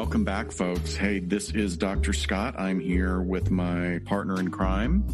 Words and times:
right. 0.00 0.06
Welcome 0.06 0.24
back, 0.24 0.50
folks. 0.50 0.94
Hey, 0.94 1.20
this 1.20 1.50
is 1.50 1.76
Dr. 1.76 2.12
Scott. 2.12 2.54
I'm 2.58 2.80
here 2.80 3.20
with 3.20 3.50
my 3.50 4.00
partner 4.06 4.40
in 4.40 4.50
crime. 4.50 5.04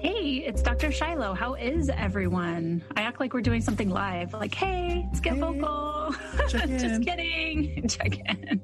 Hey, 0.00 0.44
it's 0.46 0.62
Dr. 0.62 0.90
Shiloh. 0.92 1.34
How 1.34 1.54
is 1.54 1.88
everyone? 1.88 2.82
I 2.96 3.02
act 3.02 3.20
like 3.20 3.32
we're 3.32 3.40
doing 3.40 3.62
something 3.62 3.88
live. 3.88 4.32
Like, 4.32 4.54
hey, 4.54 5.04
let's 5.06 5.20
get 5.20 5.34
hey, 5.34 5.40
vocal. 5.40 6.14
Just 6.48 7.04
kidding. 7.04 7.88
Check 7.88 8.18
in. 8.18 8.60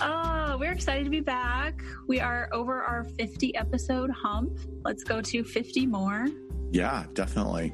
oh, 0.00 0.56
we're 0.60 0.72
excited 0.72 1.04
to 1.04 1.10
be 1.10 1.20
back. 1.20 1.82
We 2.06 2.20
are 2.20 2.48
over 2.52 2.82
our 2.82 3.04
50 3.04 3.56
episode 3.56 4.10
hump. 4.10 4.58
Let's 4.84 5.04
go 5.04 5.20
to 5.20 5.44
50 5.44 5.86
more. 5.86 6.26
Yeah, 6.70 7.06
definitely 7.12 7.72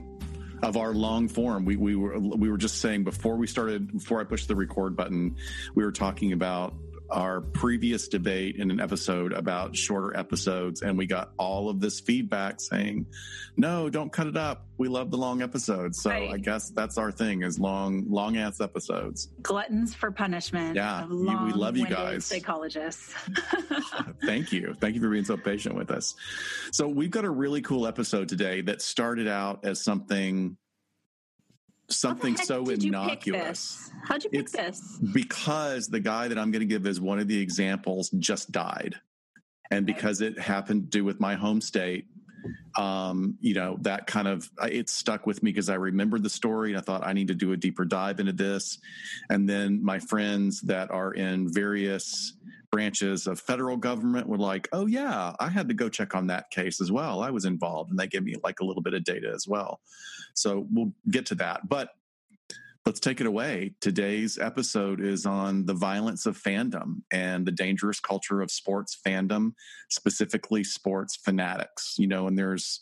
of 0.62 0.76
our 0.76 0.94
long 0.94 1.28
form. 1.28 1.64
We, 1.64 1.76
we 1.76 1.96
were 1.96 2.18
we 2.18 2.50
were 2.50 2.56
just 2.56 2.80
saying 2.80 3.04
before 3.04 3.36
we 3.36 3.46
started 3.46 3.92
before 3.92 4.20
I 4.20 4.24
pushed 4.24 4.48
the 4.48 4.56
record 4.56 4.96
button, 4.96 5.36
we 5.74 5.84
were 5.84 5.92
talking 5.92 6.32
about 6.32 6.74
our 7.12 7.40
previous 7.40 8.08
debate 8.08 8.56
in 8.56 8.70
an 8.70 8.80
episode 8.80 9.32
about 9.32 9.76
shorter 9.76 10.16
episodes 10.16 10.82
and 10.82 10.96
we 10.96 11.06
got 11.06 11.32
all 11.38 11.68
of 11.68 11.80
this 11.80 12.00
feedback 12.00 12.60
saying 12.60 13.06
no 13.56 13.90
don't 13.90 14.12
cut 14.12 14.26
it 14.26 14.36
up. 14.36 14.66
We 14.78 14.88
love 14.88 15.10
the 15.10 15.18
long 15.18 15.42
episodes. 15.42 16.02
So 16.02 16.10
right. 16.10 16.30
i 16.30 16.38
guess 16.38 16.70
that's 16.70 16.98
our 16.98 17.12
thing 17.12 17.42
is 17.42 17.58
long 17.58 18.04
long 18.08 18.36
ass 18.36 18.60
episodes. 18.60 19.28
Gluttons 19.42 19.94
for 19.94 20.10
punishment 20.10 20.74
yeah 20.74 21.06
we 21.06 21.52
love 21.52 21.76
you 21.76 21.86
guys. 21.86 22.24
psychologists. 22.24 23.14
Thank 24.24 24.52
you. 24.52 24.74
Thank 24.80 24.94
you 24.94 25.00
for 25.00 25.10
being 25.10 25.24
so 25.24 25.36
patient 25.36 25.74
with 25.74 25.90
us. 25.90 26.14
So 26.72 26.88
we've 26.88 27.10
got 27.10 27.24
a 27.24 27.30
really 27.30 27.60
cool 27.60 27.86
episode 27.86 28.28
today 28.28 28.62
that 28.62 28.82
started 28.82 29.28
out 29.28 29.64
as 29.64 29.82
something 29.82 30.56
something 31.92 32.36
so 32.36 32.68
innocuous. 32.68 33.90
How'd 34.04 34.24
you 34.24 34.30
pick 34.30 34.40
it's 34.40 34.52
this? 34.52 34.98
Because 35.12 35.88
the 35.88 36.00
guy 36.00 36.28
that 36.28 36.38
I'm 36.38 36.50
going 36.50 36.60
to 36.60 36.66
give 36.66 36.86
as 36.86 37.00
one 37.00 37.18
of 37.18 37.28
the 37.28 37.40
examples 37.40 38.10
just 38.10 38.52
died. 38.52 38.96
And 39.70 39.86
because 39.86 40.20
it 40.20 40.38
happened 40.38 40.84
to 40.84 40.98
do 40.98 41.04
with 41.04 41.18
my 41.18 41.34
home 41.34 41.60
state, 41.60 42.06
um, 42.76 43.36
you 43.40 43.54
know, 43.54 43.78
that 43.82 44.06
kind 44.06 44.28
of 44.28 44.50
it 44.62 44.88
stuck 44.88 45.26
with 45.26 45.42
me 45.42 45.50
because 45.50 45.68
I 45.68 45.74
remembered 45.74 46.22
the 46.22 46.30
story 46.30 46.70
and 46.70 46.78
I 46.78 46.82
thought 46.82 47.06
I 47.06 47.12
need 47.12 47.28
to 47.28 47.34
do 47.34 47.52
a 47.52 47.56
deeper 47.56 47.84
dive 47.84 48.20
into 48.20 48.32
this. 48.32 48.78
And 49.30 49.48
then 49.48 49.84
my 49.84 49.98
friends 49.98 50.60
that 50.62 50.90
are 50.90 51.12
in 51.12 51.52
various 51.52 52.34
branches 52.70 53.26
of 53.26 53.38
federal 53.38 53.76
government 53.76 54.26
were 54.26 54.38
like, 54.38 54.68
oh, 54.72 54.86
yeah, 54.86 55.34
I 55.38 55.48
had 55.48 55.68
to 55.68 55.74
go 55.74 55.88
check 55.88 56.14
on 56.14 56.28
that 56.28 56.50
case 56.50 56.80
as 56.80 56.90
well. 56.90 57.22
I 57.22 57.30
was 57.30 57.44
involved. 57.44 57.90
And 57.90 57.98
they 57.98 58.06
gave 58.06 58.24
me 58.24 58.34
like 58.42 58.60
a 58.60 58.64
little 58.64 58.82
bit 58.82 58.94
of 58.94 59.04
data 59.04 59.30
as 59.34 59.46
well. 59.46 59.80
So 60.34 60.66
we'll 60.70 60.92
get 61.10 61.26
to 61.26 61.34
that. 61.36 61.68
But 61.68 61.90
let's 62.86 63.00
take 63.00 63.20
it 63.20 63.26
away. 63.26 63.74
Today's 63.80 64.38
episode 64.38 65.00
is 65.00 65.26
on 65.26 65.66
the 65.66 65.74
violence 65.74 66.26
of 66.26 66.40
fandom 66.40 67.02
and 67.12 67.46
the 67.46 67.52
dangerous 67.52 68.00
culture 68.00 68.40
of 68.40 68.50
sports 68.50 68.98
fandom, 69.06 69.52
specifically 69.88 70.64
sports 70.64 71.16
fanatics. 71.16 71.96
You 71.98 72.08
know, 72.08 72.26
and 72.26 72.38
there's, 72.38 72.80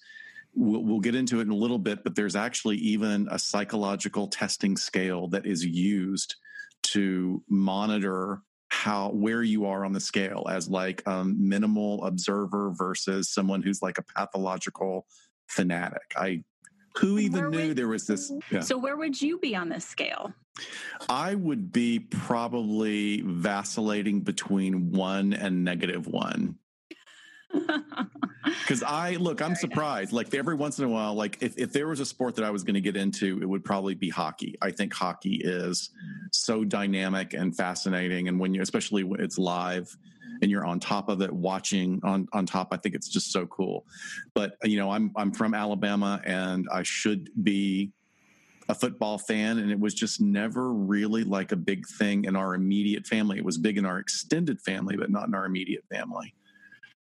We'll, 0.52 0.82
we'll, 0.82 0.98
get 0.98 1.14
into 1.14 1.38
it 1.38 1.42
in 1.42 1.50
a 1.50 1.54
little 1.54 1.78
bit, 1.78 2.02
but 2.02 2.16
there's 2.16 2.34
actually 2.34 2.76
even 2.78 3.28
a 3.30 3.38
psychological 3.38 4.26
testing 4.26 4.76
scale 4.76 5.28
that 5.28 5.46
is 5.46 5.64
used 5.64 6.34
to 6.82 7.40
monitor 7.48 8.42
how 8.70 9.10
where 9.10 9.42
you 9.42 9.66
are 9.66 9.84
on 9.84 9.92
the 9.92 10.00
scale 10.00 10.46
as 10.48 10.68
like 10.68 11.02
a 11.06 11.10
um, 11.10 11.36
minimal 11.38 12.04
observer 12.04 12.72
versus 12.72 13.28
someone 13.28 13.62
who's 13.62 13.82
like 13.82 13.98
a 13.98 14.02
pathological 14.02 15.06
fanatic. 15.48 16.14
I 16.16 16.44
who 17.00 17.18
even 17.18 17.50
knew 17.50 17.68
would, 17.68 17.76
there 17.76 17.88
was 17.88 18.06
this 18.06 18.30
mm-hmm. 18.30 18.56
yeah. 18.56 18.60
so 18.60 18.76
where 18.76 18.96
would 18.96 19.20
you 19.20 19.38
be 19.38 19.54
on 19.56 19.68
this 19.68 19.84
scale 19.84 20.32
i 21.08 21.34
would 21.34 21.72
be 21.72 21.98
probably 21.98 23.22
vacillating 23.22 24.20
between 24.20 24.92
one 24.92 25.32
and 25.32 25.64
negative 25.64 26.06
one 26.06 26.56
because 28.44 28.82
I 28.82 29.16
look, 29.16 29.42
I'm 29.42 29.54
surprised. 29.54 30.12
Like 30.12 30.32
every 30.34 30.54
once 30.54 30.78
in 30.78 30.84
a 30.84 30.88
while, 30.88 31.14
like 31.14 31.38
if, 31.42 31.58
if 31.58 31.72
there 31.72 31.88
was 31.88 32.00
a 32.00 32.06
sport 32.06 32.36
that 32.36 32.44
I 32.44 32.50
was 32.50 32.62
going 32.62 32.74
to 32.74 32.80
get 32.80 32.96
into, 32.96 33.40
it 33.42 33.48
would 33.48 33.64
probably 33.64 33.94
be 33.94 34.08
hockey. 34.08 34.56
I 34.62 34.70
think 34.70 34.94
hockey 34.94 35.40
is 35.42 35.90
so 36.32 36.64
dynamic 36.64 37.34
and 37.34 37.56
fascinating, 37.56 38.28
and 38.28 38.38
when 38.38 38.54
you, 38.54 38.62
especially 38.62 39.04
when 39.04 39.20
it's 39.20 39.38
live 39.38 39.96
and 40.42 40.50
you're 40.50 40.64
on 40.64 40.80
top 40.80 41.08
of 41.08 41.22
it, 41.22 41.32
watching 41.32 42.00
on 42.02 42.28
on 42.32 42.46
top, 42.46 42.68
I 42.72 42.76
think 42.76 42.94
it's 42.94 43.08
just 43.08 43.32
so 43.32 43.46
cool. 43.46 43.84
But 44.34 44.56
you 44.64 44.78
know, 44.78 44.90
I'm 44.90 45.12
I'm 45.16 45.32
from 45.32 45.54
Alabama, 45.54 46.20
and 46.24 46.68
I 46.72 46.82
should 46.82 47.30
be 47.42 47.92
a 48.70 48.74
football 48.74 49.18
fan 49.18 49.58
and 49.58 49.70
it 49.70 49.78
was 49.78 49.92
just 49.92 50.20
never 50.20 50.72
really 50.72 51.24
like 51.24 51.50
a 51.50 51.56
big 51.56 51.86
thing 51.86 52.24
in 52.24 52.36
our 52.36 52.54
immediate 52.54 53.04
family. 53.04 53.36
It 53.36 53.44
was 53.44 53.58
big 53.58 53.76
in 53.76 53.84
our 53.84 53.98
extended 53.98 54.60
family, 54.60 54.96
but 54.96 55.10
not 55.10 55.26
in 55.26 55.34
our 55.34 55.44
immediate 55.44 55.84
family. 55.90 56.34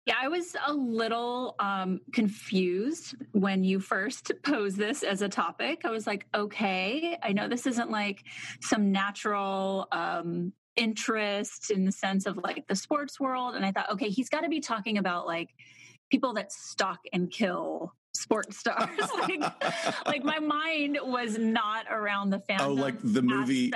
Yeah, 0.06 0.14
I 0.22 0.28
was 0.28 0.54
a 0.64 0.72
little 0.72 1.56
um, 1.58 2.00
confused 2.12 3.16
when 3.32 3.64
you 3.64 3.80
first 3.80 4.30
posed 4.44 4.76
this 4.76 5.02
as 5.02 5.20
a 5.20 5.28
topic. 5.28 5.80
I 5.84 5.90
was 5.90 6.06
like, 6.06 6.26
okay, 6.32 7.18
I 7.20 7.32
know 7.32 7.48
this 7.48 7.66
isn't 7.66 7.90
like 7.90 8.22
some 8.60 8.92
natural 8.92 9.88
um, 9.90 10.52
interest 10.76 11.70
in 11.70 11.84
the 11.84 11.92
sense 11.92 12.26
of 12.26 12.36
like 12.38 12.66
the 12.68 12.76
sports 12.76 13.18
world. 13.18 13.54
And 13.54 13.64
I 13.64 13.72
thought, 13.72 13.90
okay, 13.92 14.08
he's 14.08 14.28
got 14.28 14.42
to 14.42 14.48
be 14.48 14.60
talking 14.60 14.98
about 14.98 15.26
like 15.26 15.50
people 16.10 16.34
that 16.34 16.52
stalk 16.52 17.00
and 17.12 17.30
kill 17.30 17.92
sports 18.16 18.58
stars. 18.58 18.88
like, 19.20 19.40
like, 20.06 20.24
my 20.24 20.38
mind 20.38 20.98
was 21.02 21.38
not 21.38 21.86
around 21.90 22.30
the 22.30 22.40
fan. 22.40 22.60
Oh, 22.60 22.72
like 22.72 22.94
the 23.02 23.22
movie, 23.22 23.72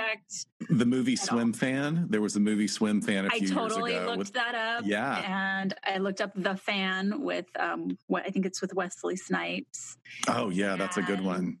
the 0.69 0.85
movie 0.85 1.15
Swim 1.15 1.49
all. 1.49 1.53
Fan. 1.53 2.07
There 2.09 2.21
was 2.21 2.35
a 2.35 2.39
movie 2.39 2.67
Swim 2.67 3.01
Fan. 3.01 3.29
I 3.31 3.39
totally 3.39 3.97
looked 3.99 4.17
with, 4.17 4.33
that 4.33 4.55
up. 4.55 4.85
Yeah, 4.85 5.59
and 5.61 5.73
I 5.83 5.97
looked 5.97 6.21
up 6.21 6.31
the 6.35 6.55
Fan 6.57 7.21
with 7.21 7.45
um, 7.59 7.97
what 8.07 8.23
I 8.25 8.29
think 8.29 8.45
it's 8.45 8.61
with 8.61 8.73
Wesley 8.73 9.15
Snipes. 9.15 9.97
Oh 10.27 10.49
yeah, 10.49 10.75
that's 10.75 10.97
a 10.97 11.01
good 11.01 11.23
one. 11.23 11.59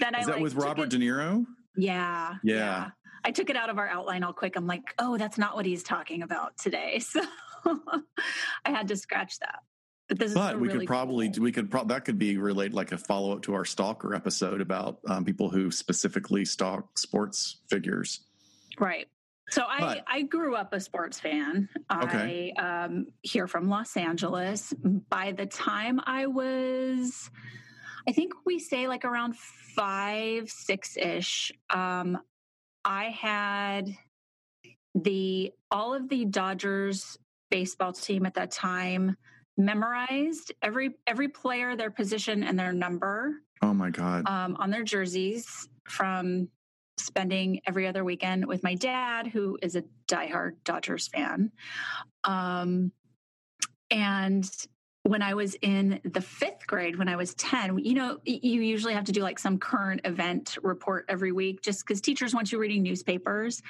Then 0.00 0.14
Is 0.14 0.22
I, 0.22 0.26
that 0.26 0.32
like, 0.36 0.42
with 0.42 0.54
Robert 0.54 0.84
it, 0.84 0.90
De 0.90 0.98
Niro? 0.98 1.44
Yeah, 1.76 2.34
yeah, 2.42 2.56
yeah. 2.56 2.90
I 3.24 3.30
took 3.30 3.50
it 3.50 3.56
out 3.56 3.70
of 3.70 3.78
our 3.78 3.88
outline 3.88 4.22
all 4.22 4.32
quick. 4.32 4.56
I'm 4.56 4.66
like, 4.66 4.94
oh, 4.98 5.16
that's 5.16 5.38
not 5.38 5.56
what 5.56 5.64
he's 5.66 5.82
talking 5.82 6.22
about 6.22 6.56
today. 6.58 7.00
So 7.64 7.80
I 8.66 8.70
had 8.70 8.88
to 8.88 8.96
scratch 8.96 9.38
that. 9.38 9.60
But, 10.08 10.34
but 10.34 10.60
we 10.60 10.68
really 10.68 10.80
could 10.80 10.86
probably 10.86 11.30
cool. 11.30 11.44
we 11.44 11.50
could 11.50 11.70
pro- 11.70 11.84
that 11.84 12.04
could 12.04 12.18
be 12.18 12.36
related 12.36 12.74
like 12.74 12.92
a 12.92 12.98
follow 12.98 13.32
up 13.32 13.42
to 13.44 13.54
our 13.54 13.64
stalker 13.64 14.14
episode 14.14 14.60
about 14.60 14.98
um, 15.08 15.24
people 15.24 15.48
who 15.48 15.70
specifically 15.70 16.44
stalk 16.44 16.98
sports 16.98 17.62
figures. 17.70 18.20
Right. 18.78 19.08
So 19.50 19.62
I, 19.66 20.02
I 20.06 20.22
grew 20.22 20.56
up 20.56 20.72
a 20.72 20.80
sports 20.80 21.20
fan. 21.20 21.68
Okay. 21.90 22.52
I 22.56 22.84
um, 22.84 23.06
here 23.22 23.46
from 23.46 23.68
Los 23.68 23.96
Angeles. 23.96 24.74
By 25.08 25.32
the 25.32 25.46
time 25.46 26.00
I 26.04 26.26
was, 26.26 27.30
I 28.08 28.12
think 28.12 28.32
we 28.44 28.58
say 28.58 28.88
like 28.88 29.04
around 29.04 29.36
five, 29.36 30.50
six 30.50 30.96
ish. 30.96 31.52
Um, 31.70 32.18
I 32.84 33.04
had 33.06 33.96
the 34.94 35.52
all 35.70 35.94
of 35.94 36.08
the 36.08 36.24
Dodgers 36.24 37.18
baseball 37.50 37.92
team 37.92 38.26
at 38.26 38.34
that 38.34 38.50
time 38.50 39.16
memorized 39.56 40.52
every 40.62 40.90
every 41.06 41.28
player, 41.28 41.76
their 41.76 41.90
position, 41.90 42.44
and 42.44 42.58
their 42.58 42.72
number. 42.72 43.40
Oh 43.62 43.74
my 43.74 43.90
god! 43.90 44.28
Um, 44.28 44.56
on 44.58 44.70
their 44.70 44.84
jerseys 44.84 45.68
from 45.88 46.48
spending 46.96 47.60
every 47.66 47.86
other 47.86 48.04
weekend 48.04 48.46
with 48.46 48.62
my 48.62 48.74
dad, 48.74 49.26
who 49.26 49.58
is 49.62 49.76
a 49.76 49.84
diehard 50.06 50.52
Dodgers 50.64 51.08
fan. 51.08 51.50
Um, 52.22 52.92
and 53.90 54.48
when 55.06 55.20
I 55.20 55.34
was 55.34 55.54
in 55.60 56.00
the 56.02 56.20
fifth 56.22 56.66
grade, 56.66 56.96
when 56.96 57.10
I 57.10 57.16
was 57.16 57.34
10, 57.34 57.78
you 57.78 57.92
know, 57.92 58.20
you 58.24 58.62
usually 58.62 58.94
have 58.94 59.04
to 59.04 59.12
do 59.12 59.20
like 59.20 59.38
some 59.38 59.58
current 59.58 60.00
event 60.04 60.56
report 60.62 61.04
every 61.10 61.30
week 61.30 61.60
just 61.60 61.86
because 61.86 62.00
teachers 62.00 62.34
want 62.34 62.50
you 62.50 62.58
reading 62.58 62.82
newspapers. 62.82 63.62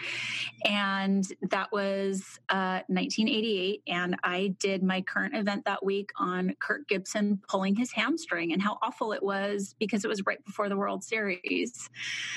And 0.65 1.27
that 1.51 1.73
was 1.73 2.39
uh, 2.51 2.87
1988. 2.87 3.83
And 3.89 4.17
I 4.23 4.55
did 4.61 4.85
my 4.85 5.01
current 5.01 5.35
event 5.35 5.65
that 5.65 5.85
week 5.85 6.11
on 6.19 6.55
Kirk 6.61 6.87
Gibson 6.87 7.41
pulling 7.49 7.75
his 7.75 7.91
hamstring 7.91 8.53
and 8.53 8.63
how 8.63 8.79
awful 8.81 9.13
it 9.13 9.23
was 9.23 9.75
because 9.81 10.05
it 10.05 10.09
was 10.09 10.25
right 10.27 10.43
before 10.45 10.69
the 10.69 10.77
World 10.77 11.03
Series. 11.03 11.91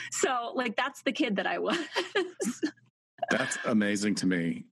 So, 0.10 0.54
like, 0.56 0.76
that's 0.76 1.04
the 1.04 1.12
kid 1.12 1.36
that 1.36 1.46
I 1.46 1.60
was. 1.60 1.78
That's 3.30 3.58
amazing 3.66 4.16
to 4.16 4.26
me 4.26 4.64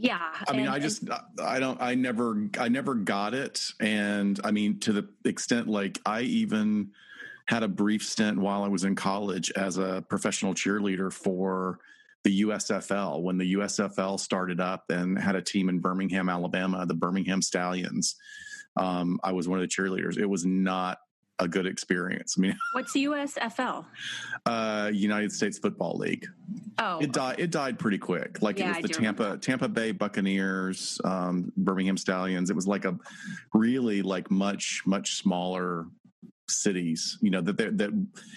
yeah 0.00 0.18
i 0.48 0.52
mean 0.52 0.62
and, 0.62 0.70
i 0.70 0.78
just 0.78 1.02
i 1.42 1.60
don't 1.60 1.80
i 1.80 1.94
never 1.94 2.48
i 2.58 2.68
never 2.68 2.94
got 2.94 3.34
it 3.34 3.70
and 3.80 4.40
i 4.44 4.50
mean 4.50 4.78
to 4.78 4.92
the 4.92 5.06
extent 5.24 5.68
like 5.68 6.00
i 6.06 6.22
even 6.22 6.90
had 7.46 7.62
a 7.62 7.68
brief 7.68 8.02
stint 8.02 8.38
while 8.38 8.62
i 8.62 8.68
was 8.68 8.84
in 8.84 8.94
college 8.94 9.52
as 9.56 9.76
a 9.76 10.02
professional 10.08 10.54
cheerleader 10.54 11.12
for 11.12 11.78
the 12.24 12.42
usfl 12.42 13.22
when 13.22 13.36
the 13.36 13.54
usfl 13.54 14.18
started 14.18 14.58
up 14.58 14.84
and 14.88 15.18
had 15.18 15.36
a 15.36 15.42
team 15.42 15.68
in 15.68 15.78
birmingham 15.78 16.30
alabama 16.30 16.86
the 16.86 16.94
birmingham 16.94 17.42
stallions 17.42 18.16
um, 18.76 19.20
i 19.22 19.32
was 19.32 19.48
one 19.48 19.58
of 19.58 19.62
the 19.62 19.68
cheerleaders. 19.68 20.16
It 20.16 20.26
was 20.26 20.46
not 20.46 20.98
a 21.40 21.48
good 21.48 21.66
experience. 21.66 22.36
I 22.38 22.42
mean, 22.42 22.56
what's 22.72 22.92
USFL? 22.92 23.84
Uh, 24.46 24.90
United 24.92 25.32
States 25.32 25.58
Football 25.58 25.96
League. 25.96 26.26
Oh, 26.78 26.98
it 27.00 27.12
died. 27.12 27.36
It 27.40 27.50
died 27.50 27.78
pretty 27.78 27.98
quick. 27.98 28.40
Like 28.42 28.58
Yeah, 28.58 28.76
it 28.76 28.82
was 28.82 28.90
the 28.90 29.02
Tampa 29.02 29.22
remember. 29.24 29.40
Tampa 29.40 29.68
Bay 29.68 29.92
Buccaneers, 29.92 31.00
um, 31.04 31.52
Birmingham 31.56 31.96
Stallions. 31.96 32.50
It 32.50 32.56
was 32.56 32.68
like 32.68 32.84
a 32.84 32.96
really 33.54 34.02
like 34.02 34.30
much 34.30 34.82
much 34.86 35.16
smaller 35.16 35.86
cities. 36.48 37.18
You 37.20 37.30
know 37.30 37.40
that 37.40 37.56
they- 37.56 37.70
that 37.70 37.90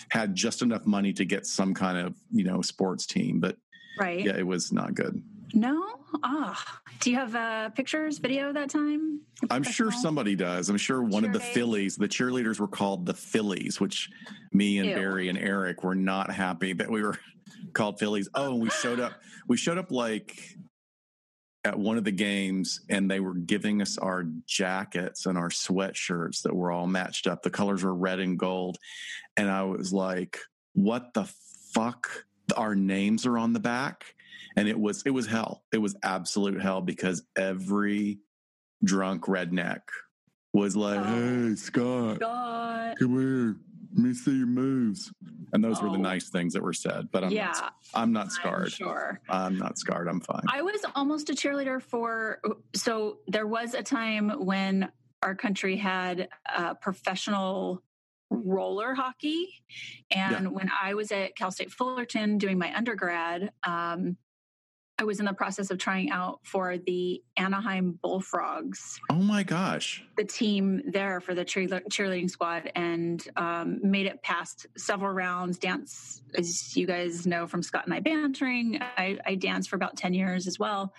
had 0.09 0.35
just 0.35 0.61
enough 0.61 0.85
money 0.85 1.13
to 1.13 1.25
get 1.25 1.45
some 1.45 1.73
kind 1.73 1.97
of 1.97 2.15
you 2.31 2.43
know 2.43 2.61
sports 2.61 3.05
team, 3.05 3.39
but 3.39 3.57
right. 3.99 4.23
yeah, 4.25 4.37
it 4.37 4.47
was 4.47 4.71
not 4.71 4.95
good. 4.95 5.21
No. 5.53 5.83
Ah, 6.23 6.81
do 6.99 7.11
you 7.11 7.17
have 7.17 7.35
uh, 7.35 7.69
pictures, 7.69 8.17
video 8.17 8.51
that 8.53 8.69
time? 8.69 9.21
I'm 9.51 9.63
sure 9.63 9.91
somebody 9.91 10.35
does. 10.35 10.69
I'm 10.69 10.77
sure 10.77 11.03
one 11.03 11.23
of 11.25 11.31
the. 11.31 11.39
Fillies, 11.39 11.95
the 11.95 12.07
cheerleaders 12.07 12.59
were 12.59 12.67
called 12.67 13.05
the 13.05 13.13
Fillies, 13.13 13.79
which 13.79 14.09
me 14.51 14.79
and 14.79 14.89
Ew. 14.89 14.95
Barry 14.95 15.29
and 15.29 15.37
Eric 15.37 15.83
were 15.83 15.93
not 15.95 16.31
happy 16.31 16.73
that 16.73 16.89
we 16.89 17.03
were 17.03 17.19
called 17.73 17.99
Fillies. 17.99 18.29
Oh, 18.33 18.53
and 18.53 18.61
we 18.61 18.69
showed 18.69 18.99
up. 18.99 19.13
We 19.45 19.57
showed 19.57 19.77
up 19.77 19.91
like 19.91 20.55
at 21.65 21.77
one 21.77 21.97
of 21.97 22.05
the 22.05 22.13
games, 22.13 22.79
and 22.89 23.11
they 23.11 23.19
were 23.19 23.33
giving 23.33 23.81
us 23.81 23.97
our 23.97 24.23
jackets 24.47 25.25
and 25.25 25.37
our 25.37 25.49
sweatshirts 25.49 26.43
that 26.43 26.55
were 26.55 26.71
all 26.71 26.87
matched 26.87 27.27
up. 27.27 27.43
The 27.43 27.49
colors 27.49 27.83
were 27.83 27.93
red 27.93 28.21
and 28.21 28.39
gold, 28.39 28.77
and 29.35 29.51
I 29.51 29.63
was 29.63 29.91
like, 29.91 30.39
"What 30.71 31.13
the 31.13 31.25
fuck? 31.73 32.25
Our 32.55 32.73
names 32.73 33.25
are 33.25 33.37
on 33.37 33.51
the 33.51 33.59
back." 33.59 34.15
And 34.55 34.67
it 34.67 34.79
was 34.79 35.03
it 35.05 35.11
was 35.11 35.27
hell. 35.27 35.63
It 35.71 35.79
was 35.79 35.95
absolute 36.03 36.61
hell 36.61 36.81
because 36.81 37.23
every 37.35 38.19
drunk 38.83 39.25
redneck 39.25 39.81
was 40.53 40.75
like, 40.75 40.99
Oh. 40.99 41.03
"Hey, 41.49 41.55
Scott, 41.55 42.19
God. 42.19 42.95
come 42.99 43.19
here, 43.19 43.55
let 43.95 44.03
me 44.05 44.13
see 44.13 44.37
your 44.37 44.47
moves." 44.47 45.11
And 45.53 45.63
those 45.63 45.81
were 45.81 45.89
the 45.89 45.95
Oh. 45.97 46.01
nice 46.01 46.29
things 46.29 46.53
that 46.53 46.61
were 46.63 46.73
said. 46.73 47.09
But 47.11 47.23
I'm 47.23 47.31
yeah, 47.31 47.51
not, 47.53 47.73
I'm 47.93 48.11
not 48.11 48.25
I'm 48.25 48.29
scarred. 48.29 48.71
sure. 48.71 49.19
I'm 49.29 49.57
not 49.57 49.77
scarred. 49.77 50.07
I'm 50.07 50.19
fine. 50.21 50.41
I 50.47 50.61
was 50.61 50.83
almost 50.95 51.29
a 51.29 51.33
cheerleader 51.33 51.81
for. 51.81 52.39
So 52.75 53.19
there 53.27 53.47
was 53.47 53.73
a 53.73 53.83
time 53.83 54.29
when 54.45 54.91
our 55.23 55.35
country 55.35 55.77
had 55.77 56.27
uh, 56.53 56.73
professional 56.75 57.81
roller 58.29 58.93
hockey, 58.95 59.47
and 60.11 60.51
when 60.51 60.69
I 60.81 60.95
was 60.95 61.11
at 61.11 61.35
Cal 61.35 61.51
State 61.51 61.71
Fullerton 61.71 62.37
doing 62.39 62.57
my 62.57 62.75
undergrad, 62.75 63.51
um, 63.63 64.17
I 64.99 65.05
was 65.05 65.19
in 65.19 65.25
the 65.25 65.33
process 65.33 65.71
of 65.71 65.79
trying 65.79 66.11
out 66.11 66.39
for 66.43 66.77
the 66.77 67.21
Anaheim 67.35 67.97
Bullfrogs, 68.01 68.99
oh 69.09 69.15
my 69.15 69.41
gosh. 69.41 70.03
the 70.17 70.23
team 70.23 70.83
there 70.85 71.19
for 71.19 71.33
the 71.33 71.43
cheerleading 71.43 72.29
squad, 72.29 72.71
and 72.75 73.27
um, 73.35 73.79
made 73.81 74.05
it 74.05 74.21
past 74.21 74.67
several 74.77 75.11
rounds. 75.11 75.57
Dance, 75.57 76.21
as 76.35 76.77
you 76.77 76.85
guys 76.85 77.25
know 77.25 77.47
from 77.47 77.63
Scott 77.63 77.85
and 77.85 77.93
I 77.93 78.01
bantering, 78.01 78.79
I, 78.81 79.17
I 79.25 79.35
danced 79.35 79.69
for 79.69 79.77
about 79.77 79.97
10 79.97 80.13
years 80.13 80.45
as 80.45 80.59
well. 80.59 80.93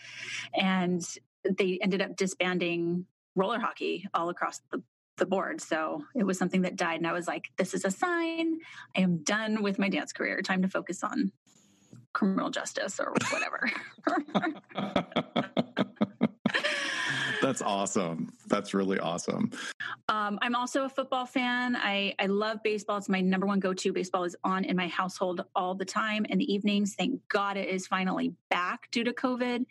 And 0.54 1.02
they 1.48 1.78
ended 1.80 2.02
up 2.02 2.16
disbanding 2.16 3.06
roller 3.36 3.60
hockey 3.60 4.08
all 4.12 4.28
across 4.28 4.60
the, 4.72 4.82
the 5.18 5.26
board. 5.26 5.60
So 5.60 6.02
it 6.16 6.24
was 6.24 6.36
something 6.36 6.62
that 6.62 6.76
died. 6.76 6.96
And 6.96 7.06
I 7.06 7.12
was 7.12 7.28
like, 7.28 7.44
this 7.58 7.74
is 7.74 7.84
a 7.84 7.90
sign. 7.90 8.58
I 8.96 9.00
am 9.00 9.22
done 9.22 9.62
with 9.62 9.78
my 9.78 9.88
dance 9.88 10.12
career. 10.12 10.42
Time 10.42 10.62
to 10.62 10.68
focus 10.68 11.04
on 11.04 11.30
criminal 12.14 12.48
justice 12.50 12.98
or 12.98 13.12
whatever. 13.30 13.70
That's 17.44 17.60
awesome. 17.60 18.32
That's 18.46 18.72
really 18.72 18.98
awesome. 18.98 19.50
Um, 20.08 20.38
I'm 20.40 20.54
also 20.54 20.86
a 20.86 20.88
football 20.88 21.26
fan. 21.26 21.76
I, 21.76 22.14
I 22.18 22.24
love 22.24 22.62
baseball. 22.64 22.96
It's 22.96 23.10
my 23.10 23.20
number 23.20 23.46
one 23.46 23.60
go 23.60 23.74
to. 23.74 23.92
Baseball 23.92 24.24
is 24.24 24.34
on 24.44 24.64
in 24.64 24.76
my 24.76 24.88
household 24.88 25.44
all 25.54 25.74
the 25.74 25.84
time 25.84 26.24
in 26.24 26.38
the 26.38 26.50
evenings. 26.50 26.94
Thank 26.94 27.20
God 27.28 27.58
it 27.58 27.68
is 27.68 27.86
finally 27.86 28.32
back 28.48 28.90
due 28.92 29.04
to 29.04 29.12
COVID. 29.12 29.66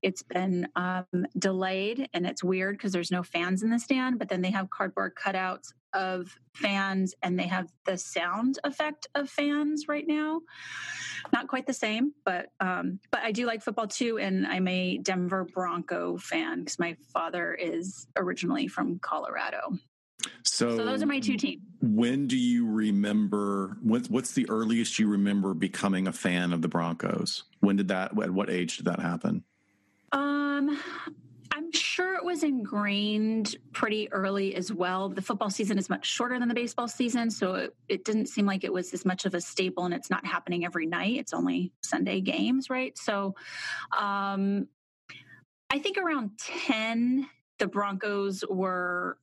It's 0.00 0.22
been 0.22 0.68
um, 0.74 1.04
delayed 1.38 2.08
and 2.14 2.26
it's 2.26 2.42
weird 2.42 2.78
because 2.78 2.92
there's 2.92 3.10
no 3.10 3.22
fans 3.22 3.62
in 3.62 3.68
the 3.68 3.78
stand, 3.78 4.18
but 4.18 4.30
then 4.30 4.40
they 4.40 4.50
have 4.50 4.70
cardboard 4.70 5.12
cutouts 5.14 5.74
of 5.92 6.36
fans 6.54 7.14
and 7.22 7.38
they 7.38 7.46
have 7.46 7.70
the 7.86 7.96
sound 7.96 8.58
effect 8.64 9.06
of 9.14 9.28
fans 9.28 9.88
right 9.88 10.06
now. 10.06 10.40
Not 11.32 11.48
quite 11.48 11.66
the 11.66 11.72
same, 11.72 12.12
but 12.24 12.46
um, 12.60 13.00
but 13.10 13.22
I 13.22 13.32
do 13.32 13.46
like 13.46 13.62
football 13.62 13.88
too, 13.88 14.18
and 14.18 14.46
I'm 14.46 14.68
a 14.68 14.98
Denver 14.98 15.44
Bronco 15.44 16.16
fan 16.16 16.60
because 16.60 16.78
my 16.78 16.96
father 17.12 17.54
is 17.54 18.06
originally 18.16 18.68
from 18.68 18.98
Colorado. 19.00 19.78
So, 20.42 20.76
So 20.76 20.84
those 20.84 21.02
are 21.02 21.06
my 21.06 21.20
two 21.20 21.36
teams. 21.36 21.62
When 21.80 22.26
do 22.26 22.36
you 22.36 22.66
remember? 22.66 23.76
What's 23.82 24.08
what's 24.08 24.32
the 24.32 24.48
earliest 24.48 24.98
you 24.98 25.08
remember 25.08 25.54
becoming 25.54 26.08
a 26.08 26.12
fan 26.12 26.52
of 26.52 26.62
the 26.62 26.68
Broncos? 26.68 27.44
When 27.60 27.76
did 27.76 27.88
that? 27.88 28.10
At 28.20 28.30
what 28.30 28.50
age 28.50 28.78
did 28.78 28.86
that 28.86 29.00
happen? 29.00 29.44
Um, 30.12 30.78
I'm 31.68 31.72
sure 31.72 32.14
it 32.14 32.24
was 32.24 32.44
ingrained 32.44 33.56
pretty 33.74 34.10
early 34.10 34.54
as 34.54 34.72
well. 34.72 35.10
The 35.10 35.20
football 35.20 35.50
season 35.50 35.76
is 35.76 35.90
much 35.90 36.06
shorter 36.06 36.38
than 36.38 36.48
the 36.48 36.54
baseball 36.54 36.88
season, 36.88 37.30
so 37.30 37.56
it, 37.56 37.76
it 37.90 38.04
didn't 38.06 38.30
seem 38.30 38.46
like 38.46 38.64
it 38.64 38.72
was 38.72 38.94
as 38.94 39.04
much 39.04 39.26
of 39.26 39.34
a 39.34 39.40
staple, 39.42 39.84
and 39.84 39.92
it's 39.92 40.08
not 40.08 40.24
happening 40.24 40.64
every 40.64 40.86
night. 40.86 41.18
It's 41.18 41.34
only 41.34 41.70
Sunday 41.82 42.22
games, 42.22 42.70
right? 42.70 42.96
So, 42.96 43.34
um, 43.94 44.66
I 45.68 45.78
think 45.78 45.98
around 45.98 46.38
ten, 46.38 47.28
the 47.58 47.66
Broncos 47.66 48.42
were 48.48 49.18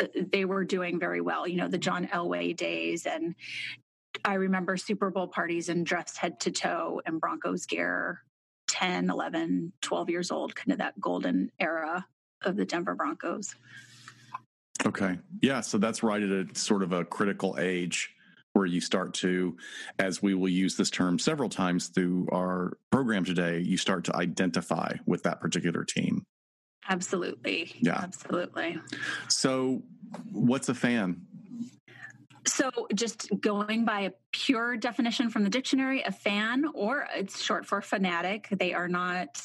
uh, 0.00 0.06
they 0.16 0.44
were 0.44 0.64
doing 0.64 0.98
very 0.98 1.20
well. 1.20 1.46
You 1.46 1.58
know, 1.58 1.68
the 1.68 1.78
John 1.78 2.08
Elway 2.08 2.56
days 2.56 3.06
and. 3.06 3.36
I 4.24 4.34
remember 4.34 4.76
Super 4.76 5.10
Bowl 5.10 5.26
parties 5.26 5.68
and 5.68 5.84
dressed 5.84 6.18
head 6.18 6.38
to 6.40 6.52
toe 6.52 7.02
in 7.04 7.18
Broncos 7.18 7.66
gear 7.66 8.22
10, 8.74 9.08
11, 9.08 9.72
12 9.82 10.10
years 10.10 10.32
old, 10.32 10.56
kind 10.56 10.72
of 10.72 10.78
that 10.78 11.00
golden 11.00 11.48
era 11.60 12.04
of 12.42 12.56
the 12.56 12.64
Denver 12.64 12.96
Broncos. 12.96 13.54
Okay. 14.84 15.16
Yeah. 15.40 15.60
So 15.60 15.78
that's 15.78 16.02
right 16.02 16.20
at 16.20 16.28
a 16.28 16.46
sort 16.58 16.82
of 16.82 16.92
a 16.92 17.04
critical 17.04 17.56
age 17.60 18.10
where 18.52 18.66
you 18.66 18.80
start 18.80 19.14
to, 19.14 19.56
as 20.00 20.20
we 20.20 20.34
will 20.34 20.48
use 20.48 20.76
this 20.76 20.90
term 20.90 21.20
several 21.20 21.48
times 21.48 21.86
through 21.86 22.26
our 22.32 22.76
program 22.90 23.24
today, 23.24 23.60
you 23.60 23.76
start 23.76 24.02
to 24.04 24.16
identify 24.16 24.92
with 25.06 25.22
that 25.22 25.40
particular 25.40 25.84
team. 25.84 26.24
Absolutely. 26.88 27.72
Yeah. 27.80 28.00
Absolutely. 28.02 28.80
So, 29.28 29.84
what's 30.32 30.68
a 30.68 30.74
fan? 30.74 31.22
So, 32.46 32.70
just 32.94 33.28
going 33.40 33.84
by 33.84 34.00
a 34.00 34.12
pure 34.32 34.76
definition 34.76 35.30
from 35.30 35.44
the 35.44 35.50
dictionary, 35.50 36.02
a 36.02 36.12
fan, 36.12 36.66
or 36.74 37.06
it's 37.14 37.42
short 37.42 37.64
for 37.64 37.80
fanatic, 37.80 38.48
they 38.50 38.74
are 38.74 38.88
not 38.88 39.40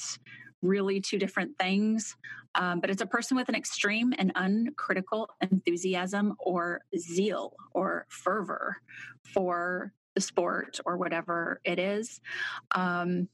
really 0.61 0.99
two 0.99 1.17
different 1.17 1.57
things, 1.57 2.15
um, 2.55 2.81
but 2.81 2.89
it's 2.89 3.01
a 3.01 3.05
person 3.05 3.37
with 3.37 3.47
an 3.49 3.55
extreme 3.55 4.13
and 4.17 4.31
uncritical 4.35 5.29
enthusiasm 5.41 6.35
or 6.39 6.81
zeal 6.97 7.55
or 7.73 8.05
fervor 8.09 8.77
for 9.23 9.93
the 10.15 10.21
sport 10.21 10.79
or 10.85 10.97
whatever 10.97 11.61
it 11.63 11.79
is. 11.79 12.19
Um, 12.75 13.29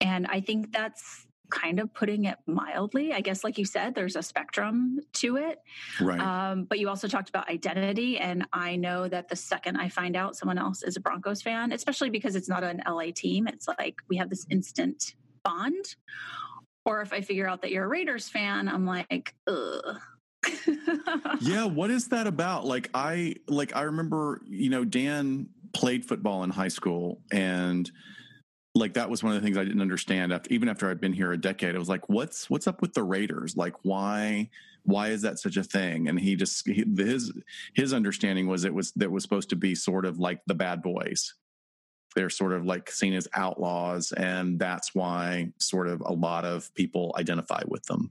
and 0.00 0.26
I 0.26 0.40
think 0.40 0.72
that's 0.72 1.26
kind 1.50 1.80
of 1.80 1.92
putting 1.92 2.24
it 2.24 2.38
mildly. 2.46 3.12
I 3.12 3.20
guess, 3.20 3.44
like 3.44 3.58
you 3.58 3.64
said, 3.64 3.94
there's 3.94 4.16
a 4.16 4.22
spectrum 4.22 5.00
to 5.14 5.36
it. 5.36 5.58
Right. 6.00 6.20
Um, 6.20 6.64
but 6.64 6.78
you 6.78 6.88
also 6.88 7.08
talked 7.08 7.28
about 7.28 7.48
identity. 7.48 8.18
And 8.18 8.46
I 8.52 8.76
know 8.76 9.08
that 9.08 9.28
the 9.28 9.36
second 9.36 9.76
I 9.76 9.88
find 9.88 10.16
out 10.16 10.36
someone 10.36 10.58
else 10.58 10.82
is 10.82 10.96
a 10.96 11.00
Broncos 11.00 11.42
fan, 11.42 11.72
especially 11.72 12.10
because 12.10 12.36
it's 12.36 12.48
not 12.48 12.64
an 12.64 12.82
LA 12.88 13.10
team, 13.14 13.46
it's 13.46 13.68
like 13.68 13.96
we 14.08 14.16
have 14.16 14.30
this 14.30 14.46
instant 14.50 15.14
bond. 15.44 15.96
Or 16.84 17.02
if 17.02 17.12
I 17.12 17.20
figure 17.20 17.46
out 17.46 17.62
that 17.62 17.70
you're 17.70 17.84
a 17.84 17.88
Raiders 17.88 18.28
fan, 18.28 18.68
I'm 18.68 18.86
like, 18.86 19.34
ugh. 19.46 19.98
yeah 21.40 21.64
what 21.64 21.90
is 21.90 22.08
that 22.08 22.26
about 22.26 22.64
like 22.64 22.88
i 22.94 23.34
like 23.46 23.76
i 23.76 23.82
remember 23.82 24.40
you 24.48 24.70
know 24.70 24.86
dan 24.86 25.46
played 25.74 26.02
football 26.02 26.44
in 26.44 26.48
high 26.48 26.68
school 26.68 27.20
and 27.30 27.90
like 28.74 28.94
that 28.94 29.10
was 29.10 29.22
one 29.22 29.34
of 29.34 29.40
the 29.40 29.44
things 29.44 29.56
i 29.56 29.64
didn't 29.64 29.82
understand 29.82 30.32
after 30.32 30.52
even 30.52 30.68
after 30.68 30.90
i'd 30.90 31.00
been 31.00 31.12
here 31.12 31.32
a 31.32 31.36
decade 31.36 31.74
It 31.74 31.78
was 31.78 31.88
like 31.88 32.08
what's 32.08 32.48
what's 32.48 32.66
up 32.66 32.80
with 32.80 32.94
the 32.94 33.02
raiders? 33.02 33.56
Like 33.56 33.74
why 33.82 34.48
why 34.84 35.08
is 35.08 35.22
that 35.22 35.38
such 35.38 35.56
a 35.56 35.62
thing? 35.62 36.08
And 36.08 36.18
he 36.18 36.36
just 36.36 36.66
he, 36.66 36.84
his 36.96 37.32
his 37.74 37.92
understanding 37.92 38.46
was 38.46 38.64
it 38.64 38.74
was 38.74 38.92
that 38.92 39.10
was 39.10 39.22
supposed 39.22 39.50
to 39.50 39.56
be 39.56 39.74
sort 39.74 40.06
of 40.06 40.18
like 40.18 40.40
the 40.46 40.54
bad 40.54 40.82
boys. 40.82 41.34
They're 42.16 42.30
sort 42.30 42.52
of 42.52 42.64
like 42.64 42.90
seen 42.90 43.14
as 43.14 43.28
outlaws 43.34 44.12
and 44.12 44.58
that's 44.58 44.94
why 44.94 45.52
sort 45.58 45.86
of 45.86 46.00
a 46.00 46.12
lot 46.12 46.44
of 46.44 46.74
people 46.74 47.14
identify 47.18 47.62
with 47.68 47.84
them. 47.84 48.10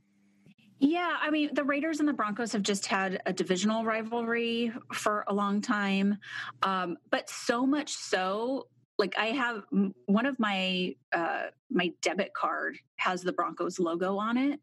Yeah, 0.81 1.17
I 1.21 1.29
mean, 1.29 1.49
the 1.53 1.65
Raiders 1.65 1.99
and 1.99 2.07
the 2.07 2.13
Broncos 2.13 2.53
have 2.53 2.61
just 2.61 2.85
had 2.85 3.21
a 3.25 3.33
divisional 3.33 3.83
rivalry 3.83 4.71
for 4.93 5.25
a 5.27 5.33
long 5.33 5.59
time. 5.59 6.17
Um, 6.63 6.97
but 7.09 7.29
so 7.29 7.65
much 7.65 7.91
so, 7.91 8.67
like 8.99 9.17
I 9.17 9.27
have 9.27 9.63
one 10.05 10.25
of 10.25 10.37
my 10.39 10.93
uh, 11.11 11.45
my 11.71 11.93
debit 12.01 12.33
card 12.33 12.77
has 12.97 13.23
the 13.23 13.31
Broncos 13.31 13.79
logo 13.79 14.17
on 14.17 14.37
it. 14.37 14.59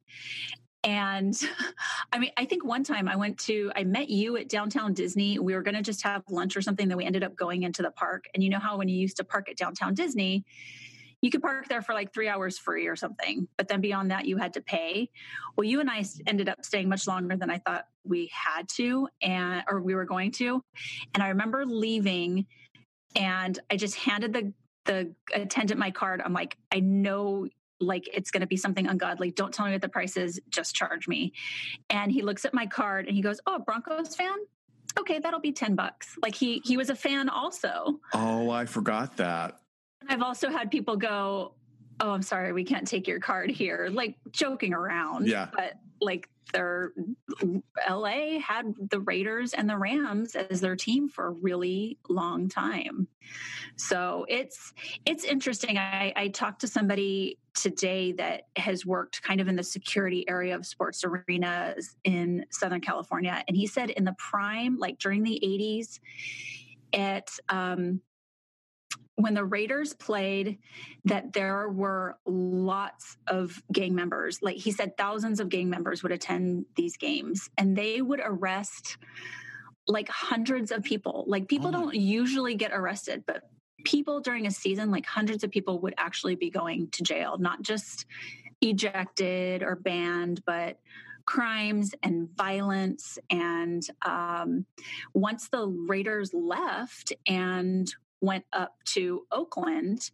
And 0.85 1.37
I 2.13 2.19
mean, 2.19 2.31
I 2.37 2.45
think 2.45 2.65
one 2.65 2.85
time 2.85 3.09
I 3.09 3.17
went 3.17 3.39
to, 3.41 3.73
I 3.75 3.83
met 3.83 4.09
you 4.09 4.37
at 4.37 4.49
downtown 4.49 4.95
Disney. 4.95 5.39
We 5.39 5.55
were 5.55 5.63
going 5.63 5.75
to 5.75 5.83
just 5.83 6.03
have 6.05 6.23
lunch 6.29 6.57
or 6.57 6.63
something. 6.63 6.87
Then 6.87 6.99
we 6.99 7.05
ended 7.05 7.25
up 7.25 7.35
going 7.35 7.65
into 7.65 7.83
the 7.83 7.91
park. 7.91 8.27
And 8.35 8.45
you 8.45 8.51
know 8.51 8.61
how 8.61 8.77
when 8.77 8.89
you 8.89 8.97
used 8.97 9.17
to 9.17 9.25
park 9.25 9.49
at 9.51 9.57
downtown 9.57 9.95
Disney, 9.95 10.45
you 11.23 11.31
could 11.31 11.43
park 11.43 11.67
there 11.69 11.83
for 11.83 11.95
like 11.95 12.13
three 12.13 12.29
hours 12.29 12.59
free 12.59 12.87
or 12.87 12.95
something. 12.95 13.49
But 13.57 13.69
then 13.69 13.81
beyond 13.81 14.11
that, 14.11 14.27
you 14.27 14.37
had 14.37 14.55
to 14.55 14.61
pay. 14.61 15.11
Well, 15.57 15.65
you 15.65 15.81
and 15.81 15.91
I 15.91 16.05
ended 16.27 16.49
up 16.49 16.65
staying 16.65 16.89
much 16.89 17.09
longer 17.09 17.37
than 17.37 17.51
I 17.51 17.59
thought 17.59 17.87
we 18.05 18.31
had 18.33 18.69
to, 18.77 19.09
and 19.23 19.65
or 19.69 19.81
we 19.81 19.95
were 19.95 20.05
going 20.05 20.31
to. 20.33 20.63
And 21.15 21.23
I 21.23 21.29
remember 21.29 21.65
leaving, 21.67 22.47
and 23.17 23.59
I 23.71 23.77
just 23.77 23.97
handed 23.97 24.33
the 24.33 24.53
the 24.85 25.13
attendant 25.35 25.81
my 25.81 25.91
card. 25.91 26.23
I'm 26.25 26.33
like, 26.33 26.57
I 26.71 26.79
know 26.79 27.49
like 27.81 28.09
it's 28.13 28.31
going 28.31 28.41
to 28.41 28.47
be 28.47 28.57
something 28.57 28.87
ungodly. 28.87 29.31
Don't 29.33 29.53
tell 29.53 29.67
me 29.67 29.73
what 29.73 29.83
the 29.83 29.89
price 29.89 30.17
is. 30.17 30.41
Just 30.49 30.75
charge 30.75 31.09
me. 31.09 31.33
And 31.91 32.11
he 32.11 32.23
looks 32.23 32.45
at 32.45 32.55
my 32.55 32.67
card 32.67 33.07
and 33.07 33.17
he 33.17 33.23
goes, 33.23 33.41
"Oh, 33.47 33.59
Broncos 33.59 34.15
fan." 34.15 34.37
Okay, 34.99 35.19
that'll 35.19 35.41
be 35.41 35.53
10 35.53 35.75
bucks. 35.75 36.17
Like 36.23 36.35
he 36.35 36.63
he 36.65 36.77
was 36.77 36.91
a 36.91 36.95
fan 36.95 37.29
also. 37.29 38.01
Oh, 38.15 38.51
I 38.51 38.65
forgot 38.65 39.17
that. 39.19 39.59
I've 40.09 40.23
also 40.23 40.51
had 40.51 40.71
people 40.71 40.97
go, 40.97 41.55
"Oh, 42.01 42.11
I'm 42.11 42.23
sorry, 42.23 42.53
we 42.53 42.65
can't 42.65 42.87
take 42.87 43.09
your 43.09 43.21
card 43.21 43.51
here." 43.51 43.89
Like 43.91 44.17
joking 44.31 44.73
around. 44.73 45.27
Yeah. 45.27 45.49
But 45.53 45.75
like 46.01 46.29
their 46.53 46.93
LA 47.89 48.39
had 48.39 48.75
the 48.91 49.01
Raiders 49.01 49.53
and 49.53 49.69
the 49.69 49.77
Rams 49.77 50.35
as 50.35 50.61
their 50.61 50.77
team 50.77 51.09
for 51.09 51.27
a 51.27 51.31
really 51.31 51.99
long 52.09 52.49
time. 52.49 53.09
So 53.77 54.25
it's 54.29 54.73
it's 55.05 55.25
interesting. 55.25 55.79
I, 55.79 56.13
I 56.17 56.29
talked 56.29 56.61
to 56.63 56.69
somebody 56.69 57.39
today 57.55 58.13
that 58.13 58.43
has 58.57 58.85
worked 58.85 59.23
kind 59.23 59.41
of 59.41 59.49
in 59.49 59.57
the 59.57 59.63
security 59.63 60.29
area 60.29 60.55
of 60.55 60.67
sports 60.67 61.05
arenas 61.05 61.97
in 62.05 62.45
Southern 62.51 62.81
California, 62.81 63.43
and 63.49 63.57
he 63.57 63.67
said 63.67 63.91
in 63.91 64.05
the 64.05 64.15
prime, 64.19 64.79
like 64.79 64.99
during 64.99 65.23
the 65.23 65.41
80s, 65.43 66.01
at 66.93 67.31
um, 67.49 68.01
when 69.17 69.35
the 69.35 69.45
Raiders 69.45 69.95
played, 69.95 70.59
that 71.05 71.33
there 71.33 71.69
were 71.69 72.17
lots 72.27 73.17
of 73.27 73.63
gang 73.73 73.95
members. 73.95 74.41
Like 74.43 74.57
he 74.57 74.71
said, 74.71 74.97
thousands 74.97 75.41
of 75.41 75.49
gang 75.49 75.69
members 75.69 76.03
would 76.03 76.13
attend 76.13 76.67
these 76.77 76.97
games 76.97 77.51
and 77.57 77.77
they 77.77 78.01
would 78.01 78.21
arrest 78.23 78.99
like 79.89 80.09
hundreds 80.09 80.71
of 80.71 80.83
people. 80.83 81.25
Like 81.27 81.49
people 81.49 81.69
oh 81.69 81.73
don't 81.73 81.95
usually 81.95 82.55
get 82.55 82.73
arrested, 82.73 83.25
but 83.27 83.43
people 83.85 84.21
during 84.21 84.47
a 84.47 84.51
season, 84.51 84.91
like 84.91 85.07
hundreds 85.07 85.45
of 85.45 85.51
people 85.51 85.81
would 85.81 85.95
actually 85.97 86.35
be 86.35 86.51
going 86.51 86.89
to 86.91 87.03
jail, 87.03 87.39
not 87.39 87.63
just 87.63 88.05
ejected 88.61 89.63
or 89.63 89.77
banned, 89.77 90.43
but 90.45 90.79
crimes 91.25 91.95
and 92.03 92.29
violence. 92.37 93.19
And 93.31 93.83
um, 94.05 94.67
once 95.15 95.49
the 95.49 95.67
Raiders 95.67 96.33
left 96.35 97.13
and 97.27 97.93
went 98.21 98.45
up 98.53 98.75
to 98.95 99.27
Oakland, 99.31 100.11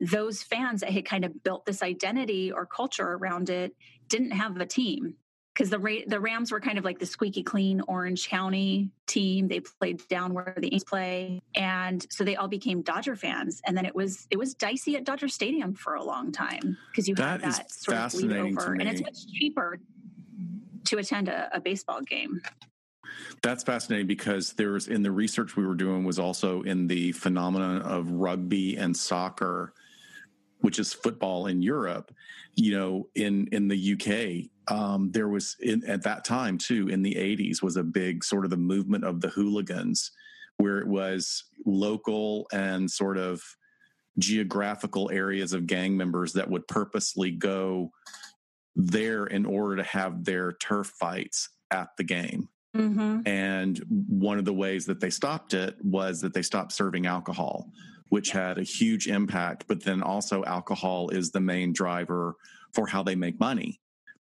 those 0.00 0.42
fans 0.42 0.80
that 0.80 0.90
had 0.90 1.04
kind 1.04 1.24
of 1.24 1.42
built 1.42 1.64
this 1.66 1.82
identity 1.82 2.52
or 2.52 2.66
culture 2.66 3.12
around 3.12 3.50
it 3.50 3.74
didn't 4.08 4.32
have 4.32 4.56
a 4.56 4.66
team 4.66 5.14
because 5.54 5.70
the 5.70 6.04
the 6.06 6.18
Rams 6.18 6.50
were 6.50 6.60
kind 6.60 6.78
of 6.78 6.84
like 6.84 6.98
the 6.98 7.06
squeaky 7.06 7.42
clean 7.42 7.80
Orange 7.86 8.28
County 8.28 8.90
team. 9.06 9.46
They 9.48 9.60
played 9.60 10.06
down 10.08 10.34
where 10.34 10.52
the 10.56 10.64
Yankees 10.64 10.84
play, 10.84 11.40
and 11.54 12.04
so 12.10 12.24
they 12.24 12.36
all 12.36 12.48
became 12.48 12.82
Dodger 12.82 13.14
fans. 13.14 13.62
And 13.64 13.76
then 13.76 13.86
it 13.86 13.94
was 13.94 14.26
it 14.30 14.38
was 14.38 14.54
dicey 14.54 14.96
at 14.96 15.04
Dodger 15.04 15.28
Stadium 15.28 15.74
for 15.74 15.94
a 15.94 16.02
long 16.02 16.32
time 16.32 16.76
because 16.90 17.08
you 17.08 17.14
that 17.16 17.42
had 17.42 17.52
that 17.52 17.70
sort 17.70 17.96
of 17.96 18.14
lead 18.14 18.32
over, 18.32 18.74
and 18.74 18.88
it's 18.88 19.00
much 19.00 19.26
cheaper 19.32 19.78
to 20.86 20.98
attend 20.98 21.28
a, 21.28 21.48
a 21.56 21.60
baseball 21.60 22.00
game. 22.02 22.42
That's 23.42 23.62
fascinating 23.62 24.06
because 24.06 24.52
there's 24.52 24.88
in 24.88 25.02
the 25.02 25.10
research 25.10 25.56
we 25.56 25.66
were 25.66 25.74
doing 25.74 26.04
was 26.04 26.18
also 26.18 26.62
in 26.62 26.86
the 26.86 27.12
phenomenon 27.12 27.82
of 27.82 28.10
rugby 28.10 28.76
and 28.76 28.96
soccer, 28.96 29.74
which 30.60 30.78
is 30.78 30.92
football 30.92 31.46
in 31.46 31.62
Europe. 31.62 32.14
You 32.54 32.76
know, 32.76 33.08
in 33.14 33.48
in 33.52 33.68
the 33.68 33.92
UK, 33.94 34.74
um, 34.74 35.10
there 35.10 35.28
was 35.28 35.56
in, 35.60 35.84
at 35.84 36.02
that 36.04 36.24
time 36.24 36.58
too 36.58 36.88
in 36.88 37.02
the 37.02 37.14
80s 37.14 37.62
was 37.62 37.76
a 37.76 37.84
big 37.84 38.24
sort 38.24 38.44
of 38.44 38.50
the 38.50 38.56
movement 38.56 39.04
of 39.04 39.20
the 39.20 39.28
hooligans, 39.28 40.10
where 40.56 40.78
it 40.78 40.86
was 40.86 41.44
local 41.66 42.46
and 42.52 42.90
sort 42.90 43.18
of 43.18 43.42
geographical 44.18 45.10
areas 45.10 45.52
of 45.52 45.66
gang 45.66 45.96
members 45.96 46.32
that 46.34 46.48
would 46.48 46.66
purposely 46.68 47.30
go 47.30 47.90
there 48.76 49.26
in 49.26 49.44
order 49.44 49.76
to 49.76 49.82
have 49.82 50.24
their 50.24 50.52
turf 50.52 50.86
fights 50.98 51.50
at 51.70 51.88
the 51.96 52.04
game. 52.04 52.48
Mm-hmm. 52.74 53.26
And 53.26 53.78
one 54.08 54.38
of 54.38 54.44
the 54.44 54.52
ways 54.52 54.86
that 54.86 55.00
they 55.00 55.10
stopped 55.10 55.54
it 55.54 55.76
was 55.82 56.20
that 56.22 56.34
they 56.34 56.42
stopped 56.42 56.72
serving 56.72 57.06
alcohol, 57.06 57.70
which 58.08 58.30
had 58.30 58.58
a 58.58 58.62
huge 58.62 59.06
impact. 59.06 59.64
But 59.68 59.84
then 59.84 60.02
also, 60.02 60.44
alcohol 60.44 61.10
is 61.10 61.30
the 61.30 61.40
main 61.40 61.72
driver 61.72 62.36
for 62.72 62.86
how 62.86 63.02
they 63.02 63.14
make 63.14 63.38
money. 63.38 63.80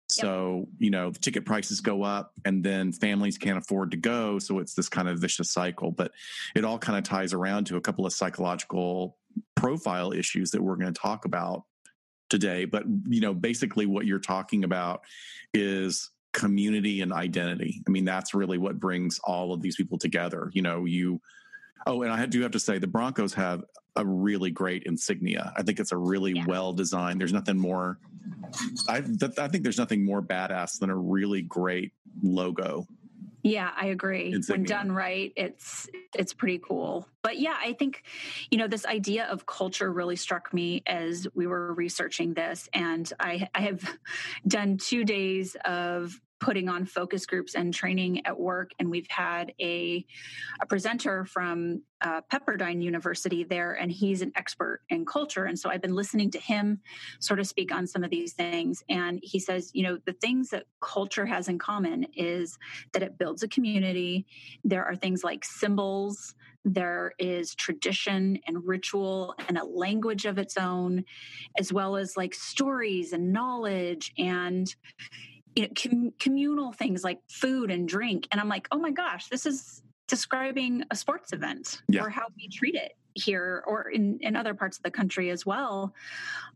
So, 0.09 0.69
you 0.79 0.91
know, 0.91 1.11
the 1.11 1.19
ticket 1.19 1.47
prices 1.47 1.81
go 1.81 2.03
up 2.03 2.33
and 2.45 2.63
then 2.63 2.93
families 2.93 3.39
can't 3.39 3.57
afford 3.57 3.93
to 3.93 3.97
go. 3.97 4.39
So 4.39 4.59
it's 4.59 4.75
this 4.75 4.91
kind 4.91 5.09
of 5.09 5.19
vicious 5.19 5.51
cycle. 5.51 5.91
But 5.91 6.13
it 6.55 6.65
all 6.65 6.79
kind 6.79 6.99
of 6.99 7.05
ties 7.05 7.33
around 7.33 7.65
to 7.69 7.77
a 7.77 7.81
couple 7.81 8.05
of 8.05 8.13
psychological 8.13 9.17
profile 9.55 10.13
issues 10.13 10.51
that 10.51 10.63
we're 10.63 10.77
going 10.77 10.93
to 10.93 11.01
talk 11.01 11.25
about 11.25 11.65
today. 12.29 12.67
But, 12.67 12.85
you 13.09 13.23
know, 13.23 13.33
basically 13.33 13.87
what 13.87 14.05
you're 14.05 14.19
talking 14.19 14.65
about 14.65 15.01
is 15.55 16.11
community 16.33 17.01
and 17.03 17.13
identity. 17.13 17.83
I 17.87 17.91
mean, 17.91 18.05
that's 18.05 18.35
really 18.35 18.59
what 18.59 18.81
brings 18.81 19.19
all 19.25 19.53
of 19.53 19.63
these 19.63 19.77
people 19.77 19.99
together. 19.99 20.51
You 20.55 20.63
know, 20.63 20.85
you, 20.85 21.21
oh, 21.87 22.03
and 22.03 22.13
I 22.13 22.27
do 22.27 22.41
have 22.43 22.53
to 22.53 22.61
say 22.61 22.79
the 22.79 22.87
Broncos 22.87 23.35
have 23.35 23.65
a 23.97 24.05
really 24.05 24.51
great 24.51 24.85
insignia. 24.85 25.53
I 25.57 25.63
think 25.63 25.79
it's 25.79 25.93
a 25.93 25.97
really 25.97 26.33
yeah. 26.33 26.45
well 26.47 26.73
designed. 26.73 27.21
There's 27.21 27.33
nothing 27.33 27.59
more, 27.59 27.99
I, 28.89 29.01
th- 29.01 29.39
I 29.39 29.49
think 29.49 29.63
there's 29.63 29.79
nothing 29.79 30.05
more 30.05 30.23
badass 30.23 30.79
than 30.79 30.91
a 30.91 30.97
really 30.97 31.43
great 31.43 31.93
logo. 32.23 32.87
Yeah, 33.43 33.71
I 33.77 33.87
agree. 33.87 34.33
Insignia. 34.33 34.59
When 34.59 34.65
done 34.65 34.93
right, 34.93 35.33
it's 35.37 35.89
it's 36.15 36.33
pretty 36.33 36.59
cool. 36.59 37.09
But 37.23 37.39
yeah, 37.39 37.57
I 37.59 37.73
think 37.73 38.05
you 38.51 38.59
know 38.59 38.69
this 38.69 38.87
idea 38.87 39.27
of 39.27 39.47
culture 39.47 39.93
really 39.93 40.17
struck 40.17 40.55
me 40.55 40.83
as 40.87 41.27
we 41.35 41.47
were 41.47 41.75
researching 41.75 42.35
this, 42.35 42.69
and 42.73 43.13
I, 43.19 43.49
I 43.55 43.63
have 43.63 43.99
done 44.47 44.77
two 44.77 45.05
days 45.05 45.57
of 45.65 46.21
putting 46.43 46.69
on 46.69 46.85
focus 46.85 47.25
groups 47.25 47.55
and 47.55 47.73
training 47.73 48.27
at 48.27 48.39
work. 48.39 48.73
And 48.81 48.91
we've 48.91 49.07
had 49.09 49.55
a, 49.61 50.05
a 50.61 50.67
presenter 50.67 51.25
from 51.25 51.83
uh, 52.01 52.21
Pepperdine 52.33 52.83
University 52.83 53.45
there, 53.45 53.75
and 53.75 53.93
he's 53.93 54.23
an 54.23 54.33
expert 54.35 54.81
in 54.91 55.07
culture. 55.07 55.45
And 55.45 55.57
so 55.57 55.71
I've 55.71 55.81
been 55.81 55.95
listening 55.95 56.33
to 56.33 56.41
him 56.41 56.81
sort 57.21 57.39
of 57.39 57.47
speak 57.47 57.73
on 57.73 57.87
some 57.87 58.03
of 58.03 58.11
these 58.11 58.33
things. 58.33 58.83
And 58.89 59.21
he 59.23 59.39
says, 59.39 59.71
you 59.73 59.85
know, 59.85 59.99
the 60.05 60.15
things 60.15 60.51
that 60.51 60.65
culture 60.81 61.27
has 61.27 61.49
in 61.49 61.61
common 61.61 62.07
is 62.17 62.59
that 62.93 63.05
it 63.05 63.19
builds 63.19 63.45
a 63.45 63.49
community. 63.49 64.27
There 64.65 64.85
are 64.85 64.97
things 64.97 65.23
like 65.23 65.45
symbols, 65.45 66.35
there 66.65 67.13
is 67.19 67.55
tradition 67.55 68.39
and 68.47 68.67
ritual 68.67 69.35
and 69.49 69.59
a 69.59 69.65
language 69.65 70.27
of 70.27 70.39
its 70.39 70.57
own, 70.57 71.05
as 71.59 71.73
well 71.73 71.97
as 71.97 72.17
like 72.17 72.35
stories 72.35 73.13
and 73.13 73.33
knowledge 73.33 74.13
and 74.19 74.75
you 75.57 75.63
know, 75.63 75.69
com- 75.81 76.13
communal 76.19 76.73
things 76.73 77.05
like 77.05 77.21
food 77.29 77.71
and 77.71 77.89
drink. 77.89 78.29
And 78.31 78.41
I'm 78.41 78.49
like, 78.49 78.69
oh 78.71 78.79
my 78.79 78.91
gosh, 78.91 79.29
this 79.29 79.47
is 79.47 79.83
describing 80.09 80.85
a 80.91 80.97
sports 80.97 81.33
event 81.33 81.83
yeah. 81.89 82.03
or 82.03 82.11
how 82.11 82.27
we 82.37 82.49
treat 82.49 82.75
it 82.75 82.93
here 83.15 83.63
or 83.67 83.91
in, 83.91 84.19
in 84.21 84.37
other 84.37 84.55
parts 84.55 84.79
of 84.79 84.83
the 84.83 84.91
country 84.91 85.31
as 85.31 85.45
well. 85.45 85.95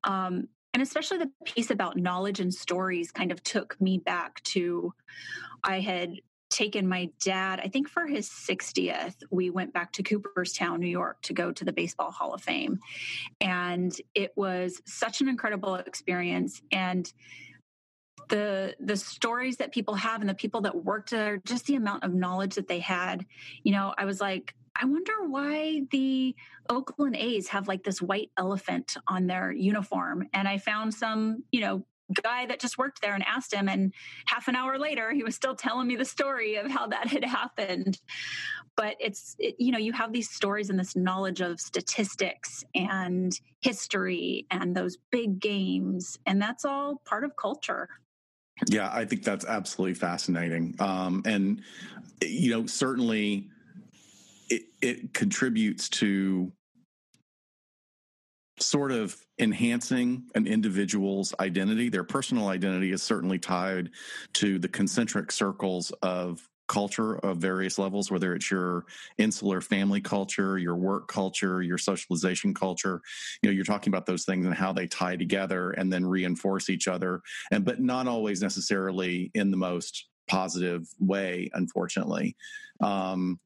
Um, 0.05 0.49
and 0.75 0.83
especially 0.83 1.19
the 1.19 1.31
piece 1.45 1.71
about 1.71 1.97
knowledge 1.97 2.41
and 2.41 2.53
stories 2.53 3.11
kind 3.11 3.33
of 3.33 3.43
took 3.43 3.81
me 3.81 3.99
back 3.99 4.43
to 4.45 4.93
I 5.65 5.81
had 5.81 6.17
taken 6.51 6.87
my 6.87 7.11
dad, 7.23 7.61
I 7.63 7.69
think 7.69 7.89
for 7.89 8.07
his 8.07 8.29
60th, 8.29 9.15
we 9.31 9.51
went 9.51 9.73
back 9.73 9.93
to 9.95 10.03
Cooperstown, 10.03 10.81
New 10.81 10.87
York 10.87 11.21
to 11.23 11.33
go 11.33 11.51
to 11.51 11.65
the 11.65 11.73
Baseball 11.73 12.11
Hall 12.11 12.35
of 12.35 12.43
Fame. 12.43 12.79
And 13.41 13.95
it 14.15 14.33
was 14.37 14.81
such 14.87 15.21
an 15.21 15.29
incredible 15.29 15.75
experience. 15.75 16.63
And 16.71 17.13
the 18.29 18.75
the 18.81 18.97
stories 18.97 19.57
that 19.59 19.73
people 19.73 19.95
have 19.95 20.21
and 20.21 20.29
the 20.29 20.35
people 20.35 20.61
that 20.63 20.85
worked 20.85 21.11
there 21.11 21.39
just 21.39 21.67
the 21.67 21.77
amount 21.77 22.05
of 22.05 22.15
knowledge 22.15 22.55
that 22.55 22.69
they 22.69 22.81
had. 22.81 23.25
You 23.63 23.73
know 23.73 23.95
i 23.97 24.05
was 24.05 24.21
like 24.21 24.55
i 24.81 24.85
wonder 24.85 25.13
why 25.27 25.83
the 25.91 26.35
oakland 26.69 27.17
a's 27.17 27.49
have 27.49 27.69
like 27.69 27.83
this 27.83 28.03
white 28.03 28.31
elephant 28.37 28.97
on 29.07 29.27
their 29.27 29.53
uniform. 29.53 30.29
And 30.33 30.49
i 30.49 30.59
found 30.59 30.95
some 30.95 31.45
you 31.51 31.61
know 31.61 31.85
guy 32.23 32.47
that 32.47 32.61
just 32.61 32.79
worked 32.79 33.03
there 33.03 33.15
and 33.15 33.25
asked 33.27 33.53
him 33.53 33.69
and 33.69 33.93
half 34.27 34.47
an 34.49 34.55
hour 34.55 34.79
later 34.79 35.13
he 35.13 35.25
was 35.25 35.35
still 35.35 35.57
telling 35.57 35.89
me 35.89 35.97
the 35.97 36.05
story 36.05 36.55
of 36.57 36.71
how 36.71 36.87
that 36.87 37.09
had 37.09 37.25
happened. 37.25 37.99
But 38.77 38.97
it's 39.01 39.35
it, 39.39 39.57
you 39.59 39.73
know 39.73 39.79
you 39.79 39.93
have 39.93 40.13
these 40.13 40.31
stories 40.31 40.71
and 40.71 40.79
this 40.79 40.95
knowledge 40.95 41.41
of 41.41 41.61
statistics 41.61 42.65
and 42.75 43.33
history 43.61 44.47
and 44.51 44.77
those 44.77 44.99
big 45.11 45.41
games 45.41 46.19
and 46.27 46.41
that's 46.41 46.65
all 46.65 47.01
part 47.05 47.25
of 47.25 47.37
culture 47.37 47.89
Yeah, 48.69 48.91
I 48.93 49.05
think 49.05 49.23
that's 49.23 49.45
absolutely 49.45 49.95
fascinating. 49.95 50.75
Um, 50.79 51.23
and, 51.27 51.63
you 52.23 52.51
know, 52.51 52.67
certainly 52.67 53.49
it, 54.49 54.63
it 54.81 55.13
contributes 55.13 55.89
to 55.91 56.51
sort 58.59 58.93
of 58.93 59.15
enhancing 59.39 60.25
an 60.35 60.47
individual's 60.47 61.35
identity. 61.41 61.91
Their 61.91 62.05
personal 62.05 62.49
identity 62.49 62.93
is 62.93 63.03
certainly 63.03 63.39
tied 63.39 63.91
to 64.35 64.59
the 64.59 64.69
concentric 64.69 65.31
circles 65.31 65.91
of 66.03 66.49
culture 66.69 67.17
of 67.19 67.39
various 67.39 67.79
levels, 67.79 68.11
whether 68.11 68.35
it's 68.35 68.51
your 68.51 68.85
insular 69.19 69.61
family 69.61 70.01
culture, 70.01 70.59
your 70.59 70.77
work 70.77 71.09
culture, 71.09 71.63
your 71.63 71.79
socialization 71.79 72.55
culture. 72.55 73.01
You 73.43 73.49
know, 73.49 73.55
you're 73.55 73.65
talking 73.65 73.93
about 73.93 74.07
those 74.07 74.25
things 74.25 74.47
and 74.47 74.55
how 74.55 74.73
they 74.73 74.87
tie 74.87 75.17
together 75.17 75.73
and 75.73 75.93
then 75.93 76.05
reinforce 76.05 76.71
each 76.71 76.89
other, 76.89 77.23
and 77.51 77.65
but 77.65 77.81
not 77.81 78.09
always 78.09 78.43
necessarily 78.43 79.31
in 79.35 79.51
the 79.51 79.57
most 79.57 80.07
positive 80.29 80.87
way, 80.99 81.51
unfortunately. 81.55 82.37
Um, 82.81 83.39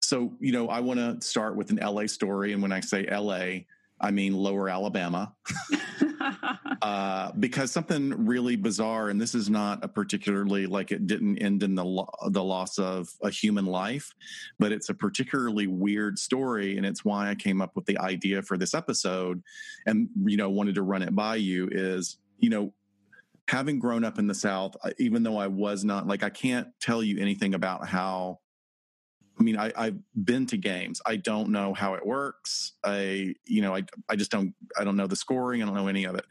so, 0.00 0.32
you 0.40 0.52
know, 0.52 0.68
I 0.68 0.80
want 0.80 0.98
to 0.98 1.26
start 1.26 1.56
with 1.56 1.70
an 1.70 1.76
LA 1.76 2.06
story, 2.06 2.52
and 2.52 2.62
when 2.62 2.72
I 2.72 2.80
say 2.80 3.06
LA, 3.06 3.60
I 4.00 4.10
mean 4.10 4.34
lower 4.34 4.68
Alabama. 4.68 5.34
uh, 6.82 7.32
because 7.38 7.70
something 7.70 8.26
really 8.26 8.56
bizarre, 8.56 9.10
and 9.10 9.20
this 9.20 9.34
is 9.34 9.50
not 9.50 9.84
a 9.84 9.88
particularly 9.88 10.66
like 10.66 10.92
it 10.92 11.06
didn't 11.06 11.38
end 11.38 11.62
in 11.62 11.74
the 11.74 11.84
lo- 11.84 12.10
the 12.28 12.42
loss 12.42 12.78
of 12.78 13.08
a 13.22 13.30
human 13.30 13.66
life, 13.66 14.12
but 14.58 14.72
it's 14.72 14.88
a 14.88 14.94
particularly 14.94 15.66
weird 15.66 16.18
story, 16.18 16.76
and 16.76 16.86
it's 16.86 17.04
why 17.04 17.28
I 17.28 17.34
came 17.34 17.60
up 17.60 17.76
with 17.76 17.86
the 17.86 17.98
idea 17.98 18.42
for 18.42 18.56
this 18.56 18.74
episode, 18.74 19.42
and 19.86 20.08
you 20.24 20.36
know 20.36 20.50
wanted 20.50 20.76
to 20.76 20.82
run 20.82 21.02
it 21.02 21.14
by 21.14 21.36
you. 21.36 21.68
Is 21.70 22.18
you 22.38 22.50
know 22.50 22.72
having 23.48 23.78
grown 23.78 24.04
up 24.04 24.18
in 24.18 24.26
the 24.26 24.34
South, 24.34 24.76
even 24.98 25.22
though 25.22 25.36
I 25.36 25.48
was 25.48 25.84
not 25.84 26.06
like 26.06 26.22
I 26.22 26.30
can't 26.30 26.68
tell 26.80 27.02
you 27.02 27.18
anything 27.18 27.54
about 27.54 27.86
how 27.86 28.38
I 29.40 29.42
mean, 29.42 29.56
I, 29.56 29.72
have 29.84 29.96
been 30.24 30.44
to 30.46 30.58
games. 30.58 31.00
I 31.06 31.16
don't 31.16 31.48
know 31.48 31.72
how 31.72 31.94
it 31.94 32.04
works. 32.04 32.72
I, 32.84 33.34
you 33.46 33.62
know, 33.62 33.74
I, 33.74 33.84
I 34.08 34.16
just 34.16 34.30
don't, 34.30 34.54
I 34.78 34.84
don't 34.84 34.96
know 34.96 35.06
the 35.06 35.16
scoring. 35.16 35.62
I 35.62 35.64
don't 35.66 35.74
know 35.74 35.88
any 35.88 36.04
of 36.04 36.14
it. 36.14 36.26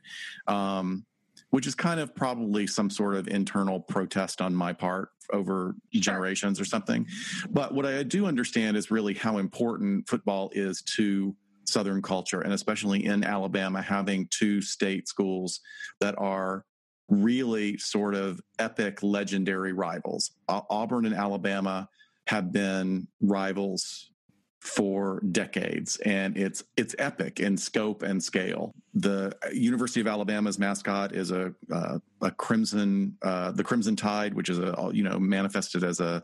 Um, 0.47 1.05
which 1.49 1.65
is 1.65 1.73
kind 1.73 1.99
of 1.99 2.15
probably 2.15 2.67
some 2.67 2.91
sort 2.91 3.15
of 3.15 3.27
internal 3.27 3.79
protest 3.79 4.39
on 4.39 4.53
my 4.53 4.71
part 4.71 5.09
over 5.33 5.75
generations 5.91 6.59
or 6.59 6.65
something. 6.65 7.07
But 7.49 7.73
what 7.73 7.87
I 7.87 8.03
do 8.03 8.27
understand 8.27 8.77
is 8.77 8.91
really 8.91 9.15
how 9.15 9.39
important 9.39 10.07
football 10.07 10.51
is 10.53 10.83
to 10.95 11.35
Southern 11.65 12.03
culture, 12.03 12.41
and 12.41 12.53
especially 12.53 13.05
in 13.05 13.23
Alabama, 13.23 13.81
having 13.81 14.27
two 14.29 14.61
state 14.61 15.07
schools 15.07 15.61
that 15.99 16.13
are 16.19 16.65
really 17.09 17.77
sort 17.79 18.13
of 18.13 18.39
epic, 18.59 19.01
legendary 19.01 19.73
rivals. 19.73 20.31
Auburn 20.47 21.05
and 21.05 21.15
Alabama 21.15 21.89
have 22.29 22.51
been 22.51 23.07
rivals 23.21 24.11
for 24.61 25.19
decades 25.31 25.97
and 26.05 26.37
it's 26.37 26.63
it's 26.77 26.93
epic 26.99 27.39
in 27.39 27.57
scope 27.57 28.03
and 28.03 28.21
scale. 28.23 28.71
The 28.93 29.35
university 29.51 29.99
of 29.99 30.05
alabama's 30.05 30.59
mascot 30.59 31.15
is 31.15 31.31
a 31.31 31.51
uh, 31.73 31.97
a 32.21 32.31
crimson 32.31 33.17
uh, 33.23 33.51
the 33.51 33.63
crimson 33.63 33.95
tide 33.95 34.35
which 34.35 34.49
is 34.49 34.59
a 34.59 34.91
you 34.93 35.01
know 35.01 35.17
manifested 35.17 35.83
as 35.83 35.99
a 36.01 36.21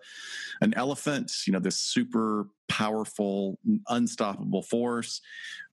an 0.62 0.76
elephant 0.76 1.32
you 1.48 1.54
know 1.54 1.60
this 1.60 1.80
super 1.80 2.50
powerful 2.68 3.58
unstoppable 3.89 4.62
force 4.62 5.22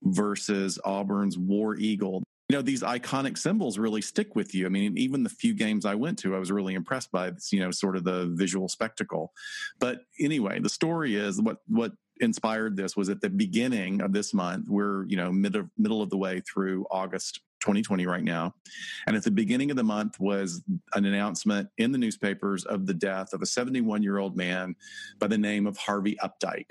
versus 0.01 0.79
auburn's 0.83 1.37
war 1.37 1.75
eagle 1.75 2.23
you 2.53 2.59
know 2.59 2.61
these 2.61 2.83
iconic 2.83 3.35
symbols 3.35 3.79
really 3.79 4.03
stick 4.03 4.35
with 4.35 4.53
you. 4.53 4.67
I 4.67 4.69
mean 4.69 4.95
even 4.95 5.23
the 5.23 5.29
few 5.29 5.55
games 5.55 5.85
i 5.85 5.95
went 5.95 6.19
to 6.19 6.35
i 6.35 6.39
was 6.39 6.51
really 6.51 6.75
impressed 6.75 7.11
by 7.11 7.31
you 7.51 7.59
know 7.59 7.71
sort 7.71 7.97
of 7.97 8.03
the 8.03 8.31
visual 8.35 8.69
spectacle. 8.69 9.33
But 9.79 10.01
anyway 10.19 10.59
the 10.59 10.69
story 10.69 11.15
is 11.15 11.41
what 11.41 11.57
what 11.67 11.93
inspired 12.19 12.77
this 12.77 12.95
was 12.95 13.09
at 13.09 13.21
the 13.21 13.29
beginning 13.31 14.01
of 14.01 14.13
this 14.13 14.35
month 14.35 14.69
we're 14.69 15.07
you 15.07 15.17
know 15.17 15.31
mid 15.31 15.55
of, 15.55 15.67
middle 15.79 16.03
of 16.03 16.11
the 16.11 16.17
way 16.17 16.41
through 16.41 16.85
august 16.91 17.41
2020 17.61 18.05
right 18.05 18.23
now. 18.23 18.53
And 19.07 19.15
at 19.15 19.23
the 19.23 19.31
beginning 19.31 19.71
of 19.71 19.77
the 19.77 19.83
month 19.83 20.19
was 20.19 20.61
an 20.93 21.05
announcement 21.05 21.69
in 21.79 21.91
the 21.91 21.97
newspapers 21.97 22.65
of 22.65 22.85
the 22.85 22.93
death 22.93 23.33
of 23.33 23.41
a 23.41 23.47
71 23.47 24.03
year 24.03 24.19
old 24.19 24.37
man 24.37 24.75
by 25.17 25.25
the 25.25 25.39
name 25.39 25.65
of 25.65 25.75
harvey 25.77 26.17
updike 26.23 26.67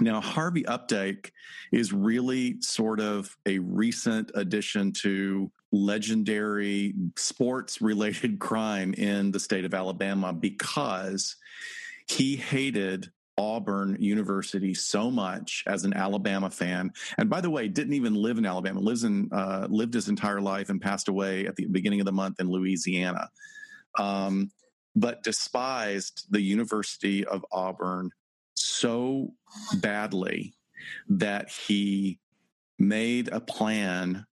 now, 0.00 0.20
Harvey 0.20 0.62
Updike 0.64 1.30
is 1.72 1.92
really 1.92 2.60
sort 2.60 3.00
of 3.00 3.36
a 3.46 3.58
recent 3.58 4.30
addition 4.34 4.92
to 5.02 5.50
legendary 5.72 6.94
sports 7.16 7.80
related 7.80 8.38
crime 8.40 8.94
in 8.94 9.32
the 9.32 9.40
state 9.40 9.64
of 9.64 9.74
Alabama 9.74 10.32
because 10.32 11.36
he 12.06 12.36
hated 12.36 13.10
Auburn 13.36 13.96
University 14.00 14.74
so 14.74 15.10
much 15.10 15.62
as 15.66 15.84
an 15.84 15.94
Alabama 15.94 16.50
fan, 16.50 16.90
and 17.18 17.30
by 17.30 17.40
the 17.40 17.50
way, 17.50 17.68
didn't 17.68 17.92
even 17.92 18.14
live 18.14 18.36
in 18.36 18.46
Alabama. 18.46 18.80
lives 18.80 19.04
in 19.04 19.28
uh, 19.32 19.68
lived 19.70 19.94
his 19.94 20.08
entire 20.08 20.40
life 20.40 20.70
and 20.70 20.80
passed 20.80 21.08
away 21.08 21.46
at 21.46 21.54
the 21.54 21.66
beginning 21.66 22.00
of 22.00 22.06
the 22.06 22.12
month 22.12 22.40
in 22.40 22.50
Louisiana. 22.50 23.28
Um, 23.96 24.50
but 24.96 25.22
despised 25.22 26.26
the 26.30 26.40
University 26.40 27.24
of 27.24 27.44
Auburn 27.52 28.10
so 28.78 29.32
badly 29.80 30.54
that 31.08 31.50
he 31.50 32.18
made 32.78 33.28
a 33.28 33.40
plan 33.40 34.24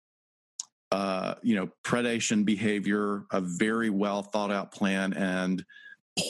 uh, 0.92 1.34
you 1.42 1.56
know 1.56 1.68
predation 1.82 2.44
behavior 2.44 3.24
a 3.32 3.40
very 3.40 3.90
well 3.90 4.22
thought 4.22 4.52
out 4.52 4.70
plan 4.70 5.12
and 5.14 5.64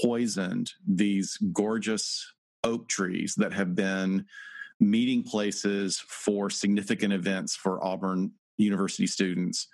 poisoned 0.03 0.73
these 0.87 1.37
gorgeous 1.53 2.33
oak 2.63 2.89
trees 2.89 3.35
that 3.37 3.53
have 3.53 3.75
been 3.75 4.25
meeting 4.81 5.23
places 5.23 6.03
for 6.09 6.51
significant 6.51 7.13
events 7.13 7.55
for 7.55 7.85
auburn 7.85 8.33
university 8.57 9.07
students. 9.07 9.69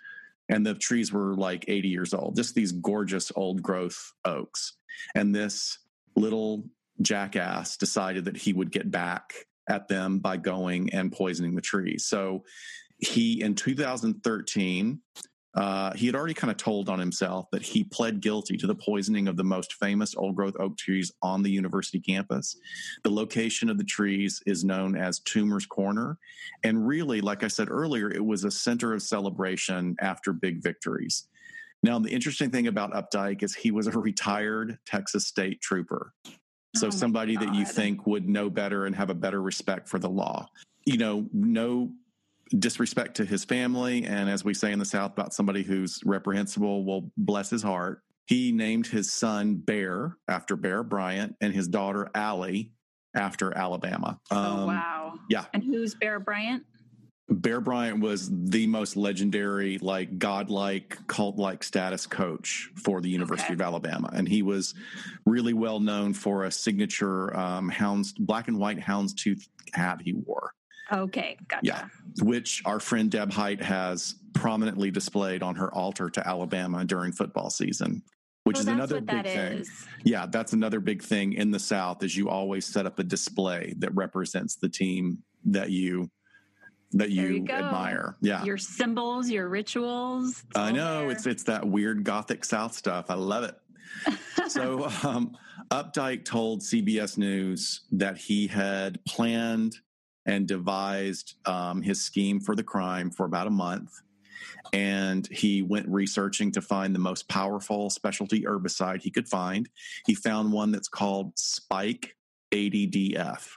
And 0.49 0.67
the 0.67 0.75
trees 0.75 1.13
were 1.13 1.37
like 1.37 1.65
80 1.69 1.89
years 1.89 2.13
old. 2.13 2.37
Just 2.37 2.55
these 2.55 2.73
gorgeous 2.73 3.31
old 3.37 3.63
growth 3.63 4.13
oaks. 4.25 4.75
And 5.15 5.35
this 5.35 5.79
little 6.17 6.65
jackass 7.03 7.77
decided 7.77 8.25
that 8.27 8.37
he 8.37 8.53
would 8.53 8.71
get 8.71 8.91
back 8.91 9.33
at 9.69 9.89
them 9.89 10.19
by 10.19 10.37
going 10.37 10.93
and 10.93 11.13
poisoning 11.13 11.55
the 11.55 11.61
trees. 11.61 12.05
So 12.05 12.45
he, 12.99 13.41
in 13.43 13.55
2013, 13.55 15.01
uh, 15.55 15.93
he 15.95 16.07
had 16.07 16.15
already 16.15 16.35
kind 16.35 16.51
of 16.51 16.57
told 16.57 16.89
on 16.89 17.01
himself 17.01 17.47
that 17.51 17.63
he 17.63 17.83
pled 17.83 18.21
guilty 18.21 18.57
to 18.57 18.69
the 18.69 18.75
poisoning 18.75 19.27
of 19.27 19.37
the 19.37 19.45
most 19.45 19.75
famous 19.75 20.15
old 20.17 20.37
growth 20.37 20.55
oak 20.61 20.77
trees 20.77 21.11
on 21.23 21.43
the 21.43 21.51
university 21.51 21.99
campus. 21.99 22.57
The 23.03 23.11
location 23.11 23.69
of 23.69 23.77
the 23.77 23.85
trees 23.85 24.41
is 24.47 24.65
known 24.65 24.97
as 24.97 25.21
Toomer's 25.21 25.67
Corner. 25.67 26.19
And 26.63 26.87
really, 26.87 27.21
like 27.21 27.43
I 27.43 27.49
said 27.49 27.69
earlier, 27.69 28.11
it 28.11 28.25
was 28.25 28.45
a 28.45 28.51
center 28.51 28.93
of 28.93 29.03
celebration 29.03 29.97
after 30.01 30.33
big 30.33 30.63
victories. 30.63 31.27
Now, 31.83 31.99
the 31.99 32.11
interesting 32.11 32.51
thing 32.51 32.67
about 32.67 32.93
Updike 32.93 33.43
is 33.43 33.55
he 33.55 33.71
was 33.71 33.89
a 33.89 33.91
retired 33.99 34.79
Texas 34.87 35.27
State 35.27 35.61
trooper. 35.61 36.13
So 36.77 36.89
oh 36.89 36.91
somebody 36.91 37.37
that 37.37 37.55
you 37.55 37.65
think 37.65 38.07
would 38.07 38.29
know 38.29 38.49
better 38.49 38.87
and 38.87 38.95
have 38.95 39.11
a 39.11 39.15
better 39.15 39.43
respect 39.43 39.89
for 39.89 39.99
the 39.99 40.09
law. 40.09 40.49
You 40.85 40.99
know, 40.99 41.29
no 41.33 41.91
disrespect 42.57 43.17
to 43.17 43.25
his 43.25 43.45
family. 43.45 44.05
And 44.05 44.29
as 44.29 44.45
we 44.45 44.55
say 44.55 44.73
in 44.73 44.79
the 44.79 44.85
South 44.85 45.13
about 45.13 45.33
somebody 45.33 45.63
who's 45.63 46.01
reprehensible, 46.05 46.85
well, 46.85 47.11
bless 47.17 47.51
his 47.51 47.63
heart. 47.63 48.03
He 48.27 48.53
named 48.53 48.87
his 48.87 49.13
son 49.13 49.57
Bear 49.57 50.17
after 50.29 50.57
Bear 50.57 50.83
Bryant 50.83 51.37
and 51.41 51.53
his 51.53 51.67
daughter 51.69 52.11
Allie 52.15 52.73
after 53.15 53.57
Alabama. 53.57 54.21
Oh, 54.31 54.37
um, 54.37 54.59
oh, 54.61 54.67
wow. 54.67 55.15
Yeah. 55.29 55.47
And 55.53 55.65
who's 55.65 55.95
Bear 55.95 56.21
Bryant? 56.21 56.65
Bear 57.31 57.61
Bryant 57.61 58.01
was 58.01 58.29
the 58.31 58.67
most 58.67 58.97
legendary, 58.97 59.79
like 59.79 60.19
godlike, 60.19 60.99
cult 61.07 61.37
like 61.37 61.63
status 61.63 62.05
coach 62.05 62.71
for 62.83 63.01
the 63.01 63.09
University 63.09 63.53
okay. 63.53 63.55
of 63.55 63.61
Alabama. 63.61 64.11
And 64.13 64.29
he 64.29 64.43
was 64.43 64.75
really 65.25 65.53
well 65.53 65.79
known 65.79 66.13
for 66.13 66.45
a 66.45 66.51
signature 66.51 67.37
um, 67.37 67.69
hounds, 67.69 68.13
black 68.13 68.49
and 68.49 68.59
white 68.59 68.81
houndstooth 68.81 69.47
hat 69.73 70.01
he 70.05 70.13
wore. 70.13 70.55
Okay, 70.93 71.37
gotcha. 71.47 71.61
Yeah, 71.63 71.87
which 72.23 72.63
our 72.65 72.81
friend 72.81 73.09
Deb 73.09 73.33
Height 73.33 73.63
has 73.63 74.17
prominently 74.35 74.91
displayed 74.91 75.41
on 75.43 75.55
her 75.55 75.73
altar 75.73 76.11
to 76.11 76.27
Alabama 76.27 76.85
during 76.85 77.13
football 77.13 77.49
season. 77.49 78.03
Which 78.43 78.57
well, 78.57 78.63
is 78.63 78.69
another 78.69 79.01
big 79.01 79.25
thing. 79.25 79.53
Is. 79.59 79.87
Yeah, 80.03 80.27
that's 80.27 80.53
another 80.53 80.81
big 80.81 81.03
thing 81.03 81.35
in 81.35 81.53
the 81.53 81.61
South 81.61 82.03
is 82.03 82.17
you 82.17 82.29
always 82.29 82.67
set 82.67 82.87
up 82.87 82.99
a 82.99 83.05
display 83.05 83.75
that 83.79 83.95
represents 83.95 84.57
the 84.57 84.69
team 84.69 85.19
that 85.45 85.71
you 85.71 86.11
that 86.93 87.11
you, 87.11 87.29
you 87.29 87.47
admire. 87.49 88.17
Yeah. 88.21 88.45
Your 88.45 88.59
symbols, 88.59 89.31
your 89.31 89.49
rituals. 89.49 90.45
I 90.55 90.73
know 90.73 91.01
there. 91.01 91.11
it's 91.13 91.27
it's 91.27 91.45
that 91.45 91.67
weird 91.67 92.05
gothic 92.05 92.45
south 92.45 92.75
stuff. 92.75 93.07
I 93.09 93.15
love 93.15 93.45
it. 93.45 93.55
so 94.49 94.89
um, 95.03 95.37
Updike 95.71 96.25
told 96.25 96.63
CBS 96.63 97.17
News 97.17 97.83
that 97.93 98.17
he 98.17 98.47
had 98.47 99.05
planned 99.05 99.77
and 100.27 100.47
devised 100.47 101.35
um, 101.47 101.83
his 101.83 102.03
scheme 102.03 102.41
for 102.41 102.55
the 102.55 102.63
crime 102.63 103.11
for 103.11 103.25
about 103.25 103.47
a 103.47 103.51
month. 103.51 103.93
and 104.73 105.27
he 105.29 105.63
went 105.63 105.89
researching 105.89 106.53
to 106.53 106.61
find 106.61 106.95
the 106.95 106.99
most 106.99 107.29
powerful 107.29 107.91
specialty 107.91 108.43
herbicide 108.43 109.01
he 109.01 109.11
could 109.11 109.29
find. 109.29 109.69
He 110.07 110.15
found 110.15 110.53
one 110.53 110.71
that's 110.71 110.89
called 110.89 111.39
Spike 111.39 112.17
80DF. 112.53 113.49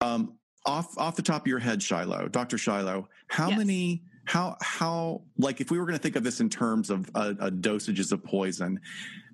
Um, 0.00 0.38
off 0.64 0.96
off 0.98 1.16
the 1.16 1.22
top 1.22 1.42
of 1.42 1.46
your 1.46 1.58
head, 1.58 1.82
Shiloh, 1.82 2.28
Dr. 2.28 2.58
Shiloh, 2.58 3.08
how 3.28 3.48
yes. 3.48 3.58
many 3.58 4.02
how 4.24 4.56
how 4.60 5.22
like 5.38 5.60
if 5.60 5.70
we 5.70 5.78
were 5.78 5.84
going 5.84 5.98
to 5.98 6.02
think 6.02 6.16
of 6.16 6.24
this 6.24 6.40
in 6.40 6.48
terms 6.48 6.90
of 6.90 7.10
uh, 7.14 7.34
uh, 7.40 7.50
dosages 7.50 8.12
of 8.12 8.22
poison, 8.22 8.80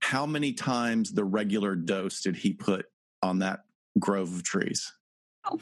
how 0.01 0.27
many 0.27 0.53
times 0.53 1.13
the 1.13 1.25
regular 1.25 1.75
dose 1.75 2.21
did 2.23 2.37
he 2.37 2.53
put 2.53 2.87
on 3.23 3.41
that 3.41 3.61
grove 3.99 4.33
of 4.33 4.43
trees? 4.43 4.93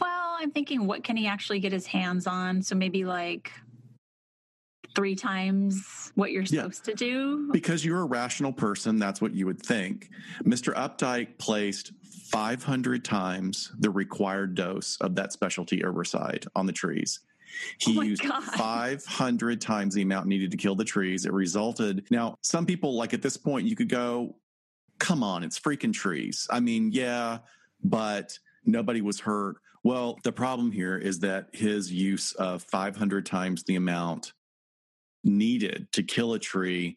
Well, 0.00 0.36
I'm 0.40 0.50
thinking, 0.50 0.86
what 0.86 1.04
can 1.04 1.16
he 1.16 1.26
actually 1.26 1.60
get 1.60 1.72
his 1.72 1.86
hands 1.86 2.26
on? 2.26 2.62
So 2.62 2.74
maybe 2.74 3.04
like 3.04 3.52
three 4.96 5.14
times 5.14 6.10
what 6.14 6.32
you're 6.32 6.46
supposed 6.46 6.88
yeah. 6.88 6.94
to 6.94 6.96
do? 6.96 7.50
Because 7.52 7.84
you're 7.84 8.00
a 8.00 8.06
rational 8.06 8.52
person, 8.52 8.96
that's 8.98 9.20
what 9.20 9.34
you 9.34 9.46
would 9.46 9.60
think. 9.60 10.08
Mr. 10.42 10.74
Updike 10.74 11.38
placed 11.38 11.92
500 12.30 13.04
times 13.04 13.72
the 13.78 13.90
required 13.90 14.54
dose 14.54 14.96
of 15.00 15.14
that 15.14 15.32
specialty 15.32 15.80
herbicide 15.80 16.46
on 16.54 16.66
the 16.66 16.72
trees. 16.72 17.20
He 17.78 17.98
oh 17.98 18.02
used 18.02 18.22
God. 18.22 18.42
500 18.56 19.60
times 19.60 19.94
the 19.94 20.02
amount 20.02 20.26
needed 20.26 20.50
to 20.50 20.56
kill 20.56 20.74
the 20.74 20.84
trees. 20.84 21.26
It 21.26 21.32
resulted. 21.32 22.06
Now, 22.10 22.36
some 22.42 22.66
people, 22.66 22.94
like 22.94 23.14
at 23.14 23.22
this 23.22 23.36
point, 23.36 23.66
you 23.66 23.76
could 23.76 23.88
go, 23.88 24.36
come 24.98 25.22
on, 25.22 25.44
it's 25.44 25.58
freaking 25.58 25.92
trees. 25.92 26.46
I 26.50 26.60
mean, 26.60 26.90
yeah, 26.92 27.38
but 27.82 28.38
nobody 28.64 29.00
was 29.00 29.20
hurt. 29.20 29.56
Well, 29.82 30.18
the 30.24 30.32
problem 30.32 30.72
here 30.72 30.98
is 30.98 31.20
that 31.20 31.48
his 31.52 31.92
use 31.92 32.32
of 32.32 32.62
500 32.64 33.24
times 33.24 33.62
the 33.62 33.76
amount 33.76 34.32
needed 35.22 35.88
to 35.92 36.02
kill 36.02 36.34
a 36.34 36.38
tree 36.38 36.96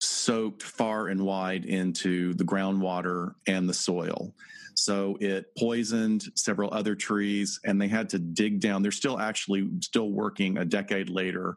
soaked 0.00 0.62
far 0.62 1.08
and 1.08 1.20
wide 1.20 1.64
into 1.64 2.34
the 2.34 2.44
groundwater 2.44 3.34
and 3.46 3.68
the 3.68 3.74
soil. 3.74 4.34
So 4.74 5.16
it 5.20 5.46
poisoned 5.58 6.24
several 6.36 6.72
other 6.72 6.94
trees 6.94 7.58
and 7.64 7.80
they 7.80 7.88
had 7.88 8.08
to 8.10 8.18
dig 8.18 8.60
down. 8.60 8.82
They're 8.82 8.92
still 8.92 9.18
actually 9.18 9.68
still 9.80 10.10
working 10.10 10.58
a 10.58 10.64
decade 10.64 11.10
later 11.10 11.56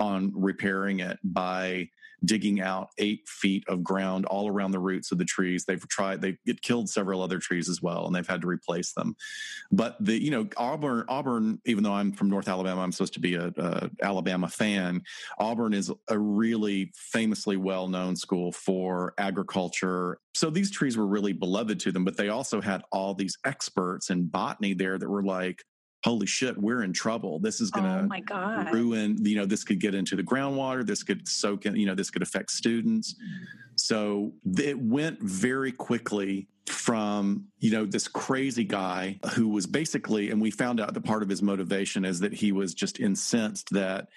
on 0.00 0.32
repairing 0.34 1.00
it 1.00 1.18
by 1.24 1.88
digging 2.24 2.60
out 2.60 2.88
eight 2.98 3.28
feet 3.28 3.64
of 3.68 3.82
ground 3.82 4.26
all 4.26 4.48
around 4.48 4.72
the 4.72 4.78
roots 4.78 5.12
of 5.12 5.18
the 5.18 5.24
trees. 5.24 5.64
They've 5.64 5.88
tried, 5.88 6.20
they've 6.20 6.38
killed 6.62 6.88
several 6.88 7.22
other 7.22 7.38
trees 7.38 7.68
as 7.68 7.80
well, 7.80 8.06
and 8.06 8.14
they've 8.14 8.26
had 8.26 8.40
to 8.42 8.48
replace 8.48 8.92
them. 8.92 9.16
But 9.70 9.96
the, 10.00 10.20
you 10.20 10.30
know, 10.30 10.48
Auburn, 10.56 11.04
Auburn, 11.08 11.60
even 11.64 11.84
though 11.84 11.92
I'm 11.92 12.12
from 12.12 12.30
North 12.30 12.48
Alabama, 12.48 12.82
I'm 12.82 12.92
supposed 12.92 13.14
to 13.14 13.20
be 13.20 13.34
a, 13.34 13.52
a 13.56 13.90
Alabama 14.02 14.48
fan. 14.48 15.02
Auburn 15.38 15.74
is 15.74 15.92
a 16.08 16.18
really 16.18 16.92
famously 16.94 17.56
well 17.56 17.88
known 17.88 18.16
school 18.16 18.52
for 18.52 19.14
agriculture. 19.18 20.18
So 20.34 20.50
these 20.50 20.70
trees 20.70 20.96
were 20.96 21.06
really 21.06 21.32
beloved 21.32 21.80
to 21.80 21.92
them, 21.92 22.04
but 22.04 22.16
they 22.16 22.28
also 22.28 22.60
had 22.60 22.82
all 22.92 23.14
these 23.14 23.36
experts 23.44 24.10
in 24.10 24.26
botany 24.26 24.74
there 24.74 24.98
that 24.98 25.08
were 25.08 25.22
like, 25.22 25.62
holy 26.08 26.26
shit, 26.26 26.56
we're 26.56 26.82
in 26.82 26.92
trouble. 26.92 27.38
This 27.38 27.60
is 27.60 27.70
going 27.70 27.84
to 27.84 28.22
oh 28.32 28.72
ruin, 28.72 29.22
you 29.26 29.36
know, 29.36 29.44
this 29.44 29.62
could 29.62 29.78
get 29.78 29.94
into 29.94 30.16
the 30.16 30.22
groundwater. 30.22 30.86
This 30.86 31.02
could 31.02 31.28
soak 31.28 31.66
in, 31.66 31.76
you 31.76 31.84
know, 31.84 31.94
this 31.94 32.08
could 32.08 32.22
affect 32.22 32.50
students. 32.50 33.14
So 33.76 34.32
it 34.58 34.78
went 34.78 35.20
very 35.20 35.70
quickly 35.70 36.48
from, 36.66 37.48
you 37.58 37.70
know, 37.70 37.84
this 37.84 38.08
crazy 38.08 38.64
guy 38.64 39.20
who 39.34 39.48
was 39.48 39.66
basically, 39.66 40.30
and 40.30 40.40
we 40.40 40.50
found 40.50 40.80
out 40.80 40.94
that 40.94 41.04
part 41.04 41.22
of 41.22 41.28
his 41.28 41.42
motivation 41.42 42.06
is 42.06 42.20
that 42.20 42.32
he 42.32 42.52
was 42.52 42.72
just 42.72 43.00
incensed 43.00 43.70
that 43.70 44.08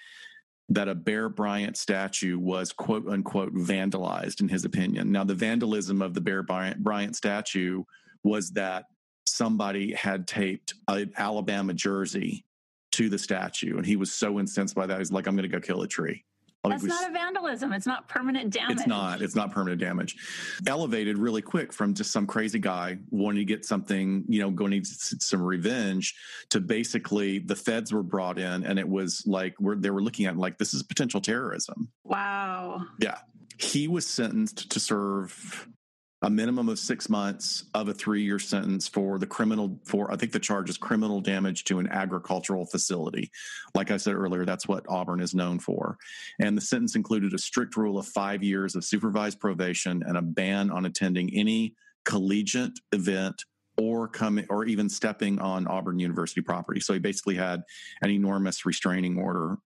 that 0.68 0.88
a 0.88 0.94
Bear 0.94 1.28
Bryant 1.28 1.76
statue 1.76 2.38
was 2.38 2.72
quote 2.72 3.06
unquote 3.06 3.52
vandalized 3.52 4.40
in 4.40 4.48
his 4.48 4.64
opinion. 4.64 5.12
Now, 5.12 5.24
the 5.24 5.34
vandalism 5.34 6.00
of 6.00 6.14
the 6.14 6.22
Bear 6.22 6.42
Bryant 6.42 7.16
statue 7.16 7.84
was 8.24 8.52
that 8.52 8.86
somebody 9.32 9.92
had 9.92 10.26
taped 10.26 10.74
an 10.88 11.12
Alabama 11.16 11.74
jersey 11.74 12.44
to 12.92 13.08
the 13.08 13.18
statue, 13.18 13.76
and 13.76 13.86
he 13.86 13.96
was 13.96 14.12
so 14.12 14.38
incensed 14.38 14.74
by 14.74 14.86
that. 14.86 14.98
He's 14.98 15.12
like, 15.12 15.26
"I'm 15.26 15.34
going 15.34 15.48
to 15.48 15.54
go 15.54 15.60
kill 15.60 15.82
a 15.82 15.88
tree." 15.88 16.24
Like 16.64 16.74
That's 16.74 16.84
not 16.84 17.10
a 17.10 17.12
vandalism. 17.12 17.72
It's 17.72 17.86
not 17.86 18.08
permanent 18.08 18.50
damage. 18.50 18.78
It's 18.78 18.86
not. 18.86 19.20
It's 19.20 19.34
not 19.34 19.50
permanent 19.50 19.80
damage. 19.80 20.16
Elevated 20.68 21.18
really 21.18 21.42
quick 21.42 21.72
from 21.72 21.92
just 21.92 22.12
some 22.12 22.24
crazy 22.24 22.60
guy 22.60 22.98
wanting 23.10 23.40
to 23.40 23.44
get 23.44 23.64
something, 23.64 24.24
you 24.28 24.40
know, 24.40 24.50
going 24.50 24.70
to 24.70 24.84
some 24.84 25.42
revenge 25.42 26.14
to 26.50 26.60
basically 26.60 27.40
the 27.40 27.56
feds 27.56 27.92
were 27.92 28.04
brought 28.04 28.38
in 28.38 28.64
and 28.64 28.78
it 28.78 28.88
was 28.88 29.24
like 29.26 29.56
we're, 29.58 29.74
they 29.74 29.90
were 29.90 30.02
looking 30.02 30.26
at 30.26 30.36
like 30.36 30.56
this 30.58 30.72
is 30.72 30.84
potential 30.84 31.20
terrorism. 31.20 31.88
Wow. 32.04 32.82
Yeah. 33.00 33.18
He 33.58 33.88
was 33.88 34.06
sentenced 34.06 34.70
to 34.70 34.78
serve 34.78 35.68
a 36.22 36.30
minimum 36.30 36.68
of 36.68 36.78
six 36.78 37.08
months 37.08 37.64
of 37.74 37.88
a 37.88 37.94
three 37.94 38.22
year 38.22 38.38
sentence 38.38 38.86
for 38.86 39.18
the 39.18 39.26
criminal 39.26 39.78
for 39.84 40.10
i 40.12 40.16
think 40.16 40.32
the 40.32 40.38
charge 40.38 40.70
is 40.70 40.78
criminal 40.78 41.20
damage 41.20 41.64
to 41.64 41.78
an 41.78 41.88
agricultural 41.88 42.64
facility. 42.64 43.30
Like 43.74 43.90
i 43.90 43.96
said 43.96 44.14
earlier 44.14 44.44
that's 44.44 44.68
what 44.68 44.86
auburn 44.88 45.20
is 45.20 45.34
known 45.34 45.58
for. 45.58 45.98
And 46.40 46.56
the 46.56 46.62
sentence 46.62 46.94
included 46.94 47.34
a 47.34 47.38
strict 47.38 47.76
rule 47.76 47.98
of 47.98 48.06
five 48.06 48.42
years 48.42 48.76
of 48.76 48.84
supervised 48.84 49.40
probation 49.40 50.02
and 50.06 50.16
a 50.16 50.22
ban 50.22 50.70
on 50.70 50.86
attending 50.86 51.30
any 51.34 51.74
collegiate 52.04 52.78
event 52.92 53.44
or 53.76 54.06
coming 54.06 54.46
or 54.48 54.64
even 54.64 54.88
stepping 54.88 55.38
on 55.40 55.66
auburn 55.66 55.98
university 55.98 56.40
property. 56.40 56.80
So 56.80 56.92
he 56.92 56.98
basically 56.98 57.36
had 57.36 57.62
an 58.02 58.10
enormous 58.10 58.64
restraining 58.66 59.18
order 59.18 59.56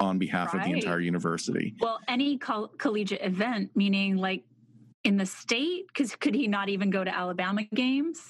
on 0.00 0.18
behalf 0.18 0.52
right. 0.52 0.60
of 0.60 0.66
the 0.66 0.74
entire 0.74 1.00
university. 1.00 1.74
Well 1.80 1.98
any 2.06 2.38
co- 2.38 2.68
collegiate 2.78 3.22
event 3.22 3.70
meaning 3.74 4.16
like 4.16 4.44
in 5.04 5.16
the 5.16 5.26
state? 5.26 5.86
Because 5.88 6.14
could 6.16 6.34
he 6.34 6.46
not 6.46 6.68
even 6.68 6.90
go 6.90 7.04
to 7.04 7.14
Alabama 7.14 7.64
games? 7.74 8.20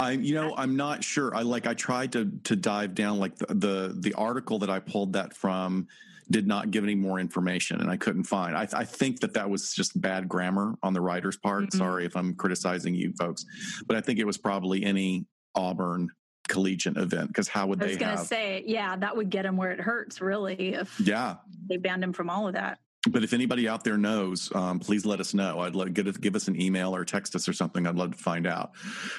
I, 0.00 0.12
you 0.12 0.34
know, 0.34 0.54
I'm 0.56 0.76
not 0.76 1.04
sure. 1.04 1.34
I 1.34 1.42
like 1.42 1.66
I 1.66 1.74
tried 1.74 2.12
to 2.12 2.30
to 2.44 2.56
dive 2.56 2.94
down. 2.94 3.18
Like 3.18 3.36
the 3.36 3.46
the, 3.46 3.96
the 3.98 4.14
article 4.14 4.58
that 4.60 4.70
I 4.70 4.80
pulled 4.80 5.12
that 5.12 5.34
from 5.34 5.88
did 6.30 6.46
not 6.46 6.70
give 6.70 6.84
any 6.84 6.94
more 6.94 7.18
information, 7.18 7.80
and 7.80 7.90
I 7.90 7.96
couldn't 7.96 8.24
find. 8.24 8.56
I, 8.56 8.68
I 8.72 8.84
think 8.84 9.20
that 9.20 9.34
that 9.34 9.48
was 9.48 9.72
just 9.72 9.98
bad 10.00 10.28
grammar 10.28 10.76
on 10.82 10.92
the 10.92 11.00
writer's 11.00 11.36
part. 11.36 11.64
Mm-hmm. 11.64 11.78
Sorry 11.78 12.04
if 12.06 12.16
I'm 12.16 12.34
criticizing 12.34 12.94
you 12.94 13.12
folks, 13.18 13.44
but 13.86 13.96
I 13.96 14.00
think 14.00 14.18
it 14.18 14.26
was 14.26 14.38
probably 14.38 14.84
any 14.84 15.26
Auburn 15.54 16.08
collegiate 16.48 16.96
event 16.96 17.28
because 17.28 17.48
how 17.48 17.66
would 17.66 17.78
they? 17.78 17.86
I 17.86 17.88
was 17.88 17.96
going 17.98 18.16
to 18.16 18.24
say, 18.24 18.64
yeah, 18.66 18.96
that 18.96 19.16
would 19.16 19.28
get 19.28 19.44
him 19.44 19.56
where 19.56 19.70
it 19.70 19.80
hurts, 19.80 20.20
really. 20.20 20.74
If 20.74 20.98
yeah, 21.00 21.36
they 21.68 21.76
banned 21.76 22.02
him 22.02 22.12
from 22.14 22.30
all 22.30 22.46
of 22.46 22.54
that 22.54 22.78
but 23.10 23.24
if 23.24 23.32
anybody 23.32 23.68
out 23.68 23.84
there 23.84 23.96
knows, 23.96 24.50
um, 24.54 24.78
please 24.78 25.04
let 25.06 25.20
us 25.20 25.34
know. 25.34 25.60
I'd 25.60 25.74
love 25.74 25.94
give, 25.94 26.20
give 26.20 26.36
us 26.36 26.48
an 26.48 26.60
email 26.60 26.94
or 26.94 27.04
text 27.04 27.34
us 27.34 27.48
or 27.48 27.52
something. 27.52 27.86
I'd 27.86 27.96
love 27.96 28.12
to 28.12 28.18
find 28.18 28.46
out. 28.46 28.72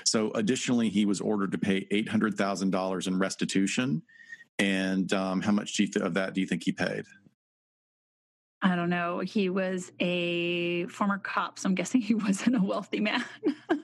So, 0.06 0.32
additionally, 0.34 0.90
he 0.90 1.06
was 1.06 1.22
ordered 1.22 1.52
to 1.52 1.58
pay 1.58 1.88
eight 1.92 2.10
hundred 2.10 2.36
thousand 2.38 2.72
dollars 2.72 3.08
in 3.08 3.20
restitution. 3.20 4.02
And 4.58 5.12
um, 5.14 5.42
how 5.42 5.54
much 5.54 5.78
th- 5.78 5.96
of 5.96 6.14
that 6.16 6.34
do 6.34 6.42
you 6.42 6.48
think 6.48 6.64
he 6.64 6.74
paid? 6.74 7.06
I 8.62 8.76
don't 8.76 8.90
know. 8.90 9.20
He 9.20 9.50
was 9.50 9.92
a 10.02 10.86
former 10.88 11.18
cop, 11.18 11.58
so 11.60 11.70
I'm 11.70 11.76
guessing 11.76 12.02
he 12.02 12.14
wasn't 12.16 12.58
a 12.58 12.62
wealthy 12.62 13.00
man. 13.00 13.24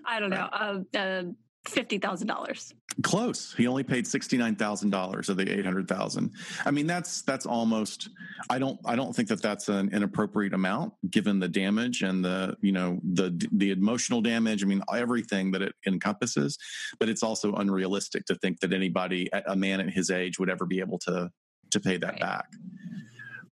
I 0.06 0.20
don't 0.20 0.30
know. 0.30 0.50
Uh, 0.52 0.98
uh, 0.98 1.24
fifty 1.68 1.98
thousand 1.98 2.28
dollars. 2.28 2.74
Close. 3.04 3.54
He 3.58 3.68
only 3.68 3.84
paid 3.84 4.08
sixty 4.08 4.38
nine 4.38 4.56
thousand 4.56 4.90
dollars 4.90 5.30
of 5.30 5.38
the 5.38 5.52
eight 5.52 5.66
hundred 5.66 5.88
thousand. 5.88 6.32
I 6.66 6.72
mean, 6.72 6.88
that's 6.88 7.22
that's 7.24 7.46
almost. 7.46 8.10
I 8.50 8.60
don't. 8.60 8.80
I 8.86 8.96
don't 8.96 9.16
think 9.16 9.28
that 9.30 9.42
that's 9.42 9.70
an 9.70 9.94
inappropriate 9.94 10.54
amount 10.54 10.94
given 11.10 11.40
the 11.40 11.48
damage 11.48 12.02
and 12.02 12.24
the 12.24 12.56
you 12.62 12.72
know 12.72 13.00
the 13.04 13.48
the 13.52 13.72
emotional 13.72 14.22
damage. 14.22 14.64
I 14.64 14.68
mean, 14.68 14.82
everything 14.94 15.52
that 15.52 15.62
it 15.62 15.74
encompasses. 15.86 16.58
But 17.00 17.10
it's 17.10 17.24
also 17.24 17.54
unrealistic 17.54 18.26
to 18.26 18.36
think 18.36 18.60
that 18.62 18.74
anybody, 18.74 19.30
a 19.48 19.56
man 19.56 19.80
at 19.80 19.90
his 19.90 20.10
age, 20.10 20.40
would 20.40 20.50
ever 20.50 20.66
be 20.66 20.80
able 20.80 21.00
to 21.00 21.30
to 21.72 21.80
pay 21.80 21.98
that 21.98 22.12
right. 22.12 22.20
back. 22.20 22.48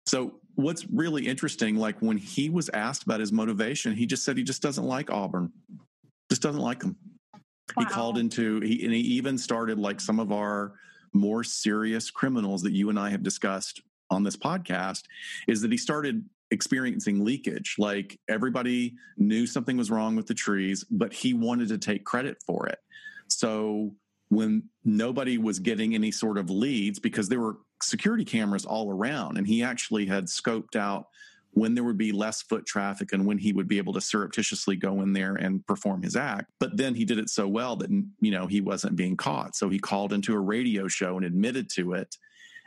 So 0.06 0.40
what's 0.54 0.86
really 0.90 1.26
interesting, 1.26 1.76
like 1.76 1.98
when 2.00 2.16
he 2.16 2.50
was 2.50 2.68
asked 2.70 3.04
about 3.04 3.20
his 3.20 3.32
motivation, 3.32 3.94
he 3.94 4.06
just 4.06 4.24
said 4.24 4.36
he 4.36 4.42
just 4.42 4.62
doesn't 4.62 4.84
like 4.84 5.10
Auburn, 5.10 5.52
just 6.30 6.42
doesn't 6.42 6.60
like 6.60 6.80
them. 6.80 6.96
Wow. 7.76 7.84
He 7.84 7.90
called 7.90 8.18
into 8.18 8.60
he 8.60 8.84
and 8.84 8.92
he 8.92 9.00
even 9.00 9.38
started 9.38 9.78
like 9.78 10.00
some 10.00 10.20
of 10.20 10.32
our 10.32 10.74
more 11.12 11.44
serious 11.44 12.10
criminals 12.10 12.62
that 12.62 12.72
you 12.72 12.90
and 12.90 12.98
I 12.98 13.10
have 13.10 13.22
discussed 13.22 13.82
on 14.10 14.22
this 14.22 14.36
podcast 14.36 15.04
is 15.48 15.60
that 15.62 15.72
he 15.72 15.78
started 15.78 16.24
experiencing 16.50 17.24
leakage. 17.24 17.76
Like 17.78 18.18
everybody 18.28 18.94
knew 19.16 19.46
something 19.46 19.76
was 19.76 19.90
wrong 19.90 20.16
with 20.16 20.26
the 20.26 20.34
trees, 20.34 20.84
but 20.90 21.12
he 21.12 21.34
wanted 21.34 21.68
to 21.68 21.78
take 21.78 22.04
credit 22.04 22.36
for 22.46 22.66
it. 22.66 22.78
So 23.28 23.94
when 24.28 24.64
nobody 24.84 25.38
was 25.38 25.58
getting 25.58 25.94
any 25.94 26.10
sort 26.10 26.38
of 26.38 26.50
leads 26.50 26.98
because 26.98 27.28
there 27.28 27.40
were 27.40 27.58
security 27.82 28.24
cameras 28.24 28.64
all 28.64 28.90
around 28.90 29.38
and 29.38 29.46
he 29.46 29.62
actually 29.62 30.06
had 30.06 30.26
scoped 30.26 30.76
out 30.76 31.06
when 31.52 31.74
there 31.74 31.84
would 31.84 31.98
be 31.98 32.12
less 32.12 32.42
foot 32.42 32.66
traffic 32.66 33.12
and 33.12 33.26
when 33.26 33.38
he 33.38 33.52
would 33.52 33.68
be 33.68 33.78
able 33.78 33.92
to 33.92 34.00
surreptitiously 34.00 34.76
go 34.76 35.02
in 35.02 35.12
there 35.12 35.34
and 35.34 35.66
perform 35.66 36.02
his 36.02 36.16
act. 36.16 36.50
But 36.58 36.76
then 36.76 36.94
he 36.94 37.04
did 37.04 37.18
it 37.18 37.28
so 37.28 37.46
well 37.46 37.76
that, 37.76 37.90
you 37.90 38.30
know, 38.30 38.46
he 38.46 38.60
wasn't 38.60 38.96
being 38.96 39.16
caught. 39.16 39.54
So 39.54 39.68
he 39.68 39.78
called 39.78 40.12
into 40.12 40.34
a 40.34 40.40
radio 40.40 40.88
show 40.88 41.16
and 41.16 41.26
admitted 41.26 41.68
to 41.74 41.92
it. 41.92 42.16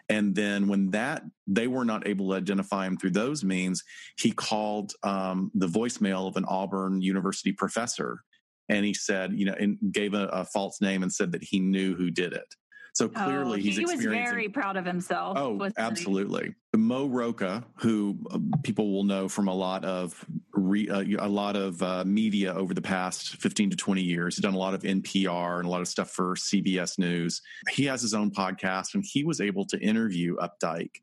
And 0.07 0.35
then 0.35 0.67
when 0.67 0.91
that 0.91 1.23
they 1.47 1.67
were 1.67 1.83
not 1.83 2.07
able 2.07 2.29
to 2.29 2.35
identify 2.35 2.85
him 2.85 2.95
through 2.95 3.11
those 3.11 3.43
means, 3.43 3.83
he 4.19 4.31
called 4.31 4.93
um, 5.01 5.51
the 5.55 5.67
voicemail 5.67 6.27
of 6.27 6.37
an 6.37 6.45
Auburn 6.45 7.01
University 7.01 7.51
professor, 7.51 8.21
and 8.69 8.85
he 8.85 8.93
said, 8.93 9.33
you 9.33 9.45
know, 9.45 9.55
and 9.59 9.79
gave 9.91 10.13
a, 10.13 10.25
a 10.27 10.45
false 10.45 10.79
name 10.79 11.01
and 11.01 11.11
said 11.11 11.31
that 11.31 11.43
he 11.43 11.59
knew 11.59 11.95
who 11.95 12.11
did 12.11 12.33
it. 12.33 12.53
So 12.95 13.09
clearly, 13.09 13.59
oh, 13.59 13.61
he's 13.61 13.75
he 13.75 13.83
was 13.83 14.01
very 14.01 14.47
proud 14.47 14.77
of 14.77 14.85
himself. 14.85 15.37
Oh, 15.37 15.55
wasn't 15.55 15.77
he? 15.77 15.83
absolutely. 15.83 16.55
Mo 16.77 17.07
Rocca, 17.07 17.65
who 17.75 18.17
uh, 18.31 18.39
people 18.63 18.89
will 18.93 19.03
know 19.03 19.27
from 19.27 19.49
a 19.49 19.53
lot 19.53 19.83
of 19.83 20.25
re, 20.53 20.87
uh, 20.87 21.03
a 21.19 21.27
lot 21.27 21.57
of 21.57 21.83
uh, 21.83 22.05
media 22.05 22.53
over 22.53 22.73
the 22.73 22.81
past 22.81 23.35
fifteen 23.41 23.69
to 23.69 23.75
twenty 23.75 24.01
years, 24.01 24.37
he's 24.37 24.43
done 24.43 24.53
a 24.53 24.57
lot 24.57 24.73
of 24.73 24.83
NPR 24.83 25.57
and 25.57 25.65
a 25.65 25.69
lot 25.69 25.81
of 25.81 25.89
stuff 25.89 26.09
for 26.09 26.35
CBS 26.35 26.97
News. 26.97 27.41
He 27.69 27.83
has 27.85 28.01
his 28.01 28.13
own 28.13 28.31
podcast, 28.31 28.93
and 28.93 29.03
he 29.05 29.25
was 29.25 29.41
able 29.41 29.65
to 29.65 29.79
interview 29.79 30.37
Updike 30.37 31.01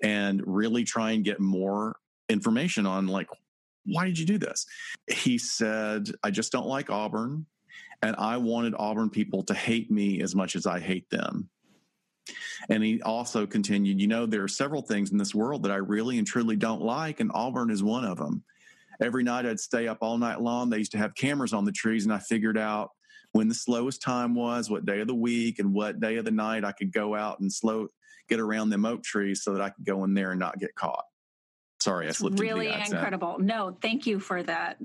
and 0.00 0.40
really 0.46 0.84
try 0.84 1.10
and 1.10 1.24
get 1.24 1.40
more 1.40 1.96
information 2.28 2.86
on 2.86 3.08
like 3.08 3.26
why 3.84 4.04
did 4.04 4.16
you 4.16 4.26
do 4.26 4.38
this? 4.38 4.64
He 5.08 5.38
said, 5.38 6.08
"I 6.22 6.30
just 6.30 6.52
don't 6.52 6.68
like 6.68 6.88
Auburn." 6.88 7.46
And 8.02 8.16
I 8.16 8.36
wanted 8.36 8.74
Auburn 8.78 9.10
people 9.10 9.42
to 9.44 9.54
hate 9.54 9.90
me 9.90 10.20
as 10.22 10.34
much 10.34 10.56
as 10.56 10.66
I 10.66 10.80
hate 10.80 11.08
them. 11.10 11.48
And 12.68 12.82
he 12.82 13.00
also 13.02 13.46
continued, 13.46 14.00
you 14.00 14.06
know, 14.06 14.26
there 14.26 14.42
are 14.42 14.48
several 14.48 14.82
things 14.82 15.10
in 15.12 15.18
this 15.18 15.34
world 15.34 15.62
that 15.62 15.72
I 15.72 15.76
really 15.76 16.18
and 16.18 16.26
truly 16.26 16.56
don't 16.56 16.82
like, 16.82 17.20
and 17.20 17.30
Auburn 17.34 17.70
is 17.70 17.82
one 17.82 18.04
of 18.04 18.18
them. 18.18 18.44
Every 19.00 19.24
night 19.24 19.46
I'd 19.46 19.60
stay 19.60 19.88
up 19.88 19.98
all 20.00 20.18
night 20.18 20.40
long. 20.40 20.70
They 20.70 20.78
used 20.78 20.92
to 20.92 20.98
have 20.98 21.14
cameras 21.14 21.52
on 21.52 21.64
the 21.64 21.72
trees, 21.72 22.04
and 22.04 22.12
I 22.12 22.18
figured 22.18 22.58
out 22.58 22.90
when 23.32 23.48
the 23.48 23.54
slowest 23.54 24.02
time 24.02 24.34
was, 24.34 24.70
what 24.70 24.84
day 24.84 25.00
of 25.00 25.08
the 25.08 25.14
week, 25.14 25.58
and 25.58 25.72
what 25.72 26.00
day 26.00 26.16
of 26.16 26.24
the 26.24 26.30
night 26.30 26.64
I 26.64 26.72
could 26.72 26.92
go 26.92 27.14
out 27.14 27.40
and 27.40 27.52
slow 27.52 27.88
get 28.28 28.38
around 28.38 28.70
them 28.70 28.84
oak 28.84 29.02
trees 29.02 29.42
so 29.42 29.52
that 29.52 29.62
I 29.62 29.70
could 29.70 29.84
go 29.84 30.04
in 30.04 30.14
there 30.14 30.30
and 30.30 30.40
not 30.40 30.58
get 30.58 30.74
caught. 30.74 31.04
Sorry, 31.82 32.06
I 32.06 32.12
slipped 32.12 32.38
really 32.38 32.66
into 32.66 32.78
the 32.78 32.80
accent. 32.80 32.98
incredible. 32.98 33.38
No, 33.40 33.76
thank 33.82 34.06
you 34.06 34.20
for 34.20 34.40
that 34.44 34.76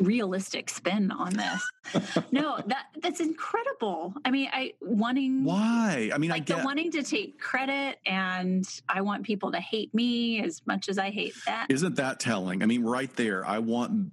realistic 0.00 0.70
spin 0.70 1.10
on 1.10 1.34
this. 1.34 2.18
no, 2.32 2.58
that 2.66 2.86
that's 3.02 3.20
incredible. 3.20 4.14
I 4.24 4.30
mean, 4.30 4.48
I 4.50 4.72
wanting 4.80 5.44
Why? 5.44 6.10
I 6.12 6.16
mean, 6.16 6.30
I 6.30 6.36
like 6.36 6.46
get 6.46 6.58
the 6.60 6.64
wanting 6.64 6.90
to 6.92 7.02
take 7.02 7.38
credit, 7.38 7.98
and 8.06 8.66
I 8.88 9.02
want 9.02 9.24
people 9.24 9.52
to 9.52 9.60
hate 9.60 9.94
me 9.94 10.42
as 10.42 10.62
much 10.66 10.88
as 10.88 10.96
I 10.98 11.10
hate 11.10 11.34
that. 11.44 11.66
Isn't 11.68 11.96
that 11.96 12.18
telling? 12.18 12.62
I 12.62 12.66
mean, 12.66 12.82
right 12.82 13.14
there, 13.16 13.46
I 13.46 13.58
want 13.58 14.10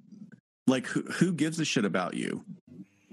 like 0.68 0.88
who, 0.88 1.04
who 1.04 1.32
gives 1.32 1.58
a 1.62 1.66
shit 1.66 1.86
about 1.86 2.16
you? 2.16 2.44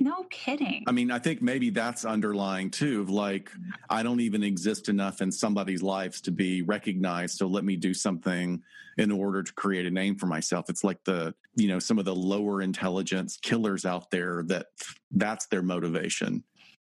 No 0.02 0.24
kidding. 0.30 0.82
I 0.88 0.92
mean, 0.92 1.12
I 1.12 1.20
think 1.20 1.42
maybe 1.42 1.70
that's 1.70 2.04
underlying 2.04 2.70
too. 2.70 3.00
Of 3.00 3.08
like, 3.08 3.50
mm-hmm. 3.50 3.70
I 3.88 4.02
don't 4.02 4.18
even 4.18 4.42
exist 4.42 4.88
enough 4.88 5.20
in 5.20 5.30
somebody's 5.30 5.80
lives 5.80 6.20
to 6.22 6.32
be 6.32 6.62
recognized. 6.62 7.38
So 7.38 7.46
let 7.46 7.64
me 7.64 7.76
do 7.76 7.94
something 7.94 8.60
in 8.98 9.12
order 9.12 9.44
to 9.44 9.52
create 9.52 9.86
a 9.86 9.90
name 9.90 10.16
for 10.16 10.26
myself. 10.26 10.68
It's 10.68 10.82
like 10.82 11.04
the, 11.04 11.36
you 11.54 11.68
know, 11.68 11.78
some 11.78 12.00
of 12.00 12.04
the 12.04 12.14
lower 12.14 12.62
intelligence 12.62 13.38
killers 13.40 13.84
out 13.84 14.10
there 14.10 14.42
that 14.46 14.66
that's 15.12 15.46
their 15.46 15.62
motivation. 15.62 16.42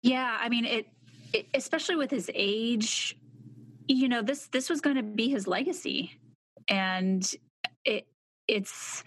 Yeah, 0.03 0.39
I 0.41 0.49
mean 0.49 0.65
it, 0.65 0.87
it 1.33 1.49
especially 1.55 1.97
with 1.97 2.11
his 2.13 2.31
age, 2.33 3.19
you 3.89 4.09
know, 4.09 4.23
this 4.23 4.47
this 4.47 4.71
was 4.71 4.81
going 4.81 4.97
to 4.97 5.03
be 5.03 5.29
his 5.29 5.49
legacy. 5.49 6.13
And 6.69 7.29
it 7.85 8.07
it's 8.47 9.03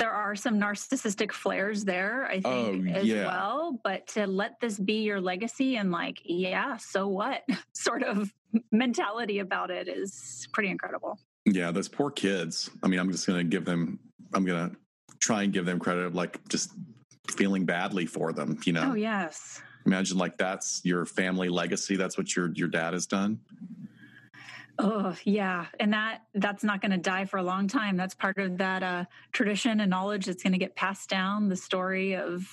there 0.00 0.10
are 0.10 0.34
some 0.34 0.58
narcissistic 0.58 1.30
flares 1.30 1.84
there, 1.84 2.26
I 2.26 2.40
oh, 2.44 2.72
think, 2.72 2.88
Oh, 2.88 2.98
as 2.98 3.06
yeah. 3.06 3.26
well. 3.26 3.78
But 3.84 4.06
to 4.08 4.26
let 4.26 4.58
this 4.58 4.78
be 4.78 5.02
your 5.02 5.20
legacy 5.20 5.76
and 5.76 5.92
like, 5.92 6.22
yeah, 6.24 6.78
so 6.78 7.06
what 7.06 7.42
sort 7.74 8.02
of 8.02 8.32
mentality 8.72 9.38
about 9.38 9.70
it 9.70 9.86
is 9.86 10.48
pretty 10.52 10.70
incredible. 10.70 11.18
Yeah, 11.44 11.70
those 11.70 11.86
poor 11.86 12.10
kids. 12.10 12.70
I 12.82 12.88
mean, 12.88 12.98
I'm 12.98 13.12
just 13.12 13.26
going 13.26 13.38
to 13.38 13.44
give 13.44 13.66
them, 13.66 14.00
I'm 14.32 14.44
going 14.44 14.70
to 14.70 14.76
try 15.20 15.42
and 15.42 15.52
give 15.52 15.66
them 15.66 15.78
credit 15.78 16.06
of 16.06 16.14
like 16.14 16.48
just 16.48 16.72
feeling 17.28 17.66
badly 17.66 18.06
for 18.06 18.32
them, 18.32 18.58
you 18.64 18.72
know? 18.72 18.92
Oh 18.92 18.94
yes. 18.94 19.60
Imagine 19.84 20.16
like 20.16 20.38
that's 20.38 20.80
your 20.82 21.04
family 21.04 21.50
legacy. 21.50 21.96
That's 21.96 22.16
what 22.16 22.34
your, 22.34 22.52
your 22.54 22.68
dad 22.68 22.94
has 22.94 23.06
done. 23.06 23.38
Oh 24.82 25.14
yeah, 25.24 25.66
and 25.78 25.92
that 25.92 26.22
that's 26.34 26.64
not 26.64 26.80
going 26.80 26.92
to 26.92 26.96
die 26.96 27.26
for 27.26 27.36
a 27.36 27.42
long 27.42 27.68
time. 27.68 27.98
That's 27.98 28.14
part 28.14 28.38
of 28.38 28.56
that 28.58 28.82
uh, 28.82 29.04
tradition 29.30 29.80
and 29.80 29.90
knowledge 29.90 30.24
that's 30.24 30.42
going 30.42 30.54
to 30.54 30.58
get 30.58 30.74
passed 30.74 31.10
down. 31.10 31.50
The 31.50 31.56
story 31.56 32.16
of 32.16 32.48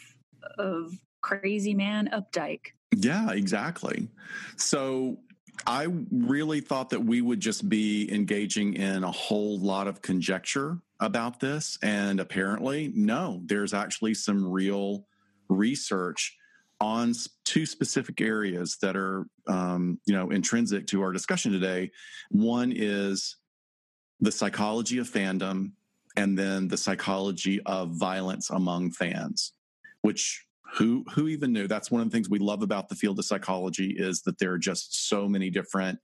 of 0.57 0.91
crazy 1.21 1.73
man 1.73 2.09
Updike. 2.13 2.67
Yeah, 2.93 3.31
exactly. 3.31 4.09
So 4.57 5.19
I 5.65 5.87
really 6.11 6.59
thought 6.59 6.89
that 6.89 7.03
we 7.03 7.21
would 7.21 7.39
just 7.39 7.69
be 7.69 8.13
engaging 8.13 8.73
in 8.73 9.05
a 9.05 9.11
whole 9.11 9.57
lot 9.59 9.87
of 9.87 10.01
conjecture 10.01 10.79
about 10.99 11.39
this. 11.39 11.79
And 11.81 12.19
apparently, 12.19 12.91
no, 12.93 13.41
there's 13.45 13.73
actually 13.73 14.15
some 14.15 14.45
real 14.45 15.07
research 15.49 16.35
on 16.79 17.13
two 17.43 17.65
specific 17.65 18.21
areas 18.21 18.77
that 18.81 18.95
are, 18.95 19.25
um, 19.47 19.99
you 20.05 20.13
know, 20.13 20.29
intrinsic 20.29 20.87
to 20.87 21.01
our 21.01 21.11
discussion 21.11 21.51
today. 21.51 21.91
One 22.29 22.71
is 22.75 23.37
the 24.19 24.31
psychology 24.31 24.99
of 24.99 25.09
fandom, 25.09 25.71
and 26.15 26.37
then 26.37 26.67
the 26.67 26.77
psychology 26.77 27.61
of 27.65 27.91
violence 27.91 28.49
among 28.49 28.91
fans, 28.91 29.53
which 30.01 30.45
who 30.73 31.05
who 31.13 31.27
even 31.27 31.53
knew 31.53 31.67
that's 31.67 31.91
one 31.91 32.01
of 32.01 32.09
the 32.09 32.15
things 32.15 32.29
we 32.29 32.39
love 32.39 32.61
about 32.61 32.89
the 32.89 32.95
field 32.95 33.17
of 33.19 33.25
psychology 33.25 33.95
is 33.97 34.21
that 34.23 34.37
there 34.37 34.51
are 34.51 34.57
just 34.57 35.07
so 35.07 35.27
many 35.27 35.49
different 35.49 35.97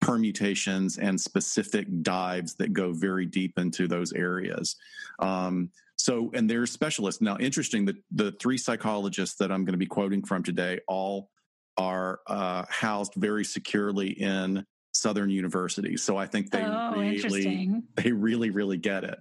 permutations 0.00 0.98
and 0.98 1.20
specific 1.20 1.86
dives 2.02 2.54
that 2.54 2.72
go 2.72 2.92
very 2.92 3.26
deep 3.26 3.58
into 3.58 3.88
those 3.88 4.12
areas 4.12 4.76
um, 5.20 5.70
so 5.96 6.30
and 6.34 6.48
they're 6.48 6.66
specialists 6.66 7.20
now 7.20 7.36
interesting 7.38 7.84
that 7.84 7.96
the 8.10 8.32
three 8.32 8.58
psychologists 8.58 9.36
that 9.36 9.50
i'm 9.50 9.64
going 9.64 9.72
to 9.72 9.78
be 9.78 9.86
quoting 9.86 10.22
from 10.22 10.42
today 10.42 10.80
all 10.88 11.30
are 11.78 12.20
uh, 12.26 12.64
housed 12.70 13.12
very 13.16 13.44
securely 13.44 14.08
in 14.08 14.64
southern 14.94 15.30
universities 15.30 16.02
so 16.02 16.16
i 16.16 16.26
think 16.26 16.50
they 16.50 16.62
oh, 16.62 16.92
really 16.94 17.82
they 17.96 18.12
really 18.12 18.50
really 18.50 18.78
get 18.78 19.04
it 19.04 19.18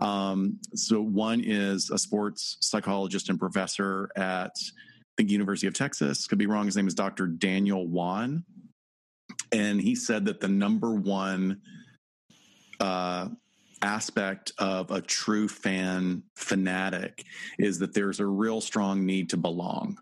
um, 0.00 0.58
so 0.74 1.00
one 1.00 1.40
is 1.40 1.90
a 1.90 1.98
sports 1.98 2.58
psychologist 2.60 3.28
and 3.28 3.38
professor 3.38 4.10
at 4.16 4.52
the 5.16 5.24
University 5.24 5.66
of 5.66 5.74
Texas. 5.74 6.26
Could 6.26 6.38
be 6.38 6.46
wrong. 6.46 6.66
His 6.66 6.76
name 6.76 6.86
is 6.86 6.94
Dr. 6.94 7.26
Daniel 7.26 7.86
Wann, 7.86 8.44
and 9.52 9.80
he 9.80 9.94
said 9.94 10.26
that 10.26 10.40
the 10.40 10.48
number 10.48 10.92
one 10.92 11.60
uh, 12.80 13.28
aspect 13.82 14.52
of 14.58 14.90
a 14.90 15.00
true 15.00 15.48
fan 15.48 16.22
fanatic 16.34 17.24
is 17.58 17.78
that 17.78 17.94
there's 17.94 18.20
a 18.20 18.26
real 18.26 18.60
strong 18.60 19.04
need 19.04 19.30
to 19.30 19.36
belong. 19.36 19.98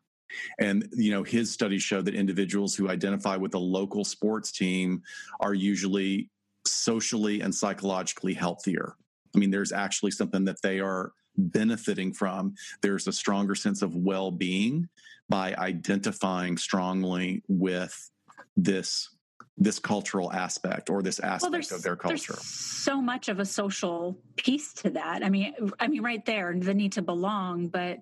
And 0.59 0.89
you 0.93 1.13
know, 1.13 1.23
his 1.23 1.53
studies 1.53 1.83
show 1.83 2.03
that 2.03 2.15
individuals 2.15 2.75
who 2.75 2.89
identify 2.89 3.37
with 3.37 3.55
a 3.55 3.59
local 3.59 4.05
sports 4.05 4.51
team 4.53 5.03
are 5.41 5.55
usually 5.55 6.31
socially 6.67 7.41
and 7.41 7.55
psychologically 7.55 8.35
healthier. 8.35 8.97
I 9.35 9.39
mean, 9.39 9.51
there's 9.51 9.73
actually 9.73 10.13
something 10.13 10.45
that 10.45 10.63
they 10.63 10.81
are 10.81 11.13
benefiting 11.37 12.13
from. 12.13 12.55
There's 12.83 13.07
a 13.07 13.13
stronger 13.13 13.55
sense 13.55 13.83
of 13.83 13.95
well 13.95 14.31
being 14.31 14.89
by 15.29 15.55
identifying 15.57 16.57
strongly 16.57 17.43
with 17.49 18.11
this 18.57 19.14
this 19.57 19.79
cultural 19.79 20.33
aspect 20.33 20.91
or 20.91 21.03
this 21.03 21.21
aspect 21.21 21.71
of 21.71 21.83
their 21.83 21.97
culture. 21.97 22.33
There's 22.33 22.45
so 22.47 23.01
much 23.01 23.29
of 23.29 23.39
a 23.39 23.45
social 23.45 24.19
piece 24.37 24.73
to 24.75 24.91
that. 24.91 25.25
I 25.25 25.31
mean, 25.31 25.55
I 25.79 25.87
mean, 25.87 26.03
right 26.03 26.25
there, 26.25 26.55
the 26.59 26.75
need 26.75 26.93
to 26.93 27.03
belong. 27.03 27.69
But 27.69 28.01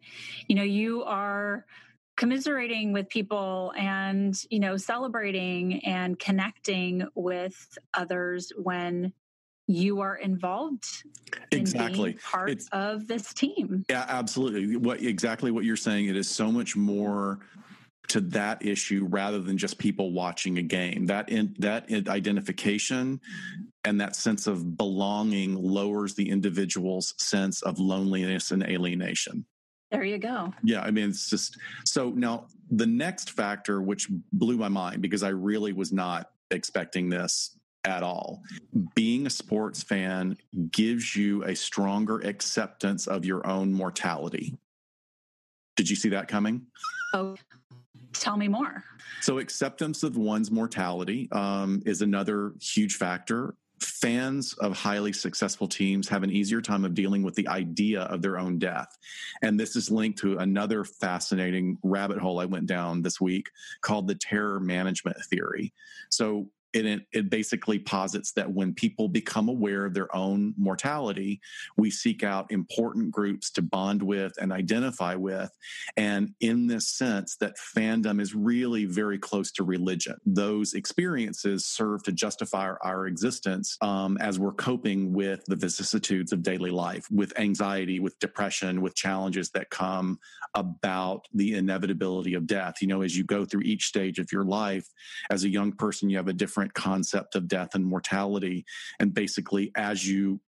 you 0.48 0.56
know, 0.56 0.62
you 0.62 1.02
are 1.04 1.66
commiserating 2.16 2.92
with 2.92 3.08
people 3.08 3.72
and 3.76 4.34
you 4.50 4.60
know 4.60 4.76
celebrating 4.76 5.84
and 5.84 6.18
connecting 6.18 7.06
with 7.14 7.78
others 7.94 8.52
when 8.56 9.12
you 9.66 10.00
are 10.00 10.16
involved 10.16 10.84
in 11.50 11.60
Exactly. 11.60 12.14
part 12.22 12.50
It's- 12.50 12.68
of 12.72 13.06
this 13.06 13.32
team 13.32 13.84
Yeah, 13.88 14.04
absolutely. 14.08 14.76
What 14.76 15.00
exactly 15.00 15.50
what 15.50 15.64
you're 15.64 15.76
saying? 15.76 16.06
It 16.06 16.16
is 16.16 16.28
so 16.28 16.50
much 16.52 16.76
more 16.76 17.38
to 18.12 18.20
that 18.20 18.62
issue 18.62 19.06
rather 19.08 19.40
than 19.40 19.56
just 19.56 19.78
people 19.78 20.12
watching 20.12 20.58
a 20.58 20.62
game. 20.62 21.06
That 21.06 21.30
in, 21.30 21.56
that 21.60 21.90
identification 21.90 23.22
and 23.84 23.98
that 24.02 24.14
sense 24.16 24.46
of 24.46 24.76
belonging 24.76 25.54
lowers 25.54 26.14
the 26.14 26.28
individual's 26.28 27.14
sense 27.16 27.62
of 27.62 27.78
loneliness 27.78 28.50
and 28.50 28.62
alienation. 28.64 29.46
there 29.90 30.04
you 30.04 30.18
go 30.18 30.52
Yeah, 30.62 30.82
I 30.82 30.90
mean 30.90 31.08
it's 31.08 31.30
just 31.30 31.56
so 31.86 32.10
now 32.10 32.48
the 32.70 32.86
next 32.86 33.30
factor 33.30 33.80
which 33.80 34.08
blew 34.30 34.58
my 34.58 34.68
mind 34.68 35.00
because 35.00 35.22
I 35.22 35.30
really 35.30 35.72
was 35.72 35.90
not 35.90 36.32
expecting 36.50 37.08
this 37.08 37.56
at 37.84 38.02
all. 38.02 38.42
Being 38.94 39.26
a 39.26 39.30
sports 39.30 39.82
fan 39.82 40.36
gives 40.70 41.16
you 41.16 41.44
a 41.44 41.56
stronger 41.56 42.18
acceptance 42.18 43.06
of 43.06 43.24
your 43.24 43.46
own 43.46 43.72
mortality. 43.72 44.58
Did 45.76 45.88
you 45.88 45.96
see 45.96 46.10
that 46.10 46.28
coming? 46.28 46.66
oh 47.14 47.36
Tell 48.12 48.36
me 48.36 48.48
more. 48.48 48.84
So, 49.20 49.38
acceptance 49.38 50.02
of 50.02 50.16
one's 50.16 50.50
mortality 50.50 51.28
um, 51.32 51.82
is 51.86 52.02
another 52.02 52.54
huge 52.60 52.96
factor. 52.96 53.54
Fans 53.80 54.54
of 54.54 54.76
highly 54.76 55.12
successful 55.12 55.66
teams 55.66 56.08
have 56.08 56.22
an 56.22 56.30
easier 56.30 56.60
time 56.60 56.84
of 56.84 56.94
dealing 56.94 57.22
with 57.22 57.34
the 57.34 57.48
idea 57.48 58.02
of 58.02 58.22
their 58.22 58.38
own 58.38 58.58
death. 58.58 58.96
And 59.42 59.58
this 59.58 59.74
is 59.74 59.90
linked 59.90 60.18
to 60.20 60.38
another 60.38 60.84
fascinating 60.84 61.78
rabbit 61.82 62.18
hole 62.18 62.38
I 62.38 62.44
went 62.44 62.66
down 62.66 63.02
this 63.02 63.20
week 63.20 63.50
called 63.80 64.06
the 64.06 64.14
terror 64.14 64.60
management 64.60 65.16
theory. 65.24 65.72
So, 66.10 66.48
it, 66.74 67.02
it 67.12 67.30
basically 67.30 67.78
posits 67.78 68.32
that 68.32 68.50
when 68.50 68.74
people 68.74 69.08
become 69.08 69.48
aware 69.48 69.84
of 69.84 69.94
their 69.94 70.14
own 70.14 70.54
mortality, 70.56 71.40
we 71.76 71.90
seek 71.90 72.22
out 72.22 72.50
important 72.50 73.10
groups 73.10 73.50
to 73.52 73.62
bond 73.62 74.02
with 74.02 74.32
and 74.40 74.52
identify 74.52 75.14
with. 75.14 75.50
And 75.96 76.34
in 76.40 76.66
this 76.66 76.88
sense, 76.88 77.36
that 77.36 77.56
fandom 77.56 78.20
is 78.20 78.34
really 78.34 78.84
very 78.84 79.18
close 79.18 79.50
to 79.52 79.64
religion. 79.64 80.16
Those 80.24 80.74
experiences 80.74 81.66
serve 81.66 82.02
to 82.04 82.12
justify 82.12 82.62
our, 82.62 82.78
our 82.82 83.06
existence 83.06 83.76
um, 83.80 84.16
as 84.18 84.38
we're 84.38 84.52
coping 84.52 85.12
with 85.12 85.44
the 85.46 85.56
vicissitudes 85.56 86.32
of 86.32 86.42
daily 86.42 86.70
life, 86.70 87.06
with 87.10 87.38
anxiety, 87.38 88.00
with 88.00 88.18
depression, 88.18 88.80
with 88.80 88.94
challenges 88.94 89.50
that 89.50 89.70
come 89.70 90.18
about 90.54 91.26
the 91.34 91.54
inevitability 91.54 92.34
of 92.34 92.46
death. 92.46 92.76
You 92.80 92.88
know, 92.88 93.02
as 93.02 93.16
you 93.16 93.24
go 93.24 93.44
through 93.44 93.62
each 93.62 93.86
stage 93.86 94.18
of 94.18 94.30
your 94.30 94.44
life, 94.44 94.86
as 95.30 95.44
a 95.44 95.48
young 95.48 95.72
person, 95.72 96.10
you 96.10 96.16
have 96.16 96.28
a 96.28 96.32
different 96.32 96.61
different 96.62 96.74
concept 96.74 97.34
of 97.34 97.48
death 97.48 97.74
and 97.74 97.84
mortality. 97.84 98.64
And 99.00 99.12
basically, 99.12 99.72
as 99.76 100.06
you 100.06 100.40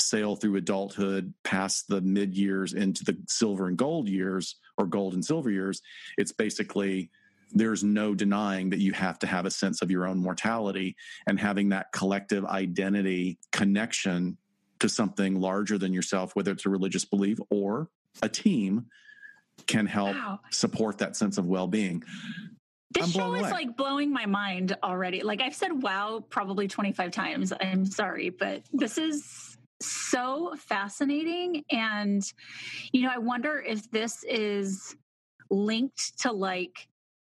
sail 0.00 0.36
through 0.36 0.56
adulthood 0.56 1.34
past 1.44 1.88
the 1.88 2.00
mid 2.00 2.34
years 2.34 2.72
into 2.72 3.04
the 3.04 3.18
silver 3.28 3.66
and 3.66 3.76
gold 3.76 4.08
years 4.08 4.56
or 4.78 4.86
gold 4.86 5.14
and 5.14 5.24
silver 5.24 5.50
years, 5.50 5.82
it's 6.16 6.32
basically 6.32 7.10
there's 7.52 7.82
no 7.82 8.14
denying 8.14 8.70
that 8.70 8.78
you 8.78 8.92
have 8.92 9.18
to 9.18 9.26
have 9.26 9.46
a 9.46 9.50
sense 9.50 9.82
of 9.82 9.90
your 9.90 10.06
own 10.06 10.18
mortality 10.18 10.96
and 11.26 11.40
having 11.40 11.70
that 11.70 11.92
collective 11.92 12.44
identity 12.44 13.38
connection 13.52 14.36
to 14.80 14.88
something 14.88 15.40
larger 15.40 15.76
than 15.76 15.92
yourself, 15.92 16.34
whether 16.34 16.52
it's 16.52 16.66
a 16.66 16.70
religious 16.70 17.04
belief 17.04 17.38
or 17.50 17.88
a 18.22 18.28
team, 18.28 18.86
can 19.66 19.86
help 19.86 20.14
wow. 20.14 20.38
support 20.50 20.98
that 20.98 21.16
sense 21.16 21.36
of 21.36 21.46
well 21.46 21.66
being. 21.66 22.02
This 22.90 23.12
show 23.12 23.34
is 23.34 23.42
away. 23.42 23.50
like 23.50 23.76
blowing 23.76 24.12
my 24.12 24.26
mind 24.26 24.76
already. 24.82 25.22
Like 25.22 25.40
I've 25.40 25.54
said 25.54 25.82
wow 25.82 26.24
probably 26.30 26.68
25 26.68 27.10
times. 27.10 27.52
I'm 27.60 27.84
sorry, 27.84 28.30
but 28.30 28.62
this 28.72 28.96
is 28.96 29.58
so 29.80 30.54
fascinating. 30.56 31.64
And, 31.70 32.22
you 32.92 33.02
know, 33.02 33.10
I 33.14 33.18
wonder 33.18 33.60
if 33.60 33.90
this 33.90 34.24
is 34.24 34.96
linked 35.50 36.20
to 36.20 36.32
like 36.32 36.88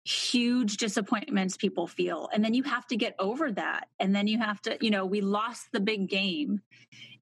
huge 0.03 0.77
disappointments 0.77 1.57
people 1.57 1.87
feel. 1.87 2.29
And 2.33 2.43
then 2.43 2.53
you 2.53 2.63
have 2.63 2.87
to 2.87 2.95
get 2.95 3.15
over 3.19 3.51
that. 3.51 3.87
And 3.99 4.15
then 4.15 4.27
you 4.27 4.39
have 4.39 4.61
to, 4.63 4.77
you 4.81 4.89
know, 4.89 5.05
we 5.05 5.21
lost 5.21 5.67
the 5.71 5.79
big 5.79 6.09
game. 6.09 6.61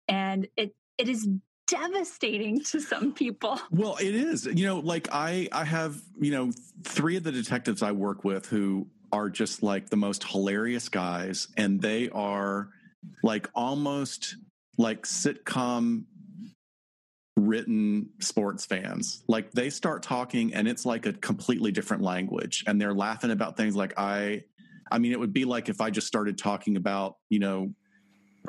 And 0.07 0.47
it 0.55 0.75
it 0.97 1.09
is 1.09 1.27
devastating 1.69 2.61
to 2.61 2.79
some 2.79 3.13
people. 3.13 3.59
Well, 3.71 3.97
it 4.01 4.15
is. 4.15 4.45
You 4.45 4.65
know, 4.65 4.79
like 4.79 5.07
I 5.11 5.47
I 5.51 5.63
have, 5.63 6.01
you 6.19 6.31
know, 6.31 6.51
three 6.83 7.17
of 7.17 7.23
the 7.23 7.31
detectives 7.31 7.83
I 7.83 7.91
work 7.91 8.23
with 8.23 8.45
who 8.47 8.87
are 9.11 9.29
just 9.29 9.63
like 9.63 9.89
the 9.89 9.97
most 9.97 10.23
hilarious 10.23 10.89
guys 10.89 11.47
and 11.57 11.81
they 11.81 12.09
are 12.09 12.69
like 13.23 13.49
almost 13.55 14.35
like 14.77 15.03
sitcom 15.03 16.03
written 17.37 18.09
sports 18.19 18.65
fans. 18.65 19.23
Like 19.27 19.51
they 19.51 19.69
start 19.69 20.03
talking 20.03 20.53
and 20.53 20.67
it's 20.67 20.85
like 20.85 21.05
a 21.05 21.13
completely 21.13 21.71
different 21.71 22.03
language 22.03 22.63
and 22.67 22.79
they're 22.79 22.93
laughing 22.93 23.31
about 23.31 23.57
things 23.57 23.75
like 23.75 23.93
I 23.97 24.43
I 24.91 24.99
mean 24.99 25.11
it 25.11 25.19
would 25.19 25.33
be 25.33 25.45
like 25.45 25.69
if 25.69 25.81
I 25.81 25.89
just 25.89 26.07
started 26.07 26.37
talking 26.37 26.75
about, 26.75 27.17
you 27.29 27.39
know, 27.39 27.73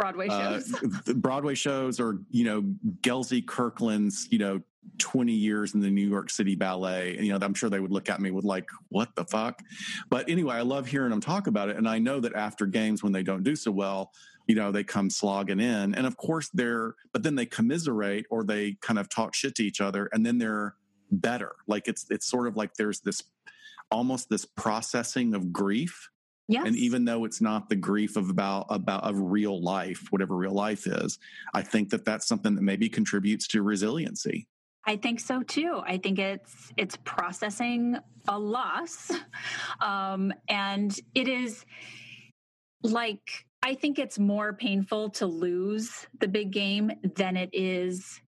Broadway 0.01 0.29
uh, 0.29 0.61
shows. 0.61 0.75
Uh, 1.09 1.13
Broadway 1.15 1.55
shows 1.55 2.01
or, 2.01 2.21
you 2.31 2.45
know, 2.45 2.63
Gelsey 3.03 3.47
Kirkland's, 3.47 4.29
you 4.31 4.39
know, 4.39 4.61
20 4.99 5.33
years 5.33 5.75
in 5.75 5.81
the 5.81 5.91
New 5.91 6.09
York 6.09 6.31
City 6.31 6.55
Ballet. 6.55 7.17
And, 7.17 7.27
you 7.27 7.33
know, 7.33 7.39
I'm 7.45 7.55
sure 7.55 7.69
they 7.69 7.81
would 7.81 7.93
look 7.93 8.09
at 8.09 8.21
me 8.21 8.31
with 8.31 8.45
like, 8.45 8.69
what 8.89 9.15
the 9.15 9.25
fuck? 9.25 9.61
But 10.09 10.29
anyway, 10.29 10.57
I 10.57 10.63
love 10.63 10.87
hearing 10.87 11.11
them 11.11 11.21
talk 11.21 11.47
about 11.47 11.69
it. 11.69 11.77
And 11.77 11.89
I 11.89 11.99
know 11.99 12.21
that 12.21 12.35
after 12.35 12.67
games, 12.67 13.03
when 13.03 13.13
they 13.13 13.23
don't 13.23 13.43
do 13.43 13.55
so 13.57 13.71
well, 13.71 14.13
you 14.47 14.55
know, 14.55 14.73
they 14.73 14.83
come 14.83 15.11
slogging 15.11 15.61
in. 15.61 15.95
And 15.95 16.07
of 16.07 16.17
course 16.17 16.49
they're, 16.55 16.95
but 17.13 17.23
then 17.23 17.35
they 17.35 17.47
commiserate 17.47 18.27
or 18.31 18.43
they 18.43 18.77
kind 18.81 18.99
of 18.99 19.09
talk 19.09 19.35
shit 19.35 19.55
to 19.57 19.65
each 19.65 19.81
other 19.81 20.09
and 20.13 20.25
then 20.25 20.39
they're 20.39 20.75
better. 21.11 21.53
Like 21.67 21.89
it's, 21.89 22.07
it's 22.11 22.27
sort 22.27 22.47
of 22.47 22.57
like 22.57 22.75
there's 22.75 23.01
this 23.01 23.23
almost 23.91 24.29
this 24.29 24.45
processing 24.45 25.35
of 25.35 25.53
grief 25.53 26.11
Yes. 26.51 26.67
And 26.67 26.75
even 26.75 27.05
though 27.05 27.25
it's 27.25 27.41
not 27.41 27.69
the 27.69 27.77
grief 27.77 28.17
of 28.17 28.29
about 28.29 28.67
about 28.71 29.05
of 29.05 29.21
real 29.21 29.63
life, 29.63 30.09
whatever 30.11 30.35
real 30.35 30.53
life 30.53 30.85
is, 30.85 31.17
I 31.55 31.63
think 31.63 31.91
that 31.91 32.05
that's 32.05 32.27
something 32.27 32.57
that 32.57 32.63
maybe 32.63 32.89
contributes 32.89 33.47
to 33.49 33.63
resiliency. 33.63 34.49
I 34.85 34.97
think 34.97 35.21
so 35.21 35.45
too. 35.45 35.81
I 35.87 35.99
think 35.99 36.19
it's 36.19 36.73
it's 36.77 36.97
processing 37.05 37.99
a 38.27 38.37
loss, 38.37 39.13
um, 39.81 40.33
and 40.49 40.99
it 41.15 41.29
is 41.29 41.65
like 42.83 43.47
I 43.63 43.75
think 43.75 44.01
it's 44.01 44.19
more 44.19 44.53
painful 44.53 45.11
to 45.11 45.27
lose 45.27 46.09
the 46.19 46.27
big 46.27 46.51
game 46.51 46.91
than 47.15 47.37
it 47.37 47.51
is 47.53 48.21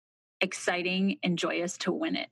exciting 0.42 1.18
and 1.24 1.40
joyous 1.40 1.76
to 1.80 1.92
win 1.92 2.16
it. 2.16 2.30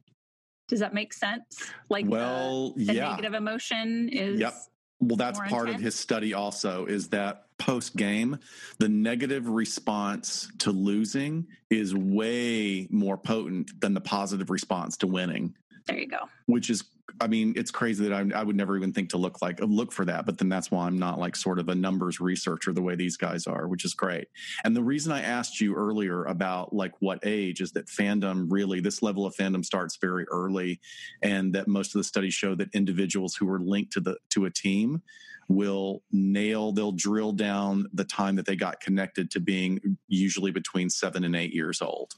Does 0.68 0.82
that 0.82 0.94
make 0.94 1.14
sense? 1.14 1.72
Like 1.90 2.06
well, 2.08 2.74
the, 2.76 2.86
the 2.86 2.94
yeah. 2.94 3.10
negative 3.10 3.34
emotion 3.34 4.10
is 4.10 4.40
yep. 4.40 4.54
Well, 5.00 5.16
that's 5.16 5.40
part 5.40 5.68
intense? 5.68 5.76
of 5.76 5.82
his 5.82 5.96
study 5.96 6.34
also 6.34 6.86
is 6.86 7.10
that 7.10 7.46
post 7.58 7.96
game, 7.96 8.40
the 8.80 8.90
negative 8.90 9.48
response 9.48 10.52
to 10.60 10.72
losing 10.72 11.48
is 11.70 11.96
way 11.96 12.88
more 12.90 13.18
potent 13.18 13.80
than 13.80 13.94
the 13.94 14.02
positive 14.02 14.50
response 14.50 14.98
to 14.98 15.08
winning. 15.08 15.56
There 15.88 15.98
you 15.98 16.08
go. 16.08 16.30
Which 16.46 16.70
is, 16.70 16.84
I 17.20 17.28
mean, 17.28 17.54
it's 17.56 17.72
crazy 17.72 18.08
that 18.08 18.14
I, 18.14 18.40
I, 18.40 18.44
would 18.44 18.56
never 18.56 18.78
even 18.78 18.94
think 18.94 19.10
to 19.10 19.18
look 19.18 19.42
like 19.42 19.60
look 19.62 19.92
for 19.92 20.06
that. 20.06 20.26
But 20.26 20.38
then 20.38 20.50
that's 20.50 20.72
why 20.72 20.86
I'm 20.86 21.00
not 21.00 21.20
like 21.20 21.36
sort 21.36 21.60
of 21.60 21.70
a 21.70 21.76
numbers 21.76 22.20
researcher 22.20 22.74
the 22.74 22.82
way 22.82 22.96
these 22.96 23.18
guys 23.18 23.48
are, 23.48 23.68
which 23.68 23.86
is 23.86 23.94
great. 23.94 24.28
And 24.64 24.76
the 24.76 24.84
reason 24.84 25.12
I 25.12 25.22
asked 25.22 25.60
you 25.60 25.76
earlier 25.76 26.24
about 26.26 26.74
like 26.74 26.94
what 27.00 27.20
age 27.24 27.62
is 27.62 27.72
that 27.74 27.88
fandom 27.88 28.48
really 28.50 28.80
this 28.80 29.02
level 29.02 29.26
of 29.26 29.36
fandom 29.36 29.66
starts 29.66 29.98
very 29.98 30.26
early, 30.32 30.80
and 31.22 31.54
that 31.54 31.68
most 31.68 31.96
of 31.96 32.00
the 32.00 32.04
studies 32.04 32.34
show 32.34 32.56
that 32.56 32.74
individuals 32.74 33.36
who 33.36 33.50
are 33.50 33.60
linked 33.60 33.94
to 33.94 34.00
the 34.00 34.18
to 34.32 34.46
a 34.46 34.52
team 34.52 35.02
will 35.50 36.04
nail 36.12 36.72
they'll 36.72 36.92
drill 36.92 37.32
down 37.32 37.88
the 37.94 38.06
time 38.06 38.36
that 38.36 38.46
they 38.46 38.56
got 38.56 38.80
connected 38.80 39.32
to 39.32 39.40
being 39.40 39.98
usually 40.08 40.52
between 40.52 40.90
seven 40.90 41.24
and 41.24 41.36
eight 41.36 41.54
years 41.54 41.82
old 41.82 42.14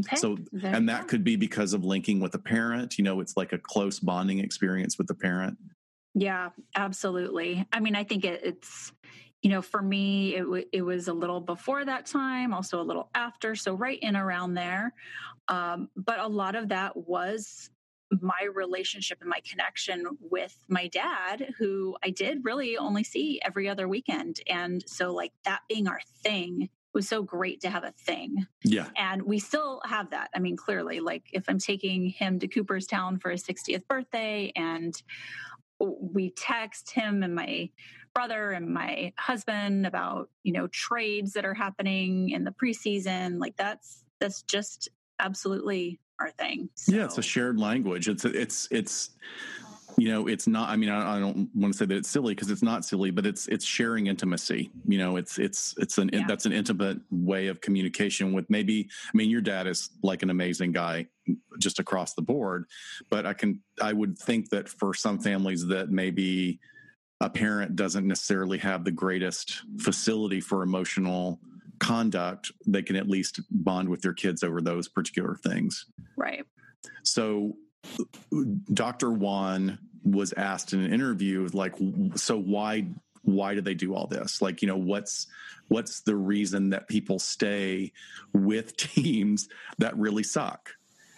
Okay. 0.00 0.16
So, 0.16 0.36
and 0.62 0.88
that 0.88 1.08
could 1.08 1.24
be 1.24 1.36
because 1.36 1.72
of 1.72 1.84
linking 1.84 2.20
with 2.20 2.34
a 2.34 2.38
parent. 2.38 2.98
You 2.98 3.04
know, 3.04 3.20
it's 3.20 3.36
like 3.36 3.52
a 3.52 3.58
close 3.58 3.98
bonding 3.98 4.38
experience 4.38 4.98
with 4.98 5.06
the 5.06 5.14
parent. 5.14 5.58
Yeah, 6.14 6.50
absolutely. 6.74 7.66
I 7.72 7.80
mean, 7.80 7.94
I 7.94 8.04
think 8.04 8.24
it, 8.24 8.40
it's, 8.42 8.92
you 9.42 9.50
know, 9.50 9.62
for 9.62 9.80
me, 9.80 10.34
it, 10.34 10.40
w- 10.40 10.66
it 10.72 10.82
was 10.82 11.08
a 11.08 11.12
little 11.12 11.40
before 11.40 11.84
that 11.84 12.06
time, 12.06 12.52
also 12.52 12.80
a 12.80 12.82
little 12.82 13.08
after. 13.14 13.54
So, 13.54 13.74
right 13.74 13.98
in 14.00 14.16
around 14.16 14.54
there. 14.54 14.94
Um, 15.48 15.88
but 15.96 16.18
a 16.18 16.26
lot 16.26 16.56
of 16.56 16.68
that 16.68 16.96
was 16.96 17.70
my 18.10 18.48
relationship 18.54 19.18
and 19.20 19.28
my 19.28 19.40
connection 19.48 20.06
with 20.20 20.56
my 20.68 20.88
dad, 20.88 21.54
who 21.58 21.96
I 22.02 22.10
did 22.10 22.44
really 22.44 22.76
only 22.76 23.04
see 23.04 23.40
every 23.44 23.68
other 23.68 23.86
weekend. 23.86 24.40
And 24.48 24.82
so, 24.86 25.12
like, 25.12 25.32
that 25.44 25.60
being 25.68 25.86
our 25.88 26.00
thing 26.22 26.68
was 26.94 27.08
so 27.08 27.22
great 27.22 27.60
to 27.60 27.70
have 27.70 27.84
a 27.84 27.92
thing. 27.92 28.46
Yeah. 28.64 28.88
And 28.96 29.22
we 29.22 29.38
still 29.38 29.80
have 29.84 30.10
that. 30.10 30.30
I 30.34 30.38
mean, 30.38 30.56
clearly, 30.56 31.00
like 31.00 31.24
if 31.32 31.44
I'm 31.48 31.58
taking 31.58 32.08
him 32.08 32.38
to 32.40 32.48
Cooperstown 32.48 33.18
for 33.18 33.30
his 33.30 33.44
60th 33.44 33.86
birthday 33.88 34.52
and 34.56 35.00
we 35.78 36.30
text 36.30 36.90
him 36.90 37.22
and 37.22 37.34
my 37.34 37.70
brother 38.14 38.50
and 38.50 38.68
my 38.68 39.12
husband 39.18 39.86
about, 39.86 40.28
you 40.42 40.52
know, 40.52 40.66
trades 40.68 41.34
that 41.34 41.44
are 41.44 41.54
happening 41.54 42.30
in 42.30 42.44
the 42.44 42.50
preseason, 42.50 43.38
like 43.38 43.56
that's 43.56 44.04
that's 44.18 44.42
just 44.42 44.88
absolutely 45.20 46.00
our 46.20 46.30
thing. 46.30 46.68
So. 46.74 46.96
Yeah, 46.96 47.04
it's 47.04 47.18
a 47.18 47.22
shared 47.22 47.58
language. 47.58 48.08
It's 48.08 48.24
it's 48.24 48.66
it's 48.70 49.10
you 49.98 50.08
know 50.08 50.28
it's 50.28 50.46
not 50.46 50.68
i 50.68 50.76
mean 50.76 50.88
i, 50.88 51.16
I 51.16 51.20
don't 51.20 51.50
want 51.54 51.74
to 51.74 51.78
say 51.78 51.84
that 51.86 51.96
it's 51.96 52.08
silly 52.08 52.34
because 52.34 52.50
it's 52.50 52.62
not 52.62 52.84
silly 52.84 53.10
but 53.10 53.26
it's 53.26 53.48
it's 53.48 53.64
sharing 53.64 54.06
intimacy. 54.06 54.70
You 54.86 54.98
know 54.98 55.16
it's 55.16 55.38
it's 55.38 55.74
it's 55.78 55.98
an 55.98 56.10
yeah. 56.12 56.24
that's 56.26 56.46
an 56.46 56.52
intimate 56.52 56.98
way 57.10 57.48
of 57.48 57.60
communication 57.60 58.32
with 58.32 58.48
maybe 58.48 58.88
i 59.12 59.16
mean 59.16 59.28
your 59.28 59.40
dad 59.40 59.66
is 59.66 59.90
like 60.02 60.22
an 60.22 60.30
amazing 60.30 60.72
guy 60.72 61.06
just 61.58 61.78
across 61.78 62.14
the 62.14 62.22
board 62.22 62.64
but 63.10 63.26
i 63.26 63.32
can 63.32 63.60
i 63.82 63.92
would 63.92 64.16
think 64.16 64.48
that 64.50 64.68
for 64.68 64.94
some 64.94 65.18
families 65.18 65.66
that 65.66 65.90
maybe 65.90 66.58
a 67.20 67.28
parent 67.28 67.74
doesn't 67.74 68.06
necessarily 68.06 68.58
have 68.58 68.84
the 68.84 68.92
greatest 68.92 69.62
facility 69.78 70.40
for 70.40 70.62
emotional 70.62 71.40
conduct 71.78 72.52
they 72.66 72.82
can 72.82 72.96
at 72.96 73.08
least 73.08 73.40
bond 73.50 73.88
with 73.88 74.02
their 74.02 74.12
kids 74.12 74.42
over 74.42 74.60
those 74.60 74.88
particular 74.88 75.36
things. 75.36 75.86
Right. 76.16 76.44
So 77.02 77.56
Dr. 78.72 79.10
Wann 79.10 79.78
was 80.04 80.32
asked 80.32 80.72
in 80.72 80.80
an 80.80 80.92
interview, 80.92 81.48
like, 81.52 81.74
so 82.14 82.38
why 82.38 82.86
why 83.22 83.54
do 83.54 83.60
they 83.60 83.74
do 83.74 83.94
all 83.94 84.06
this? 84.06 84.40
Like, 84.40 84.62
you 84.62 84.68
know, 84.68 84.76
what's 84.76 85.26
what's 85.68 86.00
the 86.00 86.16
reason 86.16 86.70
that 86.70 86.88
people 86.88 87.18
stay 87.18 87.92
with 88.32 88.76
teams 88.76 89.48
that 89.78 89.96
really 89.96 90.22
suck? 90.22 90.70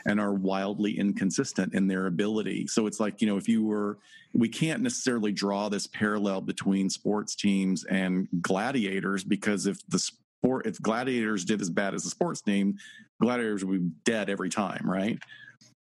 and 0.07 0.21
are 0.21 0.33
wildly 0.33 0.99
inconsistent 0.99 1.75
in 1.75 1.87
their 1.87 2.07
ability. 2.07 2.67
So 2.67 2.87
it's 2.87 3.01
like, 3.01 3.21
you 3.21 3.27
know, 3.27 3.37
if 3.37 3.49
you 3.49 3.65
were, 3.65 3.99
we 4.33 4.49
can't 4.49 4.83
necessarily 4.83 5.33
draw 5.33 5.69
this 5.69 5.87
parallel 5.87 6.41
between 6.41 6.89
sports 6.89 7.35
teams 7.35 7.85
and 7.85 8.29
gladiators 8.41 9.25
because 9.25 9.67
if 9.67 9.79
the 9.89 9.99
sport, 9.99 10.67
if 10.67 10.81
gladiators 10.81 11.45
did 11.45 11.61
as 11.61 11.71
bad 11.71 11.95
as 11.95 12.05
the 12.05 12.11
sports 12.11 12.41
team, 12.41 12.79
gladiators 13.21 13.65
would 13.65 13.81
be 13.81 13.91
dead 14.05 14.31
every 14.31 14.49
time, 14.49 14.89
right? 14.89 15.19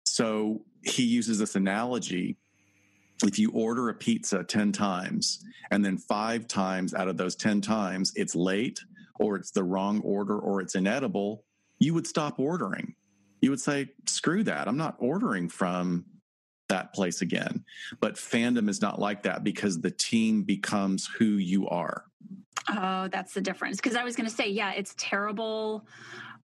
So 0.05 0.63
he 0.89 1.05
uses 1.05 1.39
this 1.39 1.57
analogy. 1.57 2.37
If 3.25 3.39
you 3.39 3.51
order 3.53 3.89
a 3.89 3.95
pizza 3.95 4.45
10 4.45 4.73
times 4.73 5.45
and 5.71 5.85
then 5.85 5.99
five 5.99 6.47
times 6.47 6.95
out 6.95 7.09
of 7.09 7.17
those 7.17 7.35
10 7.35 7.61
times 7.61 8.13
it's 8.15 8.35
late 8.35 8.81
or 9.19 9.37
it's 9.37 9.51
the 9.51 9.65
wrong 9.65 10.01
order 10.03 10.39
or 10.39 10.61
it's 10.61 10.77
inedible, 10.77 11.45
you 11.81 11.95
would 11.95 12.07
stop 12.07 12.39
ordering. 12.39 12.95
You 13.41 13.51
would 13.51 13.61
say, 13.61 13.91
screw 14.07 14.45
that. 14.45 14.69
I'm 14.69 14.77
not 14.77 14.97
ordering 14.99 15.49
from 15.49 16.05
that 16.69 16.93
place 16.93 17.23
again. 17.23 17.65
But 18.01 18.15
fandom 18.15 18.69
is 18.69 18.81
not 18.81 19.01
like 19.01 19.23
that 19.25 19.43
because 19.43 19.81
the 19.81 19.91
team 19.91 20.43
becomes 20.43 21.07
who 21.07 21.25
you 21.25 21.69
are. 21.69 22.05
Oh, 22.69 23.09
that's 23.09 23.33
the 23.33 23.41
difference. 23.41 23.77
Because 23.77 23.97
I 23.97 24.05
was 24.05 24.17
going 24.17 24.29
to 24.29 24.35
say, 24.35 24.49
yeah, 24.49 24.73
it's 24.73 24.95
terrible 24.99 25.87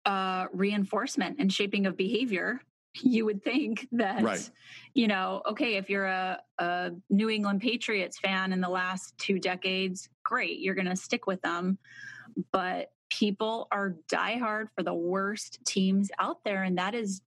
uh, 0.06 0.46
reinforcement 0.54 1.38
and 1.40 1.52
shaping 1.52 1.86
of 1.86 1.98
behavior 1.98 2.62
you 2.96 3.26
would 3.26 3.44
think 3.44 3.88
that 3.92 4.22
right. 4.22 4.50
you 4.94 5.08
know 5.08 5.42
okay 5.48 5.76
if 5.76 5.90
you're 5.90 6.06
a, 6.06 6.40
a 6.60 6.92
new 7.10 7.30
england 7.30 7.62
patriots 7.62 8.20
fan 8.20 8.52
in 8.52 8.60
the 8.60 8.70
last 8.70 9.18
two 9.18 9.40
decades 9.40 10.10
great 10.24 10.60
you're 10.60 10.76
going 10.76 10.88
to 10.88 10.96
stick 10.96 11.26
with 11.26 11.42
them 11.42 11.78
but 12.52 12.92
people 13.10 13.68
are 13.72 13.96
diehard 14.12 14.68
for 14.76 14.84
the 14.84 14.94
worst 14.94 15.60
teams 15.66 16.12
out 16.20 16.44
there 16.44 16.64
and 16.64 16.78
that 16.78 16.94
is 16.94 17.22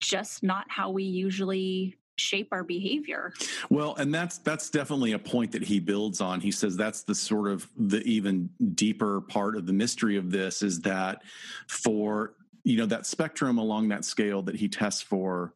just 0.00 0.42
not 0.42 0.66
how 0.68 0.90
we 0.90 1.04
usually 1.04 1.96
shape 2.16 2.48
our 2.52 2.64
behavior. 2.64 3.32
Well, 3.70 3.94
and 3.96 4.14
that's 4.14 4.38
that's 4.38 4.70
definitely 4.70 5.12
a 5.12 5.18
point 5.18 5.52
that 5.52 5.62
he 5.62 5.80
builds 5.80 6.20
on. 6.20 6.40
He 6.40 6.50
says 6.50 6.76
that's 6.76 7.02
the 7.02 7.14
sort 7.14 7.48
of 7.48 7.68
the 7.76 8.02
even 8.02 8.50
deeper 8.74 9.20
part 9.22 9.56
of 9.56 9.66
the 9.66 9.72
mystery 9.72 10.16
of 10.16 10.30
this 10.30 10.62
is 10.62 10.80
that 10.82 11.22
for 11.68 12.34
you 12.64 12.76
know 12.76 12.86
that 12.86 13.06
spectrum 13.06 13.58
along 13.58 13.88
that 13.88 14.04
scale 14.04 14.42
that 14.42 14.56
he 14.56 14.68
tests 14.68 15.02
for 15.02 15.54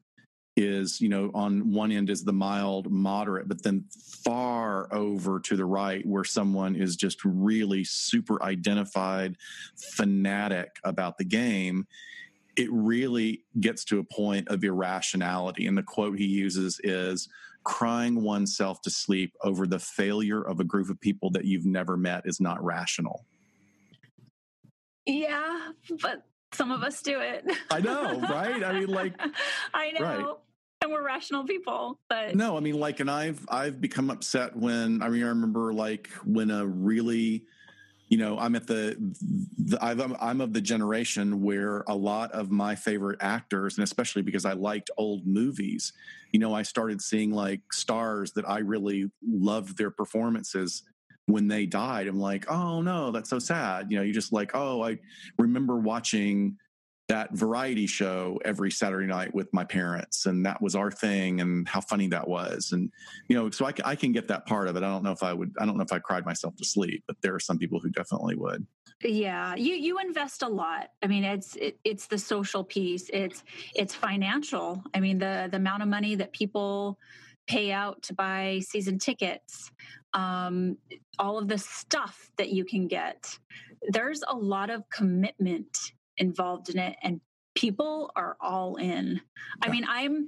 is 0.56 1.00
you 1.00 1.08
know 1.08 1.30
on 1.34 1.70
one 1.72 1.92
end 1.92 2.08
is 2.08 2.24
the 2.24 2.32
mild 2.32 2.90
moderate 2.90 3.46
but 3.46 3.62
then 3.62 3.84
far 4.24 4.92
over 4.92 5.38
to 5.38 5.54
the 5.54 5.64
right 5.64 6.04
where 6.06 6.24
someone 6.24 6.74
is 6.74 6.96
just 6.96 7.22
really 7.24 7.84
super 7.84 8.42
identified 8.42 9.36
fanatic 9.76 10.76
about 10.84 11.18
the 11.18 11.24
game 11.24 11.86
it 12.56 12.72
really 12.72 13.44
gets 13.60 13.84
to 13.84 13.98
a 13.98 14.04
point 14.04 14.48
of 14.48 14.64
irrationality. 14.64 15.66
And 15.66 15.76
the 15.76 15.82
quote 15.82 16.18
he 16.18 16.26
uses 16.26 16.80
is 16.82 17.28
crying 17.64 18.22
oneself 18.22 18.80
to 18.82 18.90
sleep 18.90 19.34
over 19.42 19.66
the 19.66 19.78
failure 19.78 20.42
of 20.42 20.60
a 20.60 20.64
group 20.64 20.88
of 20.88 21.00
people 21.00 21.30
that 21.30 21.44
you've 21.44 21.66
never 21.66 21.96
met 21.96 22.22
is 22.24 22.40
not 22.40 22.62
rational. 22.64 23.24
Yeah 25.04 25.70
but 26.02 26.24
some 26.56 26.70
of 26.70 26.82
us 26.82 27.02
do 27.02 27.20
it. 27.20 27.44
I 27.70 27.80
know, 27.80 28.20
right? 28.20 28.64
I 28.64 28.72
mean, 28.72 28.88
like, 28.88 29.14
I 29.74 29.90
know. 29.92 30.00
Right. 30.04 30.36
And 30.82 30.92
we're 30.92 31.04
rational 31.04 31.44
people, 31.44 31.98
but 32.08 32.36
no, 32.36 32.56
I 32.56 32.60
mean, 32.60 32.78
like, 32.78 33.00
and 33.00 33.10
I've 33.10 33.44
I've 33.48 33.80
become 33.80 34.10
upset 34.10 34.54
when 34.54 35.02
I 35.02 35.08
mean, 35.08 35.22
I 35.22 35.28
remember 35.28 35.72
like 35.72 36.08
when 36.24 36.50
a 36.50 36.66
really, 36.66 37.46
you 38.08 38.18
know, 38.18 38.38
I'm 38.38 38.54
at 38.54 38.66
the, 38.66 38.94
the 39.56 39.82
I'm, 39.82 40.14
I'm 40.20 40.40
of 40.42 40.52
the 40.52 40.60
generation 40.60 41.42
where 41.42 41.82
a 41.88 41.94
lot 41.94 42.30
of 42.32 42.50
my 42.50 42.74
favorite 42.74 43.18
actors, 43.22 43.78
and 43.78 43.84
especially 43.84 44.20
because 44.20 44.44
I 44.44 44.52
liked 44.52 44.90
old 44.98 45.26
movies, 45.26 45.94
you 46.30 46.38
know, 46.38 46.54
I 46.54 46.62
started 46.62 47.00
seeing 47.00 47.32
like 47.32 47.72
stars 47.72 48.32
that 48.32 48.46
I 48.46 48.58
really 48.58 49.10
loved 49.26 49.78
their 49.78 49.90
performances 49.90 50.82
when 51.26 51.48
they 51.48 51.66
died 51.66 52.06
i'm 52.06 52.18
like 52.18 52.50
oh 52.50 52.80
no 52.80 53.10
that's 53.10 53.30
so 53.30 53.38
sad. 53.38 53.90
You 53.90 53.98
know 53.98 54.02
you 54.02 54.12
just 54.12 54.32
like 54.32 54.52
oh 54.54 54.82
i 54.82 54.98
remember 55.38 55.76
watching 55.76 56.56
that 57.08 57.32
variety 57.34 57.86
show 57.86 58.40
every 58.44 58.70
saturday 58.70 59.06
night 59.06 59.32
with 59.32 59.52
my 59.52 59.62
parents 59.62 60.26
and 60.26 60.44
that 60.44 60.60
was 60.60 60.74
our 60.74 60.90
thing 60.90 61.40
and 61.40 61.68
how 61.68 61.80
funny 61.80 62.08
that 62.08 62.26
was. 62.26 62.72
And 62.72 62.90
you 63.28 63.36
know 63.36 63.50
so 63.50 63.66
I, 63.66 63.72
I 63.84 63.94
can 63.96 64.12
get 64.12 64.28
that 64.28 64.46
part 64.46 64.68
of 64.68 64.76
it. 64.76 64.82
I 64.82 64.88
don't 64.88 65.02
know 65.02 65.12
if 65.12 65.22
i 65.22 65.32
would 65.32 65.52
i 65.58 65.66
don't 65.66 65.76
know 65.76 65.84
if 65.84 65.92
i 65.92 65.98
cried 65.98 66.24
myself 66.24 66.56
to 66.56 66.64
sleep 66.64 67.04
but 67.06 67.16
there 67.22 67.34
are 67.34 67.40
some 67.40 67.58
people 67.58 67.80
who 67.80 67.90
definitely 67.90 68.36
would. 68.36 68.66
Yeah 69.02 69.54
you 69.56 69.74
you 69.74 69.98
invest 69.98 70.42
a 70.42 70.48
lot. 70.48 70.90
I 71.02 71.06
mean 71.06 71.24
it's 71.24 71.56
it, 71.56 71.78
it's 71.84 72.06
the 72.06 72.18
social 72.18 72.64
piece 72.64 73.08
it's 73.12 73.42
it's 73.74 73.94
financial. 73.94 74.82
I 74.94 75.00
mean 75.00 75.18
the 75.18 75.48
the 75.50 75.58
amount 75.58 75.82
of 75.82 75.88
money 75.88 76.14
that 76.16 76.32
people 76.32 76.98
pay 77.46 77.72
out 77.72 78.02
to 78.02 78.14
buy 78.14 78.60
season 78.66 78.98
tickets, 78.98 79.70
um, 80.16 80.78
all 81.18 81.38
of 81.38 81.46
the 81.46 81.58
stuff 81.58 82.30
that 82.38 82.48
you 82.48 82.64
can 82.64 82.88
get. 82.88 83.38
There's 83.90 84.22
a 84.26 84.34
lot 84.34 84.70
of 84.70 84.82
commitment 84.90 85.92
involved 86.16 86.70
in 86.70 86.78
it, 86.78 86.96
and 87.02 87.20
people 87.54 88.10
are 88.16 88.36
all 88.40 88.76
in. 88.76 89.20
I 89.62 89.68
mean, 89.68 89.84
I'm 89.88 90.26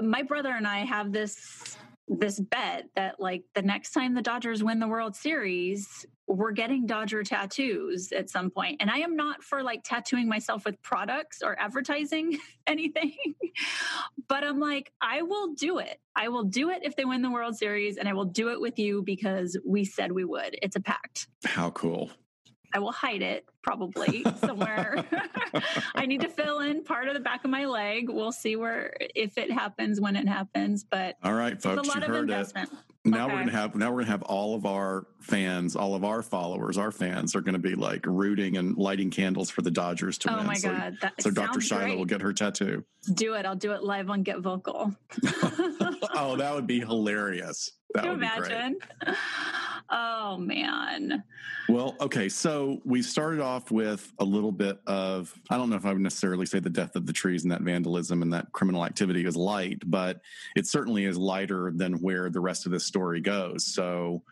my 0.00 0.22
brother 0.22 0.50
and 0.50 0.66
I 0.66 0.78
have 0.78 1.12
this 1.12 1.76
this 2.08 2.40
bet 2.40 2.86
that 2.96 3.20
like 3.20 3.44
the 3.54 3.62
next 3.62 3.92
time 3.92 4.14
the 4.14 4.22
Dodgers 4.22 4.62
win 4.62 4.78
the 4.78 4.88
World 4.88 5.16
Series, 5.16 6.06
we're 6.26 6.52
getting 6.52 6.86
Dodger 6.86 7.22
tattoos 7.22 8.12
at 8.12 8.30
some 8.30 8.50
point. 8.50 8.76
And 8.80 8.90
I 8.90 8.98
am 8.98 9.16
not 9.16 9.42
for 9.42 9.62
like 9.62 9.82
tattooing 9.84 10.28
myself 10.28 10.64
with 10.64 10.80
products 10.82 11.42
or 11.42 11.58
advertising 11.58 12.38
anything, 12.66 13.14
but 14.28 14.44
I'm 14.44 14.60
like, 14.60 14.92
I 15.00 15.22
will 15.22 15.54
do 15.54 15.78
it. 15.78 15.98
I 16.14 16.28
will 16.28 16.44
do 16.44 16.70
it 16.70 16.80
if 16.82 16.96
they 16.96 17.04
win 17.04 17.22
the 17.22 17.30
World 17.30 17.56
Series 17.56 17.96
and 17.96 18.08
I 18.08 18.12
will 18.12 18.26
do 18.26 18.50
it 18.50 18.60
with 18.60 18.78
you 18.78 19.02
because 19.02 19.58
we 19.66 19.84
said 19.84 20.12
we 20.12 20.24
would. 20.24 20.58
It's 20.62 20.76
a 20.76 20.80
pact. 20.80 21.28
How 21.44 21.70
cool. 21.70 22.10
I 22.72 22.78
will 22.78 22.92
hide 22.92 23.22
it 23.22 23.46
probably 23.62 24.24
somewhere. 24.40 25.04
I 25.94 26.06
need 26.06 26.20
to 26.22 26.28
fill 26.28 26.60
in 26.60 26.82
part 26.84 27.08
of 27.08 27.14
the 27.14 27.20
back 27.20 27.44
of 27.44 27.50
my 27.50 27.66
leg. 27.66 28.08
We'll 28.08 28.32
see 28.32 28.56
where 28.56 28.96
if 29.14 29.38
it 29.38 29.50
happens 29.50 30.00
when 30.00 30.16
it 30.16 30.28
happens. 30.28 30.84
But 30.84 31.16
all 31.22 31.34
right, 31.34 31.60
folks, 31.60 31.94
you 31.94 32.00
heard 32.00 32.30
investment. 32.30 32.70
it. 32.72 32.78
Now 33.04 33.26
okay. 33.26 33.34
we're 33.34 33.40
gonna 33.40 33.52
have 33.52 33.74
now 33.74 33.90
we're 33.90 34.02
gonna 34.02 34.12
have 34.12 34.22
all 34.22 34.54
of 34.54 34.64
our 34.64 35.06
fans, 35.18 35.74
all 35.74 35.96
of 35.96 36.04
our 36.04 36.22
followers, 36.22 36.78
our 36.78 36.92
fans 36.92 37.34
are 37.34 37.40
gonna 37.40 37.58
be 37.58 37.74
like 37.74 38.06
rooting 38.06 38.56
and 38.58 38.76
lighting 38.76 39.10
candles 39.10 39.50
for 39.50 39.62
the 39.62 39.72
Dodgers 39.72 40.18
to 40.18 40.32
oh 40.32 40.36
win. 40.36 40.46
my 40.46 40.54
so, 40.54 40.70
god! 40.70 40.98
That 41.00 41.20
so 41.20 41.30
Dr. 41.30 41.58
Shyla 41.58 41.96
will 41.96 42.04
get 42.04 42.20
her 42.20 42.32
tattoo. 42.32 42.84
Do 43.14 43.34
it. 43.34 43.44
I'll 43.44 43.56
do 43.56 43.72
it 43.72 43.82
live 43.82 44.08
on 44.08 44.22
Get 44.22 44.38
Vocal. 44.38 44.94
oh, 46.14 46.36
that 46.36 46.54
would 46.54 46.66
be 46.66 46.80
hilarious. 46.80 47.70
That 47.94 48.04
Can 48.04 48.10
you 48.10 48.16
imagine? 48.16 48.78
Oh 49.94 50.38
man. 50.38 51.22
Well, 51.68 51.96
okay. 52.00 52.30
So 52.30 52.80
we 52.84 53.02
started 53.02 53.40
off 53.40 53.70
with 53.70 54.10
a 54.20 54.24
little 54.24 54.50
bit 54.50 54.80
of 54.86 55.38
I 55.50 55.58
don't 55.58 55.68
know 55.68 55.76
if 55.76 55.84
I 55.84 55.92
would 55.92 56.00
necessarily 56.00 56.46
say 56.46 56.60
the 56.60 56.70
death 56.70 56.96
of 56.96 57.04
the 57.04 57.12
trees 57.12 57.42
and 57.42 57.52
that 57.52 57.60
vandalism 57.60 58.22
and 58.22 58.32
that 58.32 58.50
criminal 58.52 58.86
activity 58.86 59.26
is 59.26 59.36
light, 59.36 59.82
but 59.84 60.22
it 60.56 60.66
certainly 60.66 61.04
is 61.04 61.18
lighter 61.18 61.72
than 61.76 62.00
where 62.00 62.30
the 62.30 62.40
rest 62.40 62.64
of 62.64 62.72
this 62.72 62.86
story 62.86 63.20
goes. 63.20 63.66
So 63.66 64.22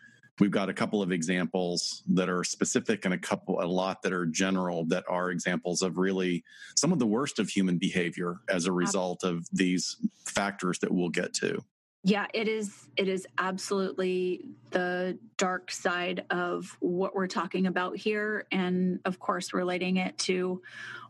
we've 0.40 0.50
got 0.50 0.68
a 0.68 0.74
couple 0.74 1.02
of 1.02 1.12
examples 1.12 2.02
that 2.08 2.28
are 2.28 2.42
specific 2.42 3.04
and 3.04 3.14
a 3.14 3.18
couple 3.18 3.60
a 3.62 3.64
lot 3.64 4.02
that 4.02 4.12
are 4.12 4.26
general 4.26 4.84
that 4.86 5.04
are 5.08 5.30
examples 5.30 5.82
of 5.82 5.98
really 5.98 6.42
some 6.76 6.92
of 6.92 6.98
the 6.98 7.06
worst 7.06 7.38
of 7.38 7.48
human 7.48 7.78
behavior 7.78 8.40
as 8.48 8.66
a 8.66 8.72
result 8.72 9.22
of 9.22 9.46
these 9.52 9.96
factors 10.24 10.78
that 10.78 10.90
we'll 10.90 11.10
get 11.10 11.32
to 11.34 11.62
yeah, 12.02 12.26
it 12.32 12.48
is 12.48 12.88
it 12.96 13.08
is 13.08 13.26
absolutely 13.36 14.46
the 14.70 15.18
dark 15.36 15.70
side 15.70 16.24
of 16.30 16.74
what 16.80 17.14
we're 17.14 17.26
talking 17.26 17.66
about 17.66 17.96
here 17.96 18.46
and 18.50 19.00
of 19.04 19.18
course 19.18 19.52
relating 19.52 19.98
it 19.98 20.16
to 20.18 20.62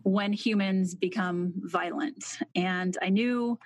when 0.03 0.33
humans 0.33 0.97
become 0.97 1.53
violent. 1.59 2.39
And 2.57 2.97
I 3.01 3.09
knew 3.09 3.57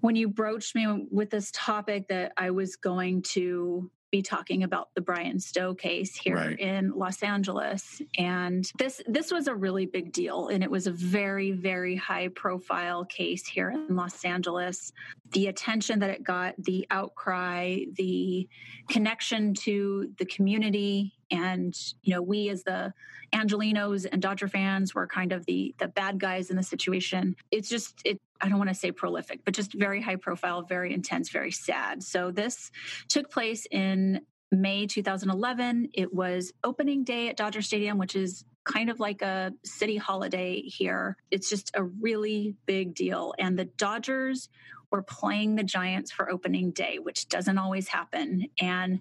when 0.00 0.16
you 0.16 0.28
broached 0.28 0.74
me 0.74 1.06
with 1.10 1.30
this 1.30 1.52
topic 1.52 2.08
that 2.08 2.32
I 2.36 2.50
was 2.50 2.74
going 2.74 3.22
to 3.22 3.88
be 4.10 4.22
talking 4.22 4.62
about 4.62 4.88
the 4.94 5.00
Bryan 5.00 5.38
Stow 5.38 5.74
case 5.74 6.16
here 6.16 6.36
right. 6.36 6.58
in 6.58 6.92
Los 6.92 7.22
Angeles. 7.22 8.00
And 8.16 8.70
this 8.78 9.02
this 9.06 9.30
was 9.30 9.48
a 9.48 9.54
really 9.54 9.86
big 9.86 10.12
deal 10.12 10.48
and 10.48 10.62
it 10.62 10.70
was 10.70 10.86
a 10.86 10.92
very 10.92 11.52
very 11.52 11.96
high 11.96 12.28
profile 12.28 13.04
case 13.04 13.46
here 13.46 13.70
in 13.70 13.94
Los 13.94 14.24
Angeles. 14.24 14.92
The 15.32 15.48
attention 15.48 15.98
that 16.00 16.10
it 16.10 16.22
got 16.22 16.54
the 16.58 16.86
outcry 16.90 17.80
the 17.94 18.48
connection 18.88 19.54
to 19.54 20.10
the 20.18 20.24
community 20.24 21.14
and 21.30 21.76
you 22.02 22.14
know 22.14 22.22
we 22.22 22.48
as 22.48 22.62
the 22.62 22.94
Angelenos 23.34 24.06
and 24.10 24.22
dodger 24.22 24.48
fans 24.48 24.94
were 24.94 25.06
kind 25.06 25.32
of 25.32 25.44
the 25.46 25.74
the 25.78 25.88
bad 25.88 26.18
guys 26.18 26.50
in 26.50 26.56
the 26.56 26.62
situation. 26.62 27.36
It's 27.50 27.68
just 27.68 28.00
it 28.04 28.20
I 28.40 28.48
don't 28.48 28.58
want 28.58 28.70
to 28.70 28.74
say 28.74 28.92
prolific, 28.92 29.44
but 29.44 29.54
just 29.54 29.72
very 29.72 30.00
high 30.00 30.16
profile, 30.16 30.62
very 30.62 30.92
intense, 30.92 31.30
very 31.30 31.50
sad. 31.50 32.02
So 32.02 32.30
this 32.30 32.70
took 33.08 33.30
place 33.30 33.66
in 33.70 34.20
May 34.50 34.86
2011. 34.86 35.90
It 35.94 36.12
was 36.14 36.52
opening 36.64 37.04
day 37.04 37.28
at 37.28 37.36
Dodger 37.36 37.62
Stadium, 37.62 37.98
which 37.98 38.16
is 38.16 38.44
kind 38.64 38.90
of 38.90 39.00
like 39.00 39.22
a 39.22 39.52
city 39.64 39.96
holiday 39.96 40.60
here. 40.60 41.16
It's 41.30 41.48
just 41.48 41.70
a 41.74 41.82
really 41.82 42.54
big 42.66 42.94
deal. 42.94 43.34
And 43.38 43.58
the 43.58 43.64
Dodgers 43.64 44.48
were 44.90 45.02
playing 45.02 45.56
the 45.56 45.62
Giants 45.64 46.10
for 46.10 46.30
opening 46.30 46.70
day, 46.70 46.98
which 46.98 47.28
doesn't 47.28 47.58
always 47.58 47.88
happen. 47.88 48.46
And 48.60 49.00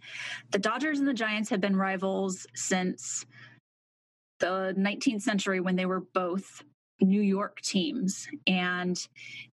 the 0.51 0.59
Dodgers 0.59 0.99
and 0.99 1.07
the 1.07 1.13
Giants 1.13 1.49
have 1.49 1.61
been 1.61 1.75
rivals 1.75 2.45
since 2.53 3.25
the 4.39 4.73
19th 4.77 5.21
century 5.21 5.59
when 5.59 5.75
they 5.75 5.85
were 5.85 6.01
both 6.01 6.63
New 7.01 7.21
York 7.21 7.61
teams. 7.61 8.27
And 8.47 8.97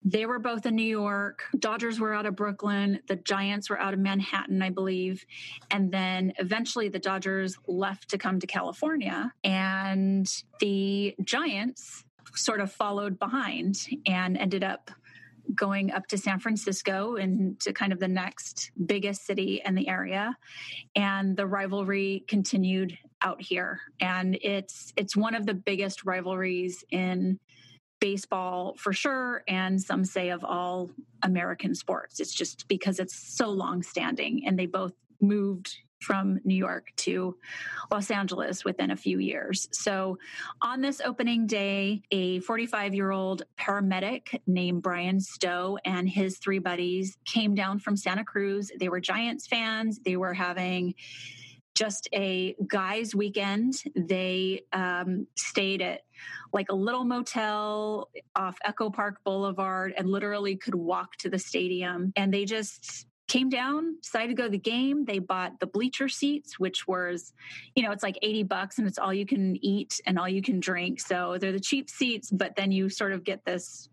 they 0.03 0.25
were 0.25 0.39
both 0.39 0.65
in 0.65 0.75
New 0.75 0.83
York. 0.83 1.43
Dodgers 1.57 1.99
were 1.99 2.13
out 2.13 2.25
of 2.25 2.35
Brooklyn. 2.35 2.99
The 3.07 3.17
Giants 3.17 3.69
were 3.69 3.79
out 3.79 3.93
of 3.93 3.99
Manhattan, 3.99 4.61
I 4.61 4.69
believe. 4.69 5.25
And 5.71 5.91
then 5.91 6.33
eventually 6.39 6.89
the 6.89 6.99
Dodgers 6.99 7.57
left 7.67 8.09
to 8.09 8.17
come 8.17 8.39
to 8.39 8.47
California. 8.47 9.33
And 9.43 10.27
the 10.59 11.15
Giants 11.23 12.05
sort 12.35 12.61
of 12.61 12.71
followed 12.71 13.19
behind 13.19 13.87
and 14.05 14.37
ended 14.37 14.63
up 14.63 14.91
going 15.55 15.91
up 15.91 16.07
to 16.07 16.17
San 16.17 16.39
Francisco 16.39 17.15
and 17.15 17.59
to 17.59 17.73
kind 17.73 17.93
of 17.93 17.99
the 17.99 18.07
next 18.07 18.71
biggest 18.85 19.25
city 19.25 19.61
in 19.65 19.75
the 19.75 19.87
area. 19.87 20.37
And 20.95 21.35
the 21.35 21.47
rivalry 21.47 22.23
continued 22.27 22.97
out 23.21 23.41
here. 23.41 23.79
And 23.99 24.37
it's 24.41 24.93
it's 24.95 25.15
one 25.15 25.35
of 25.35 25.45
the 25.45 25.53
biggest 25.53 26.05
rivalries 26.05 26.83
in 26.89 27.39
baseball 27.99 28.75
for 28.77 28.91
sure 28.91 29.43
and 29.47 29.81
some 29.81 30.03
say 30.03 30.29
of 30.29 30.43
all 30.43 30.91
American 31.21 31.73
sports. 31.73 32.19
It's 32.19 32.33
just 32.33 32.67
because 32.67 32.99
it's 32.99 33.15
so 33.15 33.49
long 33.49 33.81
standing 33.81 34.43
and 34.45 34.59
they 34.59 34.65
both 34.65 34.91
moved 35.21 35.77
from 36.03 36.39
New 36.43 36.55
York 36.55 36.91
to 36.97 37.37
Los 37.91 38.11
Angeles 38.11 38.63
within 38.65 38.91
a 38.91 38.95
few 38.95 39.19
years. 39.19 39.67
So, 39.71 40.17
on 40.61 40.81
this 40.81 41.01
opening 41.01 41.47
day, 41.47 42.03
a 42.11 42.39
45 42.41 42.93
year 42.93 43.11
old 43.11 43.43
paramedic 43.57 44.39
named 44.45 44.81
Bryan 44.83 45.19
Stow 45.19 45.77
and 45.85 46.07
his 46.07 46.37
three 46.37 46.59
buddies 46.59 47.17
came 47.25 47.55
down 47.55 47.79
from 47.79 47.97
Santa 47.97 48.23
Cruz. 48.23 48.71
They 48.79 48.89
were 48.89 48.99
Giants 48.99 49.47
fans. 49.47 49.99
They 50.03 50.17
were 50.17 50.33
having 50.33 50.95
just 51.75 52.07
a 52.13 52.55
guys' 52.67 53.15
weekend. 53.15 53.75
They 53.95 54.61
um, 54.71 55.27
stayed 55.35 55.81
at 55.81 56.01
like 56.51 56.67
a 56.69 56.75
little 56.75 57.03
motel 57.03 58.09
off 58.35 58.57
Echo 58.63 58.89
Park 58.89 59.19
Boulevard 59.23 59.93
and 59.97 60.09
literally 60.09 60.55
could 60.55 60.75
walk 60.75 61.15
to 61.17 61.29
the 61.29 61.39
stadium. 61.39 62.13
And 62.15 62.33
they 62.33 62.45
just 62.45 63.07
came 63.33 63.49
down, 63.49 63.97
decided 63.99 64.27
to 64.27 64.35
go 64.35 64.43
to 64.43 64.49
the 64.49 64.59
game. 64.59 65.05
They 65.05 65.17
bought 65.17 65.59
the 65.59 65.65
bleacher 65.65 66.07
seats, 66.07 66.59
which 66.59 66.87
was, 66.87 67.33
you 67.75 67.81
know, 67.81 67.91
it's 67.91 68.03
like 68.03 68.19
80 68.21 68.43
bucks 68.43 68.77
and 68.77 68.87
it's 68.87 68.99
all 68.99 69.11
you 69.11 69.25
can 69.25 69.57
eat 69.65 69.99
and 70.05 70.19
all 70.19 70.29
you 70.29 70.43
can 70.43 70.59
drink. 70.59 70.99
So 70.99 71.39
they're 71.39 71.51
the 71.51 71.59
cheap 71.59 71.89
seats, 71.89 72.29
but 72.29 72.55
then 72.55 72.71
you 72.71 72.89
sort 72.89 73.11
of 73.11 73.23
get 73.23 73.43
this 73.43 73.89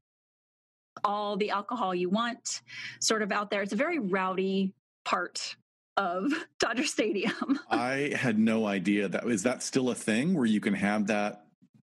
all 1.03 1.38
the 1.38 1.51
alcohol 1.51 1.95
you 1.95 2.11
want 2.11 2.61
sort 3.01 3.22
of 3.22 3.32
out 3.32 3.51
there. 3.51 3.62
It's 3.62 3.72
a 3.72 3.76
very 3.76 3.99
rowdy 3.99 4.74
part 5.07 5.57
of 5.97 6.30
Dodger 6.61 6.84
Stadium. 6.84 7.59
I 7.70 8.12
had 8.14 8.38
no 8.38 8.66
idea 8.66 9.09
that 9.09 9.24
is 9.24 9.45
that 9.45 9.62
still 9.62 9.88
a 9.88 9.95
thing 9.95 10.34
where 10.34 10.45
you 10.45 10.61
can 10.61 10.74
have 10.74 11.07
that 11.07 11.47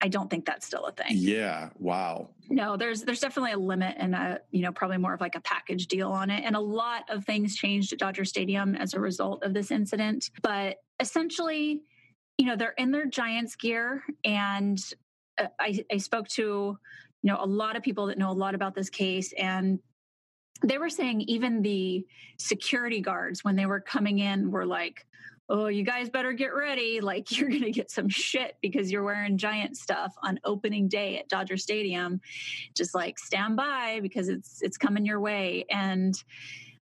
I 0.02 0.08
don't 0.08 0.28
think 0.28 0.44
that's 0.44 0.66
still 0.66 0.84
a 0.86 0.92
thing. 0.92 1.12
Yeah. 1.12 1.70
Wow. 1.78 2.30
No, 2.50 2.76
there's 2.76 3.02
there's 3.02 3.20
definitely 3.20 3.52
a 3.52 3.58
limit 3.58 3.94
and 3.98 4.16
a 4.16 4.40
you 4.50 4.62
know 4.62 4.72
probably 4.72 4.98
more 4.98 5.14
of 5.14 5.20
like 5.20 5.36
a 5.36 5.40
package 5.40 5.86
deal 5.86 6.10
on 6.10 6.28
it. 6.28 6.42
And 6.44 6.56
a 6.56 6.60
lot 6.60 7.04
of 7.08 7.24
things 7.24 7.54
changed 7.54 7.92
at 7.92 8.00
Dodger 8.00 8.24
Stadium 8.24 8.74
as 8.74 8.94
a 8.94 9.00
result 9.00 9.44
of 9.44 9.54
this 9.54 9.70
incident. 9.70 10.30
But 10.42 10.78
essentially, 10.98 11.82
you 12.36 12.46
know, 12.46 12.56
they're 12.56 12.74
in 12.76 12.90
their 12.90 13.06
Giants 13.06 13.54
gear, 13.54 14.02
and 14.24 14.78
uh, 15.38 15.46
I, 15.60 15.84
I 15.90 15.98
spoke 15.98 16.26
to 16.30 16.42
you 16.42 16.78
know 17.32 17.38
a 17.40 17.46
lot 17.46 17.76
of 17.76 17.84
people 17.84 18.06
that 18.06 18.18
know 18.18 18.30
a 18.30 18.34
lot 18.34 18.56
about 18.56 18.74
this 18.74 18.90
case 18.90 19.32
and 19.38 19.78
they 20.64 20.78
were 20.78 20.90
saying 20.90 21.22
even 21.22 21.62
the 21.62 22.06
security 22.38 23.00
guards 23.00 23.42
when 23.42 23.56
they 23.56 23.66
were 23.66 23.80
coming 23.80 24.18
in 24.20 24.50
were 24.50 24.66
like 24.66 25.06
oh, 25.48 25.66
you 25.66 25.84
guys 25.84 26.08
better 26.08 26.32
get 26.32 26.54
ready. 26.54 27.00
Like 27.00 27.30
you're 27.36 27.48
going 27.48 27.62
to 27.62 27.70
get 27.70 27.90
some 27.90 28.08
shit 28.08 28.56
because 28.62 28.90
you're 28.90 29.02
wearing 29.02 29.38
giant 29.38 29.76
stuff 29.76 30.14
on 30.22 30.40
opening 30.44 30.88
day 30.88 31.18
at 31.18 31.28
Dodger 31.28 31.56
Stadium. 31.56 32.20
Just 32.74 32.94
like 32.94 33.18
stand 33.18 33.56
by 33.56 34.00
because 34.00 34.28
it's 34.28 34.62
it's 34.62 34.76
coming 34.76 35.04
your 35.06 35.20
way. 35.20 35.64
And 35.70 36.14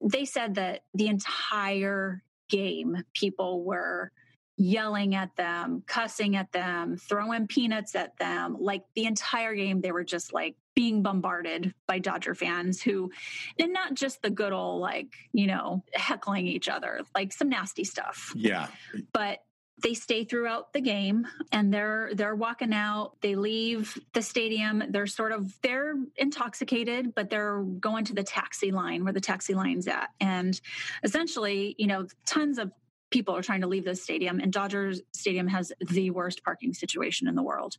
they 0.01 0.25
said 0.25 0.57
that 0.57 0.83
the 0.95 1.09
entire 1.09 2.23
game 2.49 3.03
people 3.15 3.65
were 3.65 4.13
yelling 4.57 5.15
at 5.15 5.35
them, 5.37 5.83
cussing 5.87 6.37
at 6.37 6.53
them, 6.53 6.97
throwing 6.97 7.47
peanuts 7.47 7.95
at 7.95 8.17
them. 8.19 8.57
Like 8.59 8.85
the 8.95 9.07
entire 9.07 9.55
game, 9.55 9.81
they 9.81 9.93
were 9.93 10.05
just 10.05 10.33
like 10.33 10.57
being 10.75 11.03
bombarded 11.03 11.75
by 11.87 11.99
Dodger 11.99 12.35
fans 12.35 12.83
who, 12.83 13.11
and 13.59 13.73
not 13.73 13.95
just 13.95 14.23
the 14.23 14.31
good 14.31 14.53
old, 14.53 14.81
like, 14.81 15.09
you 15.33 15.47
know, 15.47 15.85
heckling 15.93 16.47
each 16.47 16.69
other, 16.69 17.01
like 17.15 17.33
some 17.33 17.49
nasty 17.49 17.85
stuff. 17.85 18.33
Yeah. 18.37 18.69
But 19.13 19.41
they 19.83 19.95
stay 19.95 20.25
throughout 20.25 20.73
the 20.73 20.81
game 20.81 21.27
and 21.51 21.75
they're 21.75 22.11
they're 22.15 22.37
walking 22.37 22.73
out 22.73 23.17
they 23.23 23.35
leave 23.35 23.99
the 24.13 24.23
stadium 24.23 24.83
they're 24.91 25.07
sort 25.07 25.33
of 25.33 25.53
they're 25.63 25.95
intoxicated 26.17 27.13
but 27.15 27.29
they're 27.29 27.61
going 27.81 28.05
to 28.05 28.15
the 28.15 28.23
taxi 28.23 28.71
line 28.71 29.03
where 29.03 29.13
the 29.13 29.21
taxi 29.21 29.53
line's 29.53 29.89
at 29.89 30.11
and 30.21 30.61
essentially 31.03 31.75
you 31.77 31.89
know 31.89 32.07
tons 32.25 32.59
of 32.59 32.71
people 33.15 33.37
are 33.37 33.43
trying 33.43 33.61
to 33.61 33.69
leave 33.69 33.85
this 33.85 34.03
stadium 34.03 34.41
and 34.41 34.53
Dodgers 34.53 35.01
Stadium 35.13 35.47
has 35.47 35.73
the 35.79 36.11
worst 36.11 36.43
parking 36.43 36.75
situation 36.75 37.29
in 37.29 37.37
the 37.37 37.45
world. 37.45 37.79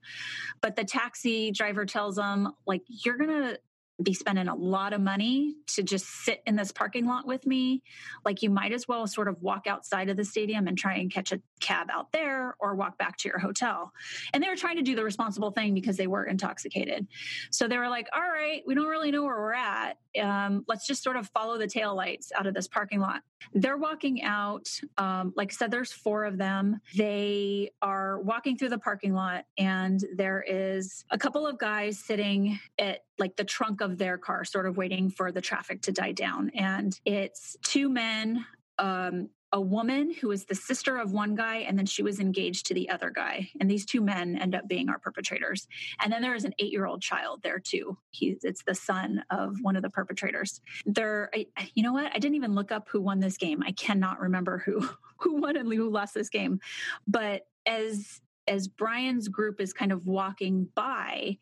But 0.61 0.77
the 0.77 0.85
taxi 0.85 1.51
driver 1.51 1.85
tells 1.85 2.15
them 2.15 2.53
like 2.65 2.83
you're 2.87 3.17
to 3.17 3.59
be 4.01 4.13
spending 4.13 4.47
a 4.47 4.55
lot 4.55 4.93
of 4.93 4.99
money 4.99 5.55
to 5.67 5.83
just 5.83 6.05
sit 6.05 6.41
in 6.45 6.55
this 6.55 6.71
parking 6.71 7.05
lot 7.05 7.25
with 7.25 7.45
me. 7.45 7.81
Like 8.25 8.41
you 8.43 8.49
might 8.49 8.73
as 8.73 8.87
well 8.87 9.07
sort 9.07 9.27
of 9.27 9.41
walk 9.41 9.67
outside 9.67 10.09
of 10.09 10.17
the 10.17 10.25
stadium 10.25 10.67
and 10.67 10.77
try 10.77 10.95
and 10.95 11.11
catch 11.11 11.31
a 11.31 11.41
cab 11.61 11.87
out 11.91 12.11
there 12.11 12.55
or 12.59 12.75
walk 12.75 12.97
back 12.97 13.17
to 13.17 13.29
your 13.29 13.39
hotel. 13.39 13.91
And 14.33 14.43
they 14.43 14.49
were 14.49 14.55
trying 14.55 14.75
to 14.77 14.81
do 14.81 14.95
the 14.95 15.03
responsible 15.03 15.51
thing 15.51 15.73
because 15.73 15.95
they 15.95 16.07
were 16.07 16.25
intoxicated. 16.25 17.07
So 17.51 17.67
they 17.67 17.77
were 17.77 17.89
like, 17.89 18.07
all 18.13 18.21
right, 18.21 18.63
we 18.65 18.75
don't 18.75 18.87
really 18.87 19.11
know 19.11 19.23
where 19.23 19.37
we're 19.37 19.53
at. 19.53 19.97
Um, 20.21 20.65
let's 20.67 20.87
just 20.87 21.03
sort 21.03 21.15
of 21.15 21.29
follow 21.29 21.57
the 21.57 21.67
tail 21.67 21.95
lights 21.95 22.31
out 22.37 22.47
of 22.47 22.53
this 22.53 22.67
parking 22.67 22.99
lot. 22.99 23.21
They're 23.53 23.77
walking 23.77 24.23
out. 24.23 24.67
Um, 24.97 25.33
like 25.35 25.51
I 25.51 25.55
said, 25.55 25.71
there's 25.71 25.91
four 25.91 26.25
of 26.25 26.37
them. 26.37 26.79
They 26.95 27.71
are 27.81 28.19
walking 28.21 28.57
through 28.57 28.69
the 28.69 28.77
parking 28.77 29.13
lot, 29.13 29.45
and 29.57 30.03
there 30.15 30.43
is 30.47 31.05
a 31.11 31.17
couple 31.17 31.47
of 31.47 31.57
guys 31.57 31.99
sitting 31.99 32.59
at 32.79 32.99
like 33.17 33.35
the 33.35 33.43
trunk 33.43 33.81
of 33.81 33.97
their 33.97 34.17
car, 34.17 34.43
sort 34.43 34.65
of 34.65 34.77
waiting 34.77 35.09
for 35.09 35.31
the 35.31 35.41
traffic 35.41 35.81
to 35.83 35.91
die 35.91 36.11
down. 36.11 36.51
And 36.55 36.99
it's 37.05 37.55
two 37.63 37.89
men, 37.89 38.45
um, 38.77 39.29
a 39.55 39.61
woman 39.61 40.13
who 40.13 40.31
is 40.31 40.43
the 40.43 40.53
sister 40.53 40.97
of 40.97 41.13
one 41.13 41.33
guy, 41.33 41.59
and 41.59 41.79
then 41.79 41.85
she 41.85 42.03
was 42.03 42.19
engaged 42.19 42.65
to 42.65 42.73
the 42.73 42.89
other 42.89 43.09
guy. 43.09 43.49
And 43.57 43.71
these 43.71 43.85
two 43.85 44.01
men 44.01 44.37
end 44.37 44.53
up 44.53 44.67
being 44.67 44.89
our 44.89 44.99
perpetrators. 44.99 45.65
And 46.03 46.11
then 46.11 46.21
there 46.21 46.35
is 46.35 46.43
an 46.43 46.53
eight 46.59 46.73
year 46.73 46.85
old 46.85 47.01
child 47.01 47.39
there 47.41 47.59
too. 47.59 47.97
He's 48.11 48.43
it's 48.43 48.63
the 48.63 48.75
son 48.75 49.23
of 49.29 49.55
one 49.61 49.77
of 49.77 49.81
the 49.81 49.89
perpetrators. 49.89 50.59
There, 50.85 51.31
you 51.73 51.83
know 51.83 51.93
what? 51.93 52.13
I 52.13 52.19
didn't 52.19 52.35
even 52.35 52.53
look 52.53 52.73
up 52.73 52.89
who 52.89 52.99
won 52.99 53.21
this 53.21 53.37
game. 53.37 53.63
I 53.65 53.71
cannot 53.71 54.19
remember 54.19 54.57
who 54.57 54.85
who 55.19 55.39
won 55.39 55.55
and 55.55 55.71
who 55.71 55.89
lost 55.89 56.13
this 56.13 56.29
game. 56.29 56.59
But 57.07 57.47
as 57.65 58.19
as 58.49 58.67
Bryan's 58.67 59.29
group 59.29 59.61
is 59.61 59.71
kind 59.71 59.93
of 59.93 60.05
walking 60.05 60.67
by, 60.75 61.37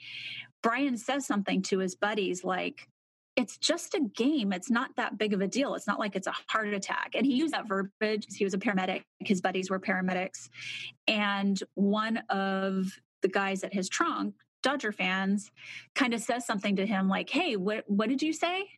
Bryan 0.62 0.98
says 0.98 1.26
something 1.26 1.64
to 1.64 1.80
his 1.80 1.96
buddies 1.96 2.44
like, 2.44 2.88
it's 3.36 3.58
just 3.58 3.96
a 3.96 4.00
game. 4.00 4.54
It's 4.54 4.70
not 4.70 4.96
that 4.96 5.18
big 5.18 5.34
of 5.34 5.42
a 5.42 5.48
deal. 5.48 5.74
It's 5.76 5.88
not 5.88 6.00
like 6.00 6.16
it's 6.16 6.28
a 6.28 6.34
heart 6.48 6.68
attack. 6.68 7.12
And 7.16 7.26
he 7.26 7.34
used 7.34 7.54
that 7.54 7.68
verbiage. 7.68 8.28
He 8.36 8.44
was 8.44 8.54
a 8.54 8.58
paramedic. 8.58 9.04
His 9.20 9.42
buddies 9.42 9.70
were 9.70 9.80
paramedics. 9.80 10.50
And 11.08 11.60
one 11.74 12.18
of 12.30 12.88
the 13.22 13.28
guys 13.28 13.64
at 13.64 13.74
his 13.74 13.90
trunk, 13.90 14.36
Dodger 14.62 14.92
fans, 14.92 15.52
kind 15.96 16.14
of 16.14 16.22
says 16.22 16.46
something 16.46 16.76
to 16.76 16.86
him 16.86 17.10
like, 17.10 17.30
Hey, 17.30 17.56
what, 17.56 17.84
what 17.88 18.08
did 18.08 18.22
you 18.22 18.34
say? 18.34 18.70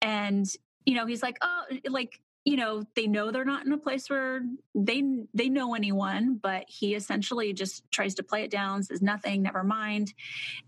And, 0.00 0.46
you 0.86 0.94
know, 0.94 1.06
he's 1.06 1.22
like, 1.22 1.36
Oh, 1.42 1.64
like, 1.88 2.18
you 2.48 2.56
know 2.56 2.82
they 2.96 3.06
know 3.06 3.30
they're 3.30 3.44
not 3.44 3.66
in 3.66 3.72
a 3.72 3.78
place 3.78 4.08
where 4.08 4.40
they 4.74 5.02
they 5.34 5.50
know 5.50 5.74
anyone 5.74 6.38
but 6.42 6.64
he 6.66 6.94
essentially 6.94 7.52
just 7.52 7.82
tries 7.90 8.14
to 8.14 8.22
play 8.22 8.42
it 8.42 8.50
down 8.50 8.82
says 8.82 9.02
nothing 9.02 9.42
never 9.42 9.62
mind 9.62 10.14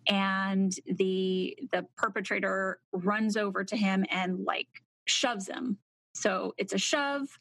and 0.06 0.74
the 0.84 1.56
the 1.72 1.86
perpetrator 1.96 2.78
runs 2.92 3.34
over 3.34 3.64
to 3.64 3.78
him 3.78 4.04
and 4.10 4.44
like 4.44 4.68
shoves 5.06 5.48
him 5.48 5.78
so 6.14 6.52
it's 6.58 6.74
a 6.74 6.78
shove 6.78 7.38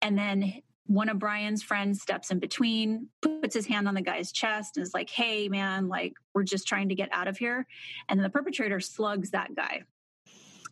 and 0.00 0.16
then 0.16 0.62
one 0.86 1.08
of 1.08 1.18
Bryan's 1.18 1.62
friends 1.62 2.02
steps 2.02 2.30
in 2.30 2.38
between, 2.38 3.08
puts 3.22 3.54
his 3.54 3.64
hand 3.64 3.88
on 3.88 3.94
the 3.94 4.02
guy's 4.02 4.30
chest, 4.30 4.76
and 4.76 4.84
is 4.84 4.92
like, 4.92 5.08
hey, 5.08 5.48
man, 5.48 5.88
like, 5.88 6.12
we're 6.34 6.42
just 6.42 6.68
trying 6.68 6.90
to 6.90 6.94
get 6.94 7.08
out 7.10 7.26
of 7.26 7.38
here. 7.38 7.66
And 8.06 8.20
then 8.20 8.22
the 8.22 8.28
perpetrator 8.28 8.80
slugs 8.80 9.30
that 9.30 9.54
guy, 9.54 9.84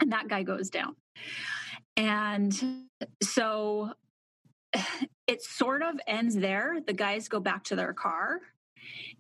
and 0.00 0.12
that 0.12 0.28
guy 0.28 0.42
goes 0.42 0.68
down. 0.68 0.96
And 1.96 2.88
so 3.22 3.92
it 5.26 5.42
sort 5.42 5.82
of 5.82 5.96
ends 6.06 6.34
there. 6.34 6.78
The 6.86 6.92
guys 6.92 7.28
go 7.28 7.40
back 7.40 7.64
to 7.64 7.76
their 7.76 7.92
car. 7.92 8.40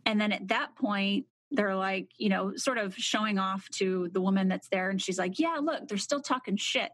And 0.06 0.20
then 0.20 0.32
at 0.32 0.48
that 0.48 0.76
point, 0.76 1.26
they're 1.50 1.76
like, 1.76 2.08
you 2.16 2.28
know, 2.28 2.56
sort 2.56 2.78
of 2.78 2.94
showing 2.96 3.38
off 3.38 3.68
to 3.74 4.08
the 4.12 4.20
woman 4.20 4.48
that's 4.48 4.68
there. 4.68 4.90
And 4.90 5.00
she's 5.00 5.18
like, 5.18 5.38
yeah, 5.38 5.58
look, 5.60 5.86
they're 5.86 5.98
still 5.98 6.20
talking 6.20 6.56
shit. 6.56 6.90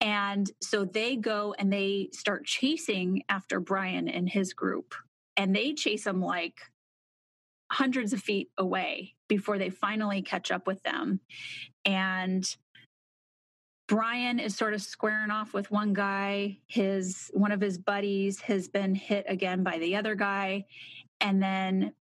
And 0.00 0.50
so 0.60 0.84
they 0.84 1.16
go 1.16 1.54
and 1.56 1.72
they 1.72 2.08
start 2.12 2.44
chasing 2.44 3.22
after 3.28 3.60
Bryan 3.60 4.08
and 4.08 4.28
his 4.28 4.52
group. 4.52 4.94
And 5.36 5.54
they 5.54 5.74
chase 5.74 6.06
him 6.06 6.20
like 6.20 6.60
hundreds 7.70 8.12
of 8.12 8.20
feet 8.20 8.50
away 8.58 9.14
before 9.28 9.58
they 9.58 9.70
finally 9.70 10.20
catch 10.20 10.50
up 10.50 10.66
with 10.66 10.82
them. 10.82 11.20
And 11.84 12.44
Bryan 13.88 14.38
is 14.38 14.56
sort 14.56 14.74
of 14.74 14.82
squaring 14.82 15.30
off 15.30 15.52
with 15.52 15.70
one 15.70 15.92
guy. 15.92 16.58
His 16.66 17.30
one 17.34 17.52
of 17.52 17.60
his 17.60 17.78
buddies 17.78 18.40
has 18.42 18.68
been 18.68 18.94
hit 18.94 19.24
again 19.28 19.62
by 19.62 19.78
the 19.78 19.96
other 19.96 20.14
guy. 20.14 20.66
And 21.20 21.42
then 21.42 21.92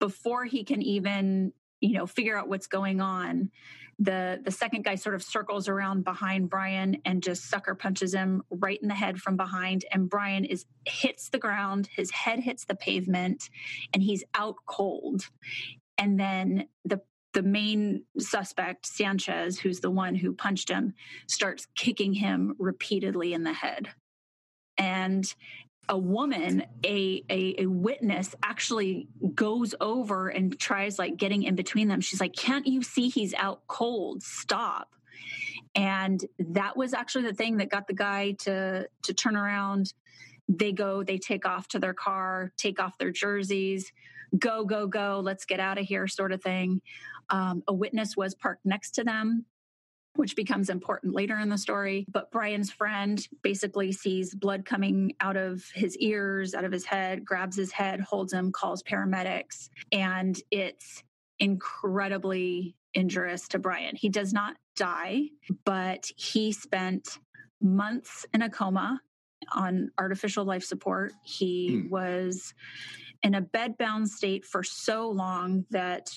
before 0.00 0.44
he 0.44 0.64
can 0.64 0.82
even, 0.82 1.52
you 1.80 1.92
know, 1.92 2.06
figure 2.06 2.38
out 2.38 2.48
what's 2.48 2.66
going 2.66 3.00
on, 3.00 3.50
the 3.98 4.40
the 4.44 4.50
second 4.50 4.84
guy 4.84 4.94
sort 4.94 5.14
of 5.14 5.22
circles 5.22 5.68
around 5.68 6.04
behind 6.04 6.50
Bryan 6.50 6.98
and 7.04 7.22
just 7.22 7.48
sucker 7.48 7.74
punches 7.74 8.14
him 8.14 8.42
right 8.50 8.78
in 8.80 8.88
the 8.88 8.94
head 8.94 9.18
from 9.18 9.36
behind 9.36 9.84
and 9.92 10.08
Bryan 10.08 10.44
is 10.44 10.66
hits 10.84 11.28
the 11.28 11.38
ground 11.38 11.88
his 11.94 12.10
head 12.10 12.40
hits 12.40 12.64
the 12.64 12.74
pavement 12.74 13.48
and 13.92 14.02
he's 14.02 14.24
out 14.34 14.56
cold 14.66 15.28
and 15.96 16.18
then 16.18 16.66
the 16.84 17.00
the 17.34 17.42
main 17.42 18.04
suspect 18.18 18.86
Sanchez 18.86 19.58
who's 19.58 19.80
the 19.80 19.90
one 19.90 20.14
who 20.14 20.32
punched 20.32 20.68
him 20.68 20.94
starts 21.28 21.66
kicking 21.74 22.14
him 22.14 22.54
repeatedly 22.58 23.34
in 23.34 23.44
the 23.44 23.52
head 23.52 23.90
and 24.78 25.34
a 25.88 25.98
woman, 25.98 26.64
a, 26.84 27.22
a, 27.28 27.62
a 27.62 27.66
witness, 27.66 28.34
actually 28.42 29.08
goes 29.34 29.74
over 29.80 30.28
and 30.28 30.58
tries 30.58 30.98
like 30.98 31.16
getting 31.16 31.42
in 31.42 31.54
between 31.54 31.88
them. 31.88 32.00
She's 32.00 32.20
like, 32.20 32.34
"Can't 32.34 32.66
you 32.66 32.82
see 32.82 33.08
he's 33.08 33.34
out 33.34 33.66
cold? 33.66 34.22
Stop!" 34.22 34.94
And 35.74 36.24
that 36.38 36.76
was 36.76 36.94
actually 36.94 37.24
the 37.24 37.34
thing 37.34 37.58
that 37.58 37.68
got 37.68 37.86
the 37.86 37.94
guy 37.94 38.32
to 38.40 38.88
to 39.02 39.14
turn 39.14 39.36
around. 39.36 39.92
They 40.48 40.72
go, 40.72 41.02
they 41.02 41.18
take 41.18 41.46
off 41.46 41.68
to 41.68 41.78
their 41.78 41.94
car, 41.94 42.52
take 42.58 42.78
off 42.78 42.98
their 42.98 43.10
jerseys, 43.10 43.90
go, 44.38 44.64
go, 44.64 44.86
go, 44.86 45.20
let's 45.22 45.46
get 45.46 45.58
out 45.60 45.78
of 45.78 45.86
here, 45.86 46.06
sort 46.06 46.32
of 46.32 46.42
thing. 46.42 46.82
Um, 47.30 47.62
a 47.66 47.72
witness 47.72 48.16
was 48.16 48.34
parked 48.34 48.64
next 48.64 48.92
to 48.92 49.04
them 49.04 49.46
which 50.16 50.36
becomes 50.36 50.70
important 50.70 51.14
later 51.14 51.38
in 51.38 51.48
the 51.48 51.58
story. 51.58 52.06
But 52.10 52.30
Bryan's 52.30 52.70
friend 52.70 53.26
basically 53.42 53.92
sees 53.92 54.34
blood 54.34 54.64
coming 54.64 55.14
out 55.20 55.36
of 55.36 55.64
his 55.74 55.96
ears, 55.98 56.54
out 56.54 56.64
of 56.64 56.72
his 56.72 56.84
head, 56.84 57.24
grabs 57.24 57.56
his 57.56 57.72
head, 57.72 58.00
holds 58.00 58.32
him, 58.32 58.52
calls 58.52 58.82
paramedics, 58.82 59.68
and 59.90 60.40
it's 60.50 61.02
incredibly 61.38 62.76
injurious 62.94 63.48
to 63.48 63.58
Bryan. 63.58 63.96
He 63.96 64.08
does 64.08 64.32
not 64.32 64.56
die, 64.76 65.30
but 65.64 66.10
he 66.16 66.52
spent 66.52 67.18
months 67.60 68.24
in 68.32 68.42
a 68.42 68.50
coma 68.50 69.00
on 69.52 69.90
artificial 69.98 70.44
life 70.44 70.64
support. 70.64 71.12
He 71.24 71.70
mm. 71.70 71.90
was 71.90 72.54
in 73.24 73.34
a 73.34 73.42
bedbound 73.42 74.06
state 74.06 74.44
for 74.44 74.62
so 74.62 75.08
long 75.08 75.64
that 75.70 76.10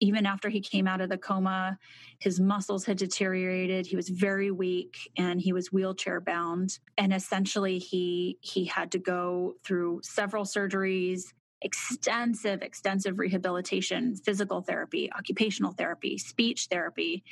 even 0.00 0.26
after 0.26 0.48
he 0.48 0.60
came 0.60 0.88
out 0.88 1.00
of 1.00 1.08
the 1.08 1.16
coma, 1.16 1.78
his 2.18 2.40
muscles 2.40 2.84
had 2.84 2.98
deteriorated. 2.98 3.86
He 3.86 3.94
was 3.94 4.08
very 4.08 4.50
weak 4.50 4.96
and 5.16 5.40
he 5.40 5.52
was 5.52 5.72
wheelchair 5.72 6.20
bound. 6.20 6.80
And 6.98 7.14
essentially, 7.14 7.78
he 7.78 8.36
he 8.40 8.64
had 8.64 8.90
to 8.92 8.98
go 8.98 9.54
through 9.64 10.00
several 10.02 10.44
surgeries, 10.44 11.22
extensive, 11.62 12.62
extensive 12.62 13.20
rehabilitation, 13.20 14.16
physical 14.16 14.60
therapy, 14.60 15.08
occupational 15.12 15.72
therapy, 15.72 16.18
speech 16.18 16.66
therapy. 16.68 17.22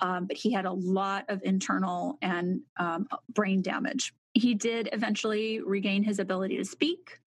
Um, 0.00 0.26
but 0.26 0.38
he 0.38 0.52
had 0.52 0.64
a 0.64 0.72
lot 0.72 1.26
of 1.28 1.42
internal 1.44 2.16
and 2.22 2.60
um, 2.78 3.08
brain 3.28 3.60
damage 3.60 4.14
he 4.34 4.54
did 4.54 4.88
eventually 4.92 5.60
regain 5.60 6.02
his 6.02 6.18
ability 6.18 6.56
to 6.56 6.64
speak 6.64 7.20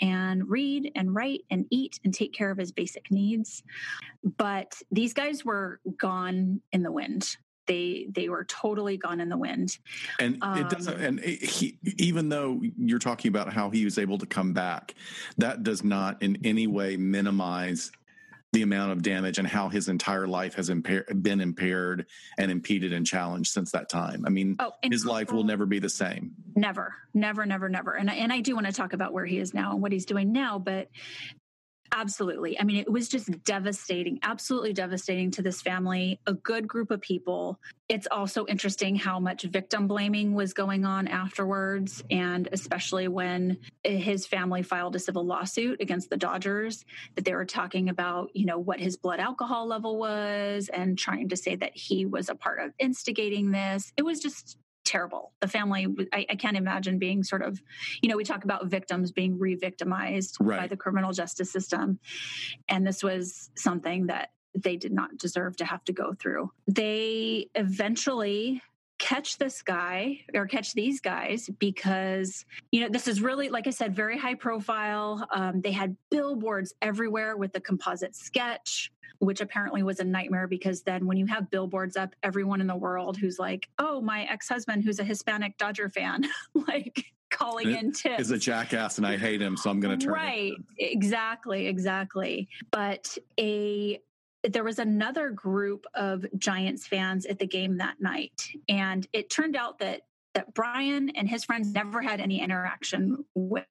and 0.00 0.48
read 0.48 0.90
and 0.96 1.14
write 1.14 1.42
and 1.50 1.66
eat 1.70 2.00
and 2.04 2.12
take 2.12 2.32
care 2.32 2.50
of 2.50 2.58
his 2.58 2.72
basic 2.72 3.10
needs. 3.10 3.62
But 4.38 4.80
these 4.90 5.12
guys 5.12 5.44
were 5.44 5.80
gone 5.98 6.62
in 6.72 6.82
the 6.82 6.90
wind. 6.90 7.36
They 7.66 8.06
they 8.10 8.30
were 8.30 8.44
totally 8.44 8.96
gone 8.96 9.20
in 9.20 9.28
the 9.28 9.36
wind. 9.36 9.76
And 10.18 10.38
um, 10.40 10.58
it 10.58 10.70
doesn't. 10.70 10.98
And 10.98 11.20
he, 11.20 11.78
even 11.98 12.30
though 12.30 12.62
you're 12.78 12.98
talking 12.98 13.28
about 13.28 13.52
how 13.52 13.68
he 13.68 13.84
was 13.84 13.98
able 13.98 14.16
to 14.16 14.26
come 14.26 14.54
back, 14.54 14.94
that 15.36 15.62
does 15.62 15.84
not 15.84 16.22
in 16.22 16.38
any 16.44 16.66
way 16.66 16.96
minimize 16.96 17.92
the 18.52 18.62
amount 18.62 18.92
of 18.92 19.02
damage 19.02 19.38
and 19.38 19.46
how 19.46 19.68
his 19.68 19.88
entire 19.88 20.26
life 20.26 20.54
has 20.54 20.70
impair, 20.70 21.04
been 21.20 21.40
impaired 21.40 22.06
and 22.38 22.50
impeded 22.50 22.92
and 22.92 23.06
challenged 23.06 23.52
since 23.52 23.70
that 23.72 23.90
time. 23.90 24.24
I 24.26 24.30
mean, 24.30 24.56
oh, 24.58 24.72
his 24.82 25.04
life 25.04 25.30
will 25.32 25.44
never 25.44 25.66
be 25.66 25.78
the 25.78 25.90
same. 25.90 26.32
Never, 26.56 26.94
never, 27.12 27.44
never, 27.44 27.68
never. 27.68 27.92
And 27.92 28.10
and 28.10 28.32
I 28.32 28.40
do 28.40 28.54
want 28.54 28.66
to 28.66 28.72
talk 28.72 28.94
about 28.94 29.12
where 29.12 29.26
he 29.26 29.38
is 29.38 29.52
now 29.52 29.72
and 29.72 29.82
what 29.82 29.92
he's 29.92 30.06
doing 30.06 30.32
now, 30.32 30.58
but 30.58 30.88
Absolutely. 31.92 32.58
I 32.60 32.64
mean, 32.64 32.76
it 32.76 32.90
was 32.90 33.08
just 33.08 33.30
devastating, 33.44 34.18
absolutely 34.22 34.72
devastating 34.72 35.30
to 35.32 35.42
this 35.42 35.62
family, 35.62 36.20
a 36.26 36.34
good 36.34 36.68
group 36.68 36.90
of 36.90 37.00
people. 37.00 37.58
It's 37.88 38.06
also 38.10 38.44
interesting 38.46 38.94
how 38.94 39.18
much 39.18 39.44
victim 39.44 39.88
blaming 39.88 40.34
was 40.34 40.52
going 40.52 40.84
on 40.84 41.08
afterwards, 41.08 42.04
and 42.10 42.48
especially 42.52 43.08
when 43.08 43.58
his 43.84 44.26
family 44.26 44.62
filed 44.62 44.96
a 44.96 44.98
civil 44.98 45.24
lawsuit 45.24 45.80
against 45.80 46.10
the 46.10 46.16
Dodgers, 46.16 46.84
that 47.14 47.24
they 47.24 47.34
were 47.34 47.46
talking 47.46 47.88
about, 47.88 48.30
you 48.34 48.44
know, 48.44 48.58
what 48.58 48.80
his 48.80 48.96
blood 48.96 49.20
alcohol 49.20 49.66
level 49.66 49.98
was 49.98 50.68
and 50.68 50.98
trying 50.98 51.30
to 51.30 51.36
say 51.36 51.56
that 51.56 51.74
he 51.74 52.04
was 52.04 52.28
a 52.28 52.34
part 52.34 52.60
of 52.60 52.72
instigating 52.78 53.50
this. 53.50 53.92
It 53.96 54.02
was 54.02 54.20
just 54.20 54.58
terrible. 54.88 55.32
The 55.40 55.48
family, 55.48 55.86
I, 56.12 56.24
I, 56.30 56.34
can't 56.36 56.56
imagine 56.56 56.98
being 56.98 57.22
sort 57.22 57.42
of, 57.42 57.60
you 58.00 58.08
know, 58.08 58.16
we 58.16 58.24
talk 58.24 58.44
about 58.44 58.66
victims 58.68 59.12
being 59.12 59.38
re 59.38 59.54
victimized 59.54 60.38
right. 60.40 60.60
by 60.60 60.66
the 60.66 60.76
criminal 60.76 61.12
justice 61.12 61.52
system. 61.52 61.98
And 62.70 62.86
this 62.86 63.02
was 63.02 63.50
something 63.54 64.06
that 64.06 64.30
they 64.54 64.76
did 64.76 64.92
not 64.92 65.18
deserve 65.18 65.56
to 65.56 65.66
have 65.66 65.84
to 65.84 65.92
go 65.92 66.14
through. 66.14 66.50
They 66.66 67.50
eventually 67.54 68.62
catch 68.98 69.38
this 69.38 69.62
guy 69.62 70.18
or 70.34 70.46
catch 70.46 70.72
these 70.72 71.00
guys 71.00 71.48
because 71.58 72.44
you 72.72 72.80
know 72.80 72.88
this 72.88 73.06
is 73.06 73.22
really 73.22 73.48
like 73.48 73.66
i 73.66 73.70
said 73.70 73.94
very 73.94 74.18
high 74.18 74.34
profile 74.34 75.26
um, 75.32 75.60
they 75.60 75.70
had 75.70 75.96
billboards 76.10 76.74
everywhere 76.82 77.36
with 77.36 77.52
the 77.52 77.60
composite 77.60 78.16
sketch 78.16 78.90
which 79.18 79.40
apparently 79.40 79.82
was 79.82 80.00
a 80.00 80.04
nightmare 80.04 80.46
because 80.46 80.82
then 80.82 81.06
when 81.06 81.16
you 81.16 81.26
have 81.26 81.50
billboards 81.50 81.96
up, 81.96 82.14
everyone 82.22 82.60
in 82.60 82.66
the 82.66 82.76
world 82.76 83.16
who's 83.16 83.38
like, 83.38 83.68
oh, 83.78 84.00
my 84.00 84.24
ex 84.24 84.48
husband 84.48 84.84
who's 84.84 85.00
a 85.00 85.04
Hispanic 85.04 85.58
Dodger 85.58 85.88
fan, 85.88 86.24
like 86.68 87.04
calling 87.30 87.70
in 87.72 87.92
tips. 87.92 88.20
Is 88.20 88.30
a 88.30 88.38
jackass 88.38 88.98
and 88.98 89.06
I 89.06 89.16
hate 89.16 89.42
him, 89.42 89.56
so 89.56 89.70
I'm 89.70 89.80
going 89.80 89.98
to 89.98 90.04
turn. 90.04 90.14
Right. 90.14 90.52
Exactly. 90.78 91.66
Exactly. 91.66 92.48
But 92.70 93.16
a 93.38 94.00
there 94.42 94.64
was 94.64 94.78
another 94.78 95.30
group 95.30 95.86
of 95.94 96.24
Giants 96.36 96.86
fans 96.86 97.26
at 97.26 97.38
the 97.38 97.46
game 97.46 97.78
that 97.78 98.00
night, 98.00 98.48
and 98.68 99.06
it 99.12 99.30
turned 99.30 99.56
out 99.56 99.78
that 99.78 100.02
that 100.34 100.54
Bryan 100.54 101.10
and 101.10 101.28
his 101.28 101.44
friends 101.44 101.72
never 101.72 102.00
had 102.00 102.20
any 102.20 102.40
interaction 102.40 103.24
with 103.34 103.64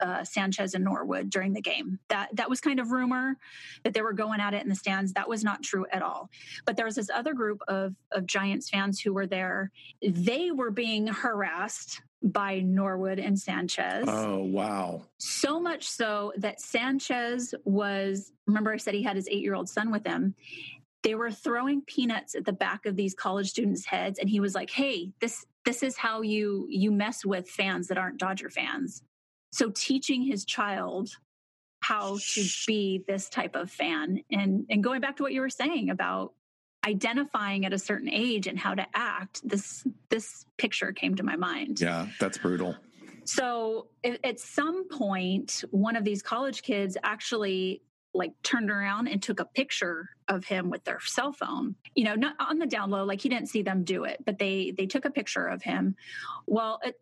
uh, 0.00 0.24
Sanchez 0.24 0.74
and 0.74 0.84
Norwood 0.84 1.30
during 1.30 1.52
the 1.52 1.60
game. 1.60 1.98
That 2.08 2.28
that 2.34 2.50
was 2.50 2.60
kind 2.60 2.80
of 2.80 2.90
rumor 2.90 3.36
that 3.84 3.94
they 3.94 4.02
were 4.02 4.12
going 4.12 4.40
at 4.40 4.54
it 4.54 4.62
in 4.62 4.68
the 4.68 4.74
stands. 4.74 5.12
That 5.12 5.28
was 5.28 5.44
not 5.44 5.62
true 5.62 5.86
at 5.92 6.02
all. 6.02 6.30
But 6.64 6.76
there 6.76 6.86
was 6.86 6.96
this 6.96 7.10
other 7.10 7.34
group 7.34 7.60
of 7.68 7.94
of 8.12 8.26
Giants 8.26 8.70
fans 8.70 9.00
who 9.00 9.12
were 9.12 9.26
there. 9.26 9.70
They 10.02 10.50
were 10.50 10.70
being 10.70 11.06
harassed 11.06 12.02
by 12.22 12.60
Norwood 12.60 13.18
and 13.18 13.38
Sanchez. 13.38 14.04
Oh, 14.08 14.38
wow. 14.38 15.02
So 15.18 15.60
much 15.60 15.88
so 15.88 16.32
that 16.36 16.60
Sanchez 16.60 17.54
was, 17.64 18.32
remember, 18.46 18.72
I 18.72 18.76
said 18.76 18.94
he 18.94 19.02
had 19.02 19.16
his 19.16 19.28
eight 19.28 19.42
year 19.42 19.54
old 19.54 19.68
son 19.68 19.90
with 19.90 20.06
him. 20.06 20.34
They 21.02 21.14
were 21.14 21.30
throwing 21.30 21.80
peanuts 21.82 22.34
at 22.34 22.44
the 22.44 22.52
back 22.52 22.84
of 22.84 22.94
these 22.94 23.14
college 23.14 23.48
students' 23.48 23.86
heads, 23.86 24.18
and 24.18 24.28
he 24.28 24.38
was 24.38 24.54
like, 24.54 24.68
"Hey, 24.68 25.12
this 25.20 25.46
this 25.64 25.82
is 25.82 25.96
how 25.96 26.20
you 26.20 26.66
you 26.68 26.92
mess 26.92 27.24
with 27.24 27.48
fans 27.48 27.88
that 27.88 27.96
aren't 27.96 28.18
Dodger 28.18 28.50
fans." 28.50 29.02
So 29.50 29.70
teaching 29.70 30.22
his 30.22 30.44
child 30.44 31.10
how 31.80 32.18
to 32.18 32.44
be 32.66 33.02
this 33.08 33.28
type 33.28 33.56
of 33.56 33.70
fan 33.70 34.22
and 34.30 34.66
and 34.68 34.84
going 34.84 35.00
back 35.00 35.16
to 35.16 35.22
what 35.22 35.32
you 35.32 35.40
were 35.40 35.48
saying 35.48 35.90
about 35.90 36.34
identifying 36.86 37.66
at 37.66 37.72
a 37.72 37.78
certain 37.78 38.08
age 38.08 38.46
and 38.46 38.58
how 38.58 38.74
to 38.74 38.86
act, 38.94 39.40
this 39.48 39.86
this 40.08 40.44
picture 40.56 40.92
came 40.92 41.14
to 41.16 41.22
my 41.22 41.36
mind. 41.36 41.80
Yeah, 41.80 42.06
that's 42.18 42.38
brutal. 42.38 42.76
So 43.24 43.88
at 44.04 44.40
some 44.40 44.88
point, 44.88 45.62
one 45.70 45.94
of 45.94 46.04
these 46.04 46.22
college 46.22 46.62
kids 46.62 46.96
actually 47.02 47.82
like 48.12 48.32
turned 48.42 48.70
around 48.70 49.06
and 49.06 49.22
took 49.22 49.38
a 49.38 49.44
picture 49.44 50.10
of 50.26 50.44
him 50.44 50.68
with 50.68 50.82
their 50.82 50.98
cell 51.00 51.32
phone 51.32 51.76
you 51.94 52.02
know 52.02 52.16
not 52.16 52.34
on 52.40 52.58
the 52.58 52.66
down 52.66 52.90
low 52.90 53.04
like 53.04 53.20
he 53.20 53.28
didn't 53.28 53.48
see 53.48 53.62
them 53.62 53.84
do 53.84 54.02
it 54.02 54.18
but 54.26 54.36
they 54.36 54.74
they 54.76 54.84
took 54.84 55.04
a 55.04 55.10
picture 55.10 55.46
of 55.46 55.62
him 55.62 55.94
well 56.46 56.80
it 56.82 56.96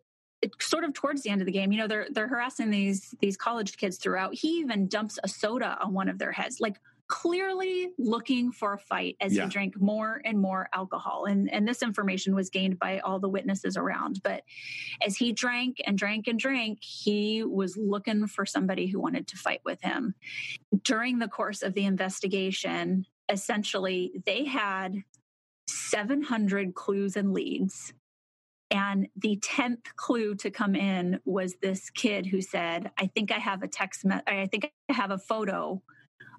sort 0.59 0.83
of 0.83 0.93
towards 0.93 1.21
the 1.21 1.29
end 1.29 1.41
of 1.41 1.45
the 1.45 1.51
game 1.51 1.71
you 1.71 1.77
know 1.77 1.87
they're 1.87 2.07
they're 2.11 2.27
harassing 2.27 2.69
these 2.69 3.13
these 3.19 3.35
college 3.35 3.77
kids 3.77 3.97
throughout 3.97 4.33
he 4.33 4.59
even 4.59 4.87
dumps 4.87 5.19
a 5.23 5.27
soda 5.27 5.77
on 5.81 5.93
one 5.93 6.07
of 6.07 6.17
their 6.17 6.31
heads 6.31 6.59
like 6.59 6.77
clearly 7.09 7.89
looking 7.97 8.51
for 8.51 8.73
a 8.73 8.77
fight 8.77 9.17
as 9.19 9.35
yeah. 9.35 9.43
he 9.43 9.49
drank 9.49 9.81
more 9.81 10.21
and 10.23 10.39
more 10.39 10.69
alcohol. 10.73 11.25
And, 11.25 11.51
and 11.51 11.67
this 11.67 11.81
information 11.81 12.35
was 12.35 12.51
gained 12.51 12.79
by 12.79 12.99
all 12.99 13.19
the 13.19 13.27
witnesses 13.27 13.75
around. 13.75 14.21
But 14.23 14.43
as 15.05 15.17
he 15.17 15.33
drank 15.33 15.81
and 15.85 15.97
drank 15.97 16.27
and 16.27 16.39
drank, 16.39 16.83
he 16.83 17.43
was 17.43 17.75
looking 17.75 18.27
for 18.27 18.45
somebody 18.45 18.87
who 18.87 18.99
wanted 18.99 19.27
to 19.27 19.37
fight 19.37 19.61
with 19.65 19.81
him. 19.81 20.13
During 20.83 21.17
the 21.17 21.27
course 21.27 21.63
of 21.63 21.73
the 21.73 21.85
investigation, 21.85 23.07
essentially, 23.27 24.21
they 24.25 24.45
had 24.45 25.03
700 25.67 26.75
clues 26.75 27.17
and 27.17 27.33
leads. 27.33 27.91
And 28.71 29.07
the 29.15 29.37
10th 29.37 29.95
clue 29.95 30.35
to 30.35 30.51
come 30.51 30.75
in 30.75 31.19
was 31.25 31.55
this 31.61 31.89
kid 31.89 32.27
who 32.27 32.41
said, 32.41 32.91
I 32.97 33.07
think 33.07 33.31
I 33.31 33.39
have 33.39 33.63
a 33.63 33.67
text, 33.67 34.05
me- 34.05 34.21
I 34.27 34.45
think 34.45 34.71
I 34.89 34.93
have 34.93 35.11
a 35.11 35.17
photo 35.17 35.81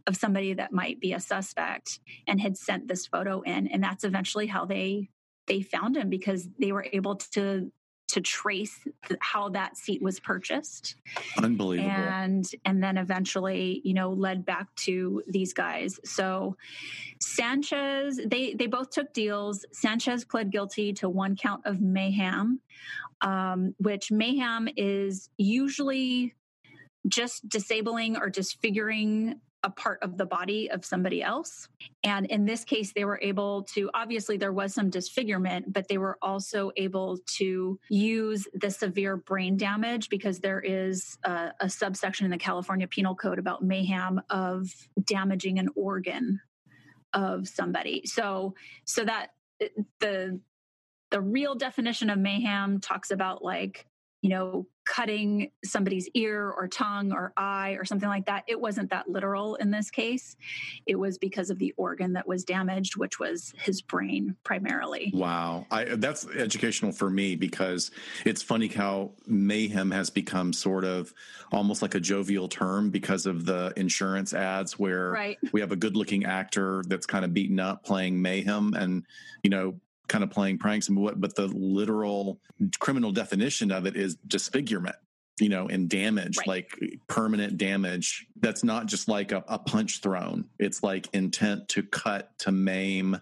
of 0.06 0.16
somebody 0.16 0.54
that 0.54 0.72
might 0.72 1.00
be 1.00 1.12
a 1.12 1.20
suspect 1.20 2.00
and 2.26 2.40
had 2.40 2.56
sent 2.56 2.88
this 2.88 3.06
photo 3.06 3.40
in. 3.42 3.66
And 3.66 3.82
that's 3.82 4.04
eventually 4.04 4.46
how 4.46 4.64
they 4.64 5.10
they 5.46 5.62
found 5.62 5.96
him 5.96 6.08
because 6.10 6.48
they 6.60 6.70
were 6.70 6.86
able 6.92 7.16
to 7.16 7.72
to 8.12 8.20
trace 8.20 8.86
how 9.20 9.48
that 9.50 9.76
seat 9.76 10.02
was 10.02 10.20
purchased. 10.20 10.96
Unbelievable. 11.42 11.90
And 11.90 12.50
and 12.64 12.82
then 12.82 12.96
eventually 12.96 13.80
you 13.84 13.94
know 13.94 14.10
led 14.10 14.44
back 14.44 14.74
to 14.76 15.22
these 15.28 15.52
guys. 15.52 15.98
So 16.04 16.56
sanchez 17.20 18.20
they 18.24 18.54
they 18.54 18.66
both 18.66 18.90
took 18.90 19.12
deals. 19.12 19.64
Sanchez 19.72 20.24
pled 20.24 20.50
guilty 20.50 20.92
to 20.94 21.08
one 21.08 21.36
count 21.36 21.62
of 21.66 21.80
mayhem 21.80 22.60
um, 23.20 23.74
which 23.78 24.10
mayhem 24.10 24.68
is 24.76 25.28
usually 25.36 26.34
just 27.06 27.48
disabling 27.48 28.16
or 28.16 28.30
disfiguring 28.30 29.40
a 29.62 29.70
part 29.70 30.02
of 30.02 30.16
the 30.16 30.24
body 30.24 30.70
of 30.70 30.84
somebody 30.84 31.22
else. 31.22 31.68
And 32.02 32.26
in 32.26 32.44
this 32.44 32.64
case, 32.64 32.92
they 32.92 33.04
were 33.04 33.20
able 33.22 33.64
to, 33.74 33.90
obviously, 33.92 34.36
there 34.36 34.52
was 34.52 34.74
some 34.74 34.90
disfigurement, 34.90 35.72
but 35.72 35.88
they 35.88 35.98
were 35.98 36.18
also 36.22 36.72
able 36.76 37.18
to 37.36 37.78
use 37.88 38.48
the 38.54 38.70
severe 38.70 39.16
brain 39.16 39.56
damage 39.56 40.08
because 40.08 40.38
there 40.38 40.60
is 40.60 41.18
a, 41.24 41.52
a 41.60 41.68
subsection 41.68 42.24
in 42.24 42.30
the 42.30 42.38
California 42.38 42.88
Penal 42.88 43.14
Code 43.14 43.38
about 43.38 43.62
mayhem 43.62 44.20
of 44.30 44.70
damaging 45.04 45.58
an 45.58 45.68
organ 45.76 46.40
of 47.12 47.48
somebody. 47.48 48.02
So, 48.06 48.54
so 48.84 49.04
that 49.04 49.28
the 50.00 50.40
the 51.10 51.20
real 51.20 51.56
definition 51.56 52.08
of 52.08 52.18
mayhem 52.18 52.80
talks 52.80 53.10
about 53.10 53.42
like 53.42 53.84
you 54.22 54.30
know, 54.30 54.66
cutting 54.90 55.52
somebody's 55.64 56.08
ear 56.14 56.50
or 56.50 56.66
tongue 56.66 57.12
or 57.12 57.32
eye 57.36 57.76
or 57.78 57.84
something 57.84 58.08
like 58.08 58.26
that. 58.26 58.42
It 58.48 58.60
wasn't 58.60 58.90
that 58.90 59.08
literal 59.08 59.54
in 59.54 59.70
this 59.70 59.88
case. 59.88 60.36
It 60.84 60.96
was 60.96 61.16
because 61.16 61.48
of 61.48 61.60
the 61.60 61.72
organ 61.76 62.14
that 62.14 62.26
was 62.26 62.42
damaged, 62.42 62.96
which 62.96 63.20
was 63.20 63.54
his 63.56 63.82
brain 63.82 64.34
primarily. 64.42 65.12
Wow. 65.14 65.64
I, 65.70 65.84
that's 65.84 66.26
educational 66.26 66.90
for 66.90 67.08
me 67.08 67.36
because 67.36 67.92
it's 68.24 68.42
funny 68.42 68.66
how 68.66 69.12
mayhem 69.28 69.92
has 69.92 70.10
become 70.10 70.52
sort 70.52 70.84
of 70.84 71.14
almost 71.52 71.82
like 71.82 71.94
a 71.94 72.00
jovial 72.00 72.48
term 72.48 72.90
because 72.90 73.26
of 73.26 73.46
the 73.46 73.72
insurance 73.76 74.34
ads 74.34 74.76
where 74.76 75.12
right. 75.12 75.38
we 75.52 75.60
have 75.60 75.70
a 75.70 75.76
good 75.76 75.96
looking 75.96 76.24
actor 76.24 76.82
that's 76.88 77.06
kind 77.06 77.24
of 77.24 77.32
beaten 77.32 77.60
up 77.60 77.84
playing 77.84 78.20
mayhem 78.20 78.74
and, 78.74 79.06
you 79.44 79.50
know, 79.50 79.78
kind 80.10 80.24
of 80.24 80.30
playing 80.30 80.58
pranks 80.58 80.88
and 80.88 80.98
what, 80.98 81.18
but 81.20 81.34
the 81.36 81.46
literal 81.46 82.40
criminal 82.80 83.12
definition 83.12 83.70
of 83.70 83.86
it 83.86 83.96
is 83.96 84.16
disfigurement 84.26 84.96
you 85.40 85.48
know, 85.48 85.68
and 85.68 85.88
damage, 85.88 86.36
right. 86.38 86.46
like 86.46 86.78
permanent 87.08 87.56
damage. 87.56 88.26
That's 88.40 88.62
not 88.62 88.86
just 88.86 89.08
like 89.08 89.32
a, 89.32 89.42
a, 89.48 89.58
punch 89.58 90.00
thrown. 90.02 90.44
It's 90.58 90.82
like 90.82 91.08
intent 91.14 91.68
to 91.70 91.82
cut, 91.82 92.30
to 92.40 92.52
maim, 92.52 93.18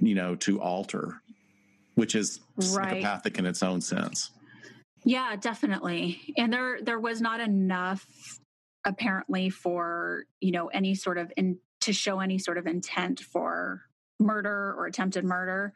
you 0.00 0.16
know, 0.16 0.34
to 0.36 0.60
alter, 0.60 1.22
which 1.94 2.16
is 2.16 2.40
right. 2.56 2.66
psychopathic 2.66 3.38
in 3.38 3.46
its 3.46 3.62
own 3.62 3.80
sense. 3.80 4.32
Yeah, 5.04 5.36
definitely. 5.36 6.20
And 6.36 6.52
there 6.52 6.80
there 6.82 6.98
was 6.98 7.20
not 7.20 7.40
enough 7.40 8.04
apparently 8.84 9.48
for, 9.48 10.24
you 10.40 10.50
know, 10.50 10.66
any 10.68 10.94
sort 10.94 11.18
of 11.18 11.32
in 11.36 11.58
to 11.82 11.92
show 11.92 12.20
any 12.20 12.38
sort 12.38 12.58
of 12.58 12.66
intent 12.66 13.20
for 13.20 13.82
murder 14.20 14.74
or 14.76 14.86
attempted 14.86 15.24
murder. 15.24 15.72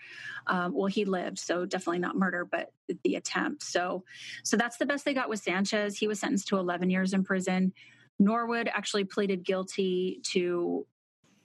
Um, 0.47 0.75
well, 0.75 0.87
he 0.87 1.05
lived, 1.05 1.39
so 1.39 1.65
definitely 1.65 2.01
not 2.01 2.17
murder, 2.17 2.45
but 2.45 2.73
the 3.03 3.17
attempt. 3.17 3.63
So, 3.63 4.05
so 4.43 4.57
that's 4.57 4.77
the 4.77 4.87
best 4.87 5.05
they 5.05 5.15
got 5.15 5.29
with 5.29 5.41
Sanchez. 5.41 5.97
He 5.97 6.07
was 6.07 6.21
sentenced 6.21 6.49
to 6.49 6.59
11 6.59 6.91
years 6.91 7.15
in 7.15 7.25
prison. 7.25 7.73
Norwood 8.19 8.69
actually 8.73 9.05
pleaded 9.05 9.45
guilty 9.45 10.21
to 10.25 10.87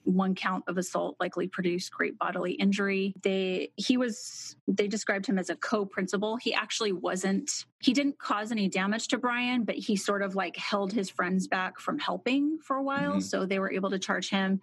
one 0.04 0.34
count 0.34 0.64
of 0.66 0.78
assault 0.78 1.16
likely 1.20 1.46
produced 1.46 1.92
great 1.92 2.18
bodily 2.18 2.52
injury. 2.52 3.14
They 3.22 3.70
he 3.76 3.96
was 3.96 4.56
they 4.66 4.88
described 4.88 5.26
him 5.26 5.38
as 5.38 5.50
a 5.50 5.56
co-principal. 5.56 6.36
He 6.36 6.54
actually 6.54 6.92
wasn't 6.92 7.64
he 7.80 7.92
didn't 7.92 8.18
cause 8.18 8.52
any 8.52 8.68
damage 8.68 9.08
to 9.08 9.18
Bryan, 9.18 9.64
but 9.64 9.76
he 9.76 9.96
sort 9.96 10.22
of 10.22 10.34
like 10.34 10.56
held 10.56 10.92
his 10.92 11.10
friends 11.10 11.46
back 11.46 11.78
from 11.78 11.98
helping 11.98 12.58
for 12.62 12.76
a 12.76 12.82
while. 12.82 13.12
Mm-hmm. 13.12 13.20
So 13.20 13.46
they 13.46 13.58
were 13.58 13.72
able 13.72 13.90
to 13.90 13.98
charge 13.98 14.30
him 14.30 14.60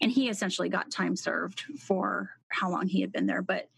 and 0.00 0.10
he 0.10 0.28
essentially 0.28 0.68
got 0.68 0.90
time 0.90 1.16
served 1.16 1.62
for 1.78 2.30
how 2.48 2.70
long 2.70 2.86
he 2.86 3.00
had 3.00 3.12
been 3.12 3.26
there. 3.26 3.42
But 3.42 3.68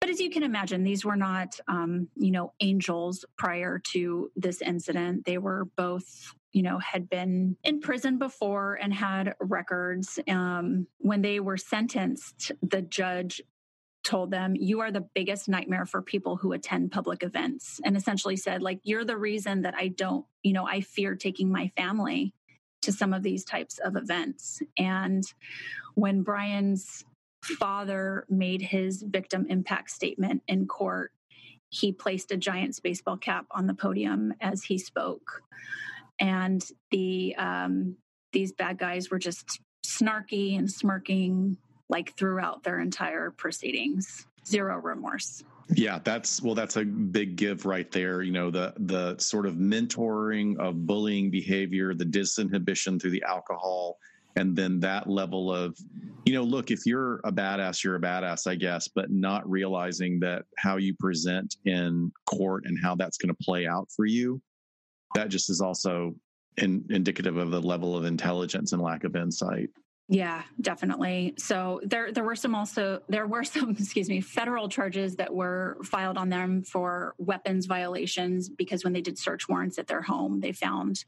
but 0.00 0.10
as 0.10 0.20
you 0.20 0.30
can 0.30 0.42
imagine, 0.42 0.84
these 0.84 1.04
were 1.04 1.16
not, 1.16 1.58
um, 1.68 2.08
you 2.16 2.30
know, 2.30 2.52
angels 2.60 3.24
prior 3.38 3.80
to 3.92 4.30
this 4.36 4.60
incident. 4.60 5.24
They 5.24 5.38
were 5.38 5.64
both 5.76 6.34
you 6.56 6.62
know, 6.62 6.78
had 6.78 7.10
been 7.10 7.54
in 7.64 7.80
prison 7.82 8.16
before 8.16 8.78
and 8.80 8.94
had 8.94 9.34
records. 9.40 10.18
Um, 10.26 10.86
when 10.96 11.20
they 11.20 11.38
were 11.38 11.58
sentenced, 11.58 12.50
the 12.62 12.80
judge 12.80 13.42
told 14.02 14.30
them, 14.30 14.56
You 14.56 14.80
are 14.80 14.90
the 14.90 15.06
biggest 15.14 15.50
nightmare 15.50 15.84
for 15.84 16.00
people 16.00 16.36
who 16.36 16.54
attend 16.54 16.92
public 16.92 17.22
events, 17.22 17.78
and 17.84 17.94
essentially 17.94 18.36
said, 18.36 18.62
like, 18.62 18.80
you're 18.84 19.04
the 19.04 19.18
reason 19.18 19.62
that 19.62 19.74
I 19.76 19.88
don't, 19.88 20.24
you 20.42 20.54
know, 20.54 20.66
I 20.66 20.80
fear 20.80 21.14
taking 21.14 21.52
my 21.52 21.70
family 21.76 22.32
to 22.80 22.90
some 22.90 23.12
of 23.12 23.22
these 23.22 23.44
types 23.44 23.76
of 23.76 23.94
events. 23.94 24.62
And 24.78 25.24
when 25.94 26.22
Brian's 26.22 27.04
father 27.42 28.24
made 28.30 28.62
his 28.62 29.02
victim 29.02 29.44
impact 29.50 29.90
statement 29.90 30.42
in 30.48 30.66
court, 30.66 31.12
he 31.68 31.92
placed 31.92 32.32
a 32.32 32.38
Giants 32.38 32.80
baseball 32.80 33.18
cap 33.18 33.44
on 33.50 33.66
the 33.66 33.74
podium 33.74 34.32
as 34.40 34.62
he 34.62 34.78
spoke 34.78 35.42
and 36.20 36.64
the 36.90 37.34
um, 37.36 37.96
these 38.32 38.52
bad 38.52 38.78
guys 38.78 39.10
were 39.10 39.18
just 39.18 39.60
snarky 39.84 40.58
and 40.58 40.70
smirking 40.70 41.56
like 41.88 42.16
throughout 42.16 42.62
their 42.64 42.80
entire 42.80 43.30
proceedings. 43.30 44.26
Zero 44.46 44.78
remorse. 44.78 45.42
Yeah 45.74 45.98
that's 46.04 46.40
well 46.42 46.54
that's 46.54 46.76
a 46.76 46.84
big 46.84 47.34
give 47.34 47.66
right 47.66 47.90
there 47.90 48.22
you 48.22 48.30
know 48.30 48.52
the 48.52 48.72
the 48.76 49.18
sort 49.18 49.46
of 49.46 49.54
mentoring 49.54 50.56
of 50.58 50.86
bullying 50.86 51.28
behavior 51.28 51.92
the 51.92 52.04
disinhibition 52.04 53.00
through 53.00 53.10
the 53.10 53.24
alcohol 53.24 53.98
and 54.36 54.54
then 54.54 54.78
that 54.80 55.08
level 55.08 55.52
of 55.52 55.76
you 56.24 56.34
know 56.34 56.44
look 56.44 56.70
if 56.70 56.86
you're 56.86 57.16
a 57.24 57.32
badass 57.32 57.82
you're 57.82 57.96
a 57.96 58.00
badass 58.00 58.46
i 58.46 58.54
guess 58.54 58.86
but 58.86 59.10
not 59.10 59.48
realizing 59.50 60.20
that 60.20 60.44
how 60.56 60.76
you 60.76 60.94
present 61.00 61.56
in 61.64 62.12
court 62.26 62.62
and 62.66 62.78
how 62.80 62.94
that's 62.94 63.18
going 63.18 63.34
to 63.34 63.44
play 63.44 63.66
out 63.66 63.88
for 63.90 64.06
you 64.06 64.40
that 65.14 65.28
just 65.28 65.50
is 65.50 65.60
also 65.60 66.14
in, 66.56 66.84
indicative 66.90 67.36
of 67.36 67.50
the 67.50 67.60
level 67.60 67.96
of 67.96 68.04
intelligence 68.04 68.72
and 68.72 68.82
lack 68.82 69.04
of 69.04 69.16
insight. 69.16 69.70
Yeah, 70.08 70.42
definitely. 70.60 71.34
So 71.36 71.80
there 71.82 72.12
there 72.12 72.22
were 72.22 72.36
some 72.36 72.54
also 72.54 73.00
there 73.08 73.26
were 73.26 73.42
some 73.42 73.70
excuse 73.78 74.08
me 74.08 74.20
federal 74.20 74.68
charges 74.68 75.16
that 75.16 75.34
were 75.34 75.78
filed 75.84 76.16
on 76.16 76.28
them 76.28 76.62
for 76.62 77.14
weapons 77.18 77.66
violations 77.66 78.48
because 78.48 78.84
when 78.84 78.92
they 78.92 79.00
did 79.00 79.18
search 79.18 79.48
warrants 79.48 79.78
at 79.78 79.88
their 79.88 80.02
home 80.02 80.40
they 80.40 80.52
found 80.52 81.04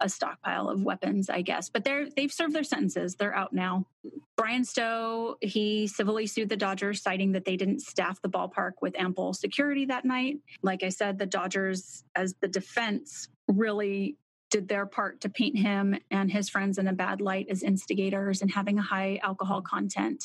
a 0.00 0.08
stockpile 0.08 0.68
of 0.68 0.82
weapons, 0.82 1.28
I 1.30 1.42
guess. 1.42 1.68
But 1.68 1.84
they're 1.84 2.08
they've 2.16 2.32
served 2.32 2.54
their 2.54 2.64
sentences. 2.64 3.16
They're 3.16 3.34
out 3.34 3.52
now. 3.52 3.86
Bryan 4.36 4.64
Stow, 4.64 5.36
he 5.40 5.86
civilly 5.86 6.26
sued 6.26 6.48
the 6.48 6.56
Dodgers, 6.56 7.02
citing 7.02 7.32
that 7.32 7.44
they 7.44 7.56
didn't 7.56 7.80
staff 7.80 8.22
the 8.22 8.28
ballpark 8.28 8.72
with 8.80 8.94
ample 8.96 9.34
security 9.34 9.84
that 9.86 10.04
night. 10.04 10.38
Like 10.62 10.82
I 10.82 10.90
said, 10.90 11.18
the 11.18 11.26
Dodgers, 11.26 12.04
as 12.14 12.34
the 12.40 12.48
defense, 12.48 13.28
really 13.48 14.16
did 14.50 14.68
their 14.68 14.86
part 14.86 15.20
to 15.20 15.28
paint 15.28 15.58
him 15.58 15.96
and 16.10 16.30
his 16.30 16.48
friends 16.48 16.78
in 16.78 16.88
a 16.88 16.92
bad 16.92 17.20
light 17.20 17.48
as 17.50 17.62
instigators 17.62 18.40
and 18.40 18.50
having 18.50 18.78
a 18.78 18.82
high 18.82 19.18
alcohol 19.22 19.60
content. 19.60 20.24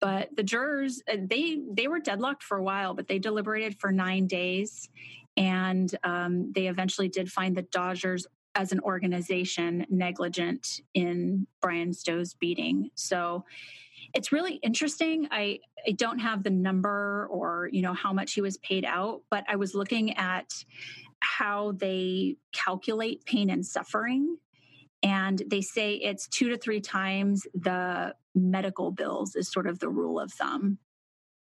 But 0.00 0.34
the 0.36 0.42
jurors, 0.42 1.02
uh, 1.10 1.16
they 1.20 1.60
they 1.70 1.88
were 1.88 1.98
deadlocked 1.98 2.42
for 2.42 2.56
a 2.56 2.62
while, 2.62 2.94
but 2.94 3.08
they 3.08 3.18
deliberated 3.18 3.78
for 3.80 3.90
nine 3.90 4.26
days, 4.26 4.88
and 5.36 5.92
um, 6.04 6.52
they 6.52 6.68
eventually 6.68 7.08
did 7.08 7.30
find 7.30 7.56
the 7.56 7.62
Dodgers 7.62 8.26
as 8.54 8.72
an 8.72 8.80
organization 8.80 9.86
negligent 9.88 10.80
in 10.94 11.46
Bryan 11.60 11.92
Stow's 11.92 12.34
beating. 12.34 12.90
So 12.94 13.44
it's 14.14 14.32
really 14.32 14.56
interesting. 14.56 15.28
I, 15.30 15.60
I 15.86 15.92
don't 15.92 16.18
have 16.18 16.42
the 16.42 16.50
number 16.50 17.26
or 17.30 17.68
you 17.72 17.82
know 17.82 17.94
how 17.94 18.12
much 18.12 18.34
he 18.34 18.40
was 18.40 18.58
paid 18.58 18.84
out, 18.84 19.22
but 19.30 19.44
I 19.48 19.56
was 19.56 19.74
looking 19.74 20.16
at 20.16 20.52
how 21.20 21.72
they 21.72 22.36
calculate 22.52 23.24
pain 23.24 23.48
and 23.48 23.64
suffering. 23.64 24.36
And 25.02 25.42
they 25.46 25.62
say 25.62 25.94
it's 25.94 26.28
two 26.28 26.48
to 26.50 26.58
three 26.58 26.80
times 26.80 27.46
the 27.54 28.14
medical 28.34 28.90
bills, 28.90 29.34
is 29.34 29.50
sort 29.50 29.66
of 29.66 29.78
the 29.78 29.88
rule 29.88 30.20
of 30.20 30.32
thumb. 30.32 30.78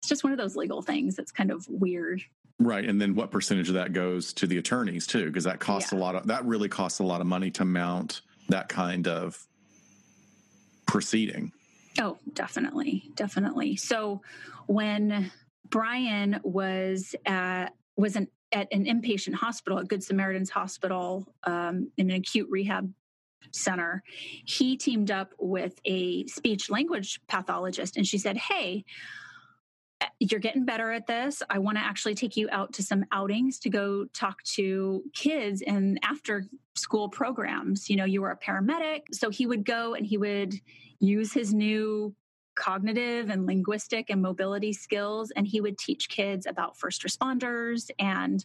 It's 0.00 0.08
just 0.08 0.24
one 0.24 0.32
of 0.32 0.38
those 0.38 0.56
legal 0.56 0.82
things 0.82 1.16
that's 1.16 1.32
kind 1.32 1.50
of 1.50 1.66
weird. 1.68 2.22
Right. 2.60 2.84
And 2.84 3.00
then 3.00 3.14
what 3.14 3.30
percentage 3.30 3.68
of 3.68 3.74
that 3.74 3.94
goes 3.94 4.34
to 4.34 4.46
the 4.46 4.58
attorneys, 4.58 5.06
too? 5.06 5.26
Because 5.26 5.44
that 5.44 5.58
costs 5.58 5.92
yeah. 5.92 5.98
a 5.98 6.00
lot 6.00 6.14
of, 6.14 6.26
that 6.26 6.44
really 6.44 6.68
costs 6.68 7.00
a 7.00 7.04
lot 7.04 7.22
of 7.22 7.26
money 7.26 7.50
to 7.52 7.64
mount 7.64 8.20
that 8.50 8.68
kind 8.68 9.08
of 9.08 9.46
proceeding. 10.86 11.52
Oh, 11.98 12.18
definitely. 12.34 13.10
Definitely. 13.16 13.76
So 13.76 14.20
when 14.66 15.32
Bryan 15.70 16.38
was 16.44 17.14
at, 17.24 17.74
was 17.96 18.16
an 18.16 18.28
at 18.52 18.68
an 18.72 18.84
inpatient 18.84 19.34
hospital 19.34 19.78
at 19.78 19.88
Good 19.88 20.02
Samaritan's 20.02 20.50
Hospital 20.50 21.26
um, 21.44 21.90
in 21.96 22.10
an 22.10 22.16
acute 22.16 22.48
rehab 22.50 22.92
center, 23.52 24.02
he 24.44 24.76
teamed 24.76 25.10
up 25.10 25.34
with 25.38 25.80
a 25.84 26.26
speech 26.26 26.70
language 26.70 27.20
pathologist 27.28 27.96
and 27.96 28.06
she 28.06 28.18
said, 28.18 28.36
Hey, 28.36 28.84
you're 30.18 30.40
getting 30.40 30.64
better 30.64 30.90
at 30.92 31.06
this. 31.06 31.42
I 31.50 31.58
want 31.58 31.78
to 31.78 31.84
actually 31.84 32.14
take 32.14 32.36
you 32.36 32.48
out 32.50 32.72
to 32.74 32.82
some 32.82 33.04
outings 33.12 33.58
to 33.60 33.70
go 33.70 34.06
talk 34.12 34.42
to 34.44 35.02
kids 35.14 35.62
in 35.62 35.98
after 36.02 36.46
school 36.74 37.08
programs. 37.08 37.90
You 37.90 37.96
know, 37.96 38.04
you 38.04 38.22
were 38.22 38.30
a 38.30 38.36
paramedic. 38.36 39.02
So 39.12 39.30
he 39.30 39.46
would 39.46 39.64
go 39.64 39.94
and 39.94 40.06
he 40.06 40.16
would 40.18 40.54
use 41.00 41.32
his 41.32 41.52
new 41.52 42.14
cognitive 42.54 43.30
and 43.30 43.46
linguistic 43.46 44.10
and 44.10 44.20
mobility 44.20 44.72
skills. 44.72 45.30
And 45.34 45.46
he 45.46 45.60
would 45.60 45.78
teach 45.78 46.08
kids 46.08 46.46
about 46.46 46.78
first 46.78 47.02
responders 47.02 47.90
and 47.98 48.44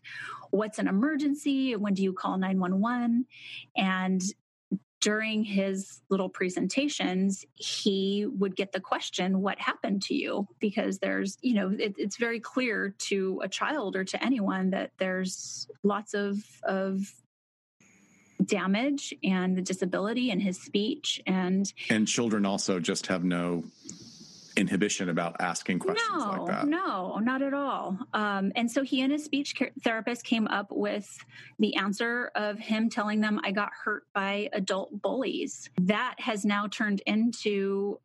what's 0.52 0.80
an 0.80 0.88
emergency 0.88 1.74
and 1.74 1.82
when 1.82 1.94
do 1.94 2.04
you 2.04 2.14
call 2.14 2.38
911. 2.38 3.26
And 3.76 4.22
during 5.06 5.44
his 5.44 6.02
little 6.10 6.30
presentations, 6.30 7.46
he 7.54 8.26
would 8.26 8.56
get 8.56 8.72
the 8.72 8.80
question, 8.80 9.40
What 9.40 9.60
happened 9.60 10.02
to 10.04 10.16
you? 10.16 10.48
Because 10.60 10.98
there's, 10.98 11.38
you 11.44 11.54
know, 11.54 11.76
it, 11.78 11.94
it's 12.00 12.18
very 12.18 12.40
clear 12.40 12.96
to 13.10 13.40
a 13.44 13.48
child 13.48 13.96
or 13.96 14.04
to 14.04 14.26
anyone 14.26 14.72
that 14.72 14.94
there's 14.98 15.68
lots 15.84 16.16
of, 16.16 16.44
of 16.64 17.14
damage 18.44 19.14
and 19.24 19.56
the 19.56 19.62
disability 19.62 20.32
in 20.32 20.40
his 20.40 20.60
speech 20.60 21.22
and 21.26 21.72
and 21.90 22.06
children 22.06 22.46
also 22.46 22.82
just 22.82 23.08
have 23.08 23.24
no 23.24 23.64
inhibition 24.58 25.10
about 25.10 25.36
asking 25.40 25.80
questions 25.80 26.24
no, 26.24 26.30
like 26.30 26.46
that. 26.48 26.68
No, 26.68 27.18
not 27.18 27.42
at 27.42 27.54
all. 27.54 27.98
Um, 28.14 28.52
and 28.56 28.70
so 28.72 28.84
he 28.84 29.02
and 29.02 29.12
his 29.12 29.24
speech 29.24 29.56
therapist 29.84 30.24
came 30.24 30.48
up 30.48 30.68
with 30.72 31.18
the 31.60 31.76
answer 31.76 32.32
of 32.36 32.58
him 32.60 32.90
telling 32.90 33.22
them, 33.22 33.40
I 33.44 33.52
got 33.52 33.72
hurt 33.84 34.08
by 34.14 34.50
adult 34.54 35.02
bullies. 35.02 35.70
That 35.82 36.16
has 36.20 36.46
now 36.46 36.68
turned 36.68 37.02
into 37.06 38.00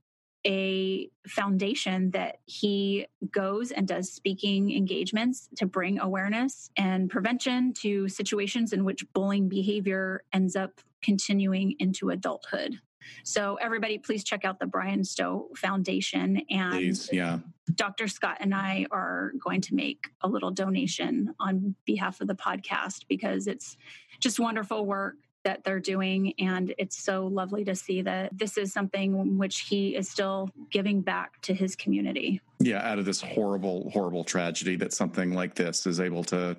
a 0.47 1.11
foundation 1.29 2.11
that 2.13 2.39
he 2.47 3.07
goes 3.31 3.73
and 3.73 3.87
does 3.87 4.11
speaking 4.11 4.75
engagements 4.75 5.49
to 5.57 5.67
bring 5.67 6.01
awareness 6.01 6.71
and 6.77 7.11
prevention 7.11 7.75
to 7.75 8.09
situations 8.09 8.73
in 8.73 8.85
which 8.85 9.05
bullying 9.13 9.49
behavior 9.49 10.25
ends 10.33 10.57
up 10.57 10.81
continuing 11.03 11.75
into 11.79 12.11
adulthood. 12.11 12.81
So 13.25 13.57
everybody, 13.57 13.99
please 13.99 14.25
check 14.25 14.45
out 14.45 14.59
the 14.59 14.67
Bryan 14.67 15.05
Stow 15.05 15.49
Foundation. 15.57 16.43
And 16.51 16.73
please, 16.73 17.09
yeah. 17.13 17.39
Dr. 17.75 18.09
Scott 18.09 18.39
and 18.41 18.55
I 18.55 18.87
are 18.91 19.33
going 19.43 19.61
to 19.63 19.75
make 19.75 20.09
a 20.23 20.29
little 20.29 20.51
donation 20.51 21.35
on 21.39 21.75
behalf 21.85 22.21
of 22.21 22.27
the 22.27 22.35
podcast 22.35 23.07
because 23.09 23.47
it's 23.47 23.77
just 24.21 24.41
wonderful 24.41 24.85
work 24.85 25.15
that 25.45 25.65
they're 25.65 25.81
doing. 25.81 26.35
And 26.39 26.75
it's 26.79 27.03
so 27.03 27.27
lovely 27.27 27.65
to 27.65 27.75
see 27.75 28.03
that 28.03 28.37
this 28.37 28.59
is 28.59 28.73
something 28.73 29.39
which 29.39 29.61
he 29.61 29.97
is 29.97 30.09
still 30.09 30.51
giving 30.71 31.01
back 31.01 31.41
to 31.43 31.55
his 31.55 31.75
community. 31.77 32.41
Yeah, 32.59 32.87
out 32.87 32.99
of 32.99 33.07
this 33.07 33.23
horrible, 33.23 33.91
horrible 33.91 34.25
tragedy 34.25 34.77
that 34.77 34.93
something 34.93 35.33
like 35.33 35.55
this 35.55 35.87
is 35.87 36.01
able 36.01 36.25
to 36.25 36.57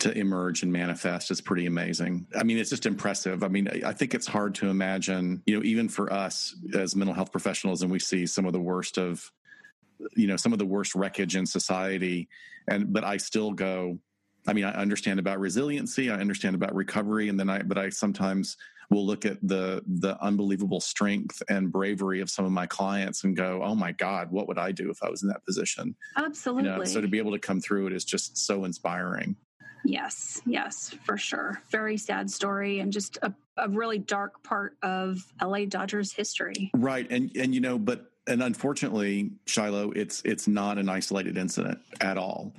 to 0.00 0.16
emerge 0.16 0.62
and 0.62 0.72
manifest 0.72 1.30
is 1.30 1.40
pretty 1.40 1.66
amazing. 1.66 2.26
I 2.36 2.42
mean, 2.42 2.58
it's 2.58 2.70
just 2.70 2.86
impressive. 2.86 3.42
I 3.42 3.48
mean, 3.48 3.68
I 3.84 3.92
think 3.92 4.14
it's 4.14 4.26
hard 4.26 4.54
to 4.56 4.68
imagine, 4.68 5.42
you 5.46 5.56
know, 5.56 5.64
even 5.64 5.88
for 5.88 6.12
us 6.12 6.54
as 6.74 6.94
mental 6.94 7.14
health 7.14 7.32
professionals, 7.32 7.82
and 7.82 7.90
we 7.90 7.98
see 7.98 8.26
some 8.26 8.46
of 8.46 8.52
the 8.52 8.60
worst 8.60 8.98
of, 8.98 9.30
you 10.16 10.26
know, 10.26 10.36
some 10.36 10.52
of 10.52 10.58
the 10.58 10.66
worst 10.66 10.94
wreckage 10.94 11.36
in 11.36 11.46
society. 11.46 12.28
And, 12.68 12.92
but 12.92 13.04
I 13.04 13.16
still 13.16 13.52
go, 13.52 13.98
I 14.46 14.52
mean, 14.52 14.64
I 14.64 14.72
understand 14.72 15.18
about 15.18 15.40
resiliency, 15.40 16.10
I 16.10 16.18
understand 16.20 16.54
about 16.54 16.74
recovery, 16.74 17.28
and 17.28 17.38
then 17.38 17.50
I, 17.50 17.62
but 17.62 17.78
I 17.78 17.88
sometimes 17.90 18.56
will 18.90 19.04
look 19.04 19.26
at 19.26 19.36
the 19.46 19.82
the 19.86 20.16
unbelievable 20.22 20.80
strength 20.80 21.42
and 21.48 21.70
bravery 21.70 22.20
of 22.20 22.30
some 22.30 22.44
of 22.44 22.52
my 22.52 22.66
clients 22.66 23.24
and 23.24 23.36
go, 23.36 23.62
"Oh 23.62 23.74
my 23.74 23.92
God, 23.92 24.30
what 24.30 24.48
would 24.48 24.58
I 24.58 24.72
do 24.72 24.90
if 24.90 25.02
I 25.02 25.10
was 25.10 25.22
in 25.22 25.28
that 25.28 25.44
position?" 25.44 25.94
Absolutely. 26.16 26.70
You 26.70 26.78
know, 26.78 26.84
so 26.84 27.00
to 27.00 27.08
be 27.08 27.18
able 27.18 27.32
to 27.32 27.38
come 27.38 27.60
through 27.60 27.88
it 27.88 27.92
is 27.92 28.04
just 28.04 28.38
so 28.38 28.64
inspiring. 28.64 29.36
Yes, 29.84 30.42
yes, 30.46 30.94
for 31.04 31.16
sure. 31.16 31.62
Very 31.70 31.96
sad 31.96 32.30
story 32.30 32.80
and 32.80 32.92
just 32.92 33.18
a, 33.22 33.32
a 33.56 33.68
really 33.68 33.98
dark 33.98 34.42
part 34.42 34.76
of 34.82 35.20
LA 35.42 35.64
Dodgers 35.64 36.12
history. 36.12 36.70
Right. 36.74 37.06
And 37.10 37.34
and 37.36 37.54
you 37.54 37.60
know, 37.60 37.78
but 37.78 38.10
and 38.28 38.42
unfortunately, 38.42 39.32
Shiloh, 39.46 39.90
it's 39.92 40.22
it's 40.24 40.46
not 40.46 40.78
an 40.78 40.88
isolated 40.88 41.36
incident 41.36 41.80
at 42.00 42.18
all. 42.18 42.54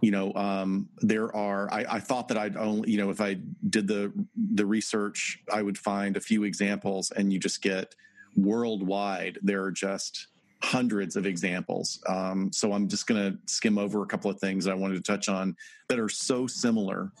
You 0.00 0.10
know, 0.12 0.32
um, 0.34 0.88
there 1.02 1.34
are. 1.36 1.70
I, 1.70 1.84
I 1.88 2.00
thought 2.00 2.28
that 2.28 2.38
I'd 2.38 2.56
only, 2.56 2.90
you 2.90 2.96
know, 2.96 3.10
if 3.10 3.20
I 3.20 3.36
did 3.68 3.86
the 3.86 4.12
the 4.54 4.64
research, 4.64 5.38
I 5.52 5.62
would 5.62 5.76
find 5.76 6.16
a 6.16 6.20
few 6.20 6.44
examples, 6.44 7.10
and 7.10 7.32
you 7.32 7.38
just 7.38 7.60
get 7.60 7.94
worldwide. 8.34 9.38
There 9.42 9.62
are 9.62 9.72
just 9.72 10.28
hundreds 10.62 11.16
of 11.16 11.26
examples. 11.26 12.00
Um, 12.08 12.52
so 12.52 12.72
I'm 12.72 12.88
just 12.88 13.06
going 13.06 13.32
to 13.32 13.38
skim 13.46 13.78
over 13.78 14.02
a 14.02 14.06
couple 14.06 14.30
of 14.30 14.38
things 14.38 14.66
I 14.66 14.74
wanted 14.74 14.96
to 14.96 15.12
touch 15.12 15.28
on 15.28 15.56
that 15.88 15.98
are 15.98 16.08
so 16.08 16.46
similar 16.46 17.12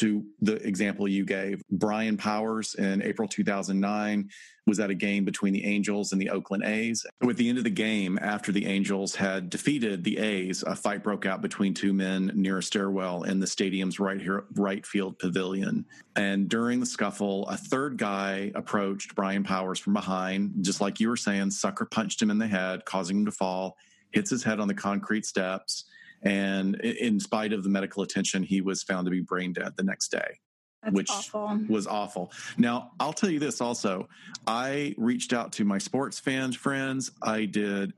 to 0.00 0.24
the 0.40 0.54
example 0.66 1.06
you 1.06 1.26
gave. 1.26 1.62
Brian 1.70 2.16
Powers 2.16 2.74
in 2.74 3.02
April 3.02 3.28
2009 3.28 4.30
was 4.66 4.80
at 4.80 4.88
a 4.88 4.94
game 4.94 5.26
between 5.26 5.52
the 5.52 5.64
Angels 5.66 6.12
and 6.12 6.20
the 6.20 6.30
Oakland 6.30 6.64
A's. 6.64 7.04
With 7.20 7.36
the 7.36 7.50
end 7.50 7.58
of 7.58 7.64
the 7.64 7.70
game, 7.70 8.18
after 8.22 8.50
the 8.50 8.64
Angels 8.64 9.14
had 9.14 9.50
defeated 9.50 10.02
the 10.02 10.16
A's, 10.16 10.62
a 10.62 10.74
fight 10.74 11.02
broke 11.02 11.26
out 11.26 11.42
between 11.42 11.74
two 11.74 11.92
men 11.92 12.30
near 12.34 12.58
a 12.58 12.62
stairwell 12.62 13.24
in 13.24 13.40
the 13.40 13.46
stadium's 13.46 14.00
right 14.00 14.20
here, 14.20 14.44
right 14.54 14.86
field 14.86 15.18
pavilion. 15.18 15.84
And 16.16 16.48
during 16.48 16.80
the 16.80 16.86
scuffle, 16.86 17.46
a 17.48 17.58
third 17.58 17.98
guy 17.98 18.52
approached 18.54 19.14
Brian 19.14 19.44
Powers 19.44 19.78
from 19.78 19.92
behind, 19.92 20.54
just 20.62 20.80
like 20.80 20.98
you 20.98 21.10
were 21.10 21.16
saying, 21.16 21.50
sucker 21.50 21.84
punched 21.84 22.22
him 22.22 22.30
in 22.30 22.38
the 22.38 22.46
head, 22.46 22.86
causing 22.86 23.18
him 23.18 23.26
to 23.26 23.32
fall, 23.32 23.76
hits 24.12 24.30
his 24.30 24.42
head 24.42 24.60
on 24.60 24.68
the 24.68 24.74
concrete 24.74 25.26
steps 25.26 25.84
and 26.22 26.76
in 26.80 27.18
spite 27.20 27.52
of 27.52 27.62
the 27.62 27.70
medical 27.70 28.02
attention, 28.02 28.42
he 28.42 28.60
was 28.60 28.82
found 28.82 29.06
to 29.06 29.10
be 29.10 29.20
brain 29.20 29.52
dead 29.52 29.72
the 29.76 29.82
next 29.82 30.08
day. 30.10 30.38
That's 30.82 30.94
which 30.94 31.10
awful. 31.10 31.60
was 31.68 31.86
awful. 31.86 32.32
Now, 32.56 32.92
I'll 32.98 33.12
tell 33.12 33.30
you 33.30 33.38
this 33.38 33.60
also. 33.60 34.08
I 34.46 34.94
reached 34.96 35.32
out 35.32 35.52
to 35.54 35.64
my 35.64 35.78
sports 35.78 36.18
fans 36.18 36.56
friends. 36.56 37.10
I 37.22 37.44
did 37.44 37.92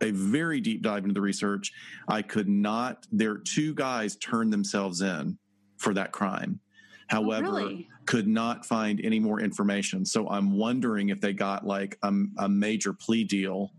a 0.00 0.10
very 0.10 0.60
deep 0.60 0.82
dive 0.82 1.04
into 1.04 1.14
the 1.14 1.20
research. 1.20 1.72
I 2.08 2.22
could 2.22 2.48
not, 2.48 3.06
there 3.12 3.38
two 3.38 3.74
guys 3.74 4.16
turned 4.16 4.52
themselves 4.52 5.00
in 5.00 5.38
for 5.78 5.94
that 5.94 6.12
crime. 6.12 6.60
However, 7.08 7.48
oh, 7.48 7.56
really? 7.56 7.88
could 8.06 8.26
not 8.26 8.64
find 8.64 9.00
any 9.04 9.20
more 9.20 9.40
information. 9.40 10.04
So 10.04 10.28
I'm 10.28 10.56
wondering 10.56 11.10
if 11.10 11.20
they 11.20 11.32
got 11.32 11.66
like 11.66 11.98
a, 12.02 12.12
a 12.38 12.48
major 12.48 12.92
plea 12.92 13.24
deal 13.24 13.70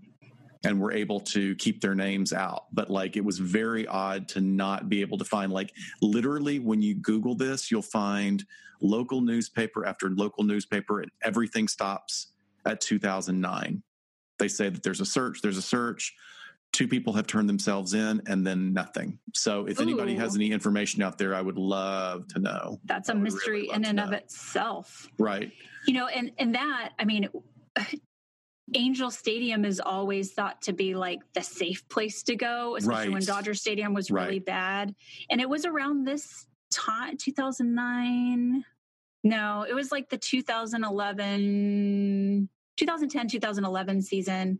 and 0.63 0.79
were 0.79 0.91
able 0.91 1.19
to 1.19 1.55
keep 1.55 1.81
their 1.81 1.95
names 1.95 2.31
out. 2.31 2.65
But 2.71 2.89
like 2.89 3.17
it 3.17 3.25
was 3.25 3.37
very 3.39 3.85
odd 3.85 4.27
to 4.29 4.41
not 4.41 4.87
be 4.89 5.01
able 5.01 5.17
to 5.17 5.25
find 5.25 5.51
like 5.51 5.73
literally 6.01 6.59
when 6.59 6.81
you 6.81 6.95
Google 6.95 7.35
this, 7.35 7.69
you'll 7.69 7.81
find 7.81 8.45
local 8.81 9.21
newspaper 9.21 9.85
after 9.85 10.09
local 10.09 10.43
newspaper 10.43 11.01
and 11.01 11.11
everything 11.21 11.67
stops 11.67 12.27
at 12.65 12.81
2009. 12.81 13.83
They 14.39 14.47
say 14.47 14.69
that 14.69 14.83
there's 14.83 15.01
a 15.01 15.05
search, 15.05 15.41
there's 15.41 15.57
a 15.57 15.61
search. 15.61 16.13
two 16.73 16.87
people 16.87 17.13
have 17.13 17.27
turned 17.27 17.47
themselves 17.47 17.93
in 17.93 18.21
and 18.27 18.45
then 18.45 18.73
nothing. 18.73 19.19
So 19.33 19.67
if 19.67 19.79
anybody 19.79 20.15
has 20.15 20.35
any 20.35 20.51
information 20.51 21.01
out 21.03 21.17
there, 21.17 21.33
I 21.35 21.41
would 21.41 21.57
love 21.57 22.27
to 22.29 22.39
know. 22.39 22.79
That's 22.85 23.09
a 23.09 23.13
would 23.13 23.23
really 23.23 23.35
mystery 23.35 23.69
in 23.71 23.85
and 23.85 23.99
of 23.99 24.11
itself. 24.11 25.07
Right. 25.17 25.51
You 25.87 25.93
know, 25.93 26.07
and 26.07 26.31
and 26.37 26.55
that, 26.55 26.91
I 26.99 27.05
mean, 27.05 27.29
Angel 28.73 29.11
Stadium 29.11 29.65
is 29.65 29.79
always 29.79 30.33
thought 30.33 30.61
to 30.63 30.73
be 30.73 30.95
like 30.95 31.19
the 31.33 31.41
safe 31.41 31.87
place 31.89 32.23
to 32.23 32.35
go, 32.35 32.75
especially 32.75 33.13
when 33.13 33.23
Dodger 33.23 33.53
Stadium 33.53 33.93
was 33.93 34.09
really 34.09 34.39
Right. 34.39 34.45
bad. 34.45 34.95
And 35.29 35.39
it 35.41 35.49
was 35.49 35.65
around 35.65 36.05
this 36.05 36.47
time, 36.71 37.17
2009. 37.17 38.65
No, 39.23 39.65
it 39.67 39.73
was 39.73 39.91
like 39.91 40.09
the 40.09 40.17
2011, 40.17 42.49
2010, 42.77 43.27
2011 43.27 44.01
season. 44.01 44.59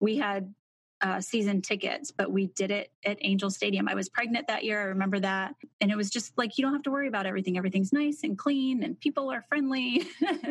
We 0.00 0.16
had 0.16 0.54
uh, 1.02 1.20
season 1.20 1.60
tickets, 1.60 2.10
but 2.10 2.30
we 2.30 2.46
did 2.46 2.70
it 2.70 2.90
at 3.04 3.18
Angel 3.22 3.50
Stadium. 3.50 3.88
I 3.88 3.94
was 3.94 4.08
pregnant 4.08 4.46
that 4.46 4.64
year. 4.64 4.80
I 4.80 4.84
remember 4.84 5.18
that. 5.20 5.56
And 5.80 5.90
it 5.90 5.96
was 5.96 6.10
just 6.10 6.36
like, 6.38 6.56
you 6.56 6.62
don't 6.62 6.72
have 6.72 6.84
to 6.84 6.90
worry 6.90 7.08
about 7.08 7.26
everything. 7.26 7.58
Everything's 7.58 7.92
nice 7.92 8.22
and 8.22 8.38
clean 8.38 8.84
and 8.84 8.98
people 8.98 9.30
are 9.30 9.42
friendly. 9.48 10.06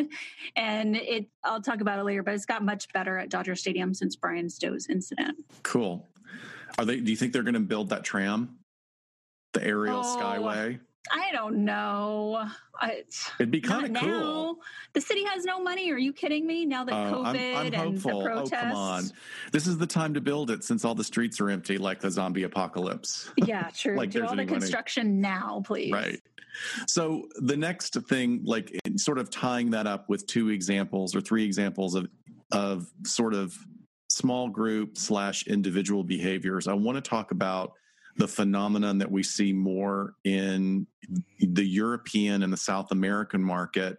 and 0.58 0.98
it, 0.98 1.28
I'll 1.44 1.62
talk 1.62 1.80
about 1.80 2.00
it 2.00 2.04
later, 2.04 2.22
but 2.22 2.34
it's 2.34 2.46
got 2.46 2.64
much 2.64 2.92
better 2.92 3.18
at 3.18 3.30
Dodger 3.30 3.56
Stadium 3.56 3.94
since 3.94 4.16
Bryan 4.16 4.50
Stow's 4.50 4.88
incident. 4.88 5.38
Cool. 5.64 6.08
Are 6.78 6.86
they? 6.86 7.00
Do 7.00 7.12
you 7.12 7.18
think 7.18 7.34
they're 7.34 7.44
going 7.44 7.54
to 7.54 7.60
build 7.60 7.90
that 7.90 8.04
tram, 8.04 8.58
the 9.54 9.64
aerial 9.64 10.02
Oh, 10.04 10.18
skyway? 10.18 10.80
I 11.12 11.32
don't 11.32 11.66
know. 11.66 12.46
I, 12.80 13.04
It'd 13.40 13.50
be 13.52 13.62
kind 13.62 13.96
of 13.96 14.02
cool. 14.02 14.10
now. 14.10 14.56
The 14.94 15.02
city 15.02 15.24
has 15.26 15.44
no 15.46 15.62
money. 15.62 15.92
Are 15.92 15.98
you 15.98 16.14
kidding 16.14 16.46
me? 16.46 16.66
Now 16.66 16.84
that 16.84 16.94
Oh, 16.94 17.24
COVID 17.24 17.56
I'm, 17.56 17.74
I'm 17.74 17.88
and 17.88 17.98
the 17.98 18.10
protests. 18.24 18.52
Oh, 18.54 18.58
come 18.58 18.72
on. 18.76 19.04
This 19.52 19.68
is 19.68 19.78
the 19.78 19.88
time 19.88 20.14
to 20.14 20.22
build 20.22 20.52
it 20.52 20.64
since 20.64 20.86
all 20.86 20.94
the 20.96 21.04
streets 21.04 21.42
are 21.42 21.50
empty, 21.50 21.78
like 21.78 22.00
the 22.02 22.12
zombie 22.12 22.44
apocalypse. 22.44 23.30
Yeah, 23.38 23.70
true. 23.76 23.98
Like 23.98 24.12
Do 24.12 24.22
all 24.24 24.30
the 24.30 24.36
money. 24.38 24.48
construction 24.48 25.22
now, 25.22 25.62
please. 25.66 25.92
Right. 25.92 26.20
So 26.88 27.28
the 27.38 27.58
next 27.58 27.96
thing, 28.08 28.42
like 28.44 28.72
sort 28.98 29.18
of 29.18 29.30
tying 29.30 29.72
that 29.72 29.88
up 29.88 30.08
with 30.10 30.28
two 30.28 30.50
examples 30.50 31.16
or 31.16 31.22
three 31.22 31.44
examples 31.46 31.96
of 31.96 32.08
of 32.52 32.88
sort 33.06 33.34
of 33.34 33.56
small 34.10 34.50
group 34.50 34.98
slash 34.98 35.48
individual 35.48 36.04
behaviors, 36.04 36.68
I 36.68 36.74
want 36.74 36.98
to 36.98 37.02
talk 37.02 37.32
about 37.32 37.72
the 38.18 38.28
phenomenon 38.28 38.98
that 39.00 39.12
we 39.12 39.24
see 39.24 39.54
more 39.54 40.16
in 40.24 40.88
the 41.40 41.66
European 41.66 42.44
and 42.44 42.52
the 42.52 42.58
South 42.58 42.92
American 42.92 43.44
market 43.44 43.98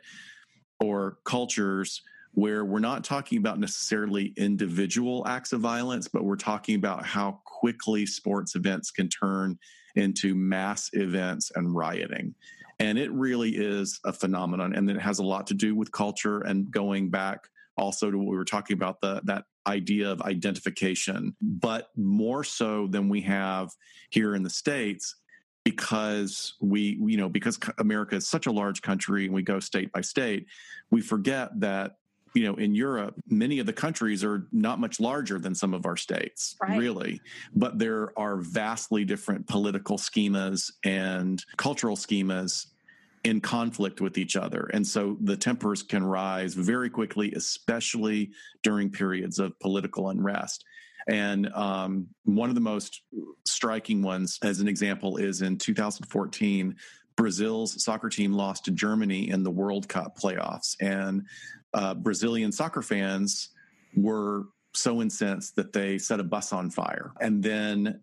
or 0.81 1.19
cultures 1.25 2.03
where 2.35 2.65
we're 2.65 2.79
not 2.79 3.05
talking 3.05 3.39
about 3.39 3.59
necessarily 3.59 4.33
individual 4.37 5.27
acts 5.27 5.53
of 5.53 5.61
violence, 5.61 6.09
but 6.09 6.25
we're 6.25 6.37
talking 6.37 6.77
about 6.77 7.05
how 7.05 7.41
quickly 7.45 8.07
sports 8.07 8.55
events 8.57 8.91
can 8.91 9.09
turn 9.09 9.59
into 9.97 10.35
mass 10.35 10.89
events 10.95 11.53
and 11.55 11.75
rioting. 11.75 12.35
And 12.79 12.99
it 12.99 13.13
really 13.13 13.51
is 13.51 14.01
a 14.05 14.13
phenomenon. 14.13 14.75
And 14.75 14.91
it 14.91 15.01
has 15.01 15.19
a 15.19 15.25
lot 15.25 15.47
to 15.49 15.55
do 15.55 15.75
with 15.75 15.93
culture 15.93 16.41
and 16.41 16.71
going 16.71 17.11
back 17.11 17.41
also 17.77 18.11
to 18.11 18.19
what 18.19 18.29
we 18.29 18.37
were 18.37 18.45
talking 18.45 18.75
about 18.75 19.01
the 19.01 19.21
that 19.25 19.45
idea 19.67 20.11
of 20.11 20.21
identification, 20.23 21.35
but 21.41 21.91
more 21.97 22.45
so 22.45 22.87
than 22.87 23.09
we 23.09 23.21
have 23.23 23.71
here 24.11 24.35
in 24.35 24.43
the 24.43 24.51
States 24.51 25.17
because 25.65 26.55
we 26.61 26.99
you 27.07 27.17
know 27.17 27.29
because 27.29 27.59
America 27.79 28.17
is 28.17 28.27
such 28.27 28.47
a 28.47 28.51
large 28.51 28.83
country 28.83 29.27
and 29.27 29.35
we 29.35 29.43
go 29.43 29.61
state 29.61 29.93
by 29.93 30.01
state, 30.01 30.47
we 30.91 31.01
forget 31.01 31.49
that 31.61 31.97
you 32.35 32.45
know 32.45 32.55
in 32.57 32.75
Europe 32.75 33.15
many 33.29 33.59
of 33.59 33.67
the 33.67 33.73
countries 33.73 34.25
are 34.25 34.49
not 34.53 34.81
much 34.81 34.99
larger 34.99 35.39
than 35.39 35.55
some 35.55 35.75
of 35.75 35.85
our 35.87 35.97
states 35.99 36.57
Right. 36.63 36.79
really 36.79 37.21
but 37.55 37.79
there 37.79 38.19
are 38.19 38.39
vastly 38.39 39.05
different 39.05 39.47
political 39.47 39.99
schemas 39.99 40.73
and 40.83 41.45
cultural 41.59 41.95
schemas 41.95 42.69
in 43.25 43.41
conflict 43.41 44.01
with 44.01 44.19
each 44.19 44.37
other. 44.37 44.69
And 44.73 44.87
so 44.87 45.17
the 45.21 45.37
tempers 45.37 45.83
can 45.83 46.05
rise 46.05 46.55
very 46.55 46.91
quickly 46.91 47.33
especially 47.33 48.31
during 48.63 48.91
periods 48.91 49.39
of 49.39 49.59
political 49.61 50.09
unrest. 50.09 50.65
And 51.09 51.53
um, 51.53 52.09
one 52.25 52.49
of 52.49 52.55
the 52.55 52.61
most 52.61 53.03
striking 53.47 54.03
ones 54.03 54.39
as 54.43 54.61
an 54.61 54.69
example 54.69 55.17
is 55.17 55.43
in 55.43 55.59
2014 55.59 56.77
brazil's 57.15 57.85
soccer 57.85 58.09
team 58.09 58.33
lost 58.33 58.65
to 58.65 58.71
germany 58.71 59.29
in 59.29 59.43
the 59.43 59.51
world 59.51 59.89
cup 59.89 60.19
playoffs. 60.19 60.77
And 60.81 61.27
uh, 61.75 61.95
brazilian 61.95 62.53
soccer 62.53 62.83
fans 62.83 63.51
were 63.95 64.45
so 64.75 65.03
incensed 65.03 65.57
that 65.57 65.73
they 65.73 65.99
set 65.99 66.21
a 66.21 66.25
bus 66.25 66.53
on 66.53 66.71
fire. 66.71 67.13
And 67.21 67.43
then 67.43 68.01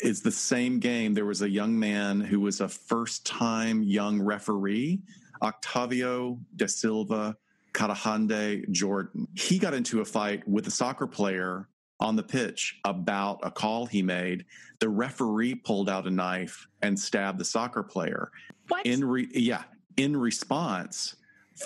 it's 0.00 0.20
the 0.20 0.30
same 0.30 0.78
game. 0.78 1.14
There 1.14 1.24
was 1.24 1.42
a 1.42 1.48
young 1.48 1.78
man 1.78 2.20
who 2.20 2.40
was 2.40 2.60
a 2.60 2.68
first 2.68 3.26
time 3.26 3.82
young 3.82 4.20
referee, 4.20 5.00
Octavio 5.42 6.38
da 6.54 6.66
Silva 6.66 7.36
Carahande 7.72 8.70
Jordan. 8.70 9.28
He 9.34 9.58
got 9.58 9.74
into 9.74 10.00
a 10.00 10.04
fight 10.04 10.46
with 10.48 10.66
a 10.66 10.70
soccer 10.70 11.06
player 11.06 11.68
on 12.00 12.16
the 12.16 12.22
pitch 12.22 12.78
about 12.84 13.40
a 13.42 13.50
call 13.50 13.86
he 13.86 14.02
made. 14.02 14.44
The 14.80 14.88
referee 14.88 15.56
pulled 15.56 15.88
out 15.88 16.06
a 16.06 16.10
knife 16.10 16.66
and 16.82 16.98
stabbed 16.98 17.38
the 17.38 17.44
soccer 17.44 17.82
player. 17.82 18.30
What? 18.68 18.84
In 18.84 19.04
re- 19.04 19.28
yeah, 19.32 19.64
in 19.96 20.16
response, 20.16 21.16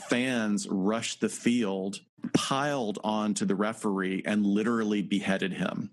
fans 0.09 0.69
rushed 0.69 1.21
the 1.21 1.29
field, 1.29 2.01
piled 2.35 2.99
onto 3.03 3.45
the 3.45 3.57
referee, 3.57 4.23
and 4.25 4.47
literally 4.47 5.03
beheaded 5.03 5.53
him 5.53 5.91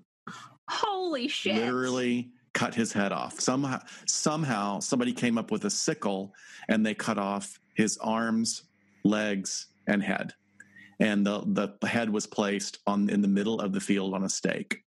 Holy 0.69 1.27
shit. 1.27 1.55
literally 1.55 2.31
cut 2.53 2.73
his 2.73 2.91
head 2.91 3.11
off. 3.11 3.39
Somehow, 3.39 3.79
somehow, 4.05 4.79
somebody 4.79 5.13
came 5.13 5.37
up 5.37 5.51
with 5.51 5.65
a 5.65 5.69
sickle 5.69 6.33
and 6.67 6.85
they 6.85 6.93
cut 6.93 7.17
off 7.17 7.59
his 7.75 7.97
arms, 7.99 8.63
legs, 9.03 9.67
and 9.87 10.01
head. 10.01 10.33
And 10.99 11.25
the 11.25 11.75
the 11.79 11.87
head 11.87 12.09
was 12.09 12.25
placed 12.25 12.79
on 12.87 13.09
in 13.09 13.21
the 13.21 13.27
middle 13.27 13.59
of 13.59 13.71
the 13.71 13.79
field 13.79 14.15
on 14.15 14.23
a 14.23 14.29
stake. 14.29 14.83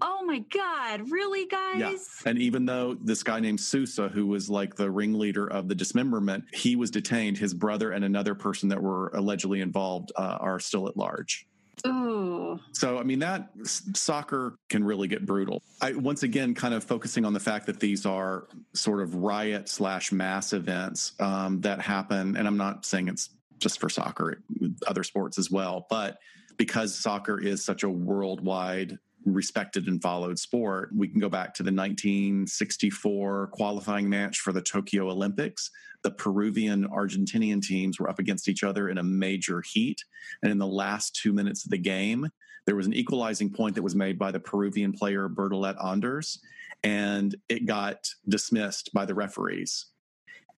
Oh 0.00 0.24
my 0.24 0.38
God. 0.38 1.10
Really, 1.10 1.46
guys? 1.46 1.78
Yeah. 1.78 2.30
And 2.30 2.38
even 2.38 2.64
though 2.64 2.96
this 3.02 3.22
guy 3.22 3.40
named 3.40 3.60
Sousa, 3.60 4.08
who 4.08 4.26
was 4.26 4.48
like 4.48 4.74
the 4.74 4.90
ringleader 4.90 5.46
of 5.46 5.68
the 5.68 5.74
dismemberment, 5.74 6.44
he 6.52 6.76
was 6.76 6.90
detained. 6.90 7.38
His 7.38 7.52
brother 7.52 7.90
and 7.90 8.04
another 8.04 8.34
person 8.34 8.68
that 8.70 8.82
were 8.82 9.08
allegedly 9.14 9.60
involved 9.60 10.10
uh, 10.16 10.38
are 10.40 10.58
still 10.58 10.88
at 10.88 10.96
large. 10.96 11.46
Ooh. 11.86 12.60
So, 12.72 12.98
I 12.98 13.02
mean, 13.02 13.18
that 13.20 13.50
soccer 13.64 14.56
can 14.68 14.84
really 14.84 15.08
get 15.08 15.26
brutal. 15.26 15.62
I 15.80 15.92
once 15.92 16.22
again 16.22 16.54
kind 16.54 16.74
of 16.74 16.84
focusing 16.84 17.24
on 17.24 17.32
the 17.32 17.40
fact 17.40 17.66
that 17.66 17.80
these 17.80 18.06
are 18.06 18.46
sort 18.74 19.00
of 19.00 19.14
riot 19.16 19.68
slash 19.68 20.12
mass 20.12 20.52
events 20.52 21.12
um, 21.18 21.60
that 21.62 21.80
happen, 21.80 22.36
and 22.36 22.46
I'm 22.46 22.56
not 22.56 22.84
saying 22.84 23.08
it's 23.08 23.30
just 23.58 23.80
for 23.80 23.88
soccer, 23.88 24.42
other 24.86 25.04
sports 25.04 25.38
as 25.38 25.50
well, 25.50 25.86
but 25.88 26.18
because 26.56 26.94
soccer 26.94 27.40
is 27.40 27.64
such 27.64 27.82
a 27.82 27.88
worldwide 27.88 28.98
respected 29.24 29.86
and 29.86 30.02
followed 30.02 30.38
sport, 30.38 30.90
we 30.94 31.08
can 31.08 31.20
go 31.20 31.28
back 31.28 31.54
to 31.54 31.62
the 31.62 31.72
1964 31.72 33.48
qualifying 33.52 34.08
match 34.08 34.40
for 34.40 34.52
the 34.52 34.62
Tokyo 34.62 35.08
Olympics. 35.10 35.70
The 36.02 36.10
Peruvian 36.10 36.88
Argentinian 36.88 37.62
teams 37.62 37.98
were 37.98 38.10
up 38.10 38.18
against 38.18 38.48
each 38.48 38.64
other 38.64 38.88
in 38.88 38.98
a 38.98 39.02
major 39.02 39.62
heat. 39.62 40.04
And 40.42 40.50
in 40.50 40.58
the 40.58 40.66
last 40.66 41.14
two 41.14 41.32
minutes 41.32 41.64
of 41.64 41.70
the 41.70 41.78
game, 41.78 42.28
there 42.66 42.76
was 42.76 42.86
an 42.86 42.94
equalizing 42.94 43.50
point 43.50 43.74
that 43.74 43.82
was 43.82 43.94
made 43.94 44.18
by 44.18 44.30
the 44.30 44.40
Peruvian 44.40 44.92
player 44.92 45.28
Bertolet 45.28 45.76
Anders, 45.84 46.40
and 46.84 47.34
it 47.48 47.66
got 47.66 48.08
dismissed 48.28 48.92
by 48.92 49.04
the 49.04 49.14
referees. 49.14 49.86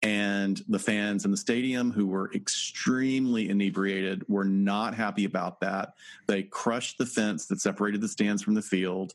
And 0.02 0.62
the 0.68 0.78
fans 0.78 1.24
in 1.24 1.30
the 1.30 1.36
stadium, 1.36 1.90
who 1.90 2.06
were 2.06 2.30
extremely 2.34 3.48
inebriated, 3.48 4.22
were 4.28 4.44
not 4.44 4.94
happy 4.94 5.24
about 5.24 5.60
that. 5.60 5.94
They 6.26 6.42
crushed 6.42 6.98
the 6.98 7.06
fence 7.06 7.46
that 7.46 7.62
separated 7.62 8.02
the 8.02 8.08
stands 8.08 8.42
from 8.42 8.52
the 8.52 8.60
field. 8.60 9.14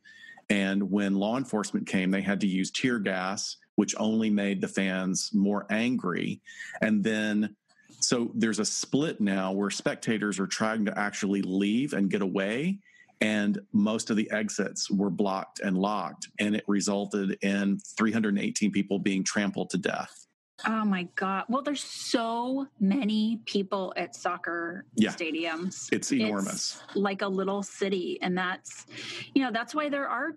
And 0.49 0.89
when 0.89 1.13
law 1.13 1.37
enforcement 1.37 1.85
came, 1.85 2.09
they 2.09 2.23
had 2.23 2.41
to 2.41 2.47
use 2.47 2.71
tear 2.71 2.97
gas, 2.97 3.57
which 3.79 3.95
only 3.97 4.29
made 4.29 4.59
the 4.59 4.67
fans 4.67 5.29
more 5.33 5.65
angry. 5.69 6.41
And 6.81 7.01
then 7.01 7.55
so 8.01 8.29
there's 8.35 8.59
a 8.59 8.65
split 8.65 9.21
now 9.21 9.53
where 9.53 9.69
spectators 9.69 10.37
are 10.37 10.47
trying 10.47 10.83
to 10.83 10.99
actually 10.99 11.41
leave 11.43 11.93
and 11.93 12.09
get 12.09 12.21
away. 12.21 12.79
And 13.21 13.57
most 13.71 14.09
of 14.09 14.17
the 14.17 14.29
exits 14.31 14.91
were 14.91 15.09
blocked 15.09 15.61
and 15.61 15.77
locked. 15.77 16.27
And 16.39 16.57
it 16.57 16.65
resulted 16.67 17.37
in 17.41 17.79
318 17.97 18.69
people 18.69 18.99
being 18.99 19.23
trampled 19.23 19.69
to 19.69 19.77
death. 19.77 20.27
Oh 20.67 20.83
my 20.83 21.03
God. 21.15 21.45
Well, 21.47 21.61
there's 21.61 21.83
so 21.83 22.67
many 22.81 23.39
people 23.45 23.93
at 23.95 24.13
soccer 24.13 24.83
Yeah. 24.95 25.11
stadiums. 25.11 25.87
It's 25.93 26.11
enormous. 26.11 26.81
It's 26.89 26.97
like 26.97 27.21
a 27.21 27.29
little 27.29 27.63
city. 27.63 28.19
And 28.21 28.37
that's, 28.37 28.87
you 29.33 29.41
know, 29.41 29.53
that's 29.53 29.73
why 29.73 29.87
there 29.87 30.09
are 30.09 30.35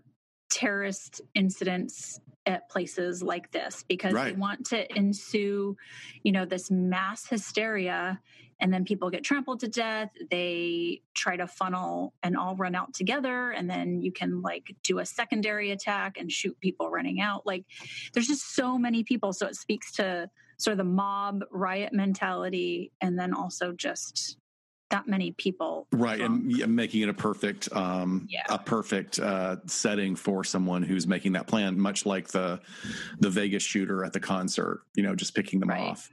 terrorist 0.48 1.22
incidents 1.34 2.20
at 2.46 2.68
places 2.68 3.22
like 3.22 3.50
this 3.52 3.84
because 3.88 4.14
they 4.14 4.32
want 4.32 4.66
to 4.66 4.98
ensue, 4.98 5.76
you 6.22 6.32
know, 6.32 6.44
this 6.44 6.70
mass 6.70 7.26
hysteria 7.26 8.20
and 8.62 8.72
then 8.72 8.84
people 8.84 9.10
get 9.10 9.24
trampled 9.24 9.58
to 9.60 9.68
death. 9.68 10.10
They 10.30 11.02
try 11.14 11.36
to 11.36 11.48
funnel 11.48 12.14
and 12.22 12.36
all 12.36 12.54
run 12.54 12.76
out 12.76 12.94
together, 12.94 13.50
and 13.50 13.68
then 13.68 14.00
you 14.00 14.12
can 14.12 14.40
like 14.40 14.76
do 14.84 15.00
a 15.00 15.04
secondary 15.04 15.72
attack 15.72 16.16
and 16.16 16.30
shoot 16.30 16.58
people 16.60 16.88
running 16.88 17.20
out. 17.20 17.44
Like 17.44 17.64
there's 18.14 18.28
just 18.28 18.54
so 18.54 18.78
many 18.78 19.02
people. 19.02 19.32
So 19.32 19.48
it 19.48 19.56
speaks 19.56 19.90
to 19.94 20.30
sort 20.58 20.72
of 20.72 20.78
the 20.78 20.84
mob 20.84 21.42
riot 21.50 21.92
mentality, 21.92 22.92
and 23.00 23.18
then 23.18 23.34
also 23.34 23.72
just 23.72 24.38
that 24.92 25.08
many 25.08 25.32
people 25.32 25.86
right 25.92 26.20
and 26.20 26.46
making 26.68 27.00
it 27.00 27.08
a 27.08 27.14
perfect 27.14 27.72
um 27.72 28.28
yeah. 28.30 28.42
a 28.50 28.58
perfect 28.58 29.18
uh 29.18 29.56
setting 29.66 30.14
for 30.14 30.44
someone 30.44 30.82
who's 30.82 31.06
making 31.06 31.32
that 31.32 31.46
plan 31.46 31.80
much 31.80 32.04
like 32.04 32.28
the 32.28 32.60
the 33.18 33.30
vegas 33.30 33.62
shooter 33.62 34.04
at 34.04 34.12
the 34.12 34.20
concert 34.20 34.82
you 34.94 35.02
know 35.02 35.14
just 35.14 35.34
picking 35.34 35.58
them 35.58 35.70
right. 35.70 35.80
off 35.80 36.10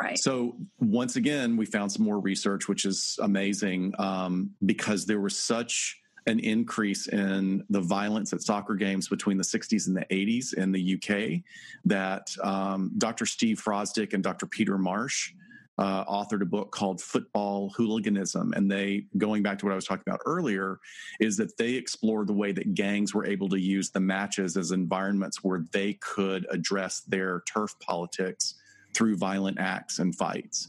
right 0.00 0.16
so 0.16 0.56
once 0.78 1.16
again 1.16 1.56
we 1.56 1.66
found 1.66 1.90
some 1.90 2.04
more 2.04 2.20
research 2.20 2.68
which 2.68 2.84
is 2.84 3.18
amazing 3.20 3.92
um 3.98 4.50
because 4.64 5.06
there 5.06 5.20
was 5.20 5.36
such 5.36 6.00
an 6.26 6.38
increase 6.38 7.08
in 7.08 7.64
the 7.70 7.80
violence 7.80 8.32
at 8.32 8.42
soccer 8.42 8.74
games 8.74 9.08
between 9.08 9.38
the 9.38 9.42
60s 9.42 9.88
and 9.88 9.96
the 9.96 10.04
80s 10.10 10.54
in 10.54 10.70
the 10.70 10.94
UK 10.94 11.42
that 11.86 12.28
um, 12.44 12.92
Dr. 12.98 13.24
Steve 13.24 13.60
Fosdick 13.60 14.12
and 14.12 14.22
Dr. 14.22 14.46
Peter 14.46 14.76
Marsh 14.76 15.32
uh, 15.80 16.04
authored 16.04 16.42
a 16.42 16.46
book 16.46 16.70
called 16.70 17.00
Football 17.00 17.70
Hooliganism. 17.70 18.52
And 18.52 18.70
they, 18.70 19.06
going 19.16 19.42
back 19.42 19.58
to 19.58 19.64
what 19.64 19.72
I 19.72 19.76
was 19.76 19.86
talking 19.86 20.04
about 20.06 20.20
earlier, 20.26 20.78
is 21.20 21.38
that 21.38 21.56
they 21.56 21.72
explored 21.72 22.26
the 22.26 22.34
way 22.34 22.52
that 22.52 22.74
gangs 22.74 23.14
were 23.14 23.24
able 23.24 23.48
to 23.48 23.58
use 23.58 23.90
the 23.90 24.00
matches 24.00 24.58
as 24.58 24.72
environments 24.72 25.42
where 25.42 25.64
they 25.72 25.94
could 25.94 26.46
address 26.50 27.00
their 27.08 27.42
turf 27.46 27.74
politics 27.80 28.56
through 28.94 29.16
violent 29.16 29.58
acts 29.58 29.98
and 29.98 30.14
fights. 30.14 30.68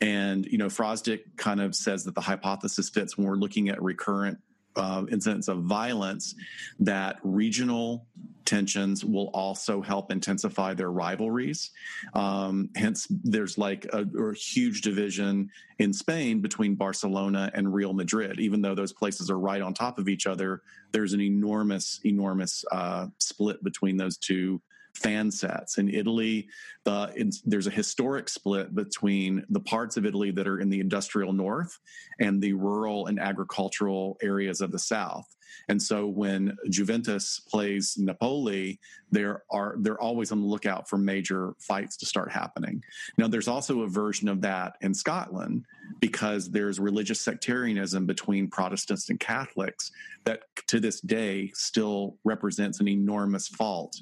And, 0.00 0.46
you 0.46 0.56
know, 0.56 0.66
Fosdick 0.66 1.36
kind 1.36 1.60
of 1.60 1.74
says 1.74 2.04
that 2.04 2.14
the 2.14 2.20
hypothesis 2.22 2.88
fits 2.88 3.18
when 3.18 3.26
we're 3.26 3.34
looking 3.34 3.68
at 3.68 3.82
recurrent 3.82 4.38
uh, 4.74 5.04
incidents 5.10 5.48
of 5.48 5.64
violence 5.64 6.34
that 6.80 7.18
regional 7.22 8.06
tensions 8.46 9.04
will 9.04 9.28
also 9.34 9.82
help 9.82 10.10
intensify 10.10 10.74
their 10.74 10.90
rivalries. 10.90 11.70
Um, 12.14 12.70
hence, 12.74 13.06
there's 13.10 13.58
like 13.58 13.86
a, 13.92 14.06
a, 14.18 14.34
huge 14.34 14.80
division 14.80 15.50
in 15.78 15.92
Spain 15.92 16.40
between 16.40 16.74
Barcelona 16.74 17.50
and 17.52 17.72
Real 17.72 17.92
Madrid. 17.92 18.40
Even 18.40 18.62
though 18.62 18.74
those 18.74 18.92
places 18.92 19.30
are 19.30 19.38
right 19.38 19.60
on 19.60 19.74
top 19.74 19.98
of 19.98 20.08
each 20.08 20.26
other, 20.26 20.62
there's 20.92 21.12
an 21.12 21.20
enormous, 21.20 22.00
enormous 22.04 22.64
uh, 22.72 23.06
split 23.18 23.62
between 23.62 23.96
those 23.96 24.16
two 24.16 24.60
fan 24.96 25.30
sets. 25.30 25.78
In 25.78 25.88
Italy, 25.88 26.48
the, 26.84 27.40
there's 27.44 27.66
a 27.66 27.70
historic 27.70 28.28
split 28.28 28.74
between 28.74 29.44
the 29.50 29.60
parts 29.60 29.96
of 29.96 30.06
Italy 30.06 30.30
that 30.30 30.48
are 30.48 30.58
in 30.58 30.70
the 30.70 30.80
industrial 30.80 31.32
north 31.32 31.78
and 32.18 32.40
the 32.40 32.54
rural 32.54 33.06
and 33.06 33.20
agricultural 33.20 34.16
areas 34.22 34.60
of 34.60 34.72
the 34.72 34.78
south. 34.78 35.35
And 35.68 35.80
so 35.80 36.06
when 36.06 36.56
Juventus 36.70 37.40
plays 37.40 37.96
Napoli, 37.98 38.80
there 39.10 39.42
are 39.50 39.76
they're 39.78 40.00
always 40.00 40.32
on 40.32 40.40
the 40.40 40.46
lookout 40.46 40.88
for 40.88 40.98
major 40.98 41.54
fights 41.58 41.96
to 41.98 42.06
start 42.06 42.30
happening. 42.30 42.82
Now 43.18 43.28
there's 43.28 43.48
also 43.48 43.82
a 43.82 43.88
version 43.88 44.28
of 44.28 44.40
that 44.42 44.76
in 44.80 44.94
Scotland 44.94 45.64
because 46.00 46.50
there's 46.50 46.78
religious 46.78 47.20
sectarianism 47.20 48.06
between 48.06 48.48
Protestants 48.48 49.10
and 49.10 49.20
Catholics 49.20 49.92
that 50.24 50.42
to 50.68 50.80
this 50.80 51.00
day 51.00 51.50
still 51.54 52.16
represents 52.24 52.80
an 52.80 52.88
enormous 52.88 53.48
fault 53.48 53.96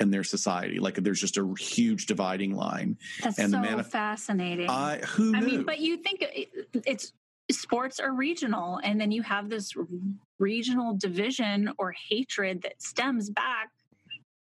in 0.00 0.10
their 0.10 0.24
society. 0.24 0.78
Like 0.78 0.96
there's 0.96 1.20
just 1.20 1.38
a 1.38 1.54
huge 1.58 2.06
dividing 2.06 2.54
line. 2.54 2.96
That's 3.22 3.38
and 3.38 3.52
so 3.52 3.58
manif- 3.58 3.86
fascinating. 3.86 4.68
I 4.68 4.98
who 4.98 5.32
knew? 5.32 5.38
I 5.38 5.40
mean, 5.40 5.62
but 5.64 5.78
you 5.80 5.96
think 5.98 6.24
it's 6.84 7.12
sports 7.50 8.00
are 8.00 8.12
regional, 8.12 8.80
and 8.82 9.00
then 9.00 9.10
you 9.10 9.22
have 9.22 9.48
this 9.48 9.74
regional 10.38 10.96
division 10.96 11.72
or 11.78 11.92
hatred 11.92 12.62
that 12.62 12.80
stems 12.82 13.30
back 13.30 13.70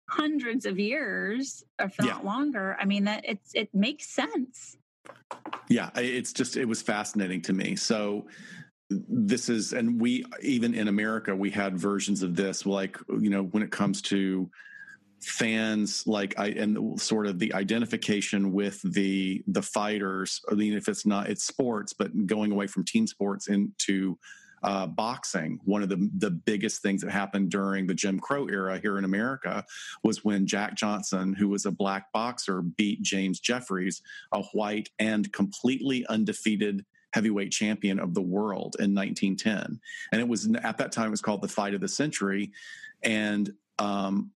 hundreds 0.08 0.66
of 0.66 0.78
years, 0.78 1.64
if 1.78 1.98
not 1.98 2.06
yeah. 2.06 2.18
longer. 2.18 2.76
I 2.78 2.84
mean, 2.84 3.04
that 3.04 3.24
it's 3.26 3.52
it 3.54 3.74
makes 3.74 4.08
sense. 4.08 4.76
Yeah, 5.68 5.90
it's 5.96 6.32
just 6.32 6.56
it 6.56 6.66
was 6.66 6.82
fascinating 6.82 7.42
to 7.42 7.52
me. 7.52 7.76
So 7.76 8.26
this 8.90 9.48
is 9.48 9.72
and 9.72 9.98
we 9.98 10.24
even 10.42 10.74
in 10.74 10.88
america 10.88 11.34
we 11.34 11.50
had 11.50 11.76
versions 11.76 12.22
of 12.22 12.36
this 12.36 12.66
like 12.66 12.98
you 13.18 13.30
know 13.30 13.44
when 13.44 13.62
it 13.62 13.70
comes 13.70 14.02
to 14.02 14.48
fans 15.24 16.06
like 16.06 16.38
I 16.38 16.48
and 16.48 17.00
sort 17.00 17.26
of 17.26 17.38
the 17.38 17.52
identification 17.54 18.52
with 18.52 18.80
the 18.82 19.42
the 19.46 19.62
fighters. 19.62 20.40
I 20.50 20.54
mean, 20.54 20.74
if 20.74 20.88
it's 20.88 21.06
not 21.06 21.28
it's 21.28 21.44
sports, 21.44 21.92
but 21.92 22.26
going 22.26 22.52
away 22.52 22.66
from 22.66 22.84
team 22.84 23.06
sports 23.06 23.48
into 23.48 24.18
uh, 24.64 24.86
boxing. 24.86 25.60
One 25.64 25.82
of 25.82 25.88
the 25.88 26.10
the 26.16 26.30
biggest 26.30 26.82
things 26.82 27.02
that 27.02 27.10
happened 27.10 27.50
during 27.50 27.86
the 27.86 27.94
Jim 27.94 28.18
Crow 28.18 28.46
era 28.46 28.78
here 28.78 28.98
in 28.98 29.04
America 29.04 29.64
was 30.02 30.24
when 30.24 30.46
Jack 30.46 30.74
Johnson, 30.74 31.34
who 31.34 31.48
was 31.48 31.66
a 31.66 31.70
black 31.70 32.10
boxer, 32.12 32.62
beat 32.62 33.02
James 33.02 33.40
Jeffries, 33.40 34.00
a 34.32 34.42
white 34.52 34.88
and 34.98 35.30
completely 35.32 36.06
undefeated 36.06 36.84
heavyweight 37.12 37.52
champion 37.52 38.00
of 38.00 38.14
the 38.14 38.22
world 38.22 38.74
in 38.80 38.94
1910. 38.94 39.78
And 40.10 40.20
it 40.20 40.26
was 40.26 40.48
at 40.64 40.78
that 40.78 40.90
time 40.90 41.08
it 41.08 41.10
was 41.10 41.20
called 41.20 41.42
the 41.42 41.48
fight 41.48 41.74
of 41.74 41.80
the 41.80 41.88
century. 41.88 42.50
And 43.02 43.52
um, 43.78 44.32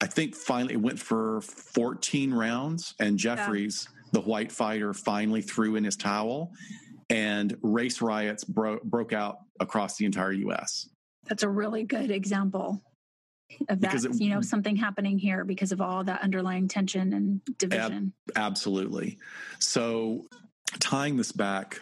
I 0.00 0.06
think 0.06 0.34
finally 0.34 0.74
it 0.74 0.80
went 0.80 0.98
for 0.98 1.40
14 1.42 2.32
rounds, 2.32 2.94
and 2.98 3.18
Jeffries, 3.18 3.88
yeah. 3.88 4.08
the 4.12 4.20
white 4.20 4.50
fighter, 4.50 4.94
finally 4.94 5.42
threw 5.42 5.76
in 5.76 5.84
his 5.84 5.96
towel, 5.96 6.52
and 7.10 7.56
race 7.62 8.00
riots 8.00 8.44
bro- 8.44 8.80
broke 8.82 9.12
out 9.12 9.38
across 9.58 9.96
the 9.96 10.06
entire 10.06 10.32
U.S. 10.32 10.88
That's 11.28 11.42
a 11.42 11.48
really 11.48 11.84
good 11.84 12.10
example 12.10 12.82
of 13.68 13.80
that. 13.80 14.04
It, 14.04 14.20
you 14.20 14.30
know, 14.30 14.40
something 14.40 14.76
happening 14.76 15.18
here 15.18 15.44
because 15.44 15.72
of 15.72 15.80
all 15.80 16.04
that 16.04 16.22
underlying 16.22 16.68
tension 16.68 17.12
and 17.12 17.40
division. 17.58 18.12
Ab- 18.30 18.42
absolutely. 18.42 19.18
So 19.58 20.24
tying 20.78 21.16
this 21.16 21.32
back 21.32 21.80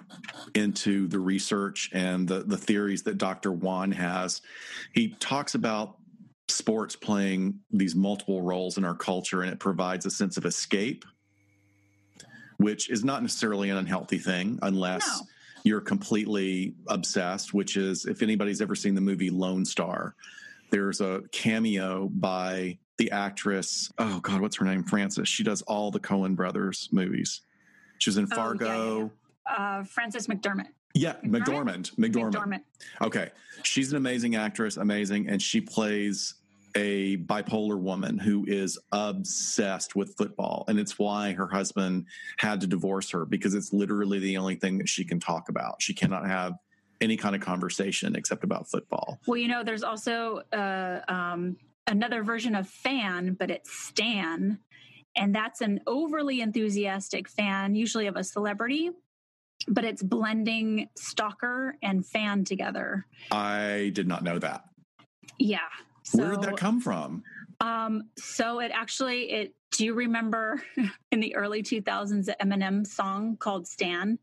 into 0.55 1.07
the 1.09 1.19
research 1.19 1.91
and 1.93 2.27
the, 2.27 2.41
the 2.41 2.57
theories 2.57 3.03
that 3.03 3.19
Dr. 3.19 3.53
Wann 3.53 3.93
has, 3.93 4.41
he 4.93 5.11
talks 5.21 5.55
about 5.55 5.98
sports 6.51 6.97
playing 6.97 7.61
these 7.71 7.95
multiple 7.95 8.43
roles 8.43 8.79
in 8.79 8.85
our 8.85 8.95
culture 8.95 9.43
and 9.43 9.53
it 9.53 9.59
provides 9.59 10.07
a 10.07 10.11
sense 10.11 10.37
of 10.37 10.45
escape 10.45 11.05
which 12.57 12.91
is 12.91 13.05
not 13.05 13.23
necessarily 13.23 13.71
an 13.71 13.77
unhealthy 13.77 14.19
thing 14.19 14.59
unless 14.63 15.07
no. 15.07 15.27
you're 15.65 15.81
completely 15.81 16.75
obsessed 16.89 17.53
which 17.53 17.77
is 17.77 18.07
if 18.07 18.23
anybody's 18.23 18.61
ever 18.61 18.75
seen 18.75 18.95
the 18.95 19.01
movie 19.01 19.31
lone 19.31 19.65
star 19.65 20.15
there's 20.71 21.01
a 21.01 21.23
cameo 21.33 22.09
by 22.09 22.77
the 22.97 23.11
actress 23.11 23.93
oh 23.99 24.19
god 24.21 24.41
what's 24.41 24.57
her 24.57 24.65
name 24.65 24.83
frances 24.83 25.29
she 25.29 25.45
does 25.45 25.63
all 25.63 25.91
the 25.91 26.01
coen 26.01 26.35
brothers 26.35 26.89
movies 26.93 27.43
she 27.99 28.11
was 28.11 28.17
in 28.17 28.27
fargo 28.27 28.67
oh, 28.67 28.99
yeah, 28.99 29.59
yeah. 29.59 29.79
Uh, 29.79 29.85
frances 29.85 30.27
mcdormand 30.27 30.69
yeah, 30.95 31.15
McDormand. 31.25 31.95
McDormand. 31.95 32.33
McDormand. 32.33 32.61
Okay. 33.03 33.31
She's 33.63 33.91
an 33.93 33.97
amazing 33.97 34.35
actress, 34.35 34.77
amazing, 34.77 35.29
and 35.29 35.41
she 35.41 35.61
plays 35.61 36.35
a 36.75 37.17
bipolar 37.19 37.79
woman 37.79 38.19
who 38.19 38.45
is 38.47 38.79
obsessed 38.93 39.97
with 39.97 40.17
football. 40.17 40.65
And 40.69 40.79
it's 40.79 40.99
why 40.99 41.33
her 41.33 41.49
husband 41.49 42.07
had 42.39 42.61
to 42.61 42.67
divorce 42.67 43.11
her 43.11 43.25
because 43.25 43.55
it's 43.55 43.73
literally 43.73 44.19
the 44.19 44.37
only 44.37 44.57
thing 44.57 44.79
that 44.79 44.89
she 44.89 45.05
can 45.05 45.21
talk 45.21 45.49
about. 45.49 45.83
She 45.83 45.95
cannot 45.95 46.27
have 46.27 46.55
any 47.01 47.17
kind 47.17 47.35
of 47.35 47.41
conversation 47.41 48.17
except 48.17 48.45
about 48.45 48.69
football. 48.69 49.19
Well, 49.27 49.39
you 49.39 49.49
know, 49.49 49.63
there's 49.63 49.83
also 49.83 50.43
uh, 50.53 51.01
um, 51.09 51.57
another 51.87 52.23
version 52.23 52.55
of 52.55 52.69
fan, 52.69 53.37
but 53.39 53.51
it's 53.51 53.73
Stan. 53.73 54.59
And 55.17 55.35
that's 55.35 55.61
an 55.61 55.81
overly 55.87 56.41
enthusiastic 56.41 57.29
fan, 57.29 57.75
usually 57.75 58.07
of 58.07 58.17
a 58.17 58.25
celebrity, 58.25 58.91
but 59.67 59.85
it's 59.85 60.03
blending 60.03 60.89
stalker 60.97 61.77
and 61.83 62.07
fan 62.07 62.45
together. 62.45 63.07
I 63.33 63.91
did 63.95 64.07
not 64.07 64.23
know 64.23 64.39
that. 64.39 64.65
Yeah. 65.39 65.59
So, 66.09 66.19
Where 66.19 66.31
did 66.31 66.43
that 66.43 66.57
come 66.57 66.81
from? 66.81 67.23
Um, 67.61 68.05
so 68.17 68.61
it 68.61 68.71
actually 68.73 69.31
it 69.31 69.55
do 69.73 69.85
you 69.85 69.95
remember 69.95 70.63
in 71.13 71.21
the 71.21 71.35
early 71.35 71.63
2000s 71.63 72.25
the 72.25 72.37
Eminem 72.41 72.87
song 72.87 73.37
called 73.37 73.67
Stan 73.67 74.19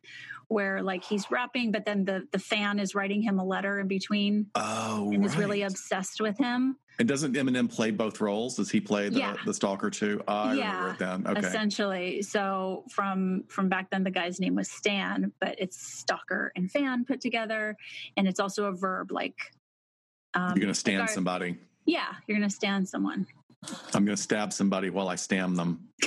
where 0.48 0.82
like 0.82 1.04
he's 1.04 1.30
rapping 1.30 1.72
but 1.72 1.86
then 1.86 2.06
the 2.06 2.28
the 2.32 2.40
fan 2.40 2.80
is 2.80 2.96
writing 2.96 3.22
him 3.22 3.40
a 3.40 3.44
letter 3.44 3.80
in 3.80 3.88
between 3.88 4.48
oh, 4.56 5.12
and 5.12 5.22
right. 5.22 5.30
is 5.30 5.38
really 5.38 5.64
obsessed 5.64 6.22
with 6.22 6.38
him. 6.38 6.78
And 6.98 7.10
doesn't 7.10 7.34
Eminem 7.34 7.70
play 7.70 7.92
both 7.92 8.22
roles? 8.22 8.56
Does 8.56 8.72
he 8.72 8.80
play 8.80 9.10
the, 9.10 9.20
yeah. 9.20 9.36
the 9.46 9.54
stalker 9.54 9.90
too? 9.90 10.24
Oh, 10.30 10.34
I 10.34 10.54
yeah, 10.54 10.78
remember 10.78 10.94
it 10.94 11.00
then. 11.00 11.28
Okay. 11.28 11.46
Essentially. 11.46 12.22
So 12.22 12.86
from 12.90 13.44
from 13.50 13.68
back 13.68 13.90
then 13.90 14.06
the 14.06 14.12
guy's 14.12 14.40
name 14.40 14.56
was 14.56 14.72
Stan, 14.72 15.34
but 15.42 15.56
it's 15.60 15.78
stalker 15.78 16.54
and 16.56 16.72
fan 16.72 17.04
put 17.04 17.20
together. 17.20 17.76
And 18.16 18.30
it's 18.30 18.40
also 18.40 18.66
a 18.66 18.72
verb 18.72 19.12
like 19.12 19.36
um, 20.36 20.54
You're 20.56 20.62
gonna 20.62 20.74
stand 20.74 21.10
somebody. 21.10 21.58
Yeah, 21.86 22.14
you're 22.28 22.38
going 22.38 22.50
to 22.50 22.56
stand 22.56 22.88
someone. 22.88 23.28
I'm 23.94 24.06
going 24.06 24.16
to 24.16 24.22
stab 24.22 24.54
somebody 24.54 24.90
while 24.90 25.08
I 25.08 25.16
stam 25.16 25.56
them. 25.56 25.90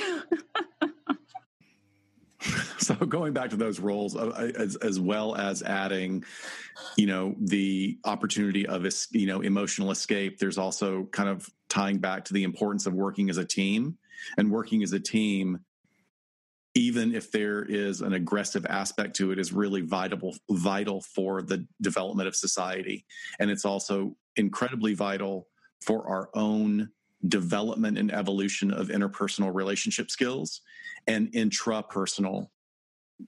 so 2.78 2.94
going 2.94 3.32
back 3.32 3.50
to 3.50 3.56
those 3.56 3.80
roles 3.80 4.16
uh, 4.16 4.50
as, 4.56 4.76
as 4.76 4.98
well 4.98 5.34
as 5.36 5.62
adding 5.62 6.24
you 6.96 7.06
know 7.06 7.34
the 7.40 7.98
opportunity 8.04 8.66
of 8.66 8.86
you 9.10 9.26
know 9.26 9.40
emotional 9.40 9.90
escape 9.90 10.38
there's 10.38 10.58
also 10.58 11.04
kind 11.06 11.28
of 11.28 11.48
tying 11.68 11.98
back 11.98 12.24
to 12.24 12.32
the 12.32 12.44
importance 12.44 12.86
of 12.86 12.94
working 12.94 13.28
as 13.28 13.36
a 13.36 13.44
team 13.44 13.98
and 14.38 14.50
working 14.50 14.82
as 14.82 14.92
a 14.92 15.00
team 15.00 15.58
even 16.74 17.14
if 17.14 17.32
there 17.32 17.64
is 17.64 18.00
an 18.00 18.12
aggressive 18.12 18.64
aspect 18.66 19.16
to 19.16 19.32
it 19.32 19.38
is 19.38 19.52
really 19.52 19.80
vital 19.80 20.34
vital 20.50 21.02
for 21.02 21.42
the 21.42 21.66
development 21.82 22.28
of 22.28 22.36
society 22.36 23.04
and 23.40 23.50
it's 23.50 23.64
also 23.64 24.16
incredibly 24.36 24.94
vital 24.94 25.48
for 25.80 26.06
our 26.08 26.30
own 26.34 26.90
development 27.26 27.98
and 27.98 28.12
evolution 28.12 28.72
of 28.72 28.88
interpersonal 28.88 29.52
relationship 29.52 30.10
skills 30.10 30.60
and 31.06 31.32
intrapersonal 31.32 32.48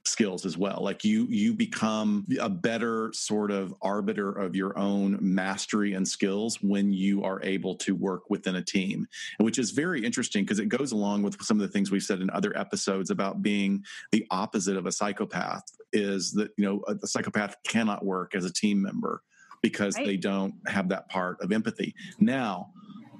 skills 0.05 0.47
as 0.47 0.57
well. 0.57 0.79
Like 0.83 1.05
you 1.05 1.27
you 1.29 1.53
become 1.53 2.27
a 2.41 2.49
better 2.49 3.13
sort 3.13 3.51
of 3.51 3.75
arbiter 3.83 4.31
of 4.31 4.55
your 4.55 4.79
own 4.79 5.19
mastery 5.21 5.95
and 5.95 6.07
skills 6.07 6.63
when 6.63 6.93
you 6.93 7.25
are 7.25 7.43
able 7.43 7.75
to 7.77 7.95
work 7.95 8.31
within 8.31 8.57
a 8.57 8.63
team 8.63 9.07
which 9.39 9.59
is 9.59 9.73
very 9.73 10.05
interesting 10.05 10.45
because 10.45 10.61
it 10.61 10.69
goes 10.69 10.93
along 10.93 11.23
with 11.23 11.41
some 11.43 11.61
of 11.61 11.67
the 11.67 11.73
things 11.73 11.91
we've 11.91 12.03
said 12.03 12.21
in 12.21 12.31
other 12.31 12.57
episodes 12.57 13.11
about 13.11 13.43
being 13.43 13.83
the 14.13 14.27
opposite 14.31 14.77
of 14.77 14.87
a 14.87 14.93
psychopath 14.93 15.65
is 15.93 16.31
that 16.33 16.51
you 16.57 16.65
know 16.65 16.83
a, 16.87 17.07
psychopath 17.07 17.57
cannot 17.67 18.05
work 18.05 18.35
as 18.35 18.45
a 18.45 18.53
team 18.53 18.81
member 18.81 19.23
because 19.63 19.97
right. 19.97 20.07
they 20.07 20.17
don't 20.17 20.55
have 20.67 20.89
that 20.89 21.09
part 21.09 21.41
of 21.41 21.53
empathy 21.53 21.95
now 22.19 22.71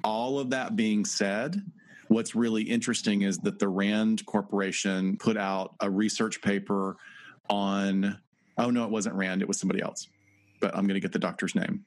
all 0.03 0.39
of 0.39 0.49
that 0.49 0.75
being 0.75 1.05
said 1.05 1.61
What's 2.11 2.35
really 2.35 2.63
interesting 2.63 3.21
is 3.21 3.37
that 3.39 3.57
the 3.57 3.69
Rand 3.69 4.25
Corporation 4.25 5.15
put 5.15 5.37
out 5.37 5.75
a 5.79 5.89
research 5.89 6.41
paper 6.41 6.97
on, 7.49 8.19
oh 8.57 8.69
no, 8.69 8.83
it 8.83 8.91
wasn't 8.91 9.15
Rand, 9.15 9.41
it 9.41 9.47
was 9.47 9.57
somebody 9.57 9.81
else, 9.81 10.09
but 10.59 10.75
I'm 10.75 10.85
going 10.87 10.95
to 10.95 10.99
get 10.99 11.13
the 11.13 11.19
doctor's 11.19 11.55
name 11.55 11.85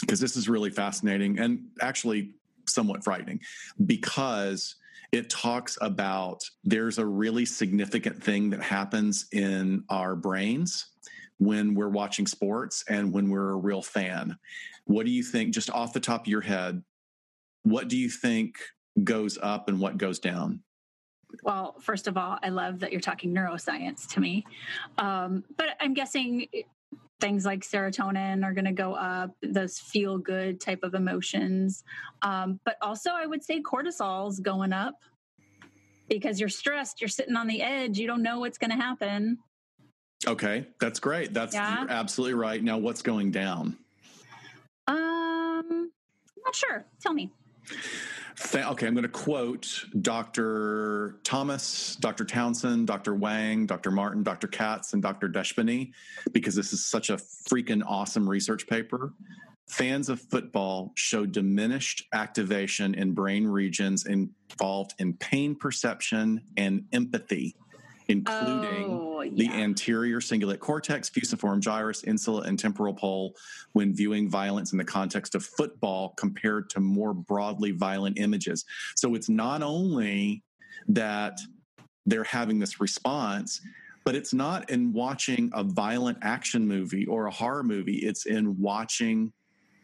because 0.00 0.20
this 0.20 0.38
is 0.38 0.48
really 0.48 0.70
fascinating 0.70 1.38
and 1.38 1.66
actually 1.82 2.30
somewhat 2.66 3.04
frightening 3.04 3.38
because 3.84 4.76
it 5.12 5.28
talks 5.28 5.76
about 5.82 6.42
there's 6.64 6.96
a 6.96 7.04
really 7.04 7.44
significant 7.44 8.24
thing 8.24 8.48
that 8.48 8.62
happens 8.62 9.26
in 9.32 9.84
our 9.90 10.16
brains 10.16 10.86
when 11.38 11.74
we're 11.74 11.88
watching 11.88 12.26
sports 12.26 12.84
and 12.88 13.12
when 13.12 13.28
we're 13.28 13.50
a 13.50 13.56
real 13.56 13.82
fan. 13.82 14.38
What 14.84 15.06
do 15.06 15.12
you 15.12 15.22
think, 15.22 15.52
just 15.52 15.70
off 15.70 15.92
the 15.92 16.00
top 16.00 16.22
of 16.22 16.28
your 16.28 16.40
head, 16.40 16.82
what 17.62 17.88
do 17.88 17.96
you 17.96 18.08
think 18.08 18.56
goes 19.02 19.38
up 19.42 19.68
and 19.68 19.80
what 19.80 19.98
goes 19.98 20.18
down? 20.18 20.62
Well, 21.42 21.74
first 21.80 22.06
of 22.06 22.16
all, 22.16 22.38
I 22.42 22.48
love 22.48 22.80
that 22.80 22.92
you're 22.92 23.00
talking 23.00 23.34
neuroscience 23.34 24.06
to 24.14 24.20
me. 24.20 24.46
Um, 24.98 25.44
but 25.56 25.70
I'm 25.80 25.92
guessing 25.92 26.46
things 27.20 27.44
like 27.44 27.60
serotonin 27.60 28.44
are 28.44 28.52
going 28.52 28.66
to 28.66 28.72
go 28.72 28.94
up, 28.94 29.34
those 29.42 29.78
feel 29.78 30.18
good 30.18 30.60
type 30.60 30.80
of 30.82 30.94
emotions. 30.94 31.82
Um, 32.22 32.60
but 32.64 32.76
also, 32.80 33.10
I 33.10 33.26
would 33.26 33.42
say 33.42 33.60
cortisol's 33.60 34.38
going 34.40 34.72
up 34.72 34.94
because 36.08 36.38
you're 36.38 36.48
stressed, 36.48 37.00
you're 37.00 37.08
sitting 37.08 37.36
on 37.36 37.46
the 37.46 37.62
edge, 37.62 37.98
you 37.98 38.06
don't 38.06 38.22
know 38.22 38.38
what's 38.40 38.58
going 38.58 38.70
to 38.70 38.76
happen. 38.76 39.38
Okay, 40.26 40.66
that's 40.80 40.98
great. 40.98 41.34
That's 41.34 41.54
yeah. 41.54 41.86
absolutely 41.88 42.34
right. 42.34 42.62
Now, 42.62 42.78
what's 42.78 43.02
going 43.02 43.30
down? 43.30 43.76
Um, 44.86 45.90
not 46.44 46.54
sure. 46.54 46.84
Tell 47.00 47.12
me 47.12 47.30
okay, 48.54 48.86
I'm 48.86 48.94
going 48.94 49.02
to 49.02 49.08
quote 49.08 49.84
Dr. 50.00 51.16
Thomas, 51.24 51.96
Dr. 51.96 52.24
Townsend, 52.24 52.86
Dr. 52.86 53.14
Wang, 53.14 53.66
Dr. 53.66 53.90
Martin, 53.90 54.22
Dr. 54.22 54.48
Katz, 54.48 54.92
and 54.92 55.02
Dr. 55.02 55.28
Deshpande 55.28 55.92
because 56.32 56.54
this 56.54 56.72
is 56.72 56.84
such 56.84 57.10
a 57.10 57.16
freaking 57.16 57.82
awesome 57.86 58.28
research 58.28 58.66
paper. 58.66 59.12
Fans 59.68 60.08
of 60.08 60.20
football 60.20 60.92
show 60.94 61.26
diminished 61.26 62.06
activation 62.12 62.94
in 62.94 63.12
brain 63.12 63.46
regions 63.46 64.06
involved 64.06 64.94
in 64.98 65.14
pain 65.14 65.56
perception 65.56 66.40
and 66.56 66.84
empathy 66.92 67.56
including 68.08 68.86
oh, 68.88 69.22
yeah. 69.22 69.32
the 69.34 69.62
anterior 69.62 70.20
cingulate 70.20 70.60
cortex, 70.60 71.08
fusiform 71.08 71.60
gyrus, 71.60 72.02
insula, 72.04 72.42
and 72.42 72.58
temporal 72.58 72.94
pole 72.94 73.34
when 73.72 73.94
viewing 73.94 74.30
violence 74.30 74.72
in 74.72 74.78
the 74.78 74.84
context 74.84 75.34
of 75.34 75.44
football 75.44 76.14
compared 76.16 76.70
to 76.70 76.80
more 76.80 77.12
broadly 77.12 77.72
violent 77.72 78.18
images. 78.18 78.64
So 78.94 79.14
it's 79.14 79.28
not 79.28 79.62
only 79.62 80.42
that 80.88 81.38
they're 82.06 82.24
having 82.24 82.58
this 82.58 82.80
response, 82.80 83.60
but 84.04 84.14
it's 84.14 84.32
not 84.32 84.70
in 84.70 84.92
watching 84.92 85.50
a 85.52 85.64
violent 85.64 86.18
action 86.22 86.66
movie 86.66 87.06
or 87.06 87.26
a 87.26 87.30
horror 87.30 87.64
movie, 87.64 87.96
it's 87.96 88.26
in 88.26 88.56
watching 88.60 89.32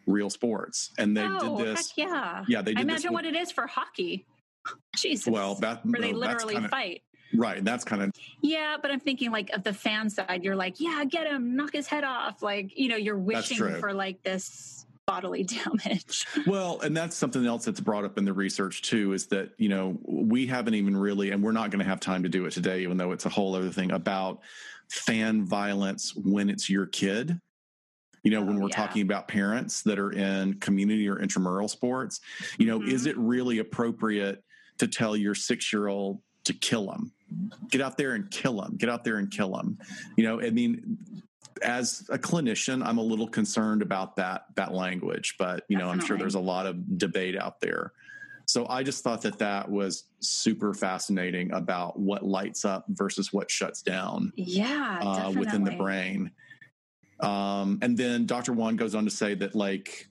real 0.07 0.31
sports. 0.31 0.93
And 0.97 1.17
they 1.17 1.25
oh, 1.25 1.59
did 1.59 1.67
this. 1.77 1.93
yeah. 1.97 2.45
Yeah, 2.47 2.63
they 2.63 2.73
did 2.73 2.79
I 2.79 2.83
imagine 2.83 3.13
what 3.13 3.25
it 3.25 3.35
is 3.35 3.51
for 3.51 3.67
hockey. 3.67 4.27
Jesus. 4.97 5.27
Well, 5.27 5.57
that, 5.57 5.85
where 5.85 6.01
they 6.01 6.13
literally 6.13 6.55
kinda, 6.55 6.69
fight. 6.69 7.03
Right. 7.35 7.65
That's 7.65 7.85
kind 7.85 8.03
of. 8.03 8.13
Yeah, 8.41 8.77
but 8.81 8.91
I'm 8.91 9.01
thinking 9.01 9.31
like 9.31 9.51
of 9.51 9.63
the 9.63 9.73
fan 9.73 10.11
side, 10.11 10.45
you're 10.45 10.57
like, 10.57 10.81
yeah, 10.81 11.05
get 11.05 11.27
him, 11.27 11.57
knock 11.57 11.73
his 11.73 11.87
head 11.87 12.05
off. 12.05 12.43
Like, 12.43 12.79
you 12.79 12.89
know, 12.89 12.97
you're 12.97 13.19
wishing 13.19 13.59
for 13.81 13.93
like 13.93 14.23
this 14.23 14.87
bodily 15.07 15.45
damage. 15.45 16.27
Well, 16.47 16.81
and 16.81 16.97
that's 16.97 17.17
something 17.17 17.45
else 17.47 17.65
that's 17.65 17.81
brought 17.81 18.05
up 18.05 18.19
in 18.19 18.25
the 18.25 18.33
research 18.33 18.83
too 18.83 19.13
is 19.13 19.27
that, 19.29 19.51
you 19.59 19.69
know, 19.69 19.99
we 20.05 20.47
haven't 20.47 20.75
even 20.75 20.97
really, 20.97 21.31
and 21.31 21.43
we're 21.43 21.53
not 21.53 21.71
going 21.71 21.81
to 21.81 21.89
have 21.89 22.01
time 22.01 22.23
to 22.23 22.29
do 22.29 22.47
it 22.47 22.53
today, 22.53 22.83
even 22.83 22.97
though 22.97 23.13
it's 23.13 23.27
a 23.27 23.31
whole 23.31 23.55
other 23.55 23.71
thing 23.71 23.93
about 23.93 24.41
fan 24.89 25.45
violence 25.45 26.15
when 26.17 26.51
it's 26.51 26.69
your 26.69 26.87
kid. 26.87 27.41
You 28.23 28.31
know, 28.31 28.41
oh, 28.41 28.45
when 28.45 28.61
we're 28.61 28.69
yeah. 28.69 28.77
talking 28.77 29.03
about 29.03 29.27
parents 29.27 29.83
that 29.83 29.99
are 29.99 30.13
in 30.13 30.55
community 30.61 31.09
or 31.09 31.19
intramural 31.19 31.67
sports, 31.67 32.21
you 32.57 32.67
know, 32.67 32.79
mm-hmm. 32.79 32.91
is 32.91 33.07
it 33.07 33.19
really 33.19 33.59
appropriate 33.59 34.45
to 34.79 34.87
tell 34.87 35.17
your 35.17 35.35
six 35.35 35.73
year 35.73 35.89
old 35.89 36.21
to 36.45 36.53
kill 36.53 36.87
them? 36.87 37.13
Get 37.71 37.81
out 37.81 37.97
there 37.97 38.13
and 38.15 38.31
kill 38.31 38.61
them 38.61 38.77
get 38.77 38.89
out 38.89 39.05
there 39.05 39.17
and 39.17 39.31
kill 39.31 39.53
them 39.53 39.79
you 40.17 40.25
know 40.25 40.41
i 40.41 40.51
mean 40.51 40.99
as 41.63 42.07
a 42.11 42.19
clinician 42.19 42.85
i'm 42.85 42.99
a 42.99 43.03
little 43.03 43.29
concerned 43.29 43.83
about 43.83 44.17
that 44.17 44.47
that 44.57 44.73
language 44.73 45.37
but 45.39 45.65
you 45.69 45.77
know 45.77 45.85
Definitely. 45.85 46.03
i'm 46.03 46.07
sure 46.07 46.19
there's 46.19 46.35
a 46.35 46.41
lot 46.41 46.67
of 46.67 46.99
debate 46.99 47.37
out 47.39 47.61
there. 47.61 47.93
So 48.47 48.67
i 48.69 48.83
just 48.83 49.05
thought 49.05 49.23
that 49.23 49.39
that 49.39 49.71
was 49.71 50.05
super 50.21 50.75
fascinating 50.75 51.53
about 51.53 51.99
what 51.99 52.25
lights 52.25 52.65
up 52.65 52.85
versus 52.89 53.33
what 53.33 53.51
shuts 53.51 53.83
down 53.83 54.33
yeah 54.37 54.99
uh, 55.01 55.31
within 55.31 55.65
the 55.65 55.73
brain. 55.73 56.33
Um, 57.21 57.79
and 57.83 57.97
then 57.97 58.27
dr 58.27 58.53
Wann 58.53 58.77
goes 58.77 58.95
on 58.95 59.05
to 59.05 59.11
say 59.11 59.35
that 59.35 59.55
like 59.55 60.09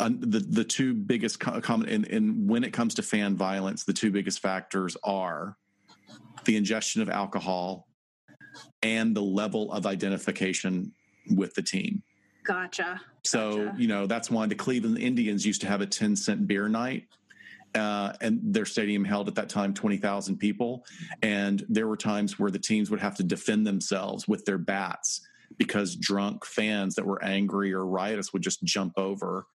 uh, 0.00 0.10
the 0.18 0.40
the 0.40 0.64
two 0.64 0.94
biggest 0.94 1.38
common 1.38 1.88
in, 1.88 2.04
in 2.04 2.46
when 2.46 2.64
it 2.64 2.72
comes 2.72 2.94
to 2.94 3.02
fan 3.02 3.36
violence 3.36 3.84
the 3.84 3.92
two 3.92 4.10
biggest 4.10 4.40
factors 4.40 4.96
are 5.04 5.56
the 6.44 6.56
ingestion 6.56 7.02
of 7.02 7.08
alcohol, 7.08 7.88
and 8.82 9.16
the 9.16 9.22
level 9.22 9.72
of 9.72 9.86
identification 9.86 10.92
with 11.30 11.54
the 11.54 11.62
team. 11.62 12.02
Gotcha. 12.44 13.00
So, 13.24 13.64
gotcha. 13.66 13.80
you 13.80 13.88
know, 13.88 14.06
that's 14.06 14.30
why 14.30 14.46
the 14.46 14.54
Cleveland 14.54 14.98
Indians 14.98 15.46
used 15.46 15.62
to 15.62 15.66
have 15.66 15.80
a 15.80 15.86
10 15.86 16.14
cent 16.16 16.46
beer 16.46 16.68
night. 16.68 17.06
Uh, 17.74 18.12
and 18.20 18.38
their 18.44 18.66
stadium 18.66 19.04
held 19.04 19.26
at 19.26 19.34
that 19.34 19.48
time 19.48 19.74
20,000 19.74 20.36
people. 20.36 20.84
And 21.22 21.64
there 21.68 21.88
were 21.88 21.96
times 21.96 22.38
where 22.38 22.50
the 22.50 22.58
teams 22.58 22.88
would 22.90 23.00
have 23.00 23.16
to 23.16 23.24
defend 23.24 23.66
themselves 23.66 24.28
with 24.28 24.44
their 24.44 24.58
bats 24.58 25.26
because 25.58 25.96
drunk 25.96 26.44
fans 26.44 26.94
that 26.94 27.04
were 27.04 27.22
angry 27.24 27.72
or 27.72 27.84
riotous 27.84 28.32
would 28.32 28.42
just 28.42 28.62
jump 28.62 28.92
over 28.96 29.46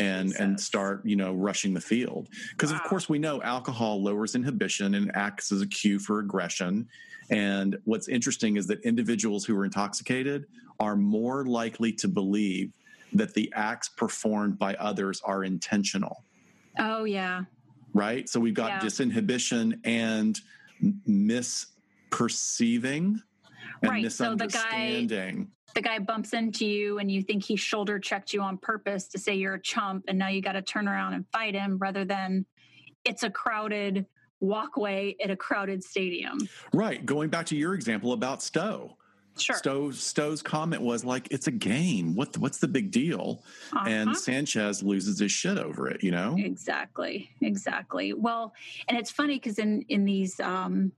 and 0.00 0.34
and 0.36 0.58
start 0.58 1.02
you 1.04 1.16
know 1.16 1.34
rushing 1.34 1.74
the 1.74 1.80
field. 1.80 2.28
Because 2.50 2.72
wow. 2.72 2.78
of 2.78 2.84
course 2.84 3.08
we 3.08 3.18
know 3.18 3.42
alcohol 3.42 4.02
lowers 4.02 4.34
inhibition 4.34 4.94
and 4.94 5.10
acts 5.14 5.52
as 5.52 5.60
a 5.60 5.66
cue 5.66 5.98
for 5.98 6.20
aggression. 6.20 6.88
And 7.30 7.78
what's 7.84 8.08
interesting 8.08 8.56
is 8.56 8.66
that 8.66 8.80
individuals 8.80 9.44
who 9.44 9.56
are 9.56 9.64
intoxicated 9.64 10.46
are 10.80 10.96
more 10.96 11.44
likely 11.44 11.92
to 11.92 12.08
believe 12.08 12.72
that 13.12 13.34
the 13.34 13.52
acts 13.54 13.88
performed 13.88 14.58
by 14.58 14.74
others 14.74 15.20
are 15.24 15.44
intentional. 15.44 16.24
Oh 16.78 17.04
yeah. 17.04 17.42
Right? 17.92 18.28
So 18.28 18.40
we've 18.40 18.54
got 18.54 18.68
yeah. 18.68 18.80
disinhibition 18.80 19.80
and 19.84 20.40
misperceiving 21.08 23.20
and 23.82 23.90
right. 23.90 24.02
misunderstanding 24.02 25.08
so 25.08 25.14
the 25.14 25.34
guy 25.34 25.46
the 25.74 25.82
guy 25.82 25.98
bumps 25.98 26.32
into 26.32 26.66
you 26.66 26.98
and 26.98 27.10
you 27.10 27.22
think 27.22 27.44
he 27.44 27.56
shoulder 27.56 27.98
checked 27.98 28.32
you 28.32 28.40
on 28.42 28.58
purpose 28.58 29.06
to 29.08 29.18
say 29.18 29.34
you're 29.34 29.54
a 29.54 29.60
chump 29.60 30.04
and 30.08 30.18
now 30.18 30.28
you 30.28 30.42
got 30.42 30.52
to 30.52 30.62
turn 30.62 30.88
around 30.88 31.14
and 31.14 31.26
fight 31.32 31.54
him 31.54 31.78
rather 31.78 32.04
than 32.04 32.44
it's 33.04 33.22
a 33.22 33.30
crowded 33.30 34.06
walkway 34.40 35.16
at 35.22 35.30
a 35.30 35.36
crowded 35.36 35.84
stadium. 35.84 36.38
Right. 36.72 37.04
Going 37.04 37.30
back 37.30 37.46
to 37.46 37.56
your 37.56 37.74
example 37.74 38.12
about 38.12 38.42
Stow. 38.42 38.96
Sure. 39.38 39.56
Stow, 39.56 39.90
Stow's 39.90 40.42
comment 40.42 40.82
was 40.82 41.04
like, 41.04 41.28
"It's 41.30 41.46
a 41.46 41.52
game. 41.52 42.14
What 42.14 42.36
what's 42.36 42.58
the 42.58 42.68
big 42.68 42.90
deal?" 42.90 43.42
Uh-huh. 43.72 43.88
And 43.88 44.16
Sanchez 44.16 44.82
loses 44.82 45.18
his 45.20 45.32
shit 45.32 45.56
over 45.56 45.88
it. 45.88 46.02
You 46.02 46.10
know. 46.10 46.36
Exactly. 46.38 47.30
Exactly. 47.40 48.12
Well, 48.12 48.52
and 48.88 48.98
it's 48.98 49.10
funny 49.10 49.36
because 49.36 49.58
in 49.58 49.82
in 49.88 50.04
these 50.04 50.38
um, 50.40 50.92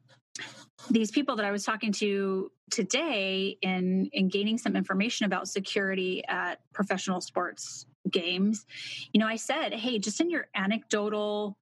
these 0.91 1.11
people 1.11 1.37
that 1.37 1.45
I 1.45 1.51
was 1.51 1.65
talking 1.65 1.93
to 1.93 2.51
today 2.71 3.57
in 3.63 4.09
in 4.13 4.29
gaining 4.29 4.59
some 4.59 4.77
information 4.77 5.27
about 5.27 5.49
security 5.49 6.23
at 6.29 6.61
professional 6.73 7.21
sports 7.21 7.87
games, 8.11 8.67
you 9.13 9.21
know, 9.21 9.27
I 9.27 9.37
said, 9.37 9.73
"Hey, 9.73 9.99
just 9.99 10.21
in 10.21 10.31
your 10.31 10.49
anecdotal 10.55 11.57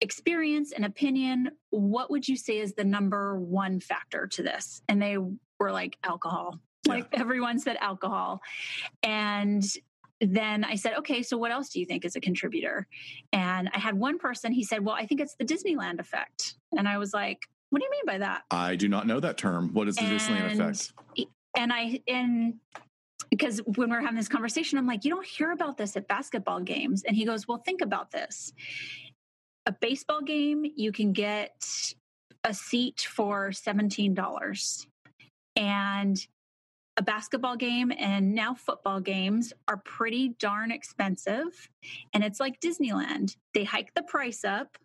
experience 0.00 0.72
and 0.72 0.84
opinion, 0.84 1.50
what 1.70 2.10
would 2.10 2.26
you 2.28 2.36
say 2.36 2.58
is 2.58 2.74
the 2.74 2.84
number 2.84 3.38
one 3.38 3.80
factor 3.80 4.26
to 4.28 4.42
this?" 4.42 4.82
And 4.88 5.00
they 5.00 5.16
were 5.58 5.72
like 5.72 5.96
alcohol. 6.04 6.60
Yeah. 6.86 6.94
Like 6.94 7.08
everyone 7.12 7.58
said 7.58 7.76
alcohol. 7.80 8.40
And 9.02 9.64
then 10.20 10.64
I 10.64 10.76
said, 10.76 10.94
okay, 10.98 11.22
so 11.22 11.36
what 11.36 11.50
else 11.50 11.68
do 11.68 11.80
you 11.80 11.86
think 11.86 12.04
is 12.04 12.14
a 12.14 12.20
contributor? 12.20 12.86
And 13.32 13.68
I 13.74 13.78
had 13.78 13.94
one 13.94 14.18
person, 14.18 14.52
he 14.52 14.62
said, 14.62 14.84
well, 14.84 14.94
I 14.94 15.04
think 15.04 15.20
it's 15.20 15.34
the 15.34 15.44
Disneyland 15.44 15.98
effect. 15.98 16.54
And 16.76 16.86
I 16.86 16.98
was 16.98 17.12
like, 17.12 17.40
what 17.72 17.80
do 17.80 17.86
you 17.86 17.90
mean 17.90 18.04
by 18.06 18.18
that? 18.18 18.42
I 18.50 18.76
do 18.76 18.86
not 18.86 19.06
know 19.06 19.18
that 19.18 19.38
term. 19.38 19.72
What 19.72 19.88
is 19.88 19.96
the 19.96 20.02
and, 20.02 20.20
Disneyland 20.20 20.52
effect? 20.52 20.92
And 21.56 21.72
I, 21.72 22.02
and 22.06 22.54
because 23.30 23.62
when 23.64 23.88
we 23.88 23.96
we're 23.96 24.02
having 24.02 24.16
this 24.16 24.28
conversation, 24.28 24.76
I'm 24.76 24.86
like, 24.86 25.06
you 25.06 25.10
don't 25.10 25.24
hear 25.24 25.52
about 25.52 25.78
this 25.78 25.96
at 25.96 26.06
basketball 26.06 26.60
games. 26.60 27.02
And 27.02 27.16
he 27.16 27.24
goes, 27.24 27.48
well, 27.48 27.56
think 27.56 27.80
about 27.80 28.10
this. 28.10 28.52
A 29.64 29.72
baseball 29.72 30.20
game, 30.20 30.66
you 30.76 30.92
can 30.92 31.14
get 31.14 31.94
a 32.44 32.52
seat 32.52 33.06
for 33.08 33.48
$17. 33.52 34.86
And 35.56 36.26
a 36.98 37.02
basketball 37.02 37.56
game 37.56 37.90
and 37.98 38.34
now 38.34 38.52
football 38.52 39.00
games 39.00 39.54
are 39.66 39.78
pretty 39.78 40.34
darn 40.38 40.70
expensive. 40.70 41.70
And 42.12 42.22
it's 42.22 42.38
like 42.38 42.60
Disneyland. 42.60 43.36
They 43.54 43.64
hike 43.64 43.94
the 43.94 44.02
price 44.02 44.44
up. 44.44 44.76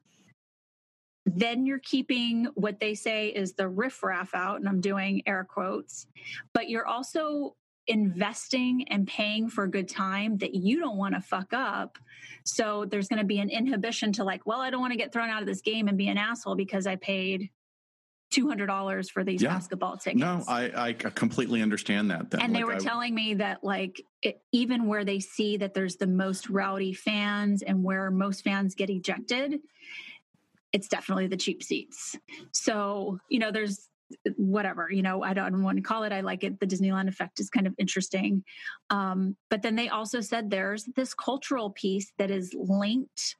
Then 1.27 1.65
you're 1.65 1.79
keeping 1.79 2.45
what 2.55 2.79
they 2.79 2.95
say 2.95 3.27
is 3.27 3.53
the 3.53 3.67
riffraff 3.67 4.33
out, 4.33 4.59
and 4.59 4.67
I'm 4.67 4.79
doing 4.79 5.21
air 5.27 5.45
quotes, 5.47 6.07
but 6.53 6.69
you're 6.69 6.87
also 6.87 7.55
investing 7.85 8.85
and 8.89 9.07
paying 9.07 9.49
for 9.49 9.65
a 9.65 9.69
good 9.69 9.87
time 9.87 10.37
that 10.37 10.55
you 10.55 10.79
don't 10.79 10.97
want 10.97 11.15
to 11.15 11.21
fuck 11.21 11.53
up. 11.53 11.97
So 12.45 12.85
there's 12.85 13.07
going 13.07 13.19
to 13.19 13.25
be 13.25 13.39
an 13.39 13.49
inhibition 13.49 14.11
to 14.13 14.23
like, 14.23 14.45
well, 14.45 14.61
I 14.61 14.69
don't 14.69 14.81
want 14.81 14.91
to 14.93 14.97
get 14.97 15.13
thrown 15.13 15.29
out 15.29 15.41
of 15.41 15.47
this 15.47 15.61
game 15.61 15.87
and 15.87 15.97
be 15.97 16.07
an 16.07 16.17
asshole 16.17 16.55
because 16.55 16.87
I 16.87 16.95
paid 16.95 17.49
two 18.29 18.47
hundred 18.47 18.67
dollars 18.67 19.09
for 19.09 19.23
these 19.23 19.41
yeah. 19.41 19.53
basketball 19.53 19.95
tickets. 19.97 20.19
No, 20.19 20.43
I, 20.49 20.89
I 20.89 20.93
completely 20.93 21.61
understand 21.61 22.11
that. 22.11 22.29
Then. 22.29 22.41
And 22.41 22.53
like, 22.53 22.59
they 22.59 22.63
were 22.65 22.75
I, 22.75 22.79
telling 22.79 23.15
me 23.15 23.35
that 23.35 23.63
like 23.63 24.01
it, 24.21 24.41
even 24.51 24.87
where 24.87 25.05
they 25.05 25.21
see 25.21 25.55
that 25.57 25.73
there's 25.73 25.95
the 25.95 26.07
most 26.07 26.49
rowdy 26.49 26.93
fans 26.93 27.61
and 27.61 27.85
where 27.85 28.11
most 28.11 28.43
fans 28.43 28.75
get 28.75 28.89
ejected, 28.89 29.59
it's 30.73 30.87
definitely 30.87 31.27
the 31.27 31.37
cheap 31.37 31.63
seats. 31.63 32.15
So 32.51 33.19
you 33.29 33.39
know, 33.39 33.51
there's 33.51 33.89
whatever 34.37 34.89
you 34.89 35.01
know 35.01 35.21
i 35.21 35.33
don't 35.33 35.63
want 35.63 35.77
to 35.77 35.81
call 35.81 36.03
it 36.03 36.13
i 36.13 36.21
like 36.21 36.43
it 36.43 36.59
the 36.59 36.65
disneyland 36.65 37.09
effect 37.09 37.39
is 37.39 37.49
kind 37.49 37.67
of 37.67 37.75
interesting. 37.77 38.43
Um, 38.89 39.35
but 39.49 39.61
then 39.61 39.75
they 39.75 39.89
also 39.89 40.21
said 40.21 40.49
there's 40.49 40.85
this 40.95 41.13
cultural 41.13 41.71
piece 41.71 42.11
that 42.17 42.31
is 42.31 42.53
linked 42.57 43.35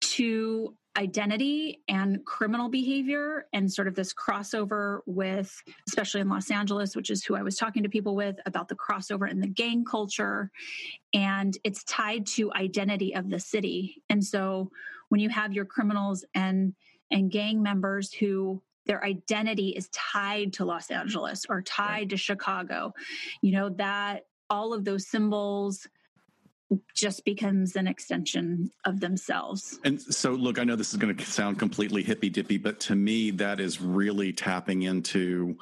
to 0.00 0.74
identity 0.96 1.80
and 1.86 2.24
criminal 2.24 2.68
behavior 2.68 3.46
and 3.52 3.72
sort 3.72 3.86
of 3.86 3.94
this 3.94 4.12
crossover 4.12 5.00
with 5.06 5.54
especially 5.86 6.20
in 6.20 6.28
Los 6.28 6.50
Angeles 6.50 6.96
which 6.96 7.10
is 7.10 7.24
who 7.24 7.36
I 7.36 7.42
was 7.42 7.56
talking 7.56 7.82
to 7.82 7.88
people 7.88 8.16
with 8.16 8.36
about 8.46 8.68
the 8.68 8.74
crossover 8.74 9.30
in 9.30 9.40
the 9.40 9.46
gang 9.46 9.84
culture. 9.84 10.50
And 11.14 11.56
it's 11.62 11.84
tied 11.84 12.26
to 12.28 12.52
identity 12.52 13.14
of 13.14 13.30
the 13.30 13.38
city. 13.38 14.02
And 14.08 14.24
so 14.24 14.70
when 15.08 15.20
you 15.20 15.28
have 15.28 15.52
your 15.52 15.64
criminals 15.64 16.24
and 16.34 16.74
and 17.10 17.30
gang 17.30 17.62
members 17.62 18.12
who 18.12 18.62
their 18.86 19.04
identity 19.04 19.70
is 19.70 19.88
tied 19.88 20.52
to 20.54 20.64
Los 20.64 20.90
Angeles 20.90 21.44
or 21.48 21.62
tied 21.62 21.88
right. 21.88 22.10
to 22.10 22.16
Chicago 22.16 22.92
you 23.42 23.52
know 23.52 23.68
that 23.70 24.26
all 24.50 24.72
of 24.72 24.84
those 24.84 25.06
symbols 25.08 25.86
just 26.94 27.24
becomes 27.24 27.76
an 27.76 27.86
extension 27.86 28.70
of 28.84 29.00
themselves. 29.00 29.78
And 29.84 30.00
so, 30.00 30.32
look, 30.32 30.58
I 30.58 30.64
know 30.64 30.76
this 30.76 30.90
is 30.90 30.98
going 30.98 31.16
to 31.16 31.24
sound 31.24 31.58
completely 31.58 32.02
hippy 32.02 32.28
dippy, 32.28 32.58
but 32.58 32.78
to 32.80 32.94
me, 32.94 33.30
that 33.32 33.60
is 33.60 33.80
really 33.80 34.32
tapping 34.32 34.82
into 34.82 35.56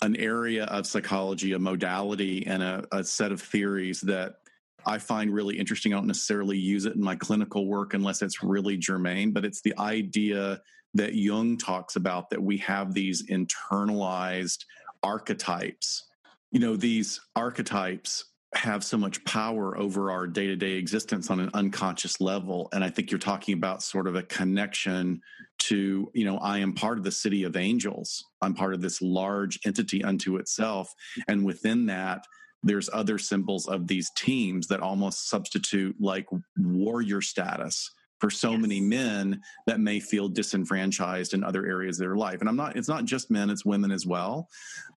an 0.00 0.16
area 0.16 0.64
of 0.64 0.86
psychology, 0.86 1.52
a 1.52 1.58
modality, 1.58 2.44
and 2.46 2.62
a, 2.62 2.84
a 2.90 3.04
set 3.04 3.30
of 3.30 3.40
theories 3.40 4.00
that 4.00 4.38
I 4.86 4.98
find 4.98 5.32
really 5.32 5.58
interesting. 5.58 5.92
I 5.92 5.96
don't 5.96 6.06
necessarily 6.06 6.58
use 6.58 6.86
it 6.86 6.94
in 6.94 7.02
my 7.02 7.16
clinical 7.16 7.66
work 7.66 7.94
unless 7.94 8.22
it's 8.22 8.42
really 8.42 8.76
germane, 8.76 9.32
but 9.32 9.44
it's 9.44 9.60
the 9.60 9.74
idea 9.78 10.60
that 10.94 11.14
Jung 11.14 11.56
talks 11.56 11.96
about 11.96 12.30
that 12.30 12.42
we 12.42 12.58
have 12.58 12.92
these 12.92 13.28
internalized 13.28 14.64
archetypes. 15.02 16.04
You 16.50 16.60
know, 16.60 16.76
these 16.76 17.20
archetypes 17.34 18.24
have 18.54 18.84
so 18.84 18.98
much 18.98 19.24
power 19.24 19.78
over 19.78 20.10
our 20.10 20.26
day 20.26 20.46
to 20.46 20.56
day 20.56 20.72
existence 20.72 21.30
on 21.30 21.40
an 21.40 21.50
unconscious 21.54 22.20
level. 22.20 22.68
And 22.72 22.84
I 22.84 22.90
think 22.90 23.10
you're 23.10 23.18
talking 23.18 23.54
about 23.54 23.82
sort 23.82 24.06
of 24.06 24.14
a 24.14 24.22
connection 24.22 25.22
to, 25.60 26.10
you 26.12 26.24
know, 26.26 26.36
I 26.38 26.58
am 26.58 26.74
part 26.74 26.98
of 26.98 27.04
the 27.04 27.10
city 27.10 27.44
of 27.44 27.56
angels. 27.56 28.22
I'm 28.42 28.52
part 28.52 28.74
of 28.74 28.82
this 28.82 29.00
large 29.00 29.58
entity 29.64 30.04
unto 30.04 30.36
itself. 30.36 30.92
And 31.28 31.46
within 31.46 31.86
that, 31.86 32.26
there's 32.62 32.88
other 32.92 33.18
symbols 33.18 33.66
of 33.66 33.86
these 33.86 34.10
teams 34.16 34.68
that 34.68 34.80
almost 34.80 35.28
substitute 35.28 35.96
like 36.00 36.26
warrior 36.56 37.20
status 37.20 37.90
for 38.20 38.30
so 38.30 38.52
yes. 38.52 38.60
many 38.60 38.80
men 38.80 39.40
that 39.66 39.80
may 39.80 39.98
feel 39.98 40.28
disenfranchised 40.28 41.34
in 41.34 41.42
other 41.42 41.66
areas 41.66 41.98
of 41.98 42.04
their 42.04 42.16
life. 42.16 42.38
And 42.40 42.48
I'm 42.48 42.56
not, 42.56 42.76
it's 42.76 42.88
not 42.88 43.04
just 43.04 43.32
men, 43.32 43.50
it's 43.50 43.64
women 43.64 43.90
as 43.90 44.06
well. 44.06 44.48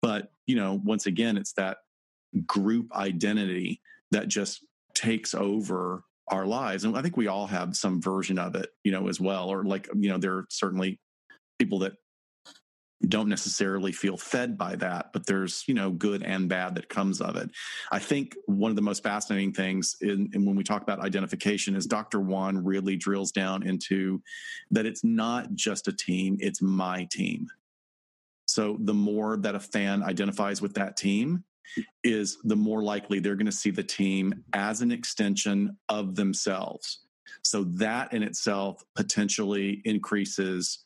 But, 0.01 0.31
you 0.45 0.55
know, 0.55 0.79
once 0.83 1.07
again, 1.07 1.35
it's 1.35 1.53
that 1.53 1.77
group 2.45 2.93
identity 2.93 3.81
that 4.11 4.27
just 4.27 4.63
takes 4.93 5.33
over 5.33 6.03
our 6.29 6.45
lives 6.45 6.83
and 6.83 6.97
i 6.97 7.01
think 7.01 7.15
we 7.15 7.27
all 7.27 7.45
have 7.45 7.75
some 7.75 8.01
version 8.01 8.39
of 8.39 8.55
it 8.55 8.69
you 8.83 8.91
know 8.91 9.07
as 9.07 9.19
well 9.19 9.49
or 9.49 9.63
like 9.63 9.87
you 9.95 10.09
know 10.09 10.17
there 10.17 10.33
are 10.33 10.45
certainly 10.49 10.99
people 11.59 11.79
that 11.79 11.93
don't 13.09 13.29
necessarily 13.29 13.91
feel 13.91 14.17
fed 14.17 14.57
by 14.57 14.75
that 14.75 15.11
but 15.13 15.25
there's 15.25 15.63
you 15.67 15.73
know 15.73 15.91
good 15.91 16.23
and 16.23 16.49
bad 16.49 16.75
that 16.75 16.89
comes 16.89 17.21
of 17.21 17.35
it 17.35 17.49
i 17.91 17.99
think 17.99 18.35
one 18.45 18.71
of 18.71 18.75
the 18.75 18.81
most 18.81 19.03
fascinating 19.03 19.53
things 19.53 19.95
in, 20.01 20.29
in 20.33 20.45
when 20.45 20.55
we 20.55 20.63
talk 20.63 20.81
about 20.81 20.99
identification 20.99 21.75
is 21.75 21.85
dr 21.85 22.19
Wann 22.19 22.63
really 22.63 22.95
drills 22.95 23.31
down 23.31 23.63
into 23.63 24.21
that 24.71 24.85
it's 24.85 25.03
not 25.03 25.53
just 25.53 25.87
a 25.87 25.93
team 25.93 26.37
it's 26.39 26.61
my 26.61 27.07
team 27.11 27.47
so 28.47 28.77
the 28.79 28.93
more 28.93 29.37
that 29.37 29.55
a 29.55 29.59
fan 29.59 30.03
identifies 30.03 30.61
with 30.61 30.75
that 30.75 30.97
team 30.97 31.43
is 32.03 32.37
the 32.43 32.55
more 32.55 32.83
likely 32.83 33.19
they're 33.19 33.35
going 33.35 33.45
to 33.45 33.51
see 33.51 33.71
the 33.71 33.83
team 33.83 34.43
as 34.53 34.81
an 34.81 34.91
extension 34.91 35.77
of 35.89 36.15
themselves. 36.15 36.99
So 37.43 37.63
that 37.75 38.13
in 38.13 38.23
itself 38.23 38.83
potentially 38.95 39.81
increases 39.85 40.85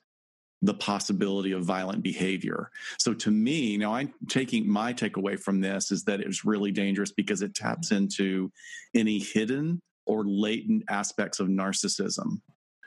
the 0.62 0.74
possibility 0.74 1.54
of 1.54 1.64
violent 1.64 2.04
behavior. 2.04 2.70
So 3.00 3.14
to 3.14 3.32
me, 3.32 3.78
now 3.78 3.94
I'm 3.94 4.14
taking 4.28 4.70
my 4.70 4.94
takeaway 4.94 5.40
from 5.40 5.62
this 5.62 5.92
is 5.92 6.04
that 6.04 6.20
it 6.20 6.28
was 6.28 6.44
really 6.44 6.72
dangerous 6.72 7.12
because 7.12 7.42
it 7.42 7.56
taps 7.56 7.90
mm-hmm. 7.90 8.04
into 8.04 8.52
any 8.94 9.20
hidden 9.20 9.82
or 10.06 10.26
latent 10.26 10.84
aspects 10.90 11.40
of 11.40 11.48
narcissism. 11.48 12.42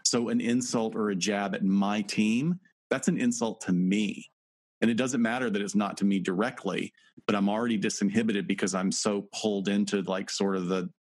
So 0.04 0.28
an 0.28 0.40
insult 0.40 0.94
or 0.94 1.10
a 1.10 1.16
jab 1.16 1.54
at 1.54 1.64
my 1.64 2.02
team, 2.02 2.60
that's 2.90 3.08
an 3.08 3.18
insult 3.18 3.62
to 3.62 3.72
me. 3.72 4.26
And 4.82 4.90
it 4.90 4.96
doesn't 4.96 5.22
matter 5.22 5.48
that 5.48 5.62
it's 5.62 5.76
not 5.76 5.96
to 5.98 6.04
me 6.04 6.18
directly, 6.18 6.92
but 7.26 7.36
I'm 7.36 7.48
already 7.48 7.78
disinhibited 7.78 8.48
because 8.48 8.74
I'm 8.74 8.90
so 8.90 9.28
pulled 9.32 9.68
into 9.68 10.02
like 10.02 10.28
sort 10.28 10.56
of 10.56 10.66
the 10.66 10.90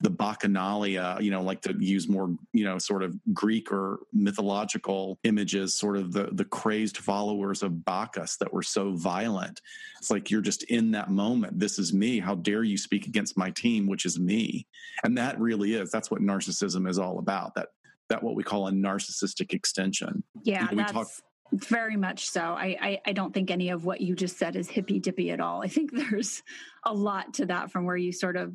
the 0.00 0.10
bacchanalia, 0.10 1.20
you 1.20 1.30
know, 1.30 1.42
like 1.42 1.60
to 1.62 1.74
use 1.78 2.08
more, 2.08 2.34
you 2.52 2.64
know, 2.64 2.78
sort 2.78 3.02
of 3.02 3.16
Greek 3.32 3.72
or 3.72 3.98
mythological 4.12 5.18
images, 5.24 5.74
sort 5.74 5.96
of 5.96 6.12
the 6.12 6.28
the 6.32 6.44
crazed 6.44 6.98
followers 6.98 7.62
of 7.62 7.84
Bacchus 7.84 8.36
that 8.36 8.52
were 8.52 8.62
so 8.62 8.92
violent. 8.92 9.60
It's 9.98 10.10
like 10.10 10.30
you're 10.30 10.40
just 10.40 10.62
in 10.64 10.92
that 10.92 11.10
moment. 11.10 11.58
This 11.58 11.78
is 11.78 11.92
me. 11.92 12.20
How 12.20 12.36
dare 12.36 12.62
you 12.62 12.78
speak 12.78 13.06
against 13.06 13.36
my 13.36 13.50
team, 13.50 13.88
which 13.88 14.06
is 14.06 14.20
me? 14.20 14.66
And 15.02 15.18
that 15.18 15.38
really 15.40 15.74
is. 15.74 15.90
That's 15.90 16.10
what 16.10 16.20
narcissism 16.20 16.88
is 16.88 16.98
all 16.98 17.18
about. 17.18 17.54
That 17.56 17.68
that 18.08 18.22
what 18.22 18.36
we 18.36 18.44
call 18.44 18.68
a 18.68 18.72
narcissistic 18.72 19.52
extension. 19.52 20.22
Yeah, 20.44 20.70
you 20.70 20.76
know, 20.76 20.84
we 20.84 20.92
talk 20.92 21.08
very 21.52 21.96
much 21.96 22.28
so. 22.28 22.40
I, 22.40 22.76
I, 22.80 23.00
I 23.06 23.12
don't 23.12 23.32
think 23.32 23.50
any 23.50 23.70
of 23.70 23.84
what 23.84 24.00
you 24.00 24.14
just 24.14 24.38
said 24.38 24.54
is 24.56 24.68
hippy 24.68 25.00
dippy 25.00 25.30
at 25.30 25.40
all. 25.40 25.62
I 25.62 25.68
think 25.68 25.90
there's 26.10 26.42
a 26.84 26.92
lot 26.92 27.34
to 27.34 27.46
that 27.46 27.70
from 27.70 27.84
where 27.84 27.96
you 27.96 28.12
sort 28.12 28.36
of 28.36 28.54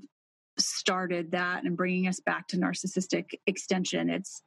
started 0.57 1.31
that 1.31 1.63
and 1.63 1.75
bringing 1.75 2.07
us 2.07 2.19
back 2.19 2.47
to 2.49 2.57
narcissistic 2.57 3.31
extension. 3.47 4.09
It's 4.09 4.43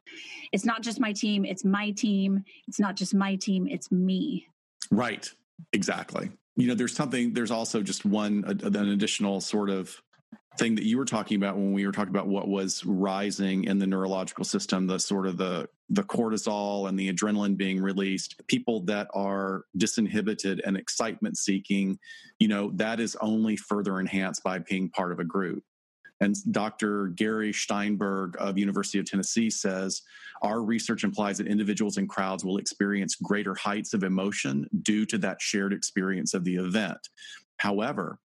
it's 0.51 0.65
not 0.65 0.81
just 0.81 0.99
my 0.99 1.13
team. 1.13 1.45
It's 1.45 1.65
my 1.65 1.91
team. 1.91 2.43
It's 2.67 2.79
not 2.79 2.95
just 2.95 3.13
my 3.13 3.35
team. 3.35 3.67
It's 3.67 3.91
me. 3.91 4.47
Right. 4.91 5.29
Exactly. 5.73 6.31
You 6.55 6.67
know, 6.67 6.75
there's 6.75 6.95
something. 6.95 7.33
There's 7.33 7.51
also 7.51 7.81
just 7.81 8.05
one 8.05 8.43
an 8.45 8.75
additional 8.75 9.41
sort 9.41 9.69
of 9.69 10.01
thing 10.57 10.75
that 10.75 10.85
you 10.85 10.97
were 10.97 11.05
talking 11.05 11.37
about 11.37 11.55
when 11.55 11.71
we 11.71 11.85
were 11.85 11.91
talking 11.91 12.09
about 12.09 12.27
what 12.27 12.47
was 12.47 12.83
rising 12.83 13.65
in 13.65 13.77
the 13.77 13.85
neurological 13.85 14.43
system, 14.43 14.87
the 14.87 14.99
sort 14.99 15.27
of 15.27 15.37
the 15.37 15.69
the 15.89 16.03
cortisol 16.03 16.89
and 16.89 16.99
the 16.99 17.11
adrenaline 17.11 17.55
being 17.55 17.79
released, 17.79 18.45
people 18.47 18.81
that 18.81 19.07
are 19.13 19.63
disinhibited 19.77 20.59
and 20.65 20.75
excitement 20.75 21.37
seeking, 21.37 21.97
you 22.39 22.47
know, 22.47 22.71
that 22.73 22.99
is 22.99 23.15
only 23.21 23.55
further 23.55 23.99
enhanced 23.99 24.43
by 24.43 24.59
being 24.59 24.89
part 24.89 25.13
of 25.13 25.19
a 25.19 25.23
group. 25.23 25.63
And 26.19 26.35
Dr. 26.51 27.09
Garriy 27.09 27.53
Shteynberg 27.53 28.35
of 28.37 28.57
University 28.57 28.99
of 28.99 29.05
Tennessee 29.05 29.49
says 29.49 30.01
our 30.41 30.61
research 30.61 31.03
implies 31.03 31.37
that 31.37 31.47
individuals 31.47 31.97
and 31.97 32.09
crowds 32.09 32.43
will 32.43 32.57
experience 32.57 33.15
greater 33.15 33.53
heights 33.55 33.93
of 33.93 34.03
emotion 34.03 34.67
due 34.81 35.05
to 35.05 35.17
that 35.19 35.41
shared 35.41 35.73
experience 35.73 36.33
of 36.33 36.43
the 36.43 36.55
event. 36.55 37.09
However, 37.57 38.19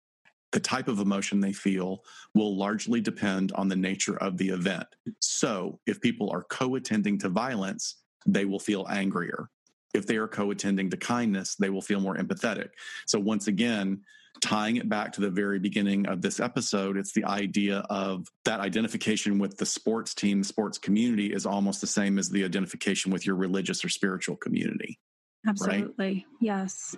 the 0.51 0.59
type 0.59 0.87
of 0.87 0.99
emotion 0.99 1.39
they 1.39 1.53
feel 1.53 2.03
will 2.33 2.57
largely 2.57 2.99
depend 2.99 3.51
on 3.53 3.67
the 3.67 3.75
nature 3.75 4.17
of 4.17 4.37
the 4.37 4.49
event. 4.49 4.87
So, 5.19 5.79
if 5.85 6.01
people 6.01 6.29
are 6.29 6.43
co 6.43 6.75
attending 6.75 7.17
to 7.19 7.29
violence, 7.29 8.01
they 8.25 8.45
will 8.45 8.59
feel 8.59 8.85
angrier. 8.89 9.49
If 9.93 10.05
they 10.07 10.17
are 10.17 10.27
co 10.27 10.51
attending 10.51 10.89
to 10.89 10.97
kindness, 10.97 11.55
they 11.55 11.69
will 11.69 11.81
feel 11.81 12.01
more 12.01 12.17
empathetic. 12.17 12.69
So, 13.07 13.17
once 13.19 13.47
again, 13.47 14.01
tying 14.41 14.75
it 14.75 14.89
back 14.89 15.13
to 15.13 15.21
the 15.21 15.29
very 15.29 15.59
beginning 15.59 16.07
of 16.07 16.21
this 16.21 16.39
episode, 16.39 16.97
it's 16.97 17.13
the 17.13 17.23
idea 17.25 17.79
of 17.89 18.27
that 18.45 18.59
identification 18.59 19.39
with 19.39 19.57
the 19.57 19.65
sports 19.65 20.13
team, 20.13 20.43
sports 20.43 20.77
community 20.77 21.33
is 21.33 21.45
almost 21.45 21.79
the 21.81 21.87
same 21.87 22.17
as 22.19 22.29
the 22.29 22.43
identification 22.43 23.11
with 23.11 23.25
your 23.25 23.35
religious 23.35 23.85
or 23.85 23.89
spiritual 23.89 24.35
community. 24.35 24.99
Absolutely. 25.47 26.05
Right? 26.05 26.25
Yes. 26.41 26.95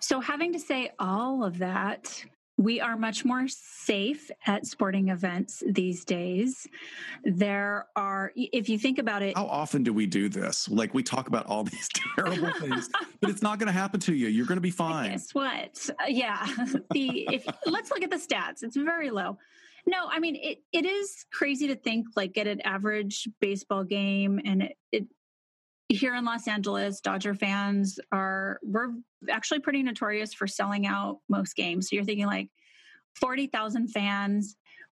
So, 0.00 0.20
having 0.20 0.52
to 0.52 0.58
say 0.58 0.92
all 0.98 1.44
of 1.44 1.58
that, 1.58 2.24
we 2.58 2.80
are 2.80 2.96
much 2.96 3.24
more 3.24 3.46
safe 3.46 4.30
at 4.46 4.66
sporting 4.66 5.08
events 5.08 5.62
these 5.64 6.04
days. 6.04 6.66
There 7.24 7.86
are, 7.94 8.32
if 8.34 8.68
you 8.68 8.78
think 8.78 8.98
about 8.98 9.22
it. 9.22 9.36
How 9.36 9.46
often 9.46 9.84
do 9.84 9.92
we 9.92 10.06
do 10.06 10.28
this? 10.28 10.68
Like 10.68 10.92
we 10.92 11.04
talk 11.04 11.28
about 11.28 11.46
all 11.46 11.62
these 11.72 11.88
terrible 12.14 12.52
things, 12.54 12.90
but 13.20 13.30
it's 13.30 13.42
not 13.42 13.60
going 13.60 13.68
to 13.68 13.72
happen 13.72 14.00
to 14.00 14.14
you. 14.14 14.26
You're 14.26 14.46
going 14.46 14.56
to 14.56 14.60
be 14.60 14.72
fine. 14.72 15.12
Guess 15.12 15.32
what? 15.34 15.88
Uh, 15.90 16.06
yeah. 16.08 16.44
the 16.90 17.28
if 17.32 17.46
let's 17.64 17.90
look 17.90 18.02
at 18.02 18.10
the 18.10 18.16
stats. 18.16 18.62
It's 18.62 18.76
very 18.76 19.10
low. 19.10 19.38
No, 19.86 20.06
I 20.10 20.18
mean 20.18 20.36
it. 20.36 20.58
It 20.72 20.84
is 20.84 21.24
crazy 21.32 21.68
to 21.68 21.76
think 21.76 22.06
like 22.16 22.36
at 22.36 22.46
an 22.46 22.60
average 22.62 23.28
baseball 23.40 23.84
game, 23.84 24.40
and 24.44 24.64
it, 24.64 24.76
it 24.92 25.06
here 25.88 26.14
in 26.14 26.24
Los 26.24 26.46
Angeles, 26.46 27.00
Dodger 27.00 27.34
fans 27.34 27.98
are 28.12 28.58
we're 28.62 28.90
actually 29.30 29.60
pretty 29.60 29.82
notorious 29.82 30.34
for 30.34 30.46
selling 30.46 30.86
out 30.86 31.18
most 31.28 31.56
games. 31.56 31.88
So 31.88 31.96
you're 31.96 32.04
thinking 32.04 32.26
like 32.26 32.50
40,000 33.14 33.88
fans, 33.88 34.56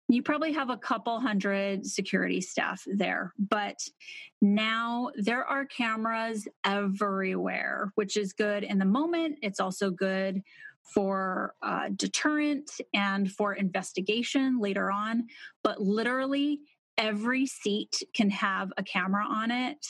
you 0.10 0.22
probably 0.22 0.52
have 0.52 0.70
a 0.70 0.78
couple 0.78 1.20
hundred 1.20 1.86
security 1.86 2.42
staff 2.42 2.84
there, 2.86 3.34
but 3.40 3.80
now 4.42 5.12
there 5.16 5.46
are 5.46 5.66
cameras 5.66 6.48
everywhere, 6.66 7.94
which 7.96 8.18
is 8.18 8.34
good 8.34 8.64
in 8.64 8.78
the 8.78 8.86
moment. 8.86 9.40
It's 9.42 9.62
also 9.62 9.90
good 9.90 10.42
for 10.94 11.54
uh, 11.62 11.90
deterrent 11.96 12.70
and 12.94 13.32
for 13.32 13.54
investigation 13.54 14.60
later 14.60 14.92
on. 14.92 15.28
But 15.64 15.80
literally, 15.80 16.60
every 16.98 17.46
seat 17.46 18.04
can 18.14 18.30
have 18.32 18.74
a 18.76 18.84
camera 18.84 19.26
on 19.26 19.52
it 19.52 19.86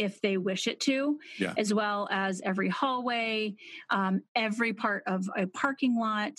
if 0.00 0.20
they 0.22 0.36
wish 0.36 0.66
it 0.66 0.80
to, 0.80 1.18
yeah. 1.38 1.52
as 1.56 1.72
well 1.72 2.08
as 2.10 2.40
every 2.44 2.68
hallway, 2.68 3.54
um, 3.90 4.22
every 4.34 4.72
part 4.72 5.02
of 5.06 5.28
a 5.36 5.46
parking 5.46 5.98
lot. 5.98 6.32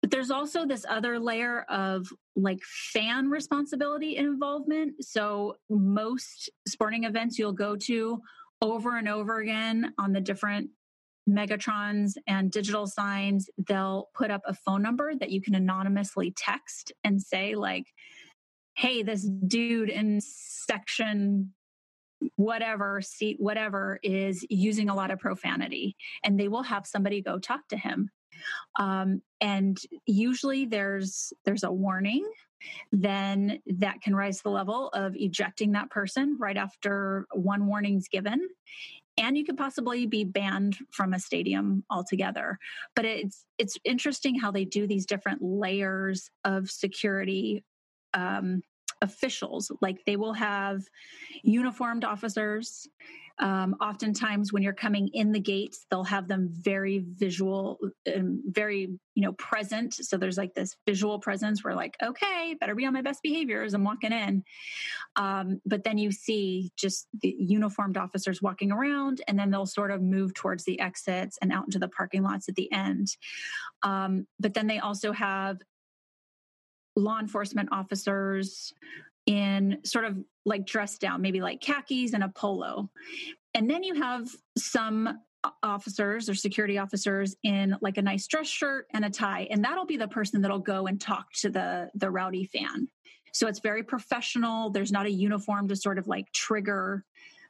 But 0.00 0.12
there's 0.12 0.30
also 0.30 0.64
this 0.64 0.86
other 0.88 1.18
layer 1.18 1.62
of 1.68 2.06
like 2.36 2.60
fan 2.92 3.28
responsibility 3.28 4.16
and 4.16 4.28
involvement. 4.28 5.04
So, 5.04 5.56
most 5.68 6.50
sporting 6.68 7.04
events 7.04 7.38
you'll 7.38 7.52
go 7.52 7.74
to 7.76 8.20
over 8.62 8.96
and 8.96 9.08
over 9.08 9.40
again 9.40 9.92
on 9.98 10.12
the 10.12 10.20
different 10.20 10.70
Megatrons 11.28 12.12
and 12.26 12.50
digital 12.50 12.86
signs, 12.86 13.50
they'll 13.66 14.08
put 14.14 14.30
up 14.30 14.40
a 14.46 14.54
phone 14.54 14.82
number 14.82 15.14
that 15.14 15.30
you 15.30 15.42
can 15.42 15.54
anonymously 15.54 16.32
text 16.36 16.92
and 17.04 17.20
say, 17.20 17.54
like, 17.54 17.84
hey, 18.76 19.02
this 19.02 19.28
dude 19.46 19.90
in 19.90 20.20
section 20.20 21.52
whatever 22.36 23.00
seat 23.00 23.36
whatever 23.38 23.98
is 24.02 24.44
using 24.50 24.88
a 24.88 24.94
lot 24.94 25.10
of 25.10 25.18
profanity 25.18 25.96
and 26.24 26.38
they 26.38 26.48
will 26.48 26.62
have 26.62 26.86
somebody 26.86 27.22
go 27.22 27.38
talk 27.38 27.66
to 27.68 27.76
him. 27.76 28.10
Um, 28.78 29.22
and 29.40 29.78
usually 30.06 30.64
there's 30.64 31.32
there's 31.44 31.64
a 31.64 31.72
warning 31.72 32.28
then 32.90 33.60
that 33.66 34.00
can 34.00 34.16
rise 34.16 34.42
the 34.42 34.50
level 34.50 34.88
of 34.88 35.14
ejecting 35.14 35.72
that 35.72 35.90
person 35.90 36.36
right 36.40 36.56
after 36.56 37.24
one 37.32 37.66
warning's 37.66 38.08
given 38.08 38.48
and 39.18 39.36
you 39.36 39.44
could 39.44 39.56
possibly 39.56 40.06
be 40.06 40.24
banned 40.24 40.78
from 40.90 41.12
a 41.12 41.18
stadium 41.18 41.84
altogether. 41.90 42.58
But 42.94 43.04
it's 43.04 43.44
it's 43.58 43.76
interesting 43.84 44.38
how 44.38 44.52
they 44.52 44.64
do 44.64 44.86
these 44.86 45.06
different 45.06 45.42
layers 45.42 46.30
of 46.44 46.70
security 46.70 47.64
um, 48.14 48.62
officials. 49.02 49.70
Like 49.80 50.04
they 50.06 50.16
will 50.16 50.34
have 50.34 50.82
uniformed 51.42 52.04
officers. 52.04 52.88
Um, 53.40 53.76
oftentimes, 53.80 54.52
when 54.52 54.64
you're 54.64 54.72
coming 54.72 55.10
in 55.14 55.30
the 55.30 55.38
gates, 55.38 55.86
they'll 55.88 56.02
have 56.02 56.26
them 56.26 56.48
very 56.50 57.04
visual 57.06 57.78
and 58.04 58.40
very, 58.44 58.88
you 59.14 59.22
know, 59.22 59.30
present. 59.34 59.94
So 59.94 60.16
there's 60.16 60.36
like 60.36 60.54
this 60.54 60.74
visual 60.86 61.20
presence 61.20 61.62
where, 61.62 61.76
like, 61.76 61.96
okay, 62.02 62.56
better 62.58 62.74
be 62.74 62.84
on 62.84 62.94
my 62.94 63.02
best 63.02 63.22
behavior 63.22 63.62
as 63.62 63.74
I'm 63.74 63.84
walking 63.84 64.10
in. 64.10 64.42
Um, 65.14 65.60
but 65.64 65.84
then 65.84 65.98
you 65.98 66.10
see 66.10 66.72
just 66.76 67.06
the 67.22 67.32
uniformed 67.38 67.96
officers 67.96 68.42
walking 68.42 68.72
around, 68.72 69.20
and 69.28 69.38
then 69.38 69.52
they'll 69.52 69.66
sort 69.66 69.92
of 69.92 70.02
move 70.02 70.34
towards 70.34 70.64
the 70.64 70.80
exits 70.80 71.38
and 71.40 71.52
out 71.52 71.66
into 71.66 71.78
the 71.78 71.88
parking 71.88 72.24
lots 72.24 72.48
at 72.48 72.56
the 72.56 72.72
end. 72.72 73.16
Um, 73.84 74.26
but 74.40 74.54
then 74.54 74.66
they 74.66 74.80
also 74.80 75.12
have 75.12 75.58
law 76.98 77.18
enforcement 77.20 77.68
officers 77.72 78.72
in 79.26 79.78
sort 79.84 80.04
of 80.04 80.18
like 80.44 80.66
dressed 80.66 81.00
down, 81.00 81.20
maybe 81.22 81.40
like 81.40 81.60
khakis 81.60 82.12
and 82.14 82.24
a 82.24 82.28
polo. 82.28 82.90
And 83.54 83.70
then 83.70 83.82
you 83.82 83.94
have 83.94 84.28
some 84.56 85.20
officers 85.62 86.28
or 86.28 86.34
security 86.34 86.78
officers 86.78 87.36
in 87.44 87.76
like 87.80 87.96
a 87.96 88.02
nice 88.02 88.26
dress 88.26 88.48
shirt 88.48 88.86
and 88.92 89.04
a 89.04 89.10
tie 89.10 89.46
and 89.50 89.64
that'll 89.64 89.86
be 89.86 89.96
the 89.96 90.08
person 90.08 90.42
that'll 90.42 90.58
go 90.58 90.86
and 90.86 91.00
talk 91.00 91.32
to 91.32 91.48
the 91.48 91.90
the 91.94 92.10
rowdy 92.10 92.44
fan. 92.44 92.88
So 93.32 93.46
it's 93.46 93.60
very 93.60 93.82
professional. 93.84 94.70
There's 94.70 94.90
not 94.90 95.06
a 95.06 95.10
uniform 95.10 95.68
to 95.68 95.76
sort 95.76 95.98
of 95.98 96.08
like 96.08 96.32
trigger 96.32 97.04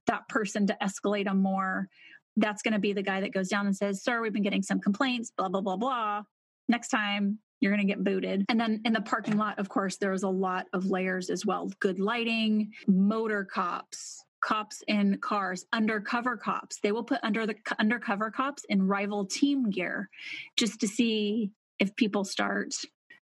that 0.07 0.29
person 0.29 0.67
to 0.67 0.77
escalate 0.83 1.25
them 1.25 1.39
more. 1.39 1.89
That's 2.37 2.63
going 2.63 2.75
to 2.75 2.79
be 2.79 2.93
the 2.93 3.03
guy 3.03 3.21
that 3.21 3.33
goes 3.33 3.49
down 3.49 3.67
and 3.67 3.77
says 3.77 4.03
sir 4.03 4.21
we've 4.21 4.33
been 4.33 4.43
getting 4.43 4.63
some 4.63 4.81
complaints 4.81 5.33
blah 5.37 5.49
blah 5.49 5.63
blah 5.63 5.77
blah. 5.77 6.23
Next 6.69 6.89
time 6.89 7.39
you're 7.61 7.73
going 7.73 7.87
to 7.87 7.93
get 7.93 8.05
booted. 8.05 8.45
And 8.49 8.61
then 8.61 8.81
in 8.85 8.93
the 8.93 9.01
parking 9.01 9.37
lot, 9.37 9.59
of 9.59 9.69
course, 9.69 9.97
there's 9.97 10.23
a 10.23 10.29
lot 10.29 10.67
of 10.73 10.87
layers 10.87 11.31
as 11.31 11.45
well 11.45 11.71
good 11.81 11.99
lighting, 11.99 12.73
motor 12.87 13.45
cops, 13.45 14.25
cops 14.41 14.83
in 14.87 15.19
cars, 15.19 15.67
undercover 15.73 16.37
cops. 16.37 16.79
They 16.81 16.93
will 16.93 17.05
put 17.05 17.21
under 17.23 17.47
the 17.47 17.57
undercover 17.79 18.31
cops 18.31 18.65
in 18.69 18.87
rival 18.87 19.27
team 19.27 19.71
gear 19.71 20.09
just 20.57 20.81
to 20.81 20.89
see 20.89 21.51
if 21.79 21.95
people 21.97 22.25
start 22.25 22.75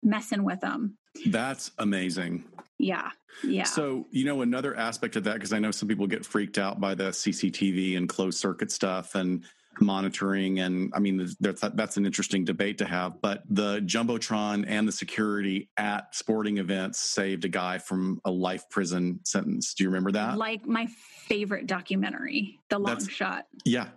messing 0.03 0.43
with 0.43 0.59
them. 0.61 0.97
That's 1.25 1.71
amazing. 1.77 2.43
Yeah. 2.77 3.09
Yeah. 3.43 3.63
So, 3.63 4.07
you 4.11 4.25
know, 4.25 4.41
another 4.41 4.75
aspect 4.75 5.15
of 5.15 5.23
that, 5.23 5.35
because 5.35 5.53
I 5.53 5.59
know 5.59 5.71
some 5.71 5.87
people 5.87 6.07
get 6.07 6.25
freaked 6.25 6.57
out 6.57 6.79
by 6.79 6.95
the 6.95 7.09
CCTV 7.09 7.97
and 7.97 8.07
closed 8.07 8.39
circuit 8.39 8.71
stuff. 8.71 9.15
And 9.15 9.43
monitoring 9.81 10.59
and 10.59 10.91
i 10.95 10.99
mean 10.99 11.27
that's 11.39 11.61
that's 11.61 11.97
an 11.97 12.05
interesting 12.05 12.43
debate 12.43 12.77
to 12.77 12.85
have 12.85 13.21
but 13.21 13.43
the 13.49 13.79
jumbotron 13.81 14.65
and 14.67 14.87
the 14.87 14.91
security 14.91 15.69
at 15.77 16.13
sporting 16.15 16.57
events 16.57 16.99
saved 16.99 17.45
a 17.45 17.49
guy 17.49 17.77
from 17.77 18.19
a 18.25 18.31
life 18.31 18.69
prison 18.69 19.19
sentence 19.23 19.73
do 19.73 19.83
you 19.83 19.89
remember 19.89 20.11
that 20.11 20.37
like 20.37 20.65
my 20.65 20.85
favorite 21.27 21.67
documentary 21.67 22.59
the 22.69 22.77
long 22.77 22.93
that's, 22.93 23.09
shot 23.09 23.45
yeah 23.65 23.87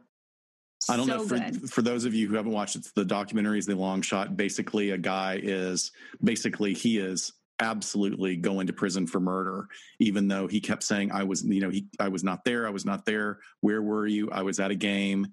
I 0.88 0.96
don't 0.96 1.06
so 1.06 1.18
know 1.18 1.26
for, 1.26 1.38
good. 1.38 1.70
for 1.70 1.82
those 1.82 2.06
of 2.06 2.14
you 2.14 2.26
who 2.26 2.36
haven't 2.36 2.52
watched 2.52 2.74
it, 2.74 2.86
the 2.94 3.04
documentary 3.04 3.58
is 3.58 3.66
the 3.66 3.74
long 3.74 4.00
shot. 4.00 4.34
Basically, 4.34 4.92
a 4.92 4.98
guy 4.98 5.38
is 5.42 5.92
basically 6.24 6.72
he 6.72 6.96
is 6.96 7.34
absolutely 7.60 8.36
going 8.36 8.66
to 8.66 8.72
prison 8.72 9.06
for 9.06 9.20
murder 9.20 9.66
even 9.98 10.28
though 10.28 10.46
he 10.46 10.60
kept 10.60 10.82
saying 10.82 11.12
i 11.12 11.22
was 11.22 11.44
you 11.44 11.60
know 11.60 11.70
he 11.70 11.86
i 11.98 12.08
was 12.08 12.24
not 12.24 12.44
there 12.44 12.66
i 12.66 12.70
was 12.70 12.84
not 12.84 13.04
there. 13.04 13.38
Where 13.60 13.82
were 13.82 14.06
you? 14.06 14.30
I 14.30 14.42
was 14.42 14.60
at 14.60 14.70
a 14.70 14.74
game. 14.74 15.28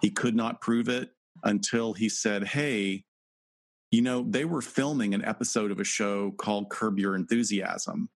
He 0.00 0.10
could 0.10 0.34
not 0.34 0.60
prove 0.60 0.88
it 0.88 1.10
until 1.44 1.92
he 1.92 2.08
said 2.08 2.44
hey 2.44 3.04
you 3.90 4.02
know 4.02 4.24
they 4.28 4.44
were 4.44 4.62
filming 4.62 5.14
an 5.14 5.24
episode 5.24 5.70
of 5.70 5.80
a 5.80 5.84
show 5.84 6.30
called 6.32 6.70
curb 6.70 6.98
your 6.98 7.16
enthusiasm 7.16 8.08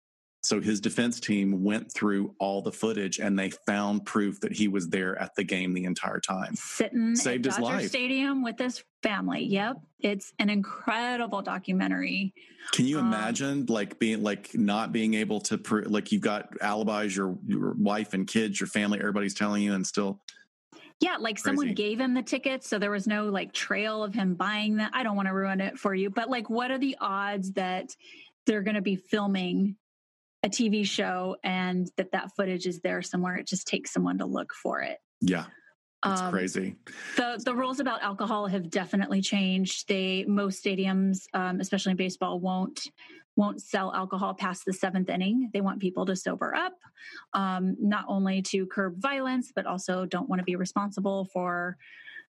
So 0.47 0.60
his 0.60 0.81
defense 0.81 1.18
team 1.18 1.64
went 1.64 1.93
through 1.93 2.32
all 2.39 2.62
the 2.62 2.70
footage 2.70 3.18
and 3.18 3.36
they 3.36 3.51
found 3.66 4.06
proof 4.06 4.39
that 4.43 4.52
he 4.52 4.68
was 4.68 4.89
there 4.89 5.20
at 5.20 5.35
the 5.35 5.43
game 5.43 5.74
the 5.74 5.86
entire 5.86 6.20
time. 6.20 6.55
Sitting 6.55 7.16
Saved 7.16 7.48
at 7.48 7.55
his 7.55 7.60
Dodger 7.60 7.77
life. 7.78 7.89
Stadium 7.89 8.44
with 8.44 8.56
his 8.56 8.85
family. 9.02 9.43
Yep. 9.43 9.81
It's 9.98 10.32
an 10.39 10.48
incredible 10.48 11.43
documentary. 11.43 12.32
Can 12.70 12.86
you 12.86 13.01
Um, 13.01 13.09
imagine 13.09 13.66
like 13.66 13.98
being 13.98 14.23
like 14.23 14.55
not 14.55 14.93
being 14.93 15.14
able 15.14 15.40
to 15.40 15.59
pr- 15.59 15.82
like 15.82 16.12
you've 16.12 16.23
got 16.23 16.48
alibis, 16.60 17.16
your, 17.16 17.36
your 17.44 17.73
wife 17.73 18.14
and 18.14 18.24
kids, 18.24 18.60
your 18.60 18.68
family, 18.68 19.01
everybody's 19.01 19.35
telling 19.35 19.64
you, 19.64 19.74
and 19.74 19.85
still 19.85 20.20
Yeah, 21.01 21.16
like 21.18 21.40
someone 21.40 21.74
gave 21.74 21.98
him 21.98 22.14
the 22.14 22.23
tickets, 22.23 22.68
so 22.68 22.78
there 22.78 22.93
was 22.93 23.09
no 23.09 23.31
like 23.31 23.52
trail 23.52 24.05
of 24.05 24.14
him 24.14 24.35
buying 24.36 24.77
them. 24.77 24.90
I 24.93 25.02
don't 25.02 25.16
want 25.16 25.27
to 25.27 25.35
ruin 25.35 25.60
it 25.60 25.77
for 25.77 25.93
you, 25.93 26.09
but 26.09 26.31
like, 26.31 26.48
what 26.48 26.70
are 26.70 26.78
the 26.78 26.97
odds 27.01 27.51
that 27.55 27.97
they're 28.47 28.62
going 28.62 28.77
to 28.77 28.81
be 28.81 28.94
filming 28.94 29.74
a 30.47 30.48
TV 30.48 30.86
show 30.86 31.36
and 31.43 31.90
that 31.97 32.12
that 32.12 32.31
footage 32.36 32.66
is 32.66 32.81
there 32.81 33.02
somewhere? 33.02 33.36
It 33.36 33.47
just 33.47 33.66
takes 33.66 33.93
someone 33.93 34.18
to 34.18 34.27
look 34.27 34.52
for 34.62 34.81
it. 34.81 34.98
yeah, 35.20 35.47
it's 36.05 36.20
Um, 36.20 36.31
crazy. 36.32 36.77
The 37.16 37.40
the 37.44 37.55
rules 37.55 37.81
about 37.81 38.02
alcohol 38.02 38.47
have 38.47 38.70
definitely 38.70 39.20
changed. 39.20 39.89
They 39.89 40.24
most 40.27 40.64
stadiums, 40.64 41.24
um, 41.35 41.60
especially 41.60 41.90
in 41.93 41.97
baseball, 41.97 42.39
won't 42.40 42.78
won't 43.35 43.60
sell 43.60 43.93
alcohol 43.94 44.32
past 44.35 44.64
the 44.64 44.73
seventh 44.73 45.10
inning. 45.10 45.51
They 45.52 45.60
want 45.60 45.78
people 45.81 46.06
to 46.06 46.16
sober 46.16 46.55
up, 46.55 46.73
um, 47.35 47.77
not 47.78 48.05
only 48.09 48.40
to 48.51 48.66
curb 48.66 48.94
violence, 48.98 49.52
but 49.55 49.66
also 49.66 50.06
don't 50.06 50.28
want 50.28 50.39
to 50.40 50.44
be 50.44 50.56
responsible 50.56 51.27
for 51.35 51.77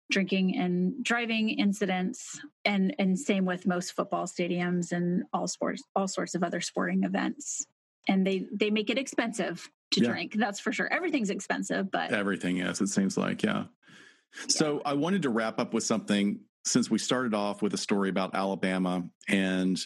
drinking 0.09 0.57
and 0.57 1.03
driving 1.03 1.49
incidents. 1.49 2.39
And 2.63 2.95
and 2.99 3.19
same 3.19 3.45
with 3.45 3.67
most 3.67 3.91
football 3.91 4.25
stadiums 4.25 4.91
and 4.91 5.23
all 5.33 5.47
sports, 5.47 5.83
all 5.95 6.07
sorts 6.07 6.33
of 6.35 6.43
other 6.43 6.61
sporting 6.61 7.03
events. 7.03 7.67
And 8.07 8.25
they 8.25 8.45
they 8.53 8.69
make 8.69 8.89
it 8.89 8.97
expensive 8.97 9.69
to 9.91 10.01
Yeah. 10.01 10.09
drink. 10.09 10.33
That's 10.35 10.59
for 10.59 10.71
sure. 10.71 10.91
Everything's 10.91 11.29
expensive, 11.29 11.91
but 11.91 12.11
Everything 12.11 12.57
is, 12.57 12.81
it 12.81 12.87
seems 12.87 13.17
like, 13.17 13.43
yeah. 13.43 13.65
So 14.49 14.81
I 14.85 14.93
wanted 14.93 15.21
to 15.23 15.29
wrap 15.29 15.59
up 15.59 15.73
with 15.73 15.83
something 15.83 16.39
since 16.65 16.89
we 16.91 16.97
started 16.97 17.33
off 17.33 17.61
with 17.61 17.73
a 17.73 17.77
story 17.77 18.09
about 18.09 18.35
Alabama 18.35 19.03
and 19.29 19.79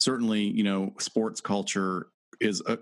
certainly, 0.00 0.42
you 0.42 0.62
know, 0.62 0.94
sports 1.00 1.40
culture 1.40 2.06
is 2.40 2.62
uh, 2.66 2.76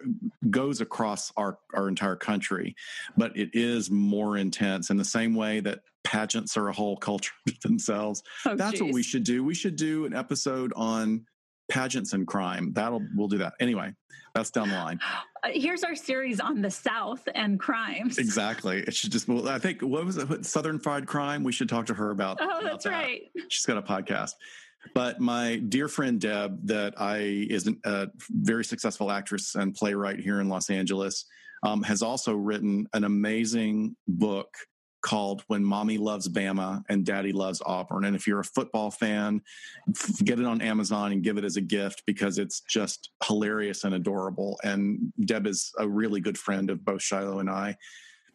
goes 0.50 0.82
across 0.82 1.32
our 1.38 1.58
our 1.72 1.88
entire 1.88 2.16
country, 2.16 2.74
but 3.16 3.34
it 3.36 3.50
is 3.54 3.90
more 3.90 4.36
intense 4.36 4.90
in 4.90 4.98
the 4.98 5.04
same 5.04 5.34
way 5.34 5.60
that 5.60 5.80
pageants 6.04 6.58
are 6.58 6.68
a 6.68 6.72
whole 6.74 6.96
culture 6.98 7.32
themselves. 7.62 8.22
oh, 8.44 8.54
That's 8.54 8.80
what 8.82 8.92
we 8.92 9.02
should 9.02 9.24
do. 9.24 9.42
We 9.42 9.54
should 9.54 9.76
do 9.76 10.04
an 10.04 10.14
episode 10.14 10.74
on 10.76 11.24
pageants 11.68 12.12
and 12.12 12.26
crime. 12.26 12.72
That'll 12.72 13.02
we'll 13.14 13.28
do 13.28 13.38
that. 13.38 13.54
Anyway, 13.60 13.92
that's 14.34 14.50
down 14.50 14.68
the 14.68 14.74
line. 14.74 15.00
Uh, 15.42 15.48
here's 15.52 15.82
our 15.84 15.94
series 15.94 16.40
on 16.40 16.62
the 16.62 16.70
South 16.70 17.26
and 17.34 17.58
crimes. 17.58 18.18
Exactly. 18.18 18.80
It 18.80 18.94
should 18.94 19.12
just. 19.12 19.28
Well, 19.28 19.48
I 19.48 19.58
think 19.58 19.82
what 19.82 20.04
was 20.04 20.16
it? 20.16 20.46
Southern 20.46 20.78
Fried 20.78 21.06
Crime. 21.06 21.42
We 21.42 21.52
should 21.52 21.68
talk 21.68 21.86
to 21.86 21.94
her 21.94 22.10
about. 22.10 22.38
Oh, 22.40 22.44
about 22.44 22.62
that's 22.62 22.84
that. 22.84 22.90
right. 22.90 23.22
She's 23.48 23.66
got 23.66 23.78
a 23.78 23.82
podcast. 23.82 24.32
But 24.94 25.20
my 25.20 25.56
dear 25.56 25.88
friend 25.88 26.20
Deb, 26.20 26.66
that 26.68 26.94
I 26.96 27.18
is 27.18 27.68
a 27.84 28.08
very 28.30 28.64
successful 28.64 29.10
actress 29.10 29.54
and 29.54 29.74
playwright 29.74 30.20
here 30.20 30.40
in 30.40 30.48
Los 30.48 30.70
Angeles, 30.70 31.24
um, 31.62 31.82
has 31.82 32.02
also 32.02 32.34
written 32.34 32.86
an 32.92 33.04
amazing 33.04 33.96
book 34.06 34.54
called 35.06 35.42
"When 35.46 35.64
Mommy 35.64 35.96
Loves 35.96 36.28
Bama 36.28 36.82
and 36.88 37.06
Daddy 37.06 37.32
Loves 37.32 37.62
Auburn." 37.64 38.04
And 38.04 38.16
if 38.16 38.26
you're 38.26 38.40
a 38.40 38.44
football 38.44 38.90
fan, 38.90 39.40
get 40.24 40.40
it 40.40 40.44
on 40.44 40.60
Amazon 40.60 41.12
and 41.12 41.22
give 41.22 41.38
it 41.38 41.44
as 41.44 41.56
a 41.56 41.60
gift 41.60 42.02
because 42.06 42.38
it's 42.38 42.60
just 42.68 43.10
hilarious 43.24 43.84
and 43.84 43.94
adorable. 43.94 44.58
And 44.64 45.12
Deb 45.24 45.46
is 45.46 45.72
a 45.78 45.88
really 45.88 46.20
good 46.20 46.36
friend 46.36 46.68
of 46.68 46.84
both 46.84 47.02
Shiloh 47.02 47.38
and 47.38 47.48
I. 47.48 47.76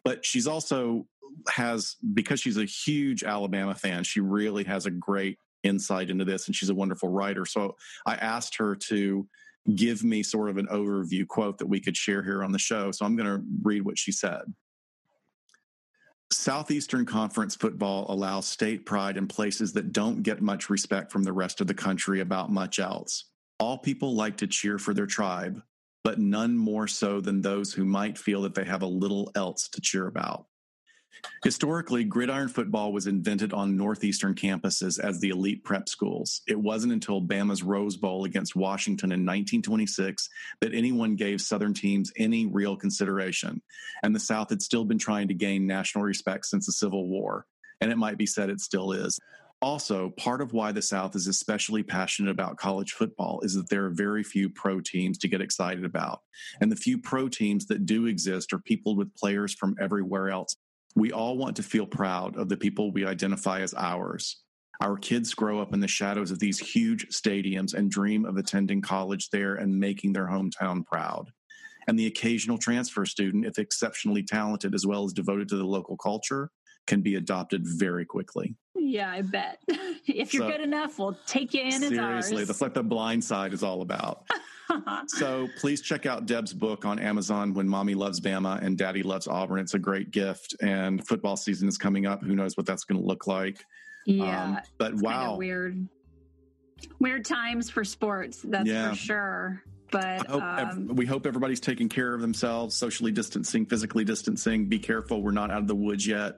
But 0.02 0.24
she's 0.24 0.46
also 0.46 1.06
has 1.48 1.96
because 2.14 2.40
she's 2.40 2.56
a 2.56 2.64
huge 2.64 3.22
Alabama 3.22 3.74
fan. 3.74 4.02
She 4.04 4.20
really 4.20 4.64
has 4.64 4.86
a 4.86 4.90
great 4.90 5.38
insight 5.62 6.10
into 6.10 6.24
this, 6.24 6.46
and 6.46 6.56
she's 6.56 6.70
a 6.70 6.74
wonderful 6.74 7.08
writer. 7.08 7.44
So 7.44 7.76
I 8.06 8.14
asked 8.14 8.56
her 8.56 8.74
to 8.88 9.28
give 9.76 10.02
me 10.02 10.22
sort 10.22 10.50
of 10.50 10.56
an 10.56 10.66
overview 10.66 11.26
quote 11.26 11.58
that 11.58 11.68
we 11.68 11.80
could 11.80 11.96
share 11.96 12.22
here 12.22 12.42
on 12.42 12.50
the 12.50 12.58
show. 12.58 12.90
So 12.90 13.04
I'm 13.04 13.14
going 13.14 13.28
to 13.28 13.44
read 13.62 13.82
what 13.82 13.98
she 13.98 14.10
said. 14.10 14.42
Southeastern 16.32 17.04
Conference 17.04 17.54
football 17.54 18.06
allows 18.08 18.46
state 18.46 18.86
pride 18.86 19.16
in 19.16 19.28
places 19.28 19.72
that 19.74 19.92
don't 19.92 20.22
get 20.22 20.40
much 20.40 20.70
respect 20.70 21.12
from 21.12 21.22
the 21.22 21.32
rest 21.32 21.60
of 21.60 21.66
the 21.66 21.74
country 21.74 22.20
about 22.20 22.50
much 22.50 22.78
else. 22.78 23.24
All 23.58 23.78
people 23.78 24.14
like 24.14 24.36
to 24.38 24.46
cheer 24.46 24.78
for 24.78 24.94
their 24.94 25.06
tribe, 25.06 25.62
but 26.04 26.18
none 26.18 26.56
more 26.56 26.88
so 26.88 27.20
than 27.20 27.40
those 27.40 27.72
who 27.72 27.84
might 27.84 28.18
feel 28.18 28.42
that 28.42 28.54
they 28.54 28.64
have 28.64 28.82
a 28.82 28.86
little 28.86 29.30
else 29.34 29.68
to 29.68 29.80
cheer 29.80 30.06
about. 30.06 30.46
Historically, 31.44 32.04
gridiron 32.04 32.48
football 32.48 32.92
was 32.92 33.06
invented 33.06 33.52
on 33.52 33.76
northeastern 33.76 34.34
campuses 34.34 34.98
as 34.98 35.20
the 35.20 35.30
elite 35.30 35.64
prep 35.64 35.88
schools. 35.88 36.42
It 36.46 36.58
wasn't 36.58 36.92
until 36.92 37.20
Bama's 37.20 37.62
Rose 37.62 37.96
Bowl 37.96 38.24
against 38.24 38.56
Washington 38.56 39.10
in 39.10 39.20
1926 39.20 40.28
that 40.60 40.74
anyone 40.74 41.16
gave 41.16 41.40
Southern 41.40 41.74
teams 41.74 42.12
any 42.16 42.46
real 42.46 42.76
consideration, 42.76 43.60
and 44.02 44.14
the 44.14 44.20
South 44.20 44.50
had 44.50 44.62
still 44.62 44.84
been 44.84 44.98
trying 44.98 45.28
to 45.28 45.34
gain 45.34 45.66
national 45.66 46.04
respect 46.04 46.46
since 46.46 46.66
the 46.66 46.72
Civil 46.72 47.08
War, 47.08 47.46
and 47.80 47.90
it 47.90 47.98
might 47.98 48.18
be 48.18 48.26
said 48.26 48.50
it 48.50 48.60
still 48.60 48.92
is. 48.92 49.18
Also, 49.62 50.10
part 50.18 50.40
of 50.40 50.52
why 50.52 50.72
the 50.72 50.82
South 50.82 51.14
is 51.14 51.28
especially 51.28 51.84
passionate 51.84 52.32
about 52.32 52.56
college 52.56 52.92
football 52.92 53.40
is 53.42 53.54
that 53.54 53.68
there 53.68 53.84
are 53.84 53.90
very 53.90 54.24
few 54.24 54.50
pro 54.50 54.80
teams 54.80 55.16
to 55.18 55.28
get 55.28 55.40
excited 55.40 55.84
about. 55.84 56.22
And 56.60 56.70
the 56.70 56.76
few 56.76 56.98
pro 56.98 57.28
teams 57.28 57.66
that 57.66 57.86
do 57.86 58.06
exist 58.06 58.52
are 58.52 58.58
peopled 58.58 58.98
with 58.98 59.14
players 59.14 59.54
from 59.54 59.76
everywhere 59.80 60.30
else. 60.30 60.56
We 60.94 61.12
all 61.12 61.36
want 61.38 61.56
to 61.56 61.62
feel 61.62 61.86
proud 61.86 62.36
of 62.36 62.48
the 62.48 62.56
people 62.56 62.92
we 62.92 63.06
identify 63.06 63.60
as 63.60 63.74
ours. 63.74 64.42
Our 64.82 64.96
kids 64.96 65.32
grow 65.32 65.60
up 65.60 65.72
in 65.72 65.80
the 65.80 65.88
shadows 65.88 66.30
of 66.30 66.38
these 66.38 66.58
huge 66.58 67.08
stadiums 67.08 67.72
and 67.74 67.90
dream 67.90 68.24
of 68.24 68.36
attending 68.36 68.82
college 68.82 69.30
there 69.30 69.54
and 69.54 69.78
making 69.78 70.12
their 70.12 70.26
hometown 70.26 70.84
proud. 70.84 71.30
And 71.88 71.98
the 71.98 72.06
occasional 72.06 72.58
transfer 72.58 73.06
student, 73.06 73.46
if 73.46 73.58
exceptionally 73.58 74.22
talented 74.22 74.74
as 74.74 74.86
well 74.86 75.04
as 75.04 75.12
devoted 75.12 75.48
to 75.48 75.56
the 75.56 75.64
local 75.64 75.96
culture, 75.96 76.50
can 76.86 77.00
be 77.00 77.14
adopted 77.14 77.62
very 77.64 78.04
quickly. 78.04 78.54
Yeah, 78.74 79.10
I 79.10 79.22
bet. 79.22 79.58
if 79.68 80.34
you're 80.34 80.42
So- 80.42 80.50
good 80.50 80.60
enough, 80.60 80.98
we'll 80.98 81.16
take 81.26 81.54
you 81.54 81.62
in 81.62 81.82
as 81.82 81.88
Seriously, 81.88 82.44
that's 82.44 82.60
like 82.60 82.74
the 82.74 82.82
blind 82.82 83.24
side 83.24 83.52
is 83.52 83.62
all 83.62 83.82
about. 83.82 84.26
so 85.06 85.48
please 85.58 85.80
check 85.82 86.06
out 86.06 86.26
Deb's 86.26 86.52
book 86.52 86.84
on 86.84 86.98
Amazon, 86.98 87.54
When 87.54 87.68
Mommy 87.68 87.94
Loves 87.94 88.20
Bama 88.20 88.62
and 88.62 88.76
Daddy 88.78 89.02
Loves 89.02 89.26
Auburn. 89.28 89.60
It's 89.60 89.74
a 89.74 89.78
great 89.78 90.10
gift. 90.10 90.54
And 90.62 91.06
football 91.06 91.36
season 91.36 91.68
is 91.68 91.78
coming 91.78 92.06
up. 92.06 92.22
Who 92.22 92.34
knows 92.34 92.56
what 92.56 92.66
that's 92.66 92.84
going 92.84 93.00
to 93.00 93.06
look 93.06 93.26
like? 93.26 93.64
yeah, 94.06 94.44
Um, 94.44 94.58
but 94.78 94.94
wow. 94.94 95.36
weird. 95.36 95.86
Weird 96.98 97.24
times 97.24 97.70
for 97.70 97.84
sports, 97.84 98.40
that's 98.42 98.68
Yeah. 98.68 98.90
for 98.90 98.96
sure. 98.96 99.62
But 99.92 100.26
hope 100.26 100.42
um, 100.42 100.88
we 100.88 101.04
hope 101.04 101.26
everybody's 101.26 101.60
taking 101.60 101.88
care 101.88 102.14
of 102.14 102.22
themselves, 102.22 102.74
socially 102.74 103.12
distancing, 103.12 103.66
physically 103.66 104.04
distancing. 104.04 104.66
Be 104.66 104.78
careful. 104.78 105.22
We're 105.22 105.32
not 105.32 105.50
out 105.50 105.58
of 105.60 105.68
the 105.68 105.74
woods 105.74 106.06
yet. 106.06 106.36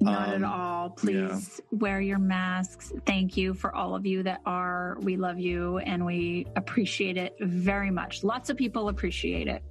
Not 0.00 0.28
um, 0.28 0.34
at 0.34 0.42
all. 0.44 0.90
Please 0.90 1.60
wear 1.70 2.00
your 2.00 2.18
masks. 2.18 2.92
Thank 3.06 3.36
you 3.36 3.54
for 3.54 3.74
all 3.74 3.94
of 3.94 4.06
you 4.06 4.22
that 4.22 4.40
are. 4.46 4.98
We 5.00 5.16
love 5.16 5.38
you 5.38 5.78
and 5.78 6.04
we 6.04 6.46
appreciate 6.56 7.16
it 7.16 7.36
very 7.40 7.90
much. 7.90 8.24
Lots 8.24 8.50
of 8.50 8.56
people 8.56 8.88
appreciate 8.88 9.48
it. 9.48 9.62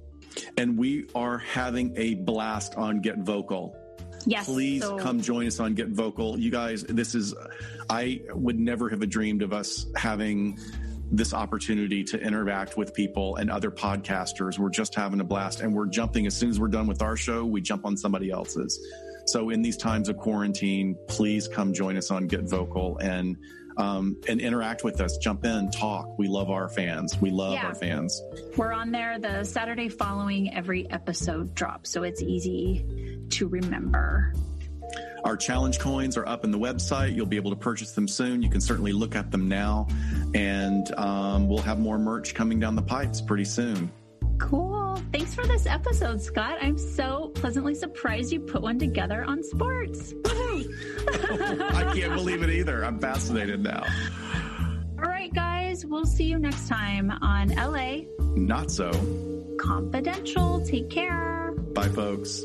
And 0.58 0.76
we 0.76 1.08
are 1.14 1.38
having 1.38 1.94
a 1.96 2.14
blast 2.14 2.76
on 2.76 3.00
Get 3.00 3.18
Vocal. 3.18 3.76
Yes. 4.28 4.46
please 4.46 4.82
so- 4.82 4.98
come 4.98 5.20
join 5.20 5.46
us 5.46 5.60
on 5.60 5.74
Get 5.74 5.88
Vocal. 5.88 6.38
You 6.38 6.50
guys, 6.50 6.82
this 6.82 7.14
is, 7.14 7.34
I 7.88 8.22
would 8.32 8.58
never 8.58 8.88
have 8.88 9.08
dreamed 9.08 9.42
of 9.42 9.52
us 9.52 9.86
having 9.96 10.58
this 11.10 11.32
opportunity 11.32 12.02
to 12.02 12.20
interact 12.20 12.76
with 12.76 12.92
people 12.92 13.36
and 13.36 13.50
other 13.50 13.70
podcasters. 13.70 14.58
We're 14.58 14.70
just 14.70 14.94
having 14.94 15.20
a 15.20 15.24
blast 15.24 15.60
and 15.60 15.72
we're 15.72 15.86
jumping 15.86 16.26
as 16.26 16.36
soon 16.36 16.50
as 16.50 16.58
we're 16.58 16.66
done 16.68 16.88
with 16.88 17.02
our 17.02 17.16
show, 17.16 17.44
we 17.44 17.60
jump 17.60 17.84
on 17.84 17.96
somebody 17.96 18.30
else's. 18.30 18.84
So 19.26 19.50
in 19.50 19.62
these 19.62 19.76
times 19.76 20.08
of 20.08 20.16
quarantine, 20.16 20.96
please 21.08 21.48
come 21.48 21.72
join 21.72 21.96
us 21.96 22.10
on 22.10 22.26
Get 22.26 22.42
Vocal 22.48 22.98
and 22.98 23.36
um, 23.78 24.16
and 24.26 24.40
interact 24.40 24.84
with 24.84 25.02
us. 25.02 25.18
Jump 25.18 25.44
in, 25.44 25.70
talk. 25.70 26.18
We 26.18 26.28
love 26.28 26.48
our 26.48 26.68
fans. 26.70 27.20
We 27.20 27.30
love 27.30 27.52
Yeah. 27.54 27.66
our 27.66 27.74
fans. 27.74 28.22
We're 28.56 28.72
on 28.72 28.90
there 28.90 29.18
the 29.18 29.44
Saturday 29.44 29.90
following 29.90 30.54
every 30.54 30.88
episode 30.90 31.54
drop, 31.54 31.86
so 31.86 32.02
it's 32.02 32.22
easy 32.22 32.86
to 33.30 33.48
remember. 33.48 34.32
Our 35.24 35.36
challenge 35.36 35.78
coins 35.80 36.16
are 36.16 36.26
up 36.26 36.44
in 36.44 36.52
the 36.52 36.58
website. 36.58 37.14
You'll 37.14 37.26
be 37.26 37.36
able 37.36 37.50
to 37.50 37.56
purchase 37.56 37.92
them 37.92 38.06
soon. 38.08 38.42
You 38.42 38.48
can 38.48 38.60
certainly 38.62 38.92
look 38.92 39.14
at 39.16 39.30
them 39.30 39.48
now. 39.48 39.88
And 40.34 40.90
um, 40.96 41.48
we'll 41.48 41.58
have 41.62 41.78
more 41.80 41.98
merch 41.98 42.32
coming 42.34 42.60
down 42.60 42.76
the 42.76 42.82
pipes 42.82 43.20
pretty 43.20 43.44
soon. 43.44 43.90
Cool. 44.38 45.00
Thanks 45.12 45.34
for 45.34 45.46
this 45.46 45.66
episode, 45.66 46.20
Scott. 46.20 46.58
I'm 46.60 46.78
so 46.78 47.30
pleasantly 47.34 47.74
surprised 47.74 48.32
you 48.32 48.40
put 48.40 48.62
one 48.62 48.78
together 48.78 49.24
on 49.24 49.42
sports. 49.42 50.14
I 50.26 51.92
can't 51.94 52.14
believe 52.14 52.42
it 52.42 52.50
either. 52.50 52.84
I'm 52.84 52.98
fascinated 52.98 53.62
now. 53.62 53.84
All 54.98 55.10
right, 55.10 55.32
guys. 55.34 55.84
we'll 55.84 56.06
see 56.06 56.24
you 56.24 56.38
next 56.38 56.68
time 56.68 57.10
on 57.22 57.48
LA 57.48 58.02
Not 58.34 58.70
so. 58.70 58.90
Confidential. 59.60 60.60
Take 60.64 60.90
care. 60.90 61.52
Bye, 61.74 61.88
folks. 61.88 62.44